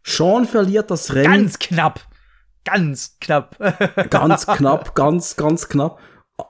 Sean 0.02 0.46
verliert 0.46 0.90
das 0.90 1.14
Rennen. 1.14 1.30
Ganz 1.30 1.58
knapp. 1.58 2.07
Ganz 2.70 3.16
knapp. 3.20 3.56
ganz 4.10 4.46
knapp, 4.46 4.94
ganz, 4.94 5.36
ganz 5.36 5.68
knapp. 5.68 5.98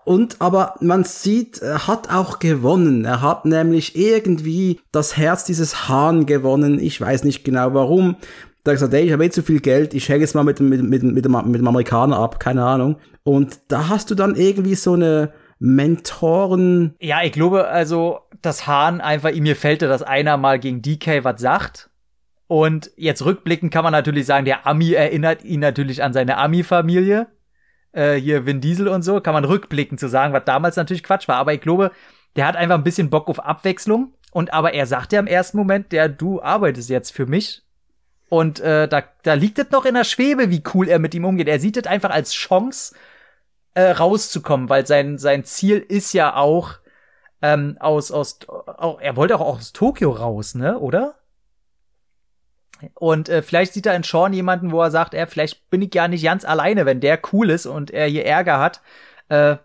Und 0.04 0.36
aber 0.40 0.74
man 0.80 1.04
sieht, 1.04 1.62
er 1.62 1.86
hat 1.86 2.10
auch 2.10 2.40
gewonnen. 2.40 3.04
Er 3.04 3.22
hat 3.22 3.44
nämlich 3.44 3.96
irgendwie 3.96 4.80
das 4.92 5.16
Herz 5.16 5.44
dieses 5.44 5.88
Hahn 5.88 6.26
gewonnen. 6.26 6.78
Ich 6.78 7.00
weiß 7.00 7.24
nicht 7.24 7.44
genau 7.44 7.72
warum. 7.72 8.16
Da 8.64 8.72
hat 8.72 8.76
gesagt, 8.76 8.94
ey, 8.94 9.04
ich 9.04 9.12
habe 9.12 9.24
eh 9.24 9.30
zu 9.30 9.42
viel 9.42 9.60
Geld, 9.60 9.94
ich 9.94 10.08
hänge 10.08 10.20
jetzt 10.20 10.34
mal 10.34 10.44
mit, 10.44 10.60
mit, 10.60 10.82
mit, 10.82 11.02
mit, 11.02 11.24
dem, 11.24 11.50
mit 11.50 11.60
dem 11.60 11.68
Amerikaner 11.68 12.18
ab, 12.18 12.40
keine 12.40 12.64
Ahnung. 12.64 12.96
Und 13.22 13.60
da 13.68 13.88
hast 13.88 14.10
du 14.10 14.14
dann 14.14 14.34
irgendwie 14.34 14.74
so 14.74 14.94
eine 14.94 15.32
Mentoren. 15.58 16.94
Ja, 17.00 17.22
ich 17.22 17.32
glaube, 17.32 17.68
also, 17.68 18.20
das 18.42 18.66
Hahn 18.66 19.00
einfach, 19.00 19.30
ihm 19.30 19.44
gefällt, 19.44 19.82
dass 19.82 20.02
einer 20.02 20.36
mal 20.36 20.58
gegen 20.58 20.82
DK 20.82 21.24
was 21.24 21.40
sagt. 21.40 21.87
Und 22.48 22.90
jetzt 22.96 23.24
rückblickend 23.24 23.72
kann 23.72 23.84
man 23.84 23.92
natürlich 23.92 24.26
sagen, 24.26 24.46
der 24.46 24.66
Ami 24.66 24.92
erinnert 24.92 25.44
ihn 25.44 25.60
natürlich 25.60 26.02
an 26.02 26.12
seine 26.12 26.38
Ami-Familie. 26.38 27.28
Äh, 27.92 28.14
hier 28.14 28.46
Vin 28.46 28.60
Diesel 28.60 28.88
und 28.88 29.02
so. 29.02 29.20
Kann 29.20 29.34
man 29.34 29.44
rückblickend 29.44 30.00
zu 30.00 30.08
sagen, 30.08 30.32
was 30.32 30.44
damals 30.44 30.76
natürlich 30.76 31.04
Quatsch 31.04 31.28
war. 31.28 31.36
Aber 31.36 31.52
ich 31.52 31.60
glaube, 31.60 31.92
der 32.36 32.46
hat 32.46 32.56
einfach 32.56 32.76
ein 32.76 32.84
bisschen 32.84 33.10
Bock 33.10 33.28
auf 33.28 33.44
Abwechslung. 33.44 34.14
Und 34.32 34.52
aber 34.52 34.74
er 34.74 34.86
sagt 34.86 35.12
ja 35.12 35.20
im 35.20 35.26
ersten 35.26 35.58
Moment, 35.58 35.92
der, 35.92 36.08
du 36.08 36.42
arbeitest 36.42 36.88
jetzt 36.88 37.12
für 37.12 37.26
mich. 37.26 37.62
Und 38.30 38.60
äh, 38.60 38.88
da, 38.88 39.04
da 39.22 39.34
liegt 39.34 39.58
es 39.58 39.70
noch 39.70 39.84
in 39.84 39.94
der 39.94 40.04
Schwebe, 40.04 40.50
wie 40.50 40.62
cool 40.74 40.88
er 40.88 40.98
mit 40.98 41.14
ihm 41.14 41.24
umgeht. 41.24 41.48
Er 41.48 41.60
sieht 41.60 41.76
es 41.76 41.86
einfach 41.86 42.10
als 42.10 42.32
Chance, 42.32 42.94
äh, 43.74 43.90
rauszukommen, 43.90 44.68
weil 44.68 44.86
sein, 44.86 45.18
sein 45.18 45.44
Ziel 45.44 45.78
ist 45.78 46.12
ja 46.12 46.34
auch 46.34 46.74
ähm, 47.42 47.76
aus, 47.78 48.10
aus, 48.10 48.40
auch, 48.48 49.00
er 49.00 49.16
wollte 49.16 49.36
auch 49.36 49.40
aus 49.40 49.72
Tokio 49.72 50.10
raus, 50.10 50.54
ne, 50.54 50.78
oder? 50.78 51.14
Und 52.94 53.28
äh, 53.28 53.42
vielleicht 53.42 53.72
sieht 53.72 53.86
er 53.86 53.96
in 53.96 54.02
Sean 54.02 54.32
jemanden, 54.32 54.70
wo 54.70 54.80
er 54.80 54.90
sagt, 54.90 55.14
er, 55.14 55.26
vielleicht 55.26 55.68
bin 55.70 55.82
ich 55.82 55.94
ja 55.94 56.08
nicht 56.08 56.24
ganz 56.24 56.44
alleine, 56.44 56.86
wenn 56.86 57.00
der 57.00 57.20
cool 57.32 57.50
ist 57.50 57.66
und 57.66 57.90
er 57.90 58.06
hier 58.06 58.24
Ärger 58.24 58.58
hat. 58.58 58.80
Äh, 59.28 59.56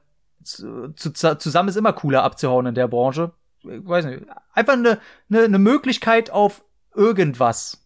zu, 0.43 0.89
zu, 0.93 1.37
zusammen 1.37 1.69
ist 1.69 1.77
immer 1.77 1.93
cooler 1.93 2.23
abzuhauen 2.23 2.65
in 2.65 2.75
der 2.75 2.87
Branche. 2.87 3.31
Ich 3.63 3.87
weiß 3.87 4.05
nicht. 4.05 4.23
Einfach 4.53 4.73
eine, 4.73 4.99
eine, 5.29 5.43
eine 5.43 5.59
Möglichkeit 5.59 6.31
auf 6.31 6.63
irgendwas. 6.95 7.79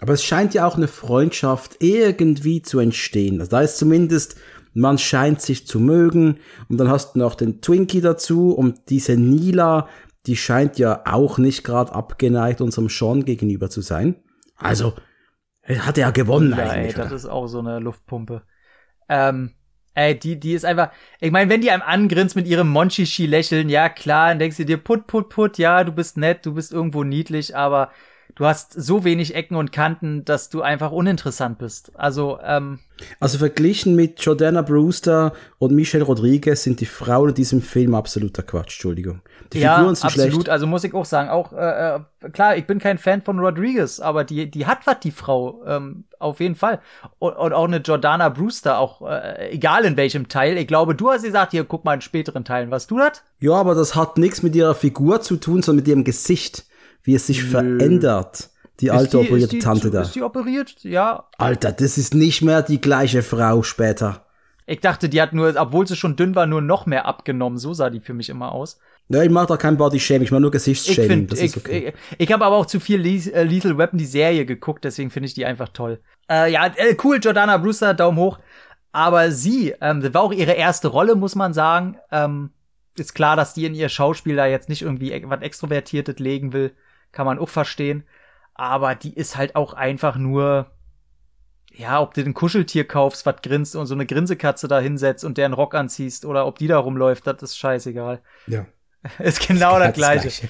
Aber 0.00 0.12
es 0.12 0.22
scheint 0.22 0.52
ja 0.52 0.66
auch 0.66 0.76
eine 0.76 0.88
Freundschaft 0.88 1.76
irgendwie 1.80 2.60
zu 2.60 2.78
entstehen. 2.78 3.40
Also 3.40 3.50
da 3.50 3.62
ist 3.62 3.78
zumindest, 3.78 4.36
man 4.74 4.98
scheint 4.98 5.40
sich 5.40 5.66
zu 5.66 5.80
mögen. 5.80 6.38
Und 6.68 6.78
dann 6.78 6.90
hast 6.90 7.14
du 7.14 7.18
noch 7.18 7.34
den 7.34 7.62
Twinkie 7.62 8.02
dazu 8.02 8.52
und 8.52 8.90
diese 8.90 9.16
Nila, 9.16 9.88
die 10.26 10.36
scheint 10.36 10.78
ja 10.78 11.02
auch 11.06 11.38
nicht 11.38 11.64
gerade 11.64 11.92
abgeneigt 11.92 12.60
unserem 12.60 12.88
Sean 12.88 13.24
gegenüber 13.24 13.70
zu 13.70 13.80
sein. 13.80 14.16
Also, 14.56 14.94
hat 15.68 15.98
er 15.98 16.12
gewonnen 16.12 16.52
ja, 16.56 16.70
eigentlich. 16.70 16.96
Ey, 16.96 17.02
das 17.02 17.12
ist 17.12 17.26
auch 17.26 17.46
so 17.46 17.58
eine 17.58 17.78
Luftpumpe. 17.78 18.42
Ähm, 19.08 19.54
ey, 19.94 20.18
die, 20.18 20.38
die 20.38 20.52
ist 20.52 20.64
einfach, 20.64 20.90
ich 21.20 21.30
meine, 21.30 21.50
wenn 21.50 21.60
die 21.60 21.70
einem 21.70 21.82
angrinst 21.82 22.36
mit 22.36 22.46
ihrem 22.46 22.68
Monchichi-Lächeln, 22.68 23.68
ja 23.68 23.88
klar, 23.88 24.28
dann 24.28 24.38
denkst 24.38 24.58
du 24.58 24.64
dir, 24.64 24.76
put, 24.78 25.06
put, 25.06 25.28
put, 25.28 25.58
ja, 25.58 25.84
du 25.84 25.92
bist 25.92 26.16
nett, 26.16 26.44
du 26.46 26.54
bist 26.54 26.72
irgendwo 26.72 27.04
niedlich, 27.04 27.56
aber 27.56 27.90
du 28.34 28.44
hast 28.44 28.72
so 28.72 29.04
wenig 29.04 29.34
Ecken 29.34 29.56
und 29.56 29.72
Kanten, 29.72 30.24
dass 30.24 30.50
du 30.50 30.62
einfach 30.62 30.90
uninteressant 30.90 31.58
bist. 31.58 31.92
Also, 31.94 32.38
ähm, 32.44 32.80
Also 33.20 33.38
verglichen 33.38 33.94
mit 33.94 34.20
Jordana 34.20 34.62
Brewster 34.62 35.32
und 35.58 35.74
Michelle 35.74 36.04
Rodriguez 36.04 36.62
sind 36.62 36.80
die 36.80 36.86
Frauen 36.86 37.30
in 37.30 37.34
diesem 37.34 37.62
Film 37.62 37.94
absoluter 37.94 38.42
Quatsch, 38.42 38.74
Entschuldigung. 38.74 39.20
Die 39.52 39.60
ja, 39.60 39.76
Figuren 39.76 39.94
sind 39.94 40.06
absolut. 40.06 40.32
schlecht. 40.32 40.48
Also 40.48 40.66
muss 40.66 40.84
ich 40.84 40.92
auch 40.94 41.04
sagen, 41.04 41.28
auch 41.28 41.52
äh, 41.52 41.96
äh, 41.96 42.00
klar, 42.32 42.56
ich 42.56 42.66
bin 42.66 42.78
kein 42.78 42.98
Fan 42.98 43.22
von 43.22 43.38
Rodriguez, 43.38 44.00
aber 44.00 44.24
die, 44.24 44.50
die 44.50 44.66
hat 44.66 44.86
was, 44.86 45.00
die 45.00 45.10
Frau, 45.12 45.62
ähm, 45.66 46.04
auf 46.18 46.40
jeden 46.40 46.56
Fall. 46.56 46.80
Und, 47.18 47.34
und 47.34 47.52
auch 47.52 47.66
eine 47.66 47.78
Jordana 47.78 48.28
Brewster, 48.28 48.78
auch 48.78 49.02
äh, 49.02 49.50
egal 49.50 49.84
in 49.84 49.96
welchem 49.96 50.28
Teil. 50.28 50.56
Ich 50.58 50.66
glaube, 50.66 50.94
du 50.94 51.10
hast 51.10 51.22
gesagt, 51.22 51.52
hier 51.52 51.64
guck 51.64 51.84
mal 51.84 51.94
in 51.94 52.00
späteren 52.00 52.44
Teilen, 52.44 52.70
was 52.70 52.86
du 52.86 52.98
das? 52.98 53.22
Ja, 53.38 53.52
aber 53.52 53.74
das 53.74 53.94
hat 53.94 54.18
nichts 54.18 54.42
mit 54.42 54.56
ihrer 54.56 54.74
Figur 54.74 55.20
zu 55.20 55.36
tun, 55.36 55.62
sondern 55.62 55.84
mit 55.84 55.88
ihrem 55.88 56.04
Gesicht, 56.04 56.64
wie 57.06 57.14
es 57.14 57.26
sich 57.26 57.42
verändert. 57.44 58.50
Die 58.80 58.90
alte 58.90 59.04
Ist 59.04 59.12
die- 59.14 59.16
operierte 59.28 59.48
die, 59.56 59.58
Tante 59.60 59.90
da. 59.90 60.02
Ist 60.02 60.14
die 60.14 60.22
operiert? 60.22 60.74
Ja. 60.82 61.28
Alter, 61.38 61.72
das 61.72 61.96
ist 61.96 62.14
nicht 62.14 62.42
mehr 62.42 62.62
die 62.62 62.80
gleiche 62.80 63.22
Frau 63.22 63.62
später. 63.62 64.26
Ich 64.66 64.80
dachte, 64.80 65.08
die 65.08 65.22
hat 65.22 65.32
nur, 65.32 65.54
obwohl 65.56 65.86
sie 65.86 65.96
schon 65.96 66.16
dünn 66.16 66.34
war, 66.34 66.44
nur 66.46 66.60
noch 66.60 66.84
mehr 66.86 67.06
abgenommen. 67.06 67.56
So 67.58 67.72
sah 67.72 67.88
die 67.88 68.00
für 68.00 68.12
mich 68.14 68.28
immer 68.28 68.52
aus. 68.52 68.78
Ja, 69.08 69.22
ich 69.22 69.30
mach 69.30 69.46
da 69.46 69.56
kein 69.56 69.76
Body-Shaming, 69.76 70.22
ich 70.24 70.32
mach 70.32 70.40
nur 70.40 70.48
Ich 70.50 70.54
Gesichtsshaming. 70.54 71.28
ich, 71.32 71.40
ist 71.40 71.56
okay. 71.56 71.94
ich, 72.10 72.26
ich 72.26 72.32
habe 72.32 72.44
aber 72.44 72.56
auch 72.56 72.66
zu 72.66 72.80
viel 72.80 73.06
äh, 73.06 73.44
Lethal 73.44 73.78
Weapon, 73.78 73.98
die 73.98 74.04
Serie, 74.04 74.44
geguckt, 74.44 74.84
deswegen 74.84 75.10
finde 75.10 75.28
ich 75.28 75.34
die 75.34 75.46
einfach 75.46 75.68
toll. 75.68 76.00
Äh, 76.28 76.50
ja, 76.52 76.66
äh, 76.66 76.96
cool, 77.04 77.20
Jordana 77.22 77.56
Brewster, 77.58 77.94
Daumen 77.94 78.18
hoch. 78.18 78.40
Aber 78.90 79.30
sie, 79.30 79.74
ähm, 79.80 80.00
das 80.00 80.12
war 80.12 80.22
auch 80.22 80.32
ihre 80.32 80.52
erste 80.54 80.88
Rolle, 80.88 81.14
muss 81.14 81.36
man 81.36 81.54
sagen. 81.54 81.98
Ähm, 82.10 82.50
ist 82.98 83.14
klar, 83.14 83.36
dass 83.36 83.54
die 83.54 83.64
in 83.66 83.74
ihr 83.74 83.88
Schauspiel 83.88 84.34
da 84.36 84.46
jetzt 84.46 84.68
nicht 84.68 84.82
irgendwie 84.82 85.12
e- 85.12 85.22
was 85.26 85.40
Extrovertiertes 85.42 86.18
legen 86.18 86.52
will. 86.52 86.72
Kann 87.16 87.24
man 87.24 87.38
auch 87.38 87.48
verstehen. 87.48 88.04
Aber 88.52 88.94
die 88.94 89.14
ist 89.14 89.38
halt 89.38 89.56
auch 89.56 89.72
einfach 89.72 90.16
nur, 90.16 90.70
ja, 91.72 91.98
ob 91.98 92.12
du 92.12 92.22
den 92.22 92.34
Kuscheltier 92.34 92.86
kaufst, 92.86 93.24
was 93.24 93.40
grinst 93.42 93.74
und 93.74 93.86
so 93.86 93.94
eine 93.94 94.04
Grinsekatze 94.04 94.68
da 94.68 94.80
hinsetzt 94.80 95.24
und 95.24 95.38
deren 95.38 95.54
Rock 95.54 95.74
anziehst 95.74 96.26
oder 96.26 96.46
ob 96.46 96.58
die 96.58 96.66
da 96.66 96.76
rumläuft, 96.76 97.26
das 97.26 97.42
ist 97.42 97.56
scheißegal. 97.56 98.20
ja. 98.46 98.66
Ist 99.20 99.46
genau 99.46 99.78
das 99.78 99.94
Gleiche. 99.94 100.48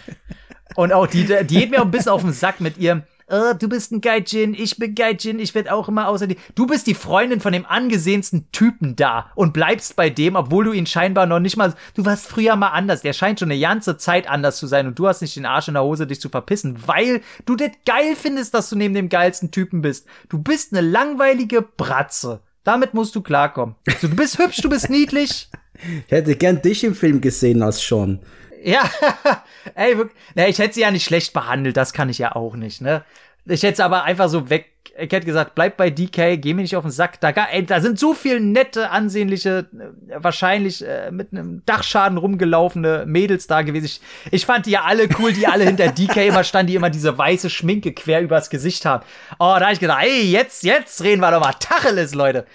Und 0.76 0.90
auch 0.90 1.06
die, 1.06 1.26
die 1.26 1.58
geht 1.58 1.70
mir 1.70 1.80
auch 1.80 1.84
ein 1.84 1.90
bisschen 1.90 2.12
auf 2.12 2.22
den 2.22 2.32
Sack 2.32 2.58
mit 2.60 2.78
ihrem, 2.78 3.02
oh, 3.28 3.52
du 3.58 3.68
bist 3.68 3.92
ein 3.92 4.00
Gaijin, 4.00 4.54
ich 4.54 4.76
bin 4.76 4.94
Gaijin, 4.94 5.38
ich 5.38 5.54
werd 5.54 5.70
auch 5.70 5.88
immer 5.88 6.08
außer 6.08 6.26
dir. 6.26 6.36
Du 6.54 6.66
bist 6.66 6.86
die 6.86 6.94
Freundin 6.94 7.40
von 7.40 7.52
dem 7.52 7.66
angesehensten 7.66 8.50
Typen 8.52 8.96
da 8.96 9.30
und 9.34 9.52
bleibst 9.52 9.96
bei 9.96 10.10
dem, 10.10 10.36
obwohl 10.36 10.64
du 10.64 10.72
ihn 10.72 10.86
scheinbar 10.86 11.26
noch 11.26 11.40
nicht 11.40 11.56
mal, 11.56 11.74
du 11.94 12.04
warst 12.04 12.26
früher 12.26 12.56
mal 12.56 12.68
anders. 12.68 13.02
Der 13.02 13.12
scheint 13.12 13.40
schon 13.40 13.50
eine 13.50 13.60
ganze 13.60 13.96
Zeit 13.96 14.28
anders 14.28 14.58
zu 14.58 14.66
sein 14.66 14.86
und 14.86 14.98
du 14.98 15.06
hast 15.08 15.22
nicht 15.22 15.36
den 15.36 15.46
Arsch 15.46 15.68
in 15.68 15.74
der 15.74 15.82
Hose, 15.82 16.06
dich 16.06 16.20
zu 16.20 16.28
verpissen, 16.28 16.76
weil 16.86 17.20
du 17.44 17.56
das 17.56 17.70
geil 17.84 18.16
findest, 18.16 18.54
dass 18.54 18.70
du 18.70 18.76
neben 18.76 18.94
dem 18.94 19.08
geilsten 19.08 19.50
Typen 19.50 19.82
bist. 19.82 20.06
Du 20.28 20.38
bist 20.38 20.72
eine 20.72 20.86
langweilige 20.86 21.62
Bratze. 21.62 22.40
Damit 22.64 22.94
musst 22.94 23.14
du 23.14 23.20
klarkommen. 23.20 23.76
So, 24.00 24.08
du 24.08 24.16
bist 24.16 24.38
hübsch, 24.38 24.60
du 24.60 24.68
bist 24.68 24.90
niedlich. 24.90 25.48
Ich 26.06 26.10
hätte 26.10 26.34
gern 26.36 26.62
dich 26.62 26.84
im 26.84 26.94
Film 26.94 27.20
gesehen 27.20 27.62
als 27.62 27.86
Sean. 27.86 28.20
Ja, 28.62 28.90
ey, 29.74 29.96
wirklich. 29.96 30.16
Na, 30.34 30.48
ich 30.48 30.58
hätte 30.58 30.74
sie 30.74 30.80
ja 30.80 30.90
nicht 30.90 31.04
schlecht 31.04 31.32
behandelt, 31.32 31.76
das 31.76 31.92
kann 31.92 32.08
ich 32.08 32.18
ja 32.18 32.34
auch 32.34 32.56
nicht, 32.56 32.80
ne? 32.80 33.04
Ich 33.48 33.62
hätte 33.62 33.76
sie 33.76 33.84
aber 33.84 34.04
einfach 34.04 34.28
so 34.28 34.50
weg. 34.50 34.72
Ich 34.98 35.12
hätte 35.12 35.26
gesagt, 35.26 35.54
bleib 35.54 35.76
bei 35.76 35.90
DK, 35.90 36.40
geh 36.40 36.54
mir 36.54 36.62
nicht 36.62 36.74
auf 36.74 36.82
den 36.84 36.90
Sack. 36.90 37.20
Da, 37.20 37.28
ey, 37.30 37.64
da 37.66 37.80
sind 37.80 37.98
so 37.98 38.14
viel 38.14 38.40
nette, 38.40 38.90
ansehnliche, 38.90 39.66
äh, 40.08 40.14
wahrscheinlich 40.16 40.84
äh, 40.84 41.10
mit 41.10 41.32
einem 41.32 41.62
Dachschaden 41.66 42.16
rumgelaufene 42.16 43.04
Mädels 43.06 43.46
da 43.46 43.60
gewesen. 43.60 43.84
Ich, 43.84 44.00
ich 44.30 44.46
fand 44.46 44.64
die 44.64 44.70
ja 44.70 44.84
alle 44.84 45.06
cool, 45.18 45.32
die 45.32 45.46
alle 45.46 45.64
hinter 45.64 45.88
DK 45.88 46.16
immer 46.28 46.44
standen, 46.44 46.68
die 46.68 46.76
immer 46.76 46.88
diese 46.90 47.16
weiße 47.16 47.50
Schminke 47.50 47.92
quer 47.92 48.22
übers 48.22 48.48
Gesicht 48.48 48.86
haben. 48.86 49.04
Oh, 49.38 49.54
da 49.58 49.66
hab 49.66 49.72
ich 49.72 49.80
gedacht, 49.80 50.02
ey, 50.02 50.22
jetzt, 50.30 50.62
jetzt 50.64 51.02
reden 51.04 51.20
wir 51.20 51.30
doch 51.30 51.40
mal 51.40 51.52
Tacheles, 51.52 52.14
Leute. 52.14 52.46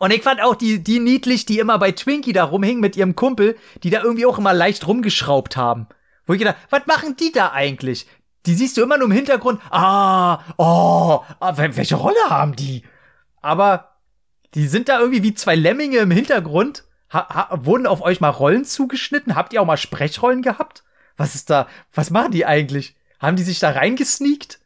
Und 0.00 0.12
ich 0.14 0.22
fand 0.22 0.40
auch 0.42 0.54
die, 0.54 0.82
die 0.82 0.98
niedlich, 0.98 1.44
die 1.44 1.58
immer 1.58 1.78
bei 1.78 1.92
Twinkie 1.92 2.32
da 2.32 2.44
rumhingen 2.44 2.80
mit 2.80 2.96
ihrem 2.96 3.14
Kumpel, 3.14 3.56
die 3.82 3.90
da 3.90 4.02
irgendwie 4.02 4.24
auch 4.24 4.38
immer 4.38 4.54
leicht 4.54 4.86
rumgeschraubt 4.86 5.58
haben. 5.58 5.88
Wo 6.24 6.32
ich 6.32 6.38
gedacht, 6.38 6.56
was 6.70 6.86
machen 6.86 7.16
die 7.16 7.32
da 7.32 7.52
eigentlich? 7.52 8.06
Die 8.46 8.54
siehst 8.54 8.78
du 8.78 8.82
immer 8.82 8.96
nur 8.96 9.08
im 9.08 9.12
Hintergrund. 9.12 9.60
Ah, 9.70 10.40
oh, 10.56 11.20
ah, 11.38 11.52
wel- 11.58 11.76
welche 11.76 11.96
Rolle 11.96 12.16
haben 12.30 12.56
die? 12.56 12.82
Aber 13.42 13.98
die 14.54 14.68
sind 14.68 14.88
da 14.88 14.98
irgendwie 15.00 15.22
wie 15.22 15.34
zwei 15.34 15.54
Lemminge 15.54 15.98
im 15.98 16.10
Hintergrund. 16.10 16.84
Ha, 17.12 17.28
ha, 17.28 17.58
wurden 17.62 17.86
auf 17.86 18.00
euch 18.00 18.22
mal 18.22 18.30
Rollen 18.30 18.64
zugeschnitten? 18.64 19.34
Habt 19.34 19.52
ihr 19.52 19.60
auch 19.60 19.66
mal 19.66 19.76
Sprechrollen 19.76 20.40
gehabt? 20.40 20.82
Was 21.18 21.34
ist 21.34 21.50
da? 21.50 21.66
Was 21.92 22.08
machen 22.10 22.32
die 22.32 22.46
eigentlich? 22.46 22.96
Haben 23.18 23.36
die 23.36 23.42
sich 23.42 23.58
da 23.58 23.72
reingesneakt? 23.72 24.60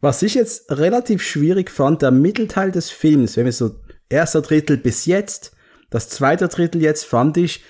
Was 0.00 0.22
ich 0.22 0.34
jetzt 0.34 0.70
relativ 0.70 1.24
schwierig 1.24 1.72
fand, 1.72 2.02
der 2.02 2.12
Mittelteil 2.12 2.70
des 2.70 2.90
Films, 2.90 3.36
wenn 3.36 3.46
wir 3.46 3.52
so 3.52 3.74
erster 4.08 4.42
Drittel 4.42 4.76
bis 4.76 5.06
jetzt, 5.06 5.52
das 5.90 6.08
zweite 6.08 6.48
Drittel 6.48 6.82
jetzt, 6.82 7.04
fand 7.04 7.36
ich 7.36 7.64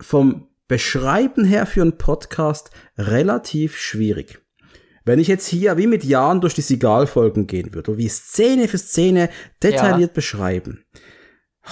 vom 0.00 0.48
Beschreiben 0.68 1.44
her 1.44 1.66
für 1.66 1.82
einen 1.82 1.98
Podcast 1.98 2.70
relativ 2.96 3.76
schwierig. 3.76 4.40
Wenn 5.04 5.18
ich 5.18 5.28
jetzt 5.28 5.48
hier 5.48 5.76
wie 5.76 5.86
mit 5.86 6.04
Jahren 6.04 6.40
durch 6.40 6.54
die 6.54 6.60
Sigal-Folgen 6.60 7.46
gehen 7.46 7.74
würde, 7.74 7.96
wie 7.96 8.08
Szene 8.08 8.68
für 8.68 8.78
Szene 8.78 9.30
detailliert 9.62 10.14
beschreiben, 10.14 10.84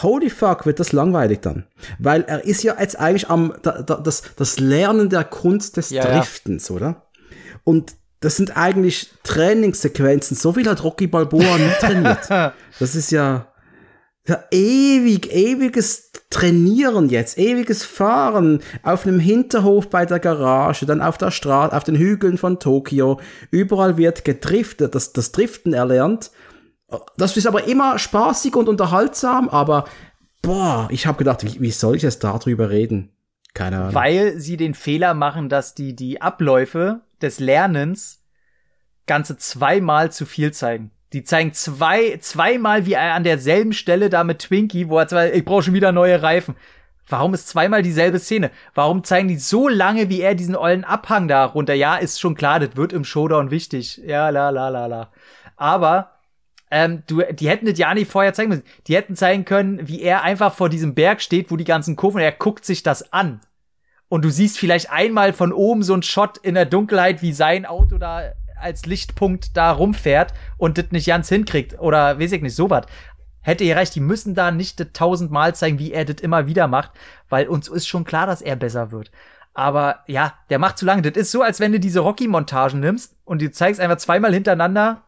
holy 0.03 0.31
fuck, 0.31 0.67
wird 0.67 0.81
das 0.81 0.93
langweilig 0.93 1.41
dann. 1.41 1.67
Weil 1.99 2.23
er 2.23 2.45
ist 2.45 2.63
ja 2.63 2.77
jetzt 2.81 2.99
eigentlich 2.99 3.29
am, 3.29 3.55
da, 3.63 3.83
da, 3.83 3.97
das, 3.97 4.23
das 4.37 4.59
Lernen 4.59 5.11
der 5.11 5.25
Kunst 5.25 5.77
des 5.77 5.91
Ja, 5.91 6.05
ja. 6.05 6.19
Driftens, 6.19 6.71
oder? 6.71 7.09
Und 7.65 7.95
das 8.21 8.37
sind 8.37 8.57
eigentlich 8.57 9.11
Trainingssequenzen. 9.23 10.37
So 10.37 10.55
viel 10.55 10.69
hat 10.69 10.83
Rocky 10.83 11.07
Balboa 11.07 11.59
nie 11.59 11.71
trainiert. 11.79 12.29
Das 12.81 12.95
ist 12.95 13.11
ja, 13.11 13.53
ja 14.29 14.45
ewig, 14.51 15.33
ewiges 15.33 16.09
Trainieren 16.31 17.09
jetzt, 17.09 17.39
ewiges 17.39 17.87
Fahren 17.87 18.61
auf 18.83 19.07
einem 19.07 19.19
Hinterhof 19.19 19.89
bei 19.89 20.05
der 20.05 20.21
Garage, 20.21 20.85
dann 20.85 21.01
auf 21.01 21.17
der 21.17 21.31
Straße, 21.31 21.75
auf 21.75 21.85
den 21.85 21.97
Hügeln 21.97 22.37
von 22.37 22.61
Tokio. 22.61 23.19
Überall 23.51 23.97
wird 23.97 24.27
gedriftet, 24.27 24.95
das, 24.95 25.15
das 25.15 25.33
Driften 25.33 25.73
erlernt. 25.73 26.31
Das 27.17 27.37
ist 27.39 27.47
aber 27.47 27.67
immer 27.67 27.99
spaßig 27.99 28.55
und 28.57 28.69
unterhaltsam, 28.69 29.49
aber 29.49 29.87
boah, 30.43 30.89
ich 30.91 31.07
habe 31.07 31.17
gedacht, 31.17 31.45
wie, 31.45 31.63
wie 31.63 31.71
soll 31.71 31.97
ich 31.97 32.03
jetzt 32.03 32.25
darüber 32.25 32.69
reden? 32.69 33.11
Keine 33.55 33.79
Ahnung. 33.79 33.95
Weil 33.95 34.39
sie 34.39 34.59
den 34.59 34.75
Fehler 34.75 35.15
machen, 35.15 35.49
dass 35.49 35.75
die 35.75 35.97
die 35.97 36.21
Abläufe 36.21 37.01
des 37.23 37.41
Lernens 37.41 38.23
ganze 39.07 39.39
zweimal 39.39 40.13
zu 40.13 40.27
viel 40.27 40.53
zeigen. 40.53 40.91
Die 41.13 41.25
zeigen 41.25 41.55
zwei, 41.55 42.19
zweimal, 42.21 42.85
wie 42.85 42.93
er 42.93 43.15
an 43.15 43.25
derselben 43.25 43.73
Stelle 43.73 44.11
da 44.11 44.25
mit 44.25 44.41
Twinkie, 44.41 44.89
wo 44.89 44.99
er 44.99 45.09
zwei, 45.09 45.33
ich 45.33 45.45
brauche 45.45 45.63
schon 45.63 45.75
wieder 45.75 45.93
neue 45.93 46.23
Reifen. 46.23 46.55
Warum 47.09 47.33
ist 47.33 47.49
zweimal 47.49 47.83
dieselbe 47.83 48.19
Szene? 48.19 48.51
Warum 48.75 49.03
zeigen 49.03 49.29
die 49.29 49.39
so 49.39 49.69
lange, 49.69 50.11
wie 50.11 50.21
er 50.21 50.35
diesen 50.35 50.57
ollen 50.57 50.85
Abhang 50.85 51.27
da 51.27 51.47
runter? 51.47 51.73
Ja, 51.73 51.97
ist 51.97 52.21
schon 52.21 52.35
klar, 52.35 52.61
das 52.61 52.77
wird 52.77 52.93
im 52.93 53.05
Showdown 53.05 53.51
wichtig. 53.51 53.99
Ja, 54.05 54.29
la, 54.29 54.51
la, 54.51 54.69
la, 54.69 54.87
la. 54.87 55.11
Aber 55.57 56.11
ähm, 56.71 57.03
du, 57.07 57.23
die 57.33 57.49
hätten 57.49 57.65
das 57.65 57.79
ja 57.79 57.95
nicht 57.95 58.11
vorher 58.11 58.35
zeigen 58.35 58.51
müssen. 58.51 58.65
Die 58.87 58.95
hätten 58.95 59.17
zeigen 59.17 59.47
können, 59.47 59.89
wie 59.89 60.03
er 60.03 60.23
einfach 60.23 60.53
vor 60.53 60.69
diesem 60.69 60.95
Berg 60.95 61.23
steht, 61.23 61.51
wo 61.51 61.57
die 61.57 61.65
ganzen 61.65 61.97
Kurven, 61.97 62.21
er 62.21 62.33
guckt 62.33 62.67
sich 62.67 62.83
das 62.83 63.13
an. 63.13 63.41
Und 64.11 64.25
du 64.25 64.31
siehst 64.31 64.59
vielleicht 64.59 64.91
einmal 64.91 65.33
von 65.33 65.53
oben 65.53 65.83
so 65.83 65.95
ein 65.95 66.03
Shot 66.03 66.39
in 66.39 66.55
der 66.55 66.67
Dunkelheit, 66.67 67.23
wie 67.23 67.33
sein 67.33 67.65
Auto 67.65 67.97
da 67.97 68.33
als 68.61 68.87
Lichtpunkt 68.87 69.57
da 69.57 69.71
rumfährt 69.71 70.35
und 70.57 70.79
das 70.79 70.91
nicht 70.91 71.07
ganz 71.07 71.29
hinkriegt. 71.29 71.79
Oder 71.79 72.19
weiß 72.19 72.33
ich 72.33 72.43
nicht, 72.43 72.55
sowas. 72.55 72.87
Hätte 73.41 73.65
ihr 73.65 73.77
recht, 73.77 73.95
die 73.95 74.01
müssen 74.01 74.35
da 74.35 74.51
nicht 74.51 74.81
das 74.81 74.89
tausendmal 74.93 75.55
zeigen, 75.55 75.79
wie 75.79 75.93
er 75.93 76.05
das 76.05 76.21
immer 76.21 76.47
wieder 76.47 76.69
macht, 76.69 76.91
weil 77.29 77.49
uns 77.49 77.69
ist 77.69 77.87
schon 77.87 78.05
klar, 78.05 78.27
dass 78.27 78.43
er 78.43 78.57
besser 78.57 78.91
wird. 78.91 79.11
Aber 79.55 80.05
ja, 80.07 80.35
der 80.51 80.59
macht 80.59 80.79
zu 80.79 80.85
lange. 80.85 81.03
Das 81.03 81.17
ist 81.17 81.33
so, 81.33 81.43
als 81.43 81.59
wenn 81.59 81.73
du 81.73 81.81
diese 81.81 82.01
Rocky-Montagen 82.01 82.79
nimmst 82.79 83.17
und 83.25 83.43
du 83.43 83.51
zeigst 83.51 83.81
einfach 83.81 83.97
zweimal 83.97 84.33
hintereinander 84.33 85.03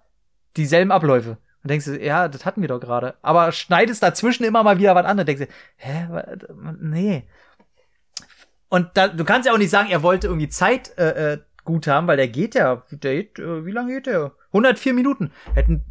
dieselben 0.57 0.91
Abläufe. 0.91 1.39
Und 1.63 1.71
denkst 1.71 1.85
du, 1.85 2.03
ja, 2.03 2.29
das 2.29 2.47
hatten 2.47 2.61
wir 2.63 2.69
doch 2.69 2.81
gerade. 2.81 3.15
Aber 3.23 3.53
schneidest 3.53 4.03
dazwischen 4.03 4.45
immer 4.45 4.63
mal 4.63 4.79
wieder 4.79 4.95
was 4.95 5.05
anderes. 5.05 5.27
Denkst 5.27 5.47
du, 5.47 5.53
hä, 5.77 6.09
nee. 6.81 7.29
Und 8.71 8.89
da, 8.95 9.09
du 9.09 9.25
kannst 9.25 9.47
ja 9.47 9.53
auch 9.53 9.59
nicht 9.59 9.71
sagen, 9.71 9.91
er 9.91 10.03
wollte 10.03 10.29
irgendwie 10.29 10.49
Zeit 10.49 10.97
äh, 10.97 11.35
äh, 11.35 11.39
gut 11.65 11.87
haben, 11.87 12.07
weil 12.07 12.17
der 12.17 12.29
geht 12.29 12.55
ja, 12.55 12.83
der 12.91 13.15
geht, 13.17 13.39
äh, 13.39 13.65
wie 13.65 13.73
lange 13.73 13.95
geht 13.95 14.07
der? 14.07 14.33
104 14.49 14.95
Minuten. 14.95 15.31
Hätten, 15.55 15.85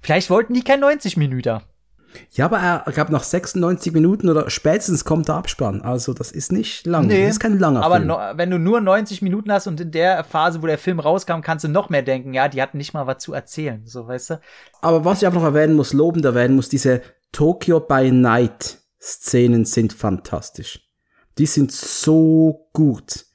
vielleicht 0.00 0.30
wollten 0.30 0.54
die 0.54 0.62
kein 0.62 0.80
90 0.80 1.16
Minuten. 1.16 1.60
Ja, 2.30 2.46
aber 2.46 2.58
er 2.58 2.90
gab 2.92 3.10
nach 3.10 3.22
96 3.22 3.92
Minuten 3.92 4.28
oder 4.28 4.48
spätestens 4.48 5.04
kommt 5.04 5.28
der 5.28 5.34
Abspann. 5.34 5.82
Also 5.82 6.14
das 6.14 6.32
ist 6.32 6.52
nicht 6.52 6.86
lang. 6.86 7.06
Nee, 7.06 7.22
das 7.22 7.32
ist 7.32 7.40
kein 7.40 7.58
langer 7.58 7.82
Aber 7.82 7.96
Film. 7.96 8.08
no, 8.08 8.18
wenn 8.34 8.50
du 8.50 8.58
nur 8.58 8.80
90 8.80 9.20
Minuten 9.22 9.52
hast 9.52 9.66
und 9.66 9.80
in 9.80 9.90
der 9.90 10.24
Phase, 10.24 10.62
wo 10.62 10.66
der 10.66 10.78
Film 10.78 11.00
rauskam, 11.00 11.42
kannst 11.42 11.64
du 11.64 11.68
noch 11.68 11.90
mehr 11.90 12.02
denken, 12.02 12.32
ja, 12.32 12.48
die 12.48 12.62
hatten 12.62 12.78
nicht 12.78 12.94
mal 12.94 13.06
was 13.06 13.18
zu 13.18 13.34
erzählen, 13.34 13.82
so 13.86 14.06
weißt 14.08 14.30
du? 14.30 14.40
Aber 14.80 15.04
was 15.04 15.20
ich 15.20 15.26
einfach 15.26 15.40
noch 15.40 15.48
erwähnen 15.48 15.74
muss, 15.76 15.92
lobend 15.92 16.24
erwähnen 16.24 16.56
muss, 16.56 16.68
diese 16.68 17.02
Tokyo 17.32 17.78
by 17.80 18.10
Night 18.10 18.78
Szenen 19.00 19.64
sind 19.64 19.92
fantastisch. 19.92 20.80
Die 21.36 21.46
sind 21.46 21.70
so 21.70 22.68
gut. 22.72 23.26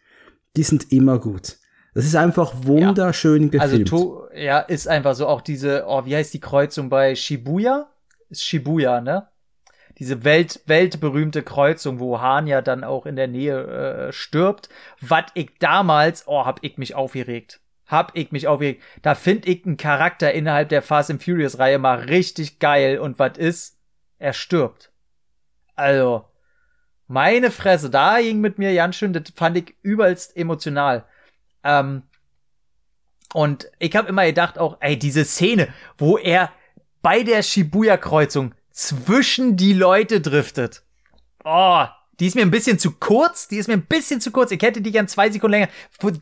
Die 0.56 0.64
sind 0.64 0.92
immer 0.92 1.20
gut. 1.20 1.58
Das 1.94 2.06
ist 2.06 2.16
einfach 2.16 2.54
wunderschön 2.64 3.52
Also 3.60 3.78
gefilmt. 3.78 3.90
to 3.90 4.28
ja, 4.36 4.60
ist 4.60 4.88
einfach 4.88 5.14
so 5.16 5.28
auch 5.28 5.42
diese, 5.42 5.86
oh, 5.88 6.06
wie 6.06 6.16
heißt 6.16 6.34
die 6.34 6.40
Kreuzung 6.40 6.90
bei 6.90 7.16
Shibuya? 7.16 7.90
Ist 8.30 8.44
Shibuya, 8.44 9.02
ne? 9.02 9.28
Diese 10.00 10.24
Welt, 10.24 10.62
weltberühmte 10.66 11.44
Kreuzung, 11.44 12.00
wo 12.00 12.20
Han 12.20 12.48
ja 12.48 12.64
dann 12.64 12.84
auch 12.84 13.06
in 13.06 13.16
der 13.16 13.28
Nähe 13.28 14.08
äh, 14.08 14.12
stirbt. 14.12 14.70
Was 15.02 15.26
ich 15.36 15.52
damals, 15.60 16.28
oh, 16.28 16.46
hab 16.46 16.64
ich 16.64 16.78
mich 16.78 16.96
aufgeregt. 16.96 17.60
Hab 17.86 18.16
ich 18.16 18.32
mich 18.32 18.48
aufgeregt. 18.48 18.82
Da 19.04 19.14
find 19.14 19.48
ich 19.48 19.66
einen 19.66 19.78
Charakter 19.78 20.34
innerhalb 20.34 20.70
der 20.70 20.82
Fast 20.82 21.12
and 21.12 21.24
Furious 21.24 21.60
Reihe 21.60 21.78
mal 21.78 22.00
richtig 22.00 22.58
geil. 22.58 22.98
Und 22.98 23.20
was 23.20 23.38
ist? 23.38 23.78
Er 24.18 24.34
stirbt. 24.34 24.92
Also, 25.76 26.26
meine 27.14 27.52
Fresse, 27.52 27.92
da 27.92 28.20
ging 28.20 28.42
mit 28.42 28.58
mir 28.58 28.74
ganz 28.74 28.96
schön, 28.96 29.14
das 29.14 29.24
fand 29.36 29.56
ich 29.56 29.76
übelst 29.84 30.36
emotional. 30.36 31.06
Ähm, 31.64 32.02
und 33.34 33.70
ich 33.78 33.96
habe 33.96 34.10
immer 34.10 34.26
gedacht 34.26 34.58
auch, 34.58 34.78
ey, 34.80 34.98
diese 34.98 35.24
Szene, 35.24 35.68
wo 35.98 36.18
er 36.18 36.52
bei 37.04 37.22
der 37.22 37.44
Shibuya-Kreuzung 37.44 38.56
zwischen 38.72 39.58
die 39.58 39.74
Leute 39.74 40.22
driftet. 40.22 40.82
Oh, 41.44 41.86
die 42.24 42.28
ist 42.28 42.36
mir 42.36 42.42
ein 42.44 42.52
bisschen 42.52 42.80
zu 42.80 42.92
kurz. 42.92 43.50
Die 43.50 43.58
ist 43.58 43.68
mir 43.68 43.74
ein 43.74 43.86
bisschen 43.86 44.22
zu 44.22 44.32
kurz. 44.32 44.52
Ich 44.52 44.62
hätte 44.62 44.80
die 44.80 44.94
gern 44.94 45.10
zwei 45.10 45.30
Sekunden 45.30 45.52
länger. 45.52 45.68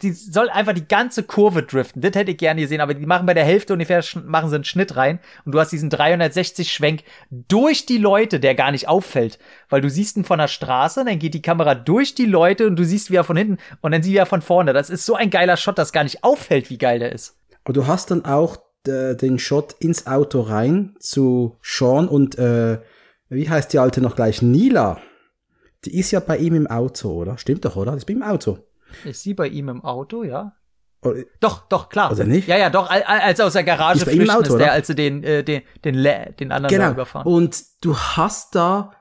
Die 0.02 0.14
soll 0.14 0.49
einfach 0.49 0.74
die 0.74 0.88
ganze 0.88 1.22
Kurve 1.22 1.62
driften. 1.62 2.02
Das 2.02 2.16
hätte 2.16 2.32
ich 2.32 2.38
gerne 2.38 2.60
gesehen. 2.60 2.82
Aber 2.82 2.95
die 2.95 3.06
machen 3.06 3.28
bei 3.28 3.36
der 3.36 3.43
Hälfte 3.43 3.74
ungefähr, 3.74 4.04
machen 4.26 4.49
sie 4.49 4.56
einen 4.56 4.64
Schnitt 4.64 4.95
rein. 4.95 5.20
Und 5.45 5.52
du 5.52 5.60
hast 5.60 5.70
diesen 5.70 5.91
360-Schwenk 5.91 7.04
durch 7.30 7.86
die 7.86 7.99
Leute, 7.99 8.39
der 8.39 8.56
gar 8.56 8.72
nicht 8.72 8.88
auffällt. 8.88 9.38
Weil 9.70 9.82
du 9.82 9.91
siehst 9.91 10.18
ihn 10.18 10.24
von 10.24 10.39
der 10.39 10.47
Straße, 10.47 11.06
dann 11.06 11.20
geht 11.20 11.36
die 11.36 11.43
Kamera 11.43 11.76
durch 11.76 12.16
die 12.16 12.26
Leute 12.26 12.66
und 12.66 12.78
du 12.78 12.84
siehst, 12.84 13.12
wie 13.12 13.18
er 13.18 13.24
von 13.24 13.38
hinten 13.38 13.60
und 13.82 13.91
dann 13.91 14.02
siehst 14.02 14.16
du 14.16 14.20
er 14.22 14.26
von 14.26 14.41
vorne. 14.41 14.74
Das 14.74 14.89
ist 14.89 15.06
so 15.06 15.14
ein 15.14 15.30
geiler 15.30 15.56
Shot, 15.56 15.78
dass 15.78 15.91
gar 15.91 16.04
nicht 16.04 16.24
auffällt, 16.24 16.72
wie 16.72 16.80
geil 16.80 16.97
der 16.97 17.12
ist. 17.12 17.36
Aber 17.64 17.74
du 17.74 17.86
hast 17.86 18.10
dann 18.10 18.26
auch 18.26 18.58
äh, 18.88 19.14
den 19.14 19.38
Shot 19.38 19.76
ins 19.78 20.08
Auto 20.08 20.41
rein 20.41 20.95
zu 20.99 21.60
Sean 21.62 22.08
und 22.08 22.39
äh, 22.39 22.80
wie 23.30 23.47
heißt 23.47 23.72
die 23.72 23.78
alte 23.78 24.02
noch 24.02 24.16
gleich? 24.16 24.41
Nila. 24.41 24.99
Die 25.86 25.97
ist 25.97 26.11
ja 26.11 26.19
bei 26.19 26.38
ihm 26.38 26.53
im 26.55 26.67
Auto, 26.67 27.09
oder? 27.11 27.38
Stimmt 27.38 27.65
doch, 27.65 27.75
oder? 27.75 27.91
Die 27.93 27.97
ist 27.97 28.05
bei 28.05 28.13
ihm 28.13 28.21
im 28.21 28.27
Auto. 28.27 28.59
Ist 29.05 29.23
sie 29.23 29.34
bei 29.34 29.47
ihm 29.47 29.69
im 29.69 29.84
Auto, 29.84 30.23
ja? 30.23 30.53
Oder- 31.03 31.23
Doch, 31.39 31.67
doch, 31.67 31.89
klar. 31.89 32.11
Oder 32.11 32.25
nicht? 32.25 32.47
Ja, 32.47 32.57
ja, 32.57 32.69
doch, 32.69 32.89
al- 32.89 33.01
al- 33.03 33.21
als 33.21 33.39
er 33.39 33.47
aus 33.47 33.53
der 33.53 33.63
Garage 33.63 33.99
Ist 33.99 34.05
bei 34.05 34.11
ihm 34.11 34.21
im 34.21 34.25
flüchten 34.27 34.38
Auto, 34.38 34.53
ist, 34.53 34.59
der, 34.59 34.67
oder? 34.67 34.71
als 34.73 34.88
sie 34.88 34.95
den, 34.95 35.23
äh, 35.23 35.43
den, 35.43 35.61
den, 35.84 35.95
Le- 35.95 36.34
den 36.39 36.51
anderen 36.51 36.75
Genau. 36.75 36.91
überfahren. 36.91 37.25
Und 37.25 37.63
du 37.82 37.97
hast 37.97 38.53
da, 38.53 38.91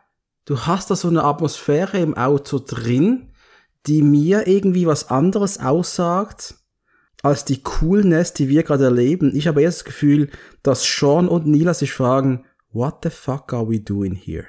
du 0.47 0.61
hast 0.61 0.91
da 0.91 0.97
so 0.97 1.09
eine 1.09 1.25
Atmosphäre 1.25 1.99
im 1.99 2.17
Auto 2.17 2.59
drin, 2.59 3.33
die 3.87 4.01
mir 4.03 4.47
irgendwie 4.47 4.87
was 4.87 5.11
anderes 5.11 5.61
aussagt 5.61 6.55
als 7.23 7.45
die 7.45 7.63
Coolness, 7.63 8.33
die 8.33 8.49
wir 8.49 8.63
gerade 8.63 8.85
erleben. 8.85 9.35
Ich 9.37 9.47
habe 9.47 9.61
erst 9.61 9.81
das 9.81 9.85
Gefühl, 9.85 10.31
dass 10.63 10.83
Sean 10.85 11.29
und 11.29 11.47
Nila 11.47 11.75
sich 11.75 11.93
fragen, 11.93 12.47
what 12.73 13.01
the 13.03 13.11
fuck 13.11 13.53
are 13.53 13.69
we 13.69 13.79
doing 13.81 14.15
here? 14.15 14.47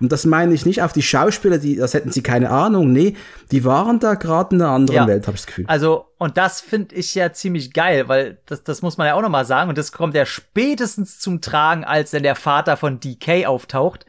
Und 0.00 0.12
das 0.12 0.24
meine 0.26 0.54
ich 0.54 0.66
nicht 0.66 0.82
auf 0.82 0.92
die 0.92 1.02
Schauspieler, 1.02 1.58
die, 1.58 1.76
das 1.76 1.94
hätten 1.94 2.10
sie 2.10 2.22
keine 2.22 2.50
Ahnung. 2.50 2.92
Nee, 2.92 3.16
die 3.50 3.64
waren 3.64 4.00
da 4.00 4.14
gerade 4.14 4.54
in 4.56 4.62
einer 4.62 4.70
anderen 4.70 4.96
Ja. 5.02 5.06
Welt, 5.06 5.26
habe 5.26 5.34
ich 5.34 5.42
das 5.42 5.46
Gefühl. 5.46 5.64
Also, 5.68 6.06
und 6.18 6.36
das 6.36 6.60
finde 6.60 6.94
ich 6.94 7.14
ja 7.14 7.32
ziemlich 7.32 7.72
geil, 7.72 8.08
weil 8.08 8.40
das, 8.46 8.62
das 8.64 8.82
muss 8.82 8.96
man 8.96 9.06
ja 9.06 9.14
auch 9.14 9.22
nochmal 9.22 9.44
sagen. 9.44 9.68
Und 9.68 9.78
das 9.78 9.92
kommt 9.92 10.14
ja 10.14 10.26
spätestens 10.26 11.18
zum 11.18 11.40
Tragen, 11.40 11.84
als 11.84 12.12
dann 12.12 12.22
der 12.22 12.36
Vater 12.36 12.76
von 12.76 13.00
DK 13.00 13.46
auftaucht. 13.46 14.06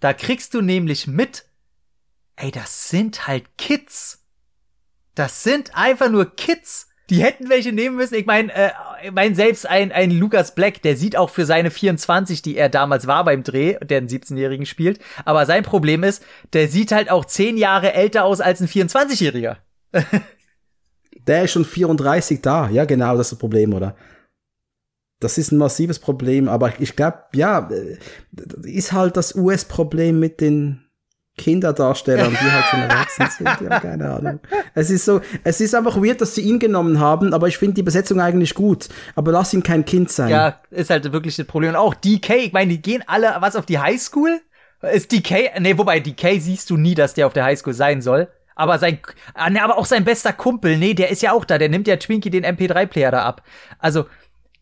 Da 0.00 0.12
kriegst 0.12 0.54
du 0.54 0.60
nämlich 0.60 1.06
mit, 1.06 1.44
ey, 2.36 2.50
das 2.50 2.90
sind 2.90 3.26
halt 3.26 3.56
Kids. 3.56 4.22
Das 5.14 5.42
sind 5.42 5.76
einfach 5.76 6.10
nur 6.10 6.36
Kids. 6.36 6.88
Die 7.08 7.22
hätten 7.22 7.48
welche 7.48 7.72
nehmen 7.72 7.96
müssen. 7.96 8.14
Ich 8.14 8.26
meine, 8.26 8.52
äh, 8.52 8.70
mein, 9.12 9.34
selbst 9.34 9.66
ein, 9.66 9.92
ein 9.92 10.10
Lucas 10.10 10.54
Black, 10.54 10.82
der 10.82 10.96
sieht 10.96 11.16
auch 11.16 11.30
für 11.30 11.46
seine 11.46 11.70
24, 11.70 12.42
die 12.42 12.56
er 12.56 12.68
damals 12.68 13.06
war 13.06 13.24
beim 13.24 13.44
Dreh, 13.44 13.76
der 13.80 13.98
einen 13.98 14.08
17-Jährigen 14.08 14.66
spielt. 14.66 14.98
Aber 15.24 15.46
sein 15.46 15.62
Problem 15.62 16.02
ist, 16.02 16.24
der 16.52 16.68
sieht 16.68 16.90
halt 16.90 17.10
auch 17.10 17.24
10 17.24 17.58
Jahre 17.58 17.92
älter 17.92 18.24
aus 18.24 18.40
als 18.40 18.60
ein 18.60 18.68
24-Jähriger. 18.68 19.56
Der 21.26 21.42
ist 21.42 21.52
schon 21.52 21.64
34 21.64 22.40
da. 22.40 22.68
Ja, 22.68 22.84
genau, 22.84 23.16
das 23.16 23.26
ist 23.26 23.32
das 23.32 23.38
Problem, 23.40 23.74
oder? 23.74 23.96
Das 25.18 25.38
ist 25.38 25.50
ein 25.50 25.58
massives 25.58 25.98
Problem, 25.98 26.48
aber 26.48 26.78
ich 26.78 26.94
glaube, 26.94 27.24
ja, 27.34 27.68
äh, 27.70 27.98
ist 28.62 28.92
halt 28.92 29.16
das 29.16 29.34
US-Problem 29.34 30.20
mit 30.20 30.40
den 30.40 30.85
Kinderdarstellern, 31.36 32.30
die 32.30 32.50
halt 32.50 32.64
schon 32.66 32.80
erwachsen 32.88 33.28
sind. 33.30 33.60
Ja, 33.68 33.80
keine 33.80 34.10
Ahnung. 34.10 34.40
Es 34.74 34.90
ist 34.90 35.04
so, 35.04 35.20
es 35.44 35.60
ist 35.60 35.74
einfach 35.74 35.96
weird, 35.96 36.20
dass 36.20 36.34
sie 36.34 36.42
ihn 36.42 36.58
genommen 36.58 36.98
haben, 36.98 37.34
aber 37.34 37.48
ich 37.48 37.58
finde 37.58 37.74
die 37.74 37.82
Besetzung 37.82 38.20
eigentlich 38.20 38.54
gut. 38.54 38.88
Aber 39.14 39.32
lass 39.32 39.52
ihn 39.52 39.62
kein 39.62 39.84
Kind 39.84 40.10
sein. 40.10 40.30
Ja, 40.30 40.60
ist 40.70 40.90
halt 40.90 41.12
wirklich 41.12 41.36
das 41.36 41.46
Problem. 41.46 41.70
Und 41.70 41.76
auch 41.76 41.94
DK, 41.94 42.36
ich 42.36 42.52
meine, 42.52 42.72
die 42.72 42.82
gehen 42.82 43.04
alle, 43.06 43.34
was, 43.40 43.56
auf 43.56 43.66
die 43.66 43.78
Highschool? 43.78 44.40
Ist 44.82 45.12
DK, 45.12 45.58
nee, 45.60 45.76
wobei 45.76 46.00
DK 46.00 46.40
siehst 46.40 46.70
du 46.70 46.76
nie, 46.76 46.94
dass 46.94 47.14
der 47.14 47.26
auf 47.26 47.32
der 47.32 47.44
Highschool 47.44 47.74
sein 47.74 48.02
soll. 48.02 48.28
Aber 48.54 48.78
sein, 48.78 48.98
ah, 49.34 49.50
nee, 49.50 49.58
aber 49.58 49.76
auch 49.76 49.84
sein 49.84 50.04
bester 50.04 50.32
Kumpel, 50.32 50.78
nee, 50.78 50.94
der 50.94 51.10
ist 51.10 51.20
ja 51.20 51.32
auch 51.32 51.44
da, 51.44 51.58
der 51.58 51.68
nimmt 51.68 51.86
ja 51.86 51.96
Twinkie 51.96 52.30
den 52.30 52.44
MP3-Player 52.44 53.10
da 53.10 53.22
ab. 53.22 53.42
Also, 53.78 54.06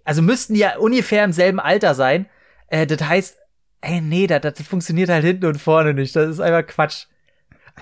also 0.04 0.20
müssten 0.20 0.54
die 0.54 0.60
ja 0.60 0.76
ungefähr 0.78 1.24
im 1.24 1.32
selben 1.32 1.60
Alter 1.60 1.94
sein. 1.94 2.26
Äh, 2.66 2.86
das 2.86 3.00
heißt, 3.08 3.38
ey, 3.84 4.00
nee, 4.00 4.26
das, 4.26 4.40
das 4.40 4.66
funktioniert 4.66 5.08
halt 5.08 5.24
hinten 5.24 5.46
und 5.46 5.60
vorne 5.60 5.94
nicht. 5.94 6.14
Das 6.16 6.28
ist 6.28 6.40
einfach 6.40 6.66
Quatsch. 6.66 7.06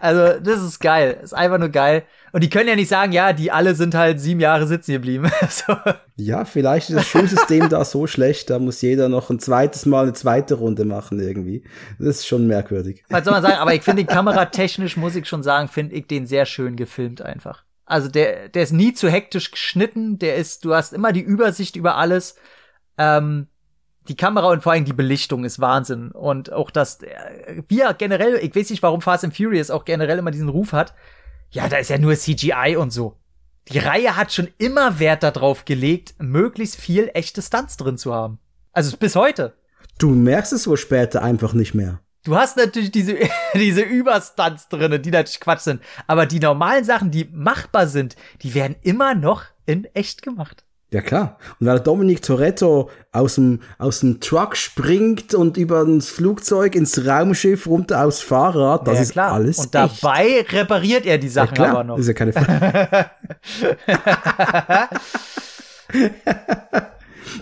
Also, 0.01 0.41
das 0.41 0.63
ist 0.63 0.81
geil. 0.81 1.15
Das 1.15 1.25
ist 1.25 1.35
einfach 1.35 1.59
nur 1.59 1.69
geil. 1.69 2.05
Und 2.33 2.43
die 2.43 2.49
können 2.49 2.69
ja 2.69 2.77
nicht 2.77 2.89
sagen, 2.89 3.13
ja, 3.13 3.35
die 3.35 3.53
alle 3.53 3.75
sind 3.75 3.95
halt 3.95 4.21
sieben 4.21 4.41
Jahre 4.41 4.67
sitzen 4.67 4.93
geblieben. 4.93 5.31
so. 5.49 5.77
Ja, 6.17 6.47
vielleicht 6.47 6.89
ist 6.89 6.97
das 6.97 7.07
Schulsystem 7.07 7.69
da 7.69 7.85
so 7.85 8.07
schlecht, 8.07 8.49
da 8.49 8.59
muss 8.59 8.81
jeder 8.81 9.11
noch 9.11 9.29
ein 9.29 9.39
zweites 9.39 9.85
Mal 9.85 10.05
eine 10.05 10.13
zweite 10.15 10.55
Runde 10.55 10.87
machen 10.87 11.21
irgendwie. 11.21 11.63
Das 11.99 12.17
ist 12.17 12.27
schon 12.27 12.47
merkwürdig. 12.47 13.05
Was 13.11 13.25
soll 13.25 13.35
man 13.35 13.43
sagen? 13.43 13.57
Aber 13.57 13.75
ich 13.75 13.83
finde 13.83 14.05
den 14.05 14.09
kameratechnisch, 14.09 14.97
muss 14.97 15.15
ich 15.15 15.29
schon 15.29 15.43
sagen, 15.43 15.69
finde 15.69 15.95
ich 15.95 16.07
den 16.07 16.27
sehr 16.27 16.47
schön 16.47 16.77
gefilmt 16.77 17.21
einfach. 17.21 17.65
Also 17.85 18.09
der, 18.09 18.49
der 18.49 18.63
ist 18.63 18.73
nie 18.73 18.95
zu 18.95 19.11
hektisch 19.11 19.51
geschnitten. 19.51 20.19
Der 20.19 20.37
ist, 20.37 20.65
du 20.65 20.75
hast 20.75 20.95
immer 20.95 21.13
die 21.13 21.21
Übersicht 21.21 21.77
über 21.77 21.97
alles. 21.97 22.37
Ähm, 22.97 23.49
die 24.09 24.17
Kamera 24.17 24.49
und 24.49 24.63
vor 24.63 24.73
allem 24.73 24.85
die 24.85 24.93
Belichtung 24.93 25.45
ist 25.45 25.61
Wahnsinn. 25.61 26.11
Und 26.11 26.53
auch 26.53 26.71
das, 26.71 27.03
äh, 27.03 27.63
wir 27.69 27.95
generell, 27.95 28.35
ich 28.43 28.55
weiß 28.55 28.71
nicht, 28.71 28.83
warum 28.83 29.01
Fast 29.01 29.25
and 29.25 29.37
Furious 29.37 29.71
auch 29.71 29.85
generell 29.85 30.19
immer 30.19 30.31
diesen 30.31 30.49
Ruf 30.49 30.73
hat. 30.73 30.95
Ja, 31.51 31.69
da 31.69 31.77
ist 31.77 31.91
ja 31.91 31.99
nur 31.99 32.17
CGI 32.17 32.77
und 32.77 32.93
so. 32.93 33.17
Die 33.69 33.79
Reihe 33.79 34.17
hat 34.17 34.33
schon 34.33 34.49
immer 34.59 34.99
Wert 34.99 35.23
darauf 35.23 35.65
gelegt, 35.65 36.15
möglichst 36.19 36.77
viel 36.77 37.11
echte 37.15 37.43
Stunts 37.43 37.77
drin 37.77 37.97
zu 37.97 38.13
haben. 38.13 38.39
Also 38.73 38.97
bis 38.97 39.15
heute. 39.15 39.55
Du 39.99 40.11
merkst 40.11 40.53
es 40.53 40.67
wohl 40.67 40.79
später 40.79 41.23
einfach 41.23 41.53
nicht 41.53 41.75
mehr. 41.75 42.01
Du 42.25 42.37
hast 42.37 42.57
natürlich 42.57 42.91
diese, 42.91 43.17
diese 43.55 43.83
Überstunts 43.83 44.69
drinne, 44.69 44.99
die 44.99 45.11
natürlich 45.11 45.41
Quatsch 45.41 45.61
sind. 45.61 45.83
Aber 46.07 46.27
die 46.27 46.41
normalen 46.41 46.85
Sachen, 46.85 47.11
die 47.11 47.29
machbar 47.33 47.87
sind, 47.87 48.17
die 48.43 48.55
werden 48.55 48.77
immer 48.83 49.15
noch 49.15 49.45
in 49.67 49.85
echt 49.95 50.23
gemacht. 50.23 50.65
Ja 50.93 51.01
klar. 51.01 51.39
Und 51.59 51.67
weil 51.67 51.81
Dominic 51.81 52.21
Toretto 52.21 52.91
aus 53.13 53.37
dem, 53.37 53.61
aus 53.79 54.01
dem 54.01 54.21
Truck 54.21 54.55
springt 54.57 55.35
und 55.35 55.57
über 55.57 55.87
das 55.87 56.11
Flugzeug 56.11 56.75
ins 56.75 57.07
Raumschiff 57.07 57.67
runter 57.67 58.05
aufs 58.05 58.21
Fahrrad, 58.21 58.87
das 58.87 58.97
ja, 58.97 59.01
ist 59.01 59.19
alles 59.19 59.59
Und 59.59 59.75
echt. 59.75 60.03
dabei 60.03 60.45
repariert 60.51 61.07
er 61.07 61.17
die 61.17 61.29
ja, 61.29 61.33
Sachen 61.33 61.55
klar, 61.55 61.71
aber 61.71 61.85
noch. 61.85 61.97
ist 61.97 62.09
ja 62.09 62.13
keine 62.13 62.35
Frage. 62.35 63.11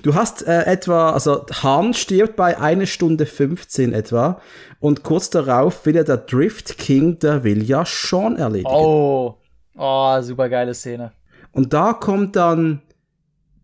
du 0.05 0.15
hast 0.15 0.47
äh, 0.47 0.67
etwa, 0.67 1.11
also 1.11 1.45
Hahn 1.65 1.93
stirbt 1.93 2.37
bei 2.37 2.57
einer 2.57 2.87
Stunde 2.87 3.27
15 3.27 3.93
etwa 3.93 4.41
und 4.79 5.03
kurz 5.03 5.29
darauf 5.29 5.85
will 5.87 5.97
ja 5.97 6.05
der 6.05 6.19
Drift 6.19 6.79
King, 6.79 7.19
der 7.19 7.43
will 7.43 7.65
ja 7.65 7.83
Sean 7.85 8.37
erledigen. 8.37 8.71
Oh, 8.71 9.39
oh, 9.77 10.21
super 10.23 10.49
geile 10.49 10.73
Szene. 10.73 11.11
Und 11.51 11.73
da 11.73 11.95
kommt 11.95 12.37
dann 12.37 12.83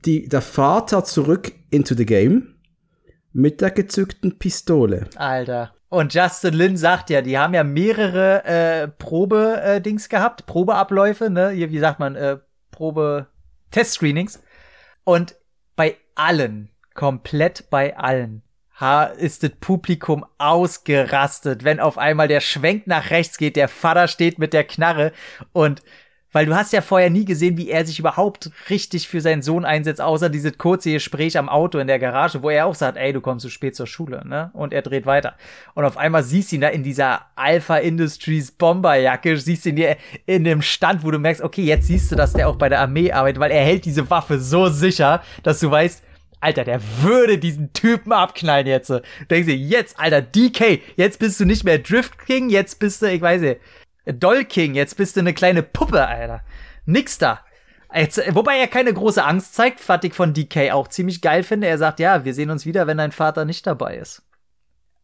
die, 0.05 0.29
der 0.29 0.43
Vater 0.43 1.05
zurück 1.05 1.53
into 1.71 1.95
the 1.95 2.07
game 2.07 2.55
mit 3.33 3.61
der 3.61 3.71
gezückten 3.71 4.39
Pistole. 4.39 5.09
Alter. 5.17 5.75
Und 5.89 6.15
Justin 6.15 6.55
Lin 6.55 6.77
sagt 6.77 7.11
ja, 7.11 7.23
die 7.23 7.39
haben 7.39 7.55
ja 7.55 7.63
mehrere 7.63 8.45
äh, 8.45 8.89
Probe-Dings 8.89 10.09
gehabt, 10.09 10.47
Probeabläufe, 10.47 11.31
ne? 11.31 11.51
Hier, 11.51 11.71
wie 11.71 11.79
sagt 11.79 12.01
man, 12.01 12.17
äh, 12.17 12.39
Probe-Test-Screenings. 12.73 14.43
Und 15.05 15.37
bei 15.77 15.97
allen, 16.15 16.71
komplett 16.95 17.71
bei 17.71 17.97
allen, 17.97 18.43
ha, 18.81 19.05
ist 19.05 19.43
das 19.43 19.53
Publikum 19.61 20.27
ausgerastet, 20.39 21.63
wenn 21.65 21.79
auf 21.79 21.99
einmal 21.99 22.29
der 22.29 22.41
Schwenk 22.41 22.87
nach 22.87 23.11
rechts 23.11 23.39
geht, 23.39 23.57
der 23.57 23.69
Vater 23.69 24.09
steht 24.09 24.39
mit 24.39 24.53
der 24.53 24.65
Knarre 24.65 25.13
und 25.53 25.83
Weil 26.33 26.47
du 26.47 26.55
hast 26.55 26.73
ja 26.73 26.81
vorher 26.81 27.09
nie 27.09 27.25
gesehen, 27.25 27.57
wie 27.57 27.71
er 27.71 27.87
sich 27.87 27.99
überhaupt 27.99 28.51
richtig 28.69 29.09
für 29.09 29.21
seinen 29.21 29.43
Sohn 29.43 29.65
einsetzt, 29.65 30.01
außer 30.01 30.29
dieses 30.29 30.59
kurze 30.59 30.93
Gespräch 30.93 31.39
am 31.39 31.49
Auto 31.49 31.79
in 31.79 31.87
der 31.87 31.99
Garage, 31.99 32.43
wo 32.43 32.51
er 32.51 32.67
auch 32.67 32.75
sagt, 32.75 32.99
ey, 32.99 33.13
du 33.13 33.21
kommst 33.21 33.43
zu 33.43 33.51
spät 33.51 33.77
zur 33.77 33.87
Schule, 33.87 34.27
ne? 34.27 34.51
Und 34.53 34.73
er 34.73 34.83
dreht 34.83 35.07
weiter. 35.07 35.35
Und 35.75 35.85
auf 35.85 35.97
einmal 35.97 36.23
siehst 36.23 36.51
du 36.51 36.57
ihn 36.57 36.63
da 36.63 36.69
in 36.69 36.83
dieser 36.83 37.23
Alpha 37.37 37.77
Industries 37.77 38.51
Bomberjacke, 38.51 39.37
siehst 39.37 39.67
ihn 39.67 39.77
dir 39.77 39.97
in 40.27 40.45
dem 40.45 40.63
Stand, 40.63 41.05
wo 41.05 41.11
du 41.11 41.19
merkst, 41.19 41.43
okay, 41.43 41.63
jetzt 41.63 41.87
siehst 41.87 42.11
du, 42.13 42.17
dass 42.17 42.33
der 42.33 42.49
auch 42.49 42.57
bei 42.57 42.69
der 42.69 42.81
Armee 42.81 43.13
arbeitet, 43.13 43.41
weil 43.41 43.51
er 43.51 43.65
hält 43.65 43.85
diese 43.85 44.09
Waffe 44.11 44.39
so 44.41 44.69
sicher, 44.69 45.23
dass 45.43 45.61
du 45.61 45.71
weißt, 45.71 46.03
Alter, 46.41 46.65
der 46.65 46.81
würde 47.01 47.39
diesen 47.39 47.73
Typen 47.73 48.13
abknallen 48.13 48.67
jetzt. 48.67 48.91
Du 48.91 49.01
denkst 49.31 49.47
dir, 49.47 49.57
jetzt, 49.57 49.99
Alter, 49.99 50.21
DK, 50.21 50.81
jetzt 50.97 51.19
bist 51.19 51.41
du 51.41 51.45
nicht 51.45 51.65
mehr 51.65 51.79
Drift 51.79 52.19
King, 52.27 52.51
jetzt 52.51 52.79
bist 52.79 53.01
du, 53.03 53.11
ich 53.11 53.21
weiß 53.23 53.41
nicht, 53.41 53.61
Doll 54.07 54.45
King, 54.45 54.75
jetzt 54.75 54.97
bist 54.97 55.17
du 55.17 55.21
eine 55.21 55.35
kleine 55.35 55.63
Puppe, 55.63 56.07
Alter. 56.07 56.43
Nix 56.85 57.19
da. 57.19 57.41
Jetzt, 57.95 58.21
wobei 58.35 58.59
er 58.59 58.69
keine 58.69 58.93
große 58.93 59.25
Angst 59.25 59.55
zeigt, 59.55 59.81
ich 60.03 60.15
von 60.15 60.35
DK 60.35 60.73
auch 60.73 60.89
ziemlich 60.89 61.23
geil 61.23 61.43
finde. 61.43 61.67
Er 61.67 61.79
sagt, 61.79 62.01
ja, 62.01 62.25
wir 62.25 62.35
sehen 62.35 62.51
uns 62.51 62.67
wieder, 62.67 62.87
wenn 62.87 62.99
dein 62.99 63.13
Vater 63.13 63.45
nicht 63.45 63.67
dabei 63.67 63.97
ist. 63.97 64.23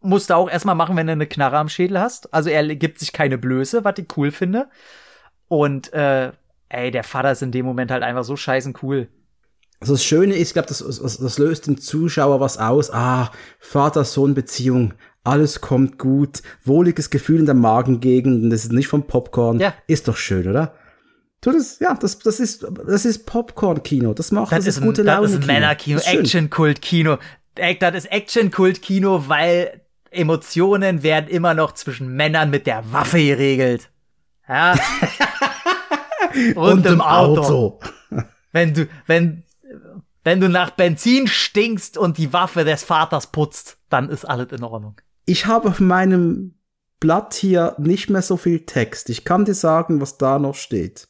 Musst 0.01 0.31
du 0.31 0.35
auch 0.35 0.51
erstmal 0.51 0.75
machen, 0.75 0.97
wenn 0.97 1.07
du 1.07 1.13
eine 1.13 1.27
Knarre 1.27 1.59
am 1.59 1.69
Schädel 1.69 2.01
hast. 2.01 2.33
Also 2.35 2.51
er 2.51 2.75
gibt 2.75 2.99
sich 2.99 3.13
keine 3.13 3.39
Blöße, 3.39 3.85
was 3.85 3.95
ich 3.99 4.07
cool 4.17 4.31
finde. 4.31 4.69
Und 5.49 5.93
äh, 5.93 6.33
ey, 6.69 6.91
der 6.91 7.05
Vater 7.05 7.33
ist 7.33 7.43
in 7.43 7.53
dem 7.53 7.65
Moment 7.65 7.91
halt 7.91 8.03
einfach 8.03 8.25
so 8.25 8.37
scheißen 8.37 8.75
cool. 8.83 9.09
Also 9.81 9.95
das 9.95 10.05
Schöne 10.05 10.35
ist, 10.35 10.49
ich 10.49 10.53
glaube, 10.53 10.69
das, 10.69 10.79
das, 10.79 11.19
das 11.19 11.39
löst 11.39 11.67
dem 11.67 11.81
Zuschauer 11.81 12.41
was 12.41 12.59
aus. 12.59 12.91
Ah, 12.93 13.31
Vater-Sohn-Beziehung, 13.59 14.95
alles 15.25 15.61
kommt 15.61 15.99
gut, 15.99 16.43
wohliges 16.65 17.11
Gefühl 17.11 17.41
in 17.41 17.47
der 17.47 17.55
Magengegend, 17.55 18.53
das 18.53 18.65
ist 18.65 18.73
nicht 18.73 18.89
vom 18.89 19.07
Popcorn. 19.07 19.61
Ja. 19.61 19.75
Ist 19.87 20.09
doch 20.09 20.17
schön, 20.17 20.49
oder? 20.49 20.75
Du, 21.41 21.51
das, 21.51 21.79
ja, 21.81 21.95
das, 21.95 22.19
das 22.21 22.39
ist, 22.39 22.67
das 22.87 23.05
ist 23.05 23.27
Popcorn-Kino. 23.27 24.15
Das 24.15 24.31
macht, 24.31 24.53
das, 24.53 24.59
das 24.59 24.67
ist, 24.69 24.77
ist 24.79 24.83
gute 24.83 25.03
Laune. 25.03 25.23
Das 25.23 25.33
ist 25.33 25.47
Männer-Kino, 25.47 26.01
Action-Kult-Kino. 26.01 27.19
Das 27.55 27.95
ist 27.95 28.13
Action-Kult-Kino, 28.13 29.25
weil 29.29 29.81
Emotionen 30.11 31.03
werden 31.03 31.29
immer 31.29 31.55
noch 31.55 31.73
zwischen 31.73 32.15
Männern 32.15 32.51
mit 32.51 32.67
der 32.67 32.93
Waffe 32.93 33.19
geregelt. 33.19 33.91
Ja. 34.49 34.75
Und, 36.55 36.57
Und 36.57 36.87
im 36.87 37.01
Auto. 37.01 37.43
Auto. 37.43 37.81
Wenn 38.53 38.73
du, 38.75 38.89
wenn, 39.07 39.43
wenn 40.25 40.41
du 40.41 40.49
nach 40.49 40.71
Benzin 40.71 41.27
stinkst 41.27 41.99
und 41.99 42.19
die 42.19 42.33
Waffe 42.33 42.65
des 42.65 42.85
Vaters 42.85 43.27
putzt, 43.27 43.79
dann 43.89 44.09
ist 44.09 44.25
alles 44.25 44.53
in 44.53 44.63
Ordnung. 44.63 44.97
Ich 45.25 45.47
habe 45.47 45.69
auf 45.69 45.81
meinem 45.81 46.55
Blatt 47.01 47.35
hier 47.35 47.75
nicht 47.79 48.11
mehr 48.11 48.23
so 48.23 48.37
viel 48.37 48.65
Text. 48.67 49.11
Ich 49.11 49.25
kann 49.25 49.45
dir 49.45 49.55
sagen, 49.55 50.01
was 50.01 50.19
da 50.19 50.39
noch 50.39 50.55
steht. 50.55 51.09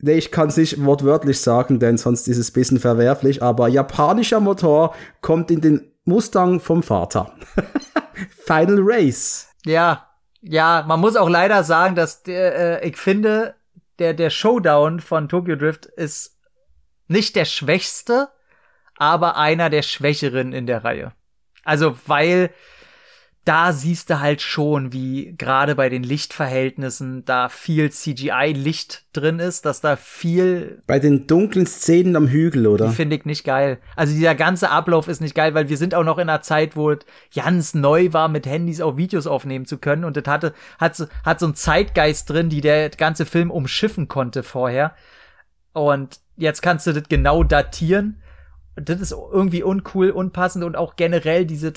Nee, 0.00 0.14
ich 0.14 0.30
kann 0.30 0.48
es 0.48 0.56
nicht 0.56 0.84
wortwörtlich 0.84 1.40
sagen, 1.40 1.78
denn 1.78 1.96
sonst 1.96 2.28
ist 2.28 2.38
es 2.38 2.50
ein 2.50 2.52
bisschen 2.54 2.80
verwerflich, 2.80 3.42
aber 3.42 3.68
japanischer 3.68 4.40
Motor 4.40 4.94
kommt 5.20 5.50
in 5.50 5.60
den 5.60 5.92
Mustang 6.04 6.60
vom 6.60 6.82
Vater. 6.82 7.34
Final 8.46 8.78
Race. 8.80 9.48
Ja, 9.64 10.08
ja, 10.42 10.84
man 10.86 11.00
muss 11.00 11.16
auch 11.16 11.30
leider 11.30 11.64
sagen, 11.64 11.94
dass 11.94 12.22
der, 12.22 12.82
äh, 12.82 12.88
ich 12.88 12.98
finde, 12.98 13.54
der, 13.98 14.12
der 14.12 14.30
Showdown 14.30 15.00
von 15.00 15.28
Tokyo 15.28 15.56
Drift 15.56 15.86
ist 15.86 16.38
nicht 17.08 17.36
der 17.36 17.46
schwächste, 17.46 18.28
aber 18.96 19.36
einer 19.36 19.70
der 19.70 19.82
schwächeren 19.82 20.52
in 20.52 20.66
der 20.66 20.84
Reihe. 20.84 21.12
Also, 21.64 21.96
weil 22.06 22.50
da 23.44 23.72
siehst 23.72 24.08
du 24.08 24.20
halt 24.20 24.40
schon, 24.40 24.94
wie 24.94 25.34
gerade 25.36 25.74
bei 25.74 25.90
den 25.90 26.02
Lichtverhältnissen 26.02 27.26
da 27.26 27.50
viel 27.50 27.90
CGI-Licht 27.90 29.04
drin 29.12 29.38
ist, 29.38 29.66
dass 29.66 29.82
da 29.82 29.96
viel. 29.96 30.82
Bei 30.86 30.98
den 30.98 31.26
dunklen 31.26 31.66
Szenen 31.66 32.16
am 32.16 32.26
Hügel, 32.26 32.66
oder? 32.66 32.90
Finde 32.90 33.16
ich 33.16 33.26
nicht 33.26 33.44
geil. 33.44 33.78
Also 33.96 34.14
dieser 34.14 34.34
ganze 34.34 34.70
Ablauf 34.70 35.08
ist 35.08 35.20
nicht 35.20 35.34
geil, 35.34 35.52
weil 35.52 35.68
wir 35.68 35.76
sind 35.76 35.94
auch 35.94 36.04
noch 36.04 36.16
in 36.16 36.30
einer 36.30 36.40
Zeit, 36.40 36.74
wo 36.74 36.90
es 36.90 37.00
ganz 37.34 37.74
neu 37.74 38.14
war, 38.14 38.28
mit 38.28 38.46
Handys 38.46 38.80
auch 38.80 38.96
Videos 38.96 39.26
aufnehmen 39.26 39.66
zu 39.66 39.76
können. 39.76 40.04
Und 40.04 40.16
das 40.16 40.24
hatte, 40.26 40.54
hat, 40.78 40.96
so, 40.96 41.06
hat 41.22 41.38
so 41.38 41.46
einen 41.46 41.54
Zeitgeist 41.54 42.30
drin, 42.30 42.48
die 42.48 42.62
der 42.62 42.88
ganze 42.88 43.26
Film 43.26 43.50
umschiffen 43.50 44.08
konnte 44.08 44.42
vorher. 44.42 44.94
Und 45.74 46.20
jetzt 46.36 46.62
kannst 46.62 46.86
du 46.86 46.92
das 46.92 47.10
genau 47.10 47.42
datieren. 47.44 48.22
Das 48.74 49.00
ist 49.02 49.12
irgendwie 49.12 49.62
uncool, 49.62 50.10
unpassend 50.10 50.64
und 50.64 50.76
auch 50.76 50.96
generell 50.96 51.44
diese 51.44 51.74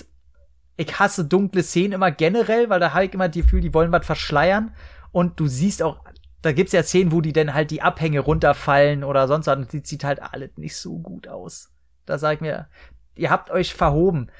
ich 0.77 0.99
hasse 0.99 1.25
dunkle 1.25 1.63
Szenen 1.63 1.93
immer 1.93 2.11
generell, 2.11 2.69
weil 2.69 2.79
da 2.79 2.93
habe 2.93 3.05
ich 3.05 3.13
immer 3.13 3.29
die 3.29 3.41
Gefühl, 3.41 3.61
die 3.61 3.73
wollen 3.73 3.91
was 3.91 4.05
verschleiern. 4.05 4.73
Und 5.11 5.39
du 5.39 5.47
siehst 5.47 5.81
auch, 5.81 6.03
da 6.43 6.51
gibt's 6.51 6.73
ja 6.73 6.83
Szenen, 6.83 7.11
wo 7.11 7.21
die 7.21 7.33
dann 7.33 7.53
halt 7.53 7.71
die 7.71 7.81
Abhänge 7.81 8.19
runterfallen 8.19 9.03
oder 9.03 9.27
sonst 9.27 9.47
was. 9.47 9.57
Und 9.57 9.73
die 9.73 9.81
sieht 9.83 10.03
halt 10.03 10.21
alles 10.21 10.51
nicht 10.55 10.77
so 10.77 10.99
gut 10.99 11.27
aus. 11.27 11.71
Da 12.05 12.17
sag 12.19 12.35
ich 12.35 12.41
mir, 12.41 12.67
ihr 13.15 13.31
habt 13.31 13.49
euch 13.49 13.73
verhoben. 13.73 14.31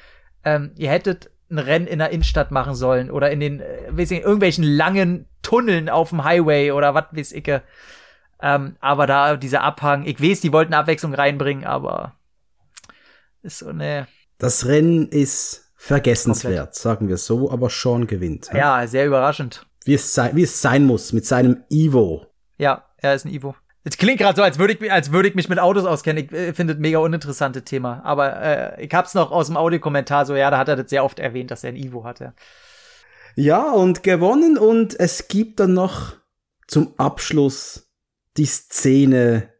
Ähm, 0.46 0.72
ihr 0.78 0.92
hättet 0.92 1.32
ein 1.50 1.60
Rennen 1.60 1.88
in 1.88 2.00
der 2.00 2.12
Innenstadt 2.12 2.52
machen 2.52 2.76
sollen 2.76 3.10
oder 3.10 3.32
in 3.32 3.40
den, 3.40 3.60
äh, 3.60 3.88
weiß 3.90 4.12
ich, 4.12 4.22
irgendwelchen 4.22 4.64
langen 4.64 5.28
Tunneln 5.42 5.90
auf 5.90 6.10
dem 6.10 6.24
Highway 6.24 6.72
oder 6.72 6.94
was 6.94 7.06
weiß 7.12 7.32
ich. 7.32 7.52
Ähm, 8.40 8.76
aber 8.80 9.08
da 9.08 9.36
dieser 9.36 9.64
Abhang, 9.64 10.06
ich 10.06 10.22
weiß, 10.22 10.42
die 10.42 10.54
wollten 10.54 10.76
Abwechslung 10.76 11.16
reinbringen, 11.16 11.66
aber 11.66 12.14
ist 13.42 13.60
so 13.60 13.70
eine. 13.70 14.08
Das 14.38 14.68
Rennen 14.68 15.08
ist 15.10 15.67
vergessenswert, 15.88 16.76
sagen 16.76 17.08
wir 17.08 17.18
so, 17.18 17.50
aber 17.50 17.70
Sean 17.70 18.08
gewinnt. 18.08 18.50
Ja, 18.52 18.82
ja 18.82 18.88
sehr 18.88 19.06
überraschend. 19.08 19.66
Wie 19.86 19.94
es, 19.94 20.14
sein, 20.14 20.36
wie 20.36 20.44
es 20.44 20.62
sein 20.62 20.86
muss, 20.86 21.14
mit 21.14 21.26
seinem 21.26 21.64
Ivo. 21.70 22.26
Ja, 22.58 22.84
er 22.98 23.16
ist 23.16 23.26
ein 23.26 23.34
Ivo. 23.34 23.56
Es 23.86 23.98
klingt 23.98 24.20
gerade 24.20 24.36
so, 24.36 24.44
als 24.44 24.60
würde 24.60 24.74
ich, 24.74 24.92
als 24.92 25.14
würde 25.14 25.30
ich 25.30 25.36
mich 25.36 25.48
mit 25.48 25.60
Autos 25.60 25.86
auskennen. 25.86 26.26
Ich 26.26 26.32
äh, 26.34 26.54
finde 26.54 26.74
es 26.74 26.80
mega 26.80 27.00
uninteressante 27.00 27.64
Thema. 27.64 28.02
Aber 28.04 28.42
äh, 28.42 28.84
ich 28.84 28.94
hab's 28.94 29.14
noch 29.14 29.32
aus 29.32 29.48
dem 29.48 29.56
Audiokommentar 29.56 30.26
so, 30.26 30.36
ja, 30.36 30.52
da 30.52 30.58
hat 30.58 30.68
er 30.68 30.76
das 30.76 30.90
sehr 30.90 31.06
oft 31.06 31.20
erwähnt, 31.20 31.52
dass 31.52 31.64
er 31.64 31.70
ein 31.70 31.78
Ivo 31.78 32.04
hatte. 32.04 32.34
Ja, 33.36 33.72
und 33.72 34.04
gewonnen 34.04 34.58
und 34.58 35.00
es 35.00 35.30
gibt 35.30 35.62
dann 35.62 35.74
noch 35.74 36.16
zum 36.68 36.96
Abschluss 36.98 37.90
die 38.36 38.46
Szene, 38.46 39.54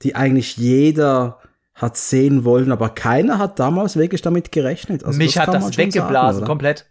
die 0.00 0.14
eigentlich 0.14 0.56
jeder 0.56 1.39
hat 1.80 1.96
sehen 1.96 2.44
wollen, 2.44 2.72
aber 2.72 2.90
keiner 2.90 3.38
hat 3.38 3.58
damals 3.58 3.96
wirklich 3.96 4.20
damit 4.20 4.52
gerechnet. 4.52 5.02
Also 5.04 5.16
Mich 5.16 5.34
das 5.34 5.46
hat 5.46 5.54
das 5.54 5.78
weggeblasen, 5.78 6.40
sagen, 6.40 6.46
komplett. 6.46 6.86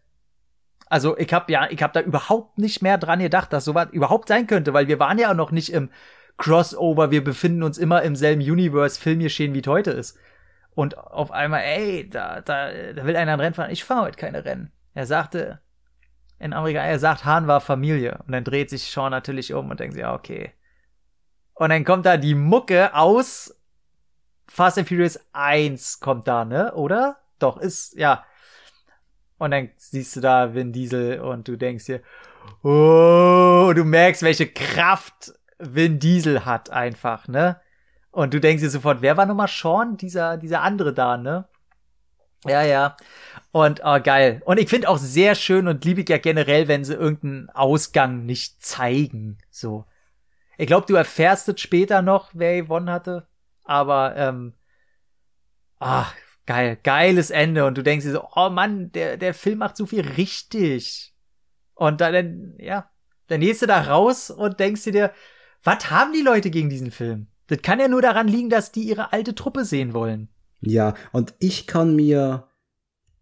Also 0.87 1.15
ich 1.17 1.31
habe 1.31 1.51
ja, 1.51 1.67
ich 1.69 1.83
habe 1.83 1.93
da 1.93 2.01
überhaupt 2.01 2.57
nicht 2.57 2.81
mehr 2.81 2.97
dran 2.97 3.19
gedacht, 3.19 3.53
dass 3.53 3.65
sowas 3.65 3.89
überhaupt 3.91 4.27
sein 4.27 4.47
könnte, 4.47 4.73
weil 4.73 4.87
wir 4.87 4.99
waren 4.99 5.19
ja 5.19 5.29
auch 5.29 5.35
noch 5.35 5.51
nicht 5.51 5.71
im 5.71 5.89
Crossover, 6.37 7.11
wir 7.11 7.23
befinden 7.23 7.61
uns 7.61 7.77
immer 7.77 8.01
im 8.01 8.15
selben 8.15 8.41
Universe, 8.41 8.99
Filmgeschehen, 8.99 9.53
wie 9.53 9.59
es 9.59 9.67
heute 9.67 9.91
ist. 9.91 10.17
Und 10.73 10.97
auf 10.97 11.31
einmal, 11.31 11.61
ey, 11.61 12.09
da, 12.09 12.41
da, 12.41 12.71
da 12.95 13.05
will 13.05 13.15
einer 13.15 13.33
ein 13.33 13.39
Rennen 13.39 13.53
fahren. 13.53 13.69
Ich 13.69 13.83
fahre 13.83 14.07
heute 14.07 14.17
keine 14.17 14.45
Rennen. 14.45 14.71
Er 14.93 15.05
sagte, 15.05 15.59
in 16.39 16.53
Amerika, 16.53 16.79
er 16.79 16.97
sagt, 16.97 17.25
Hahn 17.25 17.47
war 17.47 17.59
Familie. 17.59 18.19
Und 18.25 18.31
dann 18.31 18.45
dreht 18.45 18.69
sich 18.69 18.89
Sean 18.89 19.11
natürlich 19.11 19.53
um 19.53 19.69
und 19.69 19.79
denkt 19.79 19.93
sich, 19.93 20.01
ja, 20.01 20.13
okay. 20.13 20.53
Und 21.53 21.69
dann 21.69 21.83
kommt 21.83 22.05
da 22.05 22.15
die 22.15 22.35
Mucke 22.35 22.95
aus 22.95 23.58
Fast 24.49 24.77
and 24.77 24.87
Furious 24.87 25.19
1 25.33 25.99
kommt 25.99 26.27
da, 26.27 26.45
ne? 26.45 26.73
Oder? 26.73 27.17
Doch, 27.39 27.57
ist, 27.57 27.95
ja. 27.95 28.25
Und 29.37 29.51
dann 29.51 29.69
siehst 29.77 30.15
du 30.15 30.21
da 30.21 30.53
Vin 30.53 30.73
Diesel 30.73 31.21
und 31.21 31.47
du 31.47 31.55
denkst 31.55 31.85
dir, 31.85 32.01
oh, 32.63 33.71
du 33.73 33.83
merkst, 33.85 34.23
welche 34.23 34.47
Kraft 34.47 35.33
Vin 35.59 35.99
Diesel 35.99 36.45
hat 36.45 36.69
einfach, 36.69 37.27
ne? 37.27 37.61
Und 38.11 38.33
du 38.33 38.39
denkst 38.39 38.63
dir 38.63 38.69
sofort, 38.69 39.01
wer 39.01 39.17
war 39.17 39.25
nochmal 39.25 39.47
Sean? 39.47 39.95
Dieser, 39.95 40.37
dieser 40.37 40.61
andere 40.61 40.93
da, 40.93 41.17
ne? 41.17 41.47
Ja, 42.45 42.63
ja. 42.63 42.97
Und 43.51 43.81
oh, 43.83 43.99
geil. 44.01 44.41
Und 44.45 44.59
ich 44.59 44.69
finde 44.69 44.89
auch 44.89 44.97
sehr 44.97 45.35
schön 45.35 45.67
und 45.67 45.85
liebe 45.85 46.01
ich 46.01 46.09
ja 46.09 46.17
generell, 46.17 46.67
wenn 46.67 46.83
sie 46.83 46.93
irgendeinen 46.93 47.49
Ausgang 47.49 48.25
nicht 48.25 48.63
zeigen. 48.63 49.37
So. 49.51 49.85
Ich 50.57 50.67
glaube, 50.67 50.87
du 50.87 50.95
erfährst 50.95 51.49
es 51.49 51.61
später 51.61 52.01
noch, 52.01 52.31
wer 52.33 52.61
gewonnen 52.61 52.89
hatte. 52.89 53.27
Aber, 53.69 54.15
ähm, 54.17 54.53
ach, 55.77 56.15
geil, 56.47 56.79
geiles 56.81 57.29
Ende. 57.29 57.65
Und 57.65 57.77
du 57.77 57.83
denkst 57.83 58.03
dir 58.03 58.13
so, 58.13 58.27
oh 58.35 58.49
Mann, 58.49 58.91
der, 58.93 59.15
der 59.15 59.35
Film 59.35 59.59
macht 59.59 59.77
so 59.77 59.85
viel 59.85 60.01
richtig. 60.01 61.13
Und 61.75 62.01
dann, 62.01 62.55
ja, 62.57 62.89
dann 63.27 63.41
gehst 63.41 63.61
du 63.61 63.67
da 63.67 63.81
raus 63.81 64.31
und 64.31 64.59
denkst 64.59 64.85
dir, 64.85 65.13
was 65.63 65.91
haben 65.91 66.13
die 66.13 66.23
Leute 66.23 66.49
gegen 66.49 66.71
diesen 66.71 66.89
Film? 66.89 67.27
Das 67.45 67.61
kann 67.61 67.79
ja 67.79 67.87
nur 67.87 68.01
daran 68.01 68.27
liegen, 68.27 68.49
dass 68.49 68.71
die 68.71 68.81
ihre 68.81 69.13
alte 69.13 69.35
Truppe 69.35 69.63
sehen 69.65 69.93
wollen. 69.93 70.29
Ja, 70.61 70.95
und 71.11 71.35
ich 71.37 71.67
kann 71.67 71.95
mir 71.95 72.49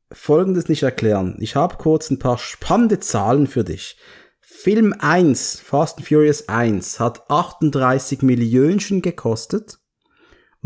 Folgendes 0.10 0.70
nicht 0.70 0.84
erklären. 0.84 1.36
Ich 1.42 1.58
habe 1.58 1.76
kurz 1.76 2.10
ein 2.10 2.20
paar 2.20 2.38
spannende 2.38 3.02
Zahlen 3.02 3.48
für 3.48 3.66
dich. 3.66 3.98
Film 4.40 4.96
1, 4.98 5.60
Fast 5.60 5.98
and 5.98 6.08
Furious 6.08 6.48
1, 6.48 7.02
hat 7.02 7.30
38 7.30 8.22
Millionen 8.22 9.02
gekostet 9.02 9.80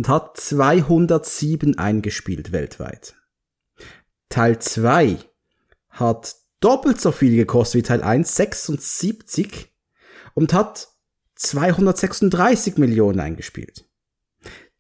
und 0.02 0.10
hat 0.10 0.36
207 0.38 1.78
eingespielt 1.78 2.52
weltweit. 2.52 3.14
Teil 4.30 4.58
2 4.58 5.20
hat 5.92 6.38
doppelt 6.60 7.00
so 7.00 7.12
viel 7.12 7.36
gekostet 7.36 7.76
wie 7.76 7.84
Teil 7.84 8.02
1, 8.02 8.36
76 8.36 9.72
und 10.34 10.54
hat 10.54 10.88
236 11.36 12.78
Millionen 12.78 13.20
eingespielt. 13.20 13.86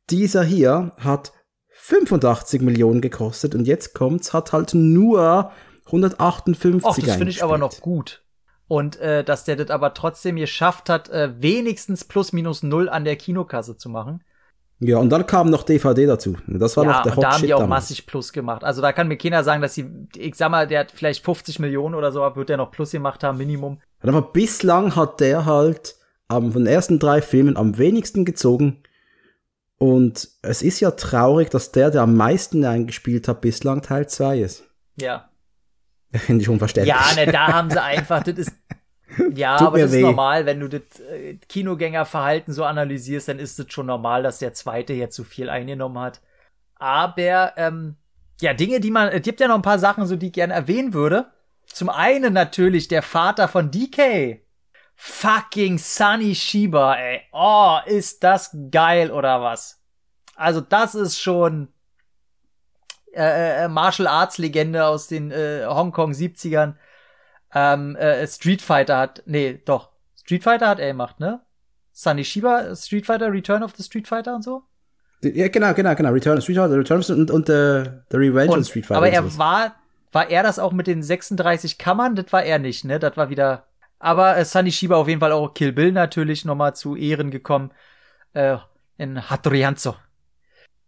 Dieser 0.09 0.43
hier 0.43 0.93
hat 0.97 1.33
85 1.69 2.63
Millionen 2.63 3.01
gekostet 3.01 3.53
und 3.53 3.67
jetzt 3.67 3.93
kommt's, 3.93 4.33
hat 4.33 4.53
halt 4.53 4.73
nur 4.73 5.51
158 5.85 6.83
Och, 6.83 6.97
das 6.97 7.15
finde 7.15 7.29
ich 7.29 7.43
aber 7.43 7.59
noch 7.59 7.79
gut. 7.79 8.25
Und 8.67 8.95
äh, 8.95 9.23
dass 9.23 9.43
der 9.43 9.55
das 9.55 9.69
aber 9.69 9.93
trotzdem 9.93 10.37
geschafft 10.37 10.89
hat, 10.89 11.09
äh, 11.09 11.39
wenigstens 11.39 12.05
plus 12.05 12.33
minus 12.33 12.63
null 12.63 12.89
an 12.89 13.03
der 13.03 13.17
Kinokasse 13.17 13.77
zu 13.77 13.87
machen. 13.87 14.23
Ja, 14.83 14.97
und 14.97 15.11
dann 15.11 15.27
kam 15.27 15.51
noch 15.51 15.61
DVD 15.61 16.07
dazu. 16.07 16.35
Das 16.47 16.75
war 16.75 16.85
ja, 16.85 16.91
noch 16.91 17.03
der 17.03 17.11
und 17.11 17.17
Hot 17.17 17.23
da 17.23 17.31
haben 17.31 17.39
Shit 17.39 17.49
die 17.49 17.53
auch 17.53 17.59
damals. 17.59 17.83
massig 17.83 18.07
Plus 18.07 18.33
gemacht. 18.33 18.63
Also 18.63 18.81
da 18.81 18.91
kann 18.91 19.07
mir 19.07 19.15
keiner 19.15 19.43
sagen, 19.43 19.61
dass 19.61 19.75
sie, 19.75 19.87
ich 20.15 20.35
sag 20.35 20.49
mal, 20.49 20.65
der 20.65 20.79
hat 20.79 20.91
vielleicht 20.91 21.23
50 21.23 21.59
Millionen 21.59 21.93
oder 21.93 22.11
so, 22.11 22.21
wird 22.35 22.49
der 22.49 22.57
noch 22.57 22.71
Plus 22.71 22.89
gemacht 22.91 23.23
haben, 23.23 23.37
Minimum. 23.37 23.79
Aber 24.01 24.23
bislang 24.23 24.95
hat 24.95 25.19
der 25.19 25.45
halt 25.45 25.95
am, 26.27 26.51
von 26.51 26.63
den 26.63 26.73
ersten 26.73 26.97
drei 26.97 27.21
Filmen 27.21 27.57
am 27.57 27.77
wenigsten 27.77 28.25
gezogen. 28.25 28.81
Und 29.77 30.29
es 30.41 30.63
ist 30.63 30.79
ja 30.79 30.91
traurig, 30.91 31.49
dass 31.49 31.71
der, 31.71 31.91
der 31.91 32.01
am 32.01 32.15
meisten 32.15 32.65
eingespielt 32.65 33.27
hat, 33.27 33.41
bislang 33.41 33.83
Teil 33.83 34.09
2 34.09 34.39
ist. 34.39 34.63
Ja. 34.99 35.29
Finde 36.11 36.41
ich 36.41 36.49
unverständlich. 36.49 36.95
Ja, 36.95 37.15
ne, 37.15 37.31
da 37.31 37.47
haben 37.53 37.69
sie 37.69 37.81
einfach, 37.81 38.23
das 38.23 38.37
ist, 38.37 38.51
ja, 39.35 39.57
Tut 39.57 39.67
aber 39.67 39.79
das 39.79 39.91
ist 39.91 39.97
weh. 39.97 40.01
normal, 40.01 40.45
wenn 40.45 40.59
du 40.59 40.67
das 40.67 40.99
äh, 40.99 41.35
Kinogängerverhalten 41.47 42.53
so 42.53 42.63
analysierst, 42.63 43.27
dann 43.27 43.39
ist 43.39 43.59
es 43.59 43.71
schon 43.71 43.85
normal, 43.85 44.23
dass 44.23 44.39
der 44.39 44.53
zweite 44.53 44.93
jetzt 44.93 45.15
so 45.15 45.23
viel 45.23 45.49
eingenommen 45.49 45.99
hat. 45.99 46.21
Aber, 46.75 47.53
ähm, 47.57 47.95
ja, 48.41 48.53
Dinge, 48.53 48.79
die 48.79 48.91
man, 48.91 49.09
es 49.09 49.21
gibt 49.21 49.39
ja 49.39 49.47
noch 49.47 49.55
ein 49.55 49.61
paar 49.61 49.79
Sachen, 49.79 50.05
so 50.07 50.15
die 50.15 50.27
ich 50.27 50.33
gerne 50.33 50.53
erwähnen 50.53 50.93
würde. 50.93 51.27
Zum 51.65 51.89
einen 51.89 52.33
natürlich 52.33 52.87
der 52.87 53.01
Vater 53.01 53.47
von 53.47 53.71
DK. 53.71 54.41
Fucking 54.95 55.77
Sunny 55.77 56.35
Shiba, 56.35 56.95
ey. 56.95 57.21
Oh, 57.31 57.77
ist 57.85 58.23
das 58.23 58.55
geil 58.71 59.11
oder 59.11 59.41
was? 59.41 59.81
Also 60.35 60.61
das 60.61 60.95
ist 60.95 61.19
schon 61.19 61.69
äh, 63.13 63.65
äh, 63.65 63.67
Martial 63.67 64.07
Arts 64.07 64.37
Legende 64.37 64.85
aus 64.85 65.07
den 65.07 65.31
äh, 65.31 65.65
Hongkong 65.67 66.11
70ern. 66.11 66.75
Ähm, 67.53 67.95
äh, 67.95 68.25
Street 68.27 68.61
Fighter 68.61 68.97
hat, 68.97 69.23
nee, 69.25 69.61
doch. 69.65 69.91
Street 70.15 70.43
Fighter 70.43 70.67
hat 70.67 70.79
er 70.79 70.87
gemacht, 70.87 71.19
ne? 71.19 71.41
Sunny 71.91 72.23
Shiba, 72.23 72.75
Street 72.75 73.05
Fighter, 73.05 73.31
Return 73.31 73.63
of 73.63 73.73
the 73.75 73.83
Street 73.83 74.07
Fighter 74.07 74.35
und 74.35 74.43
so. 74.43 74.63
Ja, 75.21 75.49
genau, 75.49 75.73
genau, 75.73 75.93
genau. 75.93 76.09
Return 76.11 76.37
of 76.37 76.43
Street 76.43 76.57
Fighter, 76.57 76.77
Return 76.77 76.99
of 76.99 77.09
und, 77.09 77.31
und 77.31 77.49
äh, 77.49 77.83
The 78.09 78.17
Revenge 78.17 78.57
of 78.57 78.65
Street 78.65 78.85
Fighter. 78.85 78.97
aber 78.97 79.09
er 79.09 79.37
war, 79.37 79.75
war 80.11 80.29
er 80.29 80.43
das 80.43 80.59
auch 80.59 80.71
mit 80.71 80.87
den 80.87 81.03
36 81.03 81.77
Kammern? 81.77 82.15
Das 82.15 82.31
war 82.31 82.43
er 82.43 82.59
nicht, 82.59 82.85
ne? 82.85 82.99
Das 82.99 83.17
war 83.17 83.29
wieder. 83.29 83.67
Aber 83.99 84.37
äh, 84.37 84.45
Sunny 84.45 84.71
Shiba 84.71 84.95
auf 84.95 85.07
jeden 85.07 85.19
Fall 85.19 85.31
auch 85.31 85.53
Kill 85.53 85.73
Bill 85.73 85.91
natürlich 85.91 86.45
nochmal 86.45 86.75
zu 86.75 86.95
Ehren 86.95 87.29
gekommen. 87.29 87.71
Äh, 88.33 88.57
in 88.97 89.29
Hattori 89.29 89.61
Hanzo. 89.61 89.95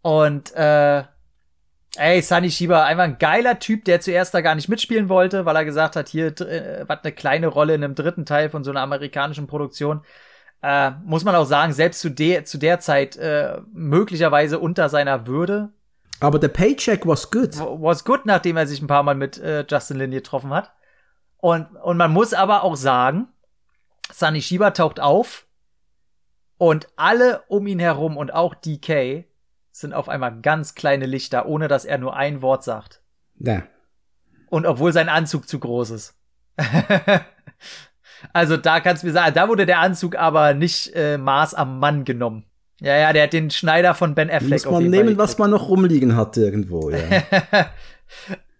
Und 0.02 0.54
äh, 0.54 1.04
ey, 1.96 2.22
Sunny 2.22 2.50
Shiba, 2.50 2.84
einfach 2.84 3.04
ein 3.04 3.18
geiler 3.18 3.58
Typ, 3.58 3.84
der 3.84 4.00
zuerst 4.00 4.34
da 4.34 4.40
gar 4.40 4.54
nicht 4.54 4.68
mitspielen 4.68 5.08
wollte, 5.08 5.44
weil 5.44 5.56
er 5.56 5.64
gesagt 5.64 5.96
hat, 5.96 6.08
hier 6.08 6.28
äh, 6.40 6.84
was 6.86 7.00
eine 7.02 7.12
kleine 7.12 7.46
Rolle 7.46 7.74
in 7.74 7.84
einem 7.84 7.94
dritten 7.94 8.26
Teil 8.26 8.50
von 8.50 8.64
so 8.64 8.70
einer 8.70 8.80
amerikanischen 8.80 9.46
Produktion. 9.46 10.02
Äh, 10.62 10.92
muss 11.04 11.24
man 11.24 11.34
auch 11.34 11.44
sagen, 11.44 11.72
selbst 11.72 12.00
zu 12.00 12.10
der, 12.10 12.44
zu 12.44 12.58
der 12.58 12.80
Zeit 12.80 13.16
äh, 13.16 13.58
möglicherweise 13.72 14.58
unter 14.58 14.88
seiner 14.88 15.26
Würde, 15.26 15.70
aber 16.20 16.38
der 16.38 16.48
Paycheck 16.48 17.06
was 17.06 17.30
good. 17.30 17.58
was 17.58 18.04
good, 18.04 18.24
nachdem 18.24 18.56
er 18.56 18.66
sich 18.66 18.80
ein 18.80 18.86
paar 18.86 19.02
Mal 19.02 19.14
mit 19.14 19.38
äh, 19.38 19.64
Justin 19.68 19.98
Lin 19.98 20.10
getroffen 20.10 20.50
hat. 20.50 20.72
Und, 21.38 21.66
und 21.76 21.96
man 21.96 22.12
muss 22.12 22.32
aber 22.32 22.64
auch 22.64 22.76
sagen, 22.76 23.28
Sunny 24.10 24.40
Shiba 24.40 24.70
taucht 24.70 25.00
auf 25.00 25.46
und 26.56 26.88
alle 26.96 27.42
um 27.48 27.66
ihn 27.66 27.78
herum 27.78 28.16
und 28.16 28.32
auch 28.32 28.54
DK 28.54 29.24
sind 29.74 29.92
auf 29.92 30.08
einmal 30.08 30.40
ganz 30.40 30.76
kleine 30.76 31.04
Lichter, 31.04 31.46
ohne 31.46 31.66
dass 31.66 31.84
er 31.84 31.98
nur 31.98 32.14
ein 32.14 32.42
Wort 32.42 32.62
sagt. 32.62 33.02
Ja. 33.40 33.64
Und 34.48 34.66
obwohl 34.66 34.92
sein 34.92 35.08
Anzug 35.08 35.48
zu 35.48 35.58
groß 35.58 35.90
ist. 35.90 36.14
also 38.32 38.56
da 38.56 38.78
kannst 38.78 39.02
du 39.02 39.08
mir 39.08 39.12
sagen, 39.12 39.34
da 39.34 39.48
wurde 39.48 39.66
der 39.66 39.80
Anzug 39.80 40.14
aber 40.14 40.54
nicht 40.54 40.94
äh, 40.94 41.18
Maß 41.18 41.54
am 41.54 41.80
Mann 41.80 42.04
genommen. 42.04 42.44
Ja, 42.80 42.96
ja, 42.96 43.12
der 43.12 43.24
hat 43.24 43.32
den 43.32 43.50
Schneider 43.50 43.94
von 43.94 44.14
Ben 44.14 44.30
Affleck 44.30 44.64
Muss 44.64 44.70
man 44.70 44.90
nehmen, 44.90 45.18
was 45.18 45.38
man 45.38 45.50
noch 45.50 45.68
rumliegen 45.68 46.14
hat 46.14 46.36
irgendwo, 46.36 46.90
ja. 46.90 46.98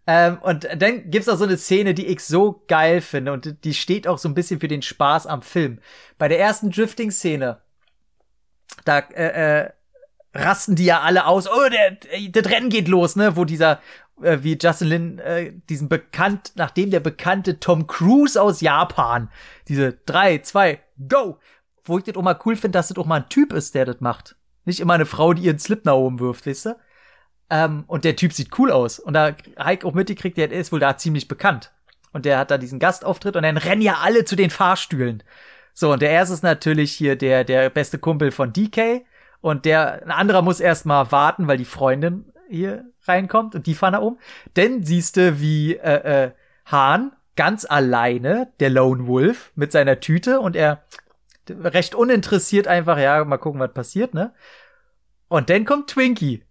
ähm, 0.09 0.39
und 0.39 0.67
dann 0.77 1.11
gibt's 1.11 1.29
auch 1.29 1.37
so 1.37 1.45
eine 1.45 1.57
Szene, 1.57 1.95
die 1.95 2.07
ich 2.07 2.21
so 2.25 2.65
geil 2.67 3.01
finde 3.01 3.33
und 3.33 3.65
die 3.65 3.75
steht 3.75 4.09
auch 4.09 4.19
so 4.19 4.29
ein 4.29 4.35
bisschen 4.35 4.59
für 4.59 4.69
den 4.69 4.83
Spaß 4.83 5.29
am 5.29 5.43
Film. 5.43 5.79
Bei 6.19 6.27
der 6.27 6.41
ersten 6.41 6.71
Drifting-Szene, 6.71 7.61
da 8.85 8.99
äh, 8.99 9.63
äh, 9.67 9.71
rasten 10.35 10.77
die 10.77 10.85
ja 10.85 11.01
alle 11.01 11.27
aus. 11.27 11.49
Oh, 11.49 11.69
der, 11.71 11.97
das 12.31 12.53
Rennen 12.53 12.69
geht 12.69 12.89
los, 12.89 13.17
ne? 13.17 13.37
Wo 13.37 13.45
dieser, 13.45 13.81
äh, 14.23 14.39
wie 14.43 14.59
Justin 14.61 14.89
Lin, 14.89 15.19
äh, 15.21 15.53
diesen 15.69 15.89
bekannt, 15.89 16.53
nachdem 16.57 16.91
der 16.91 17.01
bekannte 17.01 17.61
Tom 17.61 17.87
Cruise 17.87 18.41
aus 18.41 18.61
Japan, 18.61 19.31
diese 19.69 19.93
drei, 20.07 20.39
zwei, 20.39 20.81
go! 21.09 21.39
Wo 21.85 21.99
ich 21.99 22.05
das 22.05 22.17
auch 22.17 22.23
mal 22.23 22.39
cool 22.47 22.57
finde, 22.57 22.79
dass 22.79 22.89
das 22.89 22.97
auch 22.97 23.07
mal 23.07 23.21
ein 23.21 23.29
Typ 23.29 23.53
ist, 23.53 23.75
der 23.75 23.85
das 23.85 24.01
macht. 24.01 24.37
Nicht 24.65 24.81
immer 24.81 24.95
eine 24.95 25.07
Frau, 25.07 25.35
die 25.35 25.43
ihren 25.43 25.59
Slip 25.59 25.85
nach 25.85 25.95
oben 25.95 26.19
wirft, 26.19 26.47
weißt 26.47 26.67
du? 26.67 26.77
Ähm, 27.51 27.85
und 27.87 28.05
der 28.05 28.17
Typ 28.17 28.33
sieht 28.33 28.59
cool 28.59 28.71
aus. 28.71 28.99
Und 28.99 29.13
da 29.13 29.37
Heik 29.59 29.85
auch 29.85 29.93
mitgekriegt, 29.93 30.39
der 30.39 30.51
ist 30.51 30.73
wohl 30.73 30.81
da 30.81 30.97
ziemlich 30.97 31.29
bekannt. 31.29 31.73
Und 32.13 32.25
der 32.25 32.39
hat 32.39 32.51
da 32.51 32.59
diesen 32.59 32.79
Gastauftritt 32.79 33.37
und 33.37 33.43
dann 33.43 33.57
rennen 33.59 33.83
ja 33.83 33.99
alle 34.03 34.25
zu 34.25 34.37
den 34.37 34.49
Fahrstühlen. 34.49 35.23
So, 35.75 35.93
und 35.93 36.01
der 36.01 36.11
erste 36.11 36.35
ist 36.35 36.43
natürlich 36.43 36.93
hier 36.93 37.17
der, 37.17 37.45
der 37.45 37.69
beste 37.69 37.99
Kumpel 37.99 38.31
von 38.31 38.53
DK. 38.53 39.05
Und 39.45 39.67
der, 39.67 40.03
ein 40.03 40.11
anderer 40.11 40.41
muss 40.41 40.59
erst 40.59 40.87
mal 40.87 41.13
warten, 41.13 41.47
weil 41.49 41.59
die 41.59 41.67
Freundin 41.67 42.33
hier 42.49 42.87
reinkommt 43.03 43.55
und 43.55 43.67
die 43.67 43.75
fahren 43.75 43.93
da 43.93 43.99
um. 43.99 44.19
Dann 44.55 44.85
siehst 44.85 45.19
du, 45.19 45.39
wie 45.39 45.75
äh, 45.75 46.29
äh, 46.29 46.31
Hahn 46.65 47.13
ganz 47.37 47.67
alleine, 47.69 48.51
der 48.59 48.71
Lone 48.71 49.07
Wolf, 49.07 49.53
mit 49.55 49.71
seiner 49.71 50.01
Tüte 50.01 50.41
und 50.41 50.57
er 50.57 50.85
recht 51.47 51.95
uninteressiert 51.95 52.67
einfach, 52.67 52.97
ja, 52.97 53.23
mal 53.23 53.37
gucken, 53.37 53.61
was 53.61 53.75
passiert, 53.75 54.15
ne? 54.15 54.33
Und 55.29 55.51
dann 55.51 55.67
kommt 55.67 55.91
Twinkie. 55.91 56.43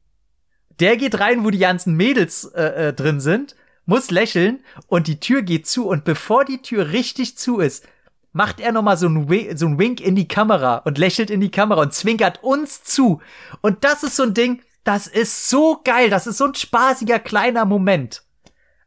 Der 0.80 0.96
geht 0.96 1.20
rein, 1.20 1.44
wo 1.44 1.50
die 1.50 1.58
ganzen 1.58 1.96
Mädels 1.96 2.44
äh, 2.54 2.90
äh, 2.90 2.94
drin 2.94 3.20
sind, 3.20 3.56
muss 3.88 4.12
lächeln 4.12 4.64
und 4.86 5.08
die 5.08 5.20
Tür 5.20 5.42
geht 5.42 5.66
zu 5.66 5.88
und 5.88 6.04
bevor 6.04 6.46
die 6.46 6.62
Tür 6.62 6.92
richtig 6.92 7.40
zu 7.40 7.58
ist, 7.58 7.88
macht 8.34 8.60
er 8.60 8.72
noch 8.72 8.82
mal 8.82 8.98
so 8.98 9.08
ein, 9.08 9.30
Wi 9.30 9.56
so 9.56 9.68
ein 9.68 9.80
Wink 9.80 10.02
in 10.02 10.16
die 10.16 10.28
Kamera 10.28 10.78
und 10.78 10.98
lächelt 10.98 11.30
in 11.30 11.40
die 11.40 11.52
Kamera 11.52 11.82
und 11.82 11.94
zwinkert 11.94 12.44
uns 12.44 12.84
zu. 12.84 13.22
Und 13.62 13.84
das 13.84 14.04
ist 14.04 14.16
so 14.16 14.24
ein 14.24 14.34
Ding, 14.34 14.62
das 14.84 15.08
ist 15.08 15.50
so 15.50 15.80
geil, 15.84 16.10
das 16.10 16.28
ist 16.28 16.38
so 16.38 16.46
ein 16.46 16.56
spaßiger 16.56 17.20
kleiner 17.20 17.64
Moment. 17.66 18.24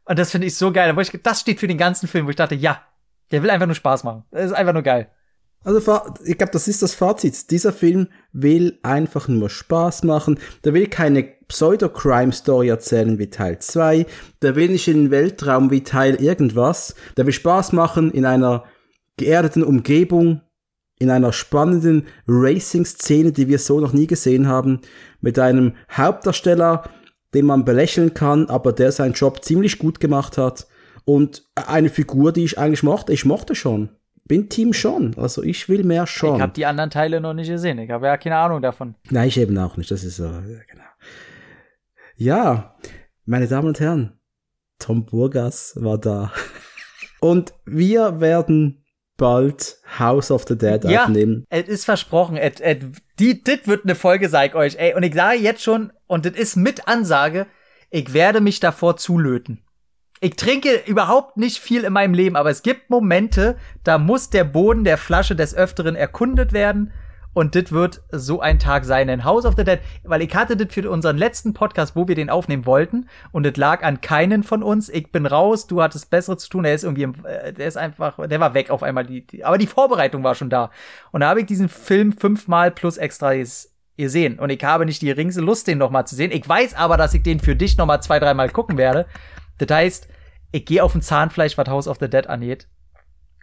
Und 0.05 0.19
das 0.19 0.31
finde 0.31 0.47
ich 0.47 0.55
so 0.55 0.71
geil. 0.71 0.95
Ich, 0.99 1.19
das 1.23 1.41
steht 1.41 1.59
für 1.59 1.67
den 1.67 1.77
ganzen 1.77 2.07
Film, 2.07 2.27
wo 2.27 2.29
ich 2.29 2.35
dachte, 2.35 2.55
ja, 2.55 2.81
der 3.31 3.43
will 3.43 3.49
einfach 3.49 3.65
nur 3.65 3.75
Spaß 3.75 4.03
machen. 4.03 4.23
Das 4.31 4.45
ist 4.45 4.53
einfach 4.53 4.73
nur 4.73 4.83
geil. 4.83 5.09
Also 5.63 5.79
ich 6.23 6.37
glaube, 6.37 6.53
das 6.53 6.67
ist 6.67 6.81
das 6.81 6.93
Fazit. 6.93 7.51
Dieser 7.51 7.73
Film 7.73 8.07
will 8.31 8.79
einfach 8.83 9.27
nur 9.27 9.49
Spaß 9.49 10.03
machen. 10.03 10.39
Der 10.63 10.73
will 10.73 10.87
keine 10.87 11.23
Pseudo-Crime-Story 11.23 12.69
erzählen 12.69 13.19
wie 13.19 13.29
Teil 13.29 13.59
2. 13.59 14.05
Der 14.41 14.55
will 14.55 14.69
nicht 14.69 14.87
in 14.87 14.95
den 14.95 15.11
Weltraum 15.11 15.69
wie 15.69 15.83
Teil 15.83 16.15
irgendwas. 16.15 16.95
Der 17.17 17.25
will 17.25 17.33
Spaß 17.33 17.73
machen 17.73 18.11
in 18.11 18.25
einer 18.25 18.63
geerdeten 19.17 19.63
Umgebung, 19.63 20.41
in 20.99 21.11
einer 21.11 21.31
spannenden 21.31 22.07
Racing-Szene, 22.27 23.31
die 23.31 23.47
wir 23.47 23.59
so 23.59 23.79
noch 23.79 23.93
nie 23.93 24.07
gesehen 24.07 24.47
haben, 24.47 24.81
mit 25.21 25.37
einem 25.37 25.73
Hauptdarsteller, 25.91 26.89
den 27.33 27.45
man 27.45 27.65
belächeln 27.65 28.13
kann, 28.13 28.49
aber 28.49 28.73
der 28.73 28.91
seinen 28.91 29.13
Job 29.13 29.43
ziemlich 29.43 29.77
gut 29.77 29.99
gemacht 29.99 30.37
hat. 30.37 30.67
Und 31.05 31.47
eine 31.55 31.89
Figur, 31.89 32.33
die 32.33 32.43
ich 32.43 32.57
eigentlich 32.57 32.83
mochte. 32.83 33.13
Ich 33.13 33.25
mochte 33.25 33.55
schon. 33.55 33.89
Bin 34.25 34.49
Team 34.49 34.73
schon. 34.73 35.15
Also 35.17 35.41
ich 35.43 35.69
will 35.69 35.83
mehr 35.83 36.05
schon. 36.05 36.35
Ich 36.35 36.41
habe 36.41 36.53
die 36.53 36.65
anderen 36.65 36.89
Teile 36.89 37.21
noch 37.21 37.33
nicht 37.33 37.47
gesehen. 37.47 37.79
Ich 37.79 37.91
habe 37.91 38.07
ja 38.07 38.17
keine 38.17 38.37
Ahnung 38.37 38.61
davon. 38.61 38.95
Nein, 39.09 39.29
ich 39.29 39.39
eben 39.39 39.57
auch 39.57 39.77
nicht. 39.77 39.89
Das 39.89 40.03
ist 40.03 40.17
so, 40.17 40.25
ja, 40.25 40.39
genau. 40.69 40.83
Ja, 42.15 42.75
meine 43.25 43.47
Damen 43.47 43.69
und 43.69 43.79
Herren, 43.79 44.19
Tom 44.79 45.05
Burgas 45.05 45.77
war 45.79 45.97
da. 45.97 46.31
Und 47.19 47.53
wir 47.65 48.19
werden 48.19 48.85
bald 49.17 49.77
House 49.99 50.31
of 50.31 50.45
the 50.47 50.57
Dead 50.57 50.83
Ja, 50.85 51.03
aufnehmen. 51.03 51.45
es 51.49 51.67
ist 51.67 51.85
versprochen. 51.85 52.37
Et, 52.37 52.61
et, 52.61 52.83
die, 53.19 53.43
dit 53.43 53.67
wird 53.67 53.83
eine 53.83 53.95
Folge, 53.95 54.29
sag 54.29 54.49
ich 54.49 54.55
euch. 54.55 54.75
Ey, 54.77 54.93
und 54.93 55.03
ich 55.03 55.13
sage 55.13 55.37
jetzt 55.39 55.63
schon, 55.63 55.91
und 56.07 56.25
das 56.25 56.33
ist 56.33 56.55
mit 56.55 56.87
Ansage, 56.87 57.47
ich 57.89 58.13
werde 58.13 58.41
mich 58.41 58.59
davor 58.59 58.97
zulöten. 58.97 59.63
Ich 60.19 60.35
trinke 60.35 60.69
überhaupt 60.87 61.37
nicht 61.37 61.57
viel 61.59 61.83
in 61.83 61.93
meinem 61.93 62.13
Leben, 62.13 62.35
aber 62.35 62.49
es 62.49 62.63
gibt 62.63 62.89
Momente, 62.89 63.57
da 63.83 63.97
muss 63.99 64.29
der 64.29 64.43
Boden 64.45 64.83
der 64.83 64.97
Flasche 64.97 65.35
des 65.35 65.53
Öfteren 65.53 65.95
erkundet 65.95 66.53
werden. 66.53 66.91
Und 67.37 67.53
das 67.53 67.71
wird 67.71 68.01
so 68.11 68.41
ein 68.41 68.57
Tag 68.57 68.83
sein 68.83 69.09
in 69.09 69.23
House 69.23 69.45
of 69.45 69.53
the 69.55 69.63
Dead, 69.63 69.77
weil 70.03 70.23
ich 70.23 70.33
hatte 70.33 70.57
das 70.57 70.73
für 70.73 70.89
unseren 70.89 71.17
letzten 71.17 71.53
Podcast, 71.53 71.95
wo 71.95 72.07
wir 72.07 72.15
den 72.15 72.31
aufnehmen 72.31 72.65
wollten, 72.65 73.07
und 73.31 73.45
das 73.45 73.57
lag 73.57 73.83
an 73.83 74.01
keinen 74.01 74.41
von 74.41 74.63
uns. 74.63 74.89
Ich 74.89 75.11
bin 75.11 75.27
raus, 75.27 75.67
du 75.67 75.83
hattest 75.83 76.09
bessere 76.09 76.37
zu 76.37 76.49
tun. 76.49 76.65
Er 76.65 76.73
ist 76.73 76.83
irgendwie, 76.83 77.03
im, 77.03 77.13
äh, 77.25 77.53
der 77.53 77.67
ist 77.67 77.77
einfach, 77.77 78.27
der 78.27 78.39
war 78.39 78.55
weg 78.55 78.71
auf 78.71 78.81
einmal. 78.81 79.05
Die, 79.05 79.27
die, 79.27 79.45
aber 79.45 79.59
die 79.59 79.67
Vorbereitung 79.67 80.23
war 80.23 80.33
schon 80.33 80.49
da. 80.49 80.71
Und 81.11 81.21
da 81.21 81.29
habe 81.29 81.41
ich 81.41 81.45
diesen 81.45 81.69
Film 81.69 82.11
fünfmal 82.11 82.71
plus 82.71 82.97
extra 82.97 83.33
gesehen. 83.97 84.39
Und 84.39 84.49
ich 84.49 84.63
habe 84.63 84.87
nicht 84.87 85.03
die 85.03 85.05
geringste 85.05 85.41
Lust, 85.41 85.67
den 85.67 85.77
nochmal 85.77 86.07
zu 86.07 86.15
sehen. 86.15 86.31
Ich 86.31 86.49
weiß 86.49 86.73
aber, 86.73 86.97
dass 86.97 87.13
ich 87.13 87.21
den 87.21 87.39
für 87.39 87.55
dich 87.55 87.77
nochmal 87.77 88.01
zwei, 88.01 88.17
dreimal 88.17 88.49
gucken 88.49 88.79
werde. 88.79 89.05
Das 89.59 89.69
heißt, 89.69 90.07
ich 90.53 90.65
gehe 90.65 90.83
auf 90.83 90.95
ein 90.95 91.03
Zahnfleisch, 91.03 91.55
was 91.55 91.69
House 91.69 91.87
of 91.87 91.97
the 91.99 92.09
Dead 92.09 92.25
angeht. 92.25 92.67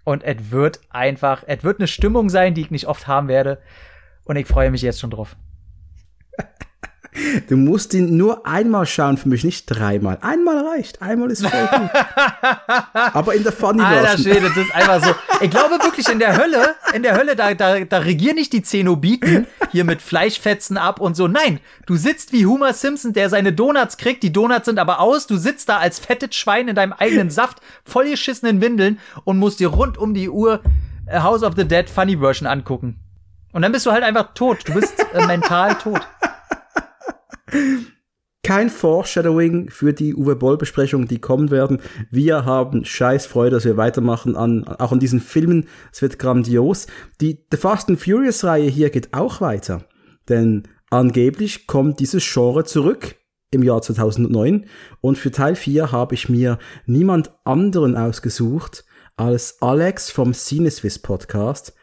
Und 0.04 0.22
es 0.22 0.50
wird 0.50 0.80
einfach, 0.90 1.42
es 1.46 1.64
wird 1.64 1.80
eine 1.80 1.88
Stimmung 1.88 2.28
sein, 2.28 2.54
die 2.54 2.60
ich 2.60 2.70
nicht 2.70 2.86
oft 2.86 3.06
haben 3.06 3.28
werde. 3.28 3.58
Und 4.24 4.36
ich 4.36 4.46
freue 4.46 4.70
mich 4.70 4.82
jetzt 4.82 5.00
schon 5.00 5.10
drauf. 5.10 5.36
Du 7.48 7.56
musst 7.56 7.94
ihn 7.94 8.16
nur 8.16 8.46
einmal 8.46 8.86
schauen, 8.86 9.16
für 9.16 9.28
mich 9.28 9.44
nicht 9.44 9.66
dreimal. 9.66 10.18
Einmal 10.20 10.66
reicht. 10.66 11.02
Einmal 11.02 11.30
ist 11.30 11.46
voll 11.46 11.68
gut. 11.68 11.90
Aber 12.92 13.34
in 13.34 13.42
der 13.42 13.52
Funny 13.52 13.80
Version. 13.80 14.06
Alter 14.06 14.22
Schwede, 14.22 14.48
das 14.48 14.56
ist 14.56 14.74
einfach 14.74 15.04
so. 15.04 15.14
Ich 15.40 15.50
glaube 15.50 15.82
wirklich, 15.82 16.08
in 16.08 16.18
der 16.18 16.36
Hölle, 16.36 16.74
in 16.94 17.02
der 17.02 17.16
Hölle, 17.16 17.36
da, 17.36 17.54
da, 17.54 17.80
da 17.80 17.98
regieren 17.98 18.36
nicht 18.36 18.52
die 18.52 18.62
Zenobiten 18.62 19.46
hier 19.70 19.84
mit 19.84 20.02
Fleischfetzen 20.02 20.76
ab 20.76 21.00
und 21.00 21.16
so. 21.16 21.28
Nein, 21.28 21.60
du 21.86 21.96
sitzt 21.96 22.32
wie 22.32 22.46
Homer 22.46 22.72
Simpson, 22.72 23.12
der 23.12 23.28
seine 23.28 23.52
Donuts 23.52 23.96
kriegt. 23.96 24.22
Die 24.22 24.32
Donuts 24.32 24.66
sind 24.66 24.78
aber 24.78 25.00
aus. 25.00 25.26
Du 25.26 25.36
sitzt 25.36 25.68
da 25.68 25.78
als 25.78 25.98
fettes 25.98 26.34
Schwein 26.34 26.68
in 26.68 26.74
deinem 26.74 26.92
eigenen 26.92 27.30
Saft, 27.30 27.58
vollgeschissenen 27.84 28.60
Windeln 28.60 28.98
und 29.24 29.38
musst 29.38 29.60
dir 29.60 29.68
rund 29.68 29.98
um 29.98 30.14
die 30.14 30.28
Uhr 30.28 30.62
äh, 31.06 31.20
House 31.20 31.42
of 31.42 31.54
the 31.56 31.66
Dead 31.66 31.88
Funny 31.88 32.18
Version 32.18 32.46
angucken. 32.46 32.98
Und 33.52 33.62
dann 33.62 33.70
bist 33.70 33.86
du 33.86 33.92
halt 33.92 34.02
einfach 34.02 34.34
tot. 34.34 34.58
Du 34.66 34.74
bist 34.74 34.94
äh, 35.14 35.26
mental 35.26 35.76
tot. 35.76 36.00
Kein 38.44 38.68
Foreshadowing 38.68 39.70
für 39.70 39.94
die 39.94 40.14
Uwe 40.14 40.36
Boll 40.36 40.58
Besprechungen, 40.58 41.08
die 41.08 41.18
kommen 41.18 41.50
werden. 41.50 41.80
Wir 42.10 42.44
haben 42.44 42.84
scheiß 42.84 43.24
Freude, 43.24 43.52
dass 43.52 43.64
wir 43.64 43.78
weitermachen 43.78 44.36
an, 44.36 44.64
auch 44.64 44.92
an 44.92 45.00
diesen 45.00 45.20
Filmen. 45.20 45.66
Es 45.90 46.02
wird 46.02 46.18
grandios. 46.18 46.86
Die 47.22 47.46
The 47.50 47.56
Fast 47.56 47.88
and 47.88 47.98
Furious 47.98 48.44
Reihe 48.44 48.68
hier 48.68 48.90
geht 48.90 49.14
auch 49.14 49.40
weiter. 49.40 49.86
Denn 50.28 50.64
angeblich 50.90 51.66
kommt 51.66 52.00
dieses 52.00 52.22
Genre 52.30 52.64
zurück 52.64 53.16
im 53.50 53.62
Jahr 53.62 53.80
2009. 53.80 54.66
Und 55.00 55.16
für 55.16 55.30
Teil 55.30 55.56
4 55.56 55.90
habe 55.90 56.14
ich 56.14 56.28
mir 56.28 56.58
niemand 56.84 57.32
anderen 57.44 57.96
ausgesucht 57.96 58.84
als 59.16 59.62
Alex 59.62 60.10
vom 60.10 60.34
Cineswiss 60.34 60.98
Podcast. 60.98 61.74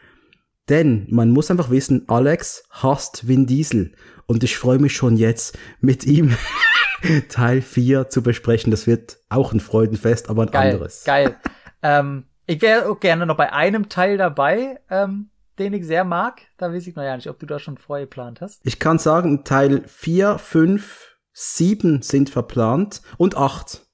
Denn 0.68 1.06
man 1.10 1.30
muss 1.30 1.50
einfach 1.50 1.70
wissen, 1.70 2.04
Alex 2.08 2.62
hasst 2.70 3.26
Vin 3.26 3.46
Diesel. 3.46 3.92
Und 4.26 4.44
ich 4.44 4.56
freue 4.56 4.78
mich 4.78 4.94
schon 4.94 5.16
jetzt 5.16 5.58
mit 5.80 6.04
ihm 6.04 6.36
Teil 7.28 7.62
4 7.62 8.08
zu 8.08 8.22
besprechen. 8.22 8.70
Das 8.70 8.86
wird 8.86 9.18
auch 9.28 9.52
ein 9.52 9.60
Freudenfest, 9.60 10.30
aber 10.30 10.42
ein 10.42 10.50
geil, 10.50 10.72
anderes. 10.72 11.04
Geil. 11.04 11.36
ähm, 11.82 12.24
ich 12.46 12.60
wäre 12.60 12.96
gerne 12.96 13.26
noch 13.26 13.36
bei 13.36 13.52
einem 13.52 13.88
Teil 13.88 14.16
dabei, 14.16 14.80
ähm, 14.90 15.30
den 15.58 15.72
ich 15.74 15.86
sehr 15.86 16.04
mag. 16.04 16.42
Da 16.58 16.72
weiß 16.72 16.86
ich 16.86 16.96
noch 16.96 17.02
ja 17.02 17.16
nicht, 17.16 17.28
ob 17.28 17.38
du 17.38 17.46
da 17.46 17.58
schon 17.58 17.78
vorher 17.78 18.06
geplant 18.06 18.40
hast. 18.40 18.60
Ich 18.64 18.78
kann 18.78 18.98
sagen, 18.98 19.44
Teil 19.44 19.82
4, 19.86 20.38
5, 20.38 21.16
7 21.32 22.02
sind 22.02 22.30
verplant 22.30 23.02
und 23.16 23.36
8. 23.36 23.86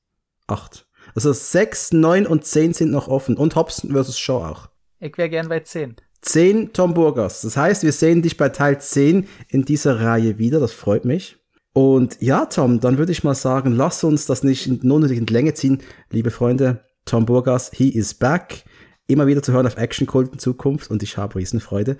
8. 0.46 0.86
Also 1.14 1.32
6, 1.32 1.92
9 1.92 2.26
und 2.26 2.44
10 2.44 2.74
sind 2.74 2.90
noch 2.90 3.08
offen. 3.08 3.36
Und 3.36 3.56
Hobson 3.56 3.90
vs. 3.92 4.18
Shaw 4.18 4.44
auch. 4.44 4.68
Ich 5.00 5.16
wäre 5.16 5.28
gern 5.28 5.48
bei 5.48 5.60
10. 5.60 5.96
10 6.22 6.72
Tom 6.72 6.94
Burgers. 6.94 7.42
Das 7.42 7.56
heißt, 7.56 7.82
wir 7.82 7.92
sehen 7.92 8.22
dich 8.22 8.36
bei 8.36 8.48
Teil 8.48 8.80
10 8.80 9.26
in 9.48 9.64
dieser 9.64 10.00
Reihe 10.00 10.38
wieder. 10.38 10.60
Das 10.60 10.72
freut 10.72 11.04
mich. 11.04 11.36
Und 11.72 12.20
ja, 12.20 12.46
Tom, 12.46 12.80
dann 12.80 12.98
würde 12.98 13.12
ich 13.12 13.24
mal 13.24 13.34
sagen, 13.34 13.72
lass 13.72 14.02
uns 14.02 14.26
das 14.26 14.42
nicht 14.42 14.66
in 14.66 14.90
unnötig 14.90 15.18
in 15.18 15.26
die 15.26 15.32
Länge 15.32 15.54
ziehen. 15.54 15.78
Liebe 16.10 16.30
Freunde, 16.30 16.84
Tom 17.04 17.24
Burgers, 17.24 17.70
he 17.72 17.88
is 17.88 18.14
back. 18.14 18.64
Immer 19.06 19.26
wieder 19.26 19.42
zu 19.42 19.52
hören 19.52 19.66
auf 19.66 19.76
Action 19.76 20.06
Cult 20.06 20.32
in 20.32 20.38
Zukunft 20.38 20.90
und 20.90 21.02
ich 21.02 21.16
habe 21.16 21.36
Riesenfreude. 21.36 21.96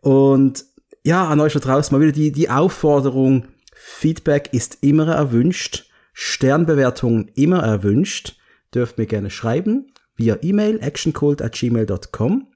Und 0.00 0.64
ja, 1.04 1.28
an 1.28 1.40
euch 1.40 1.52
da 1.52 1.60
draußen 1.60 1.96
mal 1.96 2.02
wieder 2.02 2.12
die, 2.12 2.32
die 2.32 2.50
Aufforderung. 2.50 3.46
Feedback 3.74 4.50
ist 4.52 4.78
immer 4.80 5.08
erwünscht. 5.08 5.90
Sternbewertungen 6.12 7.30
immer 7.34 7.60
erwünscht. 7.60 8.36
Dürft 8.74 8.98
mir 8.98 9.06
gerne 9.06 9.30
schreiben 9.30 9.92
via 10.16 10.38
E-Mail 10.42 10.80
actioncult@gmail.com. 10.80 12.49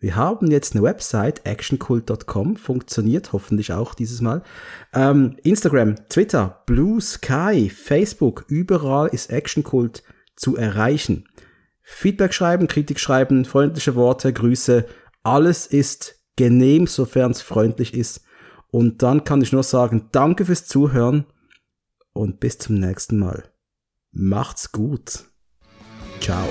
Wir 0.00 0.14
haben 0.14 0.50
jetzt 0.50 0.74
eine 0.74 0.84
Website, 0.84 1.44
actioncult.com, 1.44 2.56
funktioniert 2.56 3.32
hoffentlich 3.32 3.72
auch 3.72 3.94
dieses 3.94 4.20
Mal. 4.20 4.42
Ähm, 4.94 5.36
Instagram, 5.42 5.96
Twitter, 6.08 6.62
Blue 6.66 7.00
Sky, 7.00 7.68
Facebook, 7.68 8.44
überall 8.48 9.08
ist 9.08 9.30
Actioncult 9.30 10.04
zu 10.36 10.56
erreichen. 10.56 11.24
Feedback 11.82 12.32
schreiben, 12.32 12.68
Kritik 12.68 13.00
schreiben, 13.00 13.44
freundliche 13.44 13.96
Worte, 13.96 14.32
Grüße, 14.32 14.86
alles 15.22 15.66
ist 15.66 16.22
genehm, 16.36 16.86
sofern 16.86 17.32
es 17.32 17.42
freundlich 17.42 17.94
ist. 17.94 18.22
Und 18.70 19.02
dann 19.02 19.24
kann 19.24 19.42
ich 19.42 19.52
nur 19.52 19.62
sagen, 19.62 20.08
danke 20.12 20.44
fürs 20.44 20.66
Zuhören 20.66 21.24
und 22.12 22.38
bis 22.40 22.58
zum 22.58 22.76
nächsten 22.76 23.18
Mal. 23.18 23.50
Macht's 24.12 24.70
gut. 24.70 25.24
Ciao. 26.20 26.46